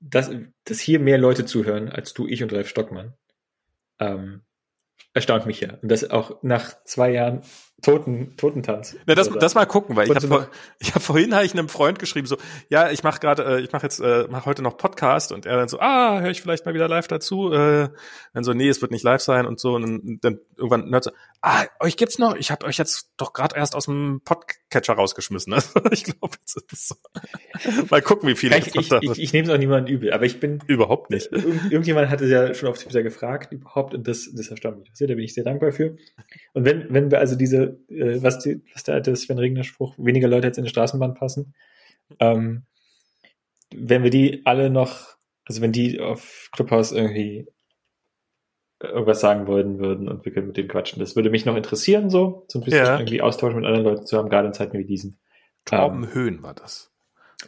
[0.00, 0.30] dass,
[0.64, 3.14] dass hier mehr Leute zuhören als du, ich und Ralf Stockmann.
[3.98, 4.42] Ähm,
[5.14, 5.74] erstaunt mich ja.
[5.82, 7.42] Und das auch nach zwei Jahren
[7.82, 8.96] Toten, Totentanz.
[9.06, 10.48] Ja, das, das mal gucken, weil ich habe vor,
[10.78, 12.36] ich hab vorhin habe ich einem Freund geschrieben so,
[12.68, 15.56] ja, ich mache gerade, äh, ich mache jetzt, äh, mache heute noch Podcast und er
[15.56, 17.52] dann so, ah, höre ich vielleicht mal wieder live dazu.
[17.52, 17.88] Äh,
[18.32, 21.04] dann so, nee, es wird nicht live sein und so und dann, dann irgendwann hört
[21.04, 21.10] so,
[21.42, 22.36] ah, euch gibt's noch?
[22.36, 25.52] Ich habe euch jetzt doch gerade erst aus dem Podcatcher rausgeschmissen.
[25.62, 26.94] Also ich glaube, jetzt ist es so.
[27.90, 28.56] mal gucken, wie viele.
[28.58, 31.26] Ich, ich, ich, ich nehme es auch niemandem übel, aber ich bin überhaupt nicht.
[31.32, 34.90] Irgend, irgendjemand hatte ja schon auf Twitter gefragt überhaupt und das, das erstaunt mich.
[34.98, 35.96] Da bin ich sehr dankbar für.
[36.54, 39.94] Und wenn, wenn wir also diese äh, was, die, was der alte Sven Regner Spruch,
[39.98, 41.54] weniger Leute jetzt in die Straßenbahn passen.
[42.20, 42.64] Ähm,
[43.74, 47.48] wenn wir die alle noch, also wenn die auf Clubhouse irgendwie
[48.82, 52.10] irgendwas sagen wollen würden und wir können mit denen quatschen, das würde mich noch interessieren,
[52.10, 52.98] so, so ein bisschen ja.
[52.98, 55.18] irgendwie Austausch mit anderen Leuten zu haben, gerade in Zeiten wie diesen.
[55.64, 56.92] Torben ähm, Höhn war das.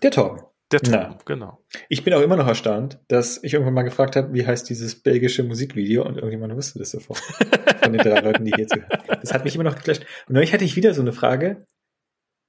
[0.03, 0.43] Der Torben.
[0.73, 1.65] Der Torben, genau.
[1.89, 5.01] Ich bin auch immer noch erstaunt, dass ich irgendwann mal gefragt habe, wie heißt dieses
[5.01, 7.19] belgische Musikvideo und irgendjemand wusste das sofort.
[7.19, 8.89] von den drei Leuten, die hier zuhören.
[9.21, 10.05] Das hat mich immer noch geflasht.
[10.27, 11.67] Und neulich hatte ich wieder so eine Frage,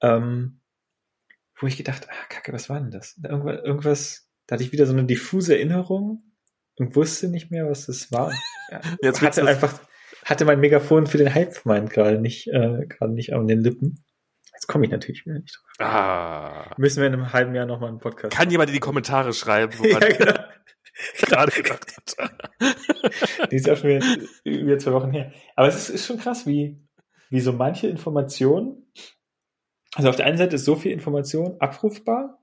[0.02, 0.62] ähm,
[1.60, 3.20] wo ich gedacht, ah, kacke, was war denn das?
[3.24, 6.24] Irgendwas, irgendwas, da hatte ich wieder so eine diffuse Erinnerung
[6.78, 8.32] und wusste nicht mehr, was das war.
[8.72, 9.80] Ja, Jetzt hatte einfach,
[10.24, 14.04] hatte mein Megafon für den Hype-Mind gerade nicht, äh, gerade nicht an den Lippen.
[14.54, 15.88] Jetzt komme ich natürlich wieder nicht drauf.
[15.88, 16.74] Ah.
[16.78, 18.52] Müssen wir in einem halben Jahr nochmal einen Podcast Kann machen.
[18.52, 20.34] jemand in die Kommentare schreiben, woran ja, genau.
[21.18, 23.52] gerade gedacht hat.
[23.52, 24.06] die ist ja schon wieder
[24.44, 25.32] über zwei Wochen her.
[25.56, 26.82] Aber es ist, ist schon krass, wie,
[27.30, 28.92] wie so manche Informationen,
[29.94, 32.42] also auf der einen Seite ist so viel Information abrufbar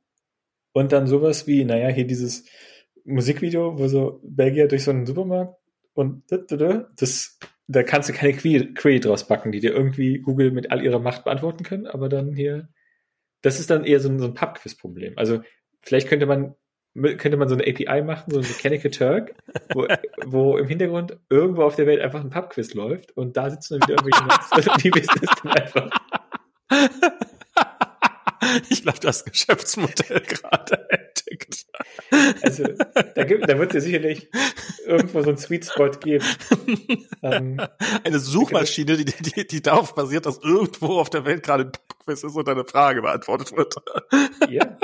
[0.73, 2.47] und dann sowas wie, naja, hier dieses
[3.05, 5.57] Musikvideo, wo so Belgier durch so einen Supermarkt
[5.95, 10.83] und das, da kannst du keine Query draus backen, die dir irgendwie Google mit all
[10.83, 12.69] ihrer Macht beantworten können, aber dann hier,
[13.43, 15.15] das ist dann eher so ein, so ein Pub-Quiz-Problem.
[15.17, 15.43] Also
[15.81, 16.55] vielleicht könnte man
[16.95, 19.35] könnte man so eine API machen, so ein Mechanical Turk,
[19.73, 19.87] wo,
[20.27, 23.89] wo im Hintergrund irgendwo auf der Welt einfach ein Pub-Quiz läuft und da sitzen dann
[23.89, 25.91] wieder irgendwelche Leute, die wissen es dann einfach.
[28.69, 31.67] Ich glaube, das Geschäftsmodell gerade entdeckt.
[32.43, 32.65] Also,
[33.15, 34.29] da, gibt, da wird es ja sicherlich
[34.87, 36.25] irgendwo so ein Sweet Spot geben.
[37.25, 37.61] Ähm,
[38.03, 41.73] eine Suchmaschine, die, die, die darauf basiert, dass irgendwo auf der Welt gerade ein
[42.05, 43.77] Quiz ist und eine Frage beantwortet wird.
[44.51, 44.77] Ja.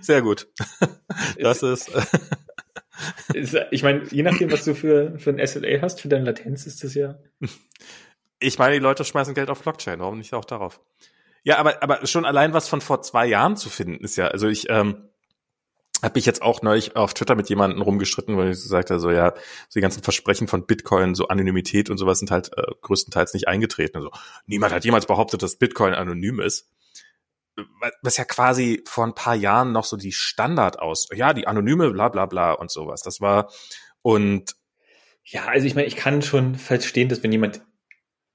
[0.00, 0.48] Sehr gut.
[1.38, 1.92] Das ist.
[3.70, 6.82] ich meine, je nachdem, was du für, für ein SLA hast, für deine Latenz ist
[6.82, 7.20] das ja.
[8.40, 10.80] Ich meine, die Leute schmeißen Geld auf Blockchain, warum nicht auch darauf?
[11.42, 14.48] Ja, aber, aber schon allein was von vor zwei Jahren zu finden ist ja, also
[14.48, 15.08] ich ähm,
[16.02, 19.10] habe mich jetzt auch neulich auf Twitter mit jemandem rumgestritten, wo ich gesagt habe, so
[19.10, 19.34] ja,
[19.68, 23.48] so die ganzen Versprechen von Bitcoin, so Anonymität und sowas sind halt äh, größtenteils nicht
[23.48, 23.96] eingetreten.
[23.96, 24.10] Also
[24.46, 26.68] niemand hat jemals behauptet, dass Bitcoin anonym ist
[28.02, 31.90] was ja quasi vor ein paar Jahren noch so die Standard aus, ja, die anonyme,
[31.90, 33.02] bla bla bla und sowas.
[33.02, 33.50] Das war
[34.02, 34.54] und
[35.24, 37.62] ja, also ich meine, ich kann schon verstehen, dass wenn jemand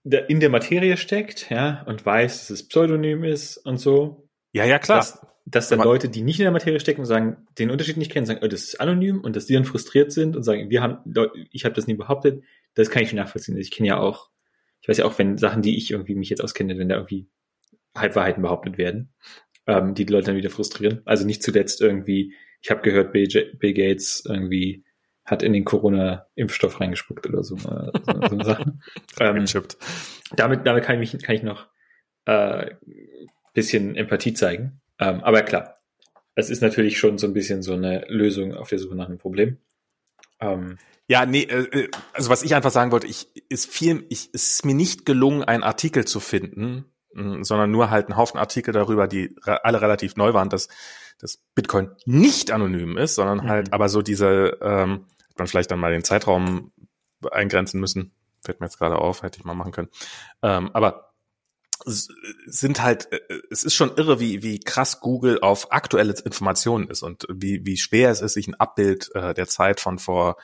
[0.04, 4.30] in der Materie steckt, ja, und weiß, dass es Pseudonym ist und so.
[4.52, 5.00] Ja, ja, klar.
[5.00, 8.12] Dass, dass dann Leute, die nicht in der Materie stecken und sagen, den Unterschied nicht
[8.12, 10.82] kennen, sagen, oh, das ist anonym und dass die dann frustriert sind und sagen, wir
[10.82, 10.98] haben,
[11.52, 12.44] ich habe das nie behauptet,
[12.76, 13.58] das kann ich nachvollziehen.
[13.58, 14.30] Ich kenne ja auch,
[14.82, 17.30] ich weiß ja auch, wenn Sachen, die ich irgendwie mich jetzt auskenne, wenn da irgendwie
[17.96, 19.14] Halbwahrheiten behauptet werden,
[19.68, 21.02] ähm, die die Leute dann wieder frustrieren.
[21.06, 24.84] Also nicht zuletzt irgendwie, ich habe gehört, Bill, Bill, Gates irgendwie
[25.26, 28.84] hat in den Corona-Impfstoff reingespuckt oder so, äh, so, so Sachen.
[29.20, 29.46] ähm,
[30.36, 31.68] damit, damit kann ich, kann ich noch
[32.26, 32.72] äh,
[33.54, 34.82] bisschen Empathie zeigen.
[35.00, 35.76] Ähm, aber klar,
[36.36, 39.18] es ist natürlich schon so ein bisschen so eine Lösung auf der Suche nach einem
[39.18, 39.58] Problem.
[40.40, 40.78] Ähm,
[41.08, 44.54] ja, nee, äh, äh also was ich einfach sagen wollte, ich ist viel, ich, es
[44.54, 46.86] ist mir nicht gelungen, einen Artikel zu finden,
[47.16, 50.68] sondern nur halt einen Haufen Artikel darüber, die alle relativ neu waren, dass,
[51.20, 53.74] dass Bitcoin nicht anonym ist, sondern halt mhm.
[53.74, 56.72] aber so diese, ähm, Hätte man vielleicht dann mal den Zeitraum
[57.32, 58.12] eingrenzen müssen.
[58.44, 59.90] Fällt mir jetzt gerade auf, hätte ich mal machen können.
[60.44, 61.14] Ähm, aber
[61.86, 67.02] sind halt, äh, es ist schon irre, wie, wie krass Google auf aktuelle Informationen ist
[67.02, 70.38] und wie, wie schwer es ist, sich ein Abbild äh, der Zeit von vor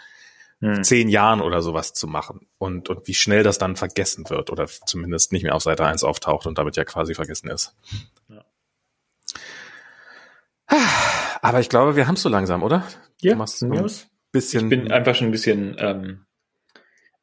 [0.59, 0.83] hm.
[0.83, 4.67] zehn Jahren oder sowas zu machen und, und wie schnell das dann vergessen wird oder
[4.67, 7.75] zumindest nicht mehr auf Seite 1 auftaucht und damit ja quasi vergessen ist.
[8.27, 8.43] Ja.
[11.41, 12.83] Aber ich glaube, wir haben es so langsam, oder?
[13.21, 13.71] Ja, machst ein
[14.32, 14.64] bisschen.
[14.64, 16.25] Ich bin einfach schon ein bisschen ähm,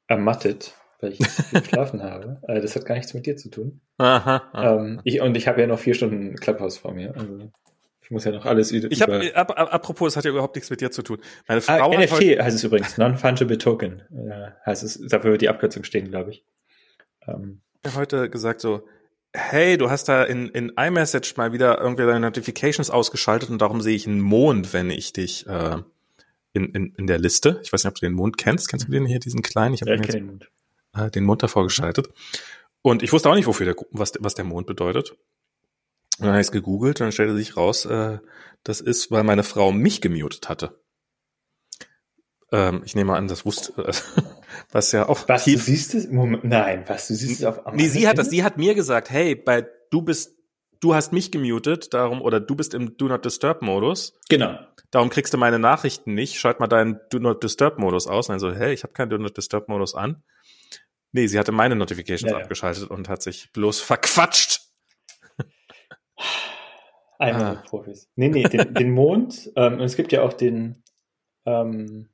[0.06, 1.18] ermattet, weil ich
[1.52, 2.40] geschlafen habe.
[2.42, 3.80] Also das hat gar nichts mit dir zu tun.
[3.98, 4.76] Aha, aha.
[4.76, 7.14] Ähm, ich, und ich habe ja noch vier Stunden Clubhouse vor mir.
[7.16, 7.50] Also
[8.00, 8.90] ich muss ja noch alles über.
[8.90, 11.18] Ich habe, ab, ab, apropos, es hat ja überhaupt nichts mit dir zu tun.
[11.48, 14.02] Meine ah, Frau ah, NFT heißt es übrigens, Non-Fungible Token.
[14.12, 16.44] Äh, heißt es, dafür wird die Abkürzung stehen, glaube ich.
[17.26, 17.62] Ähm.
[17.82, 18.86] Ich habe heute gesagt so,
[19.32, 23.80] hey, du hast da in, in iMessage mal wieder irgendwie deine Notifications ausgeschaltet und darum
[23.80, 25.78] sehe ich einen Mond, wenn ich dich äh,
[26.56, 27.60] in, in, in der Liste.
[27.62, 28.68] Ich weiß nicht, ob du den Mond kennst.
[28.68, 29.74] Kennst du den hier, diesen kleinen?
[29.74, 30.50] Ich habe ja, den, Mond.
[30.94, 32.08] Äh, den Mond davor geschaltet.
[32.82, 35.10] Und ich wusste auch nicht, wofür der, was, was der Mond bedeutet.
[35.10, 35.18] Und
[36.20, 38.18] dann habe ich es gegoogelt und dann stellte sich raus, äh,
[38.64, 40.80] das ist, weil meine Frau mich gemutet hatte.
[42.52, 43.92] Ähm, ich nehme an, das wusste, äh,
[44.72, 45.28] was ja auch.
[45.28, 46.08] Was, tief, du siehst es?
[46.08, 48.74] Moment, nein, was, du siehst es auf am Nee, sie hat das, sie hat mir
[48.74, 50.35] gesagt, hey, bei, du bist,
[50.80, 54.18] du hast mich gemutet, darum, oder du bist im Do Not Disturb Modus.
[54.28, 54.58] Genau.
[54.90, 56.38] Darum kriegst du meine Nachrichten nicht.
[56.38, 58.28] Schalt mal deinen Do Not Disturb Modus aus.
[58.28, 60.22] Und dann so, hey, ich habe keinen Do Not Disturb Modus an.
[61.12, 64.60] Nee, sie hatte meine Notifications ja, abgeschaltet und hat sich bloß verquatscht.
[67.18, 67.62] Einmal ah.
[67.66, 68.10] Profis.
[68.14, 69.50] Nee, nee, den, den Mond.
[69.56, 70.82] Ähm, und es gibt ja auch den,
[71.46, 72.10] ähm,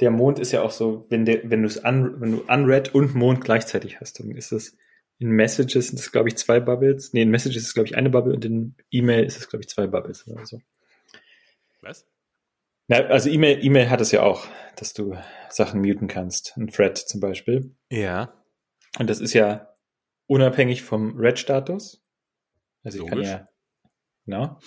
[0.00, 2.94] der Mond ist ja auch so, wenn der, wenn du es un, wenn du unread
[2.94, 4.76] und Mond gleichzeitig hast, dann ist es
[5.18, 7.12] in Messages sind es, glaube ich, zwei Bubbles.
[7.12, 9.62] Nee, in Messages ist es, glaube ich, eine Bubble und in E-Mail ist es, glaube
[9.62, 10.60] ich, zwei Bubbles oder so.
[11.80, 12.06] Was?
[12.88, 14.46] Na, also E-Mail, E-Mail hat es ja auch,
[14.76, 15.16] dass du
[15.48, 16.56] Sachen muten kannst.
[16.56, 17.74] Ein Thread zum Beispiel.
[17.90, 18.32] Ja.
[18.98, 19.74] Und das ist ja
[20.26, 22.02] unabhängig vom Red-Status.
[22.84, 23.28] Also ich Logisch.
[23.28, 23.48] kann ja
[24.26, 24.58] Genau.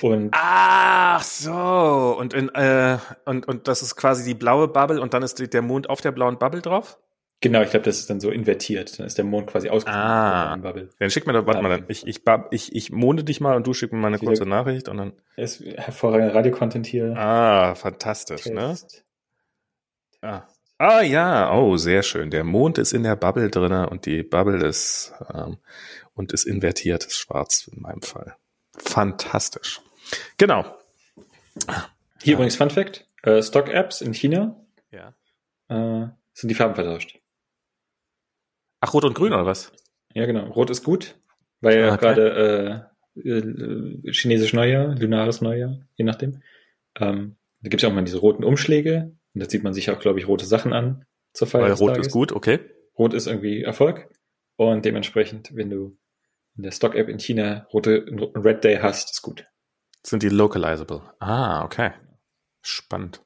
[0.00, 2.16] Und Ach so.
[2.18, 5.62] Und, in, äh, und, und das ist quasi die blaue Bubble und dann ist der
[5.62, 6.98] Mond auf der blauen Bubble drauf?
[7.42, 9.00] Genau, ich glaube, das ist dann so invertiert.
[9.00, 10.00] Dann ist der Mond quasi ausgeschlossen.
[10.00, 10.90] Ah, Bubble.
[11.00, 11.84] dann schick mir doch, warte mal, dann.
[11.88, 12.22] Ich, ich,
[12.52, 15.12] ich, ich monde dich mal und du schick mir mal eine kurze Nachricht und dann.
[15.36, 17.16] Ist hervorragender Radio-Content hier.
[17.16, 18.68] Ah, fantastisch, ne?
[18.68, 19.04] Test.
[20.22, 20.28] ne?
[20.28, 20.48] Ah.
[20.78, 22.30] ah, ja, oh, sehr schön.
[22.30, 25.58] Der Mond ist in der Bubble drinne und die Bubble ist, ähm,
[26.14, 28.36] und ist invertiert, ist schwarz in meinem Fall.
[28.76, 29.80] Fantastisch.
[30.38, 30.62] Genau.
[31.66, 31.74] Hier
[32.22, 32.32] ja.
[32.34, 35.12] übrigens Fun Fact: äh, Stock-Apps in China ja.
[35.68, 37.18] äh, sind die Farben vertauscht.
[38.82, 39.72] Ach, Rot und Grün oder was?
[40.12, 40.44] Ja, genau.
[40.46, 41.14] Rot ist gut,
[41.60, 42.00] weil ja okay.
[42.00, 46.42] gerade äh, äh, chinesisch Neujahr, lunares Neujahr, je nachdem.
[46.98, 49.88] Ähm, da gibt es ja auch mal diese roten Umschläge und da zieht man sich
[49.90, 51.62] auch, glaube ich, rote Sachen an zur Feier.
[51.62, 52.58] Weil Rot ist gut, okay.
[52.98, 54.10] Rot ist irgendwie Erfolg
[54.56, 55.96] und dementsprechend, wenn du
[56.56, 58.04] in der Stock-App in China rote
[58.34, 59.46] Red Day hast, ist gut.
[60.02, 61.02] Sind die localizable?
[61.20, 61.92] Ah, okay.
[62.62, 63.22] Spannend.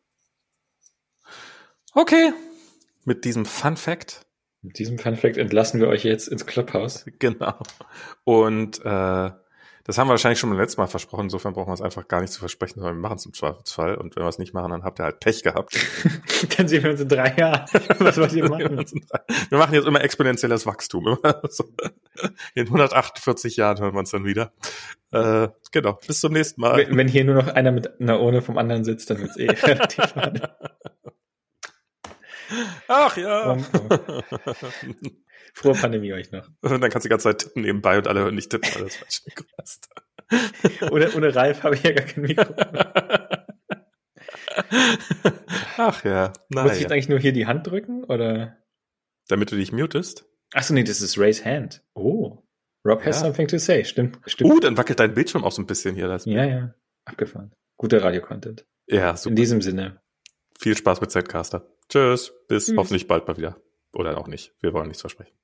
[1.94, 2.34] Okay.
[3.06, 4.25] Mit diesem Fun Fact.
[4.62, 7.04] Mit diesem Fun Fact entlassen wir euch jetzt ins Clubhouse.
[7.18, 7.54] Genau.
[8.24, 9.30] Und äh,
[9.86, 11.24] das haben wir wahrscheinlich schon beim letzten Mal versprochen.
[11.24, 13.94] Insofern brauchen wir es einfach gar nicht zu versprechen, sondern wir machen es im Zweifelsfall.
[13.94, 15.78] Und wenn wir es nicht machen, dann habt ihr halt Pech gehabt.
[16.56, 17.66] dann sehen wir uns in drei Jahren.
[18.00, 18.84] Was wollt ihr machen?
[19.48, 21.18] wir machen jetzt immer exponentielles Wachstum.
[22.54, 24.52] in 148 Jahren hören wir uns dann wieder.
[25.12, 26.00] Äh, genau.
[26.04, 26.78] Bis zum nächsten Mal.
[26.78, 29.36] Wenn, wenn hier nur noch einer mit einer Urne vom anderen sitzt, dann wird es
[29.36, 30.14] eh relativ.
[32.88, 33.52] Ach ja.
[33.52, 33.66] Und,
[35.54, 36.48] Frohe Pandemie euch noch.
[36.60, 38.84] Und dann kannst du die ganze Zeit tippen nebenbei und alle hören nicht tippen, weil
[38.84, 39.88] das falsch Mikro hast.
[40.90, 42.54] ohne, ohne Ralf habe ich ja gar kein Mikro.
[45.76, 46.32] Ach ja.
[46.50, 48.58] Na, Muss ich jetzt eigentlich nur hier die Hand drücken oder?
[49.28, 50.26] Damit du dich mutest?
[50.52, 51.82] Achso, nee, das ist Raise Hand.
[51.94, 52.42] Oh.
[52.86, 53.26] Rob has ja.
[53.26, 53.84] something to say.
[53.84, 54.52] Stimmt, stimmt.
[54.52, 56.08] Uh, dann wackelt dein Bildschirm auch so ein bisschen hier.
[56.24, 56.74] ja, ja.
[57.04, 57.52] Abgefahren.
[57.76, 58.64] Guter Radio-Content.
[58.86, 59.30] Ja, super.
[59.30, 60.00] In diesem Sinne.
[60.58, 61.68] Viel Spaß mit Zetcaster.
[61.88, 62.32] Tschüss.
[62.48, 62.76] Bis Tschüss.
[62.76, 63.60] hoffentlich bald mal wieder.
[63.92, 64.54] Oder auch nicht.
[64.60, 65.34] Wir wollen nichts versprechen.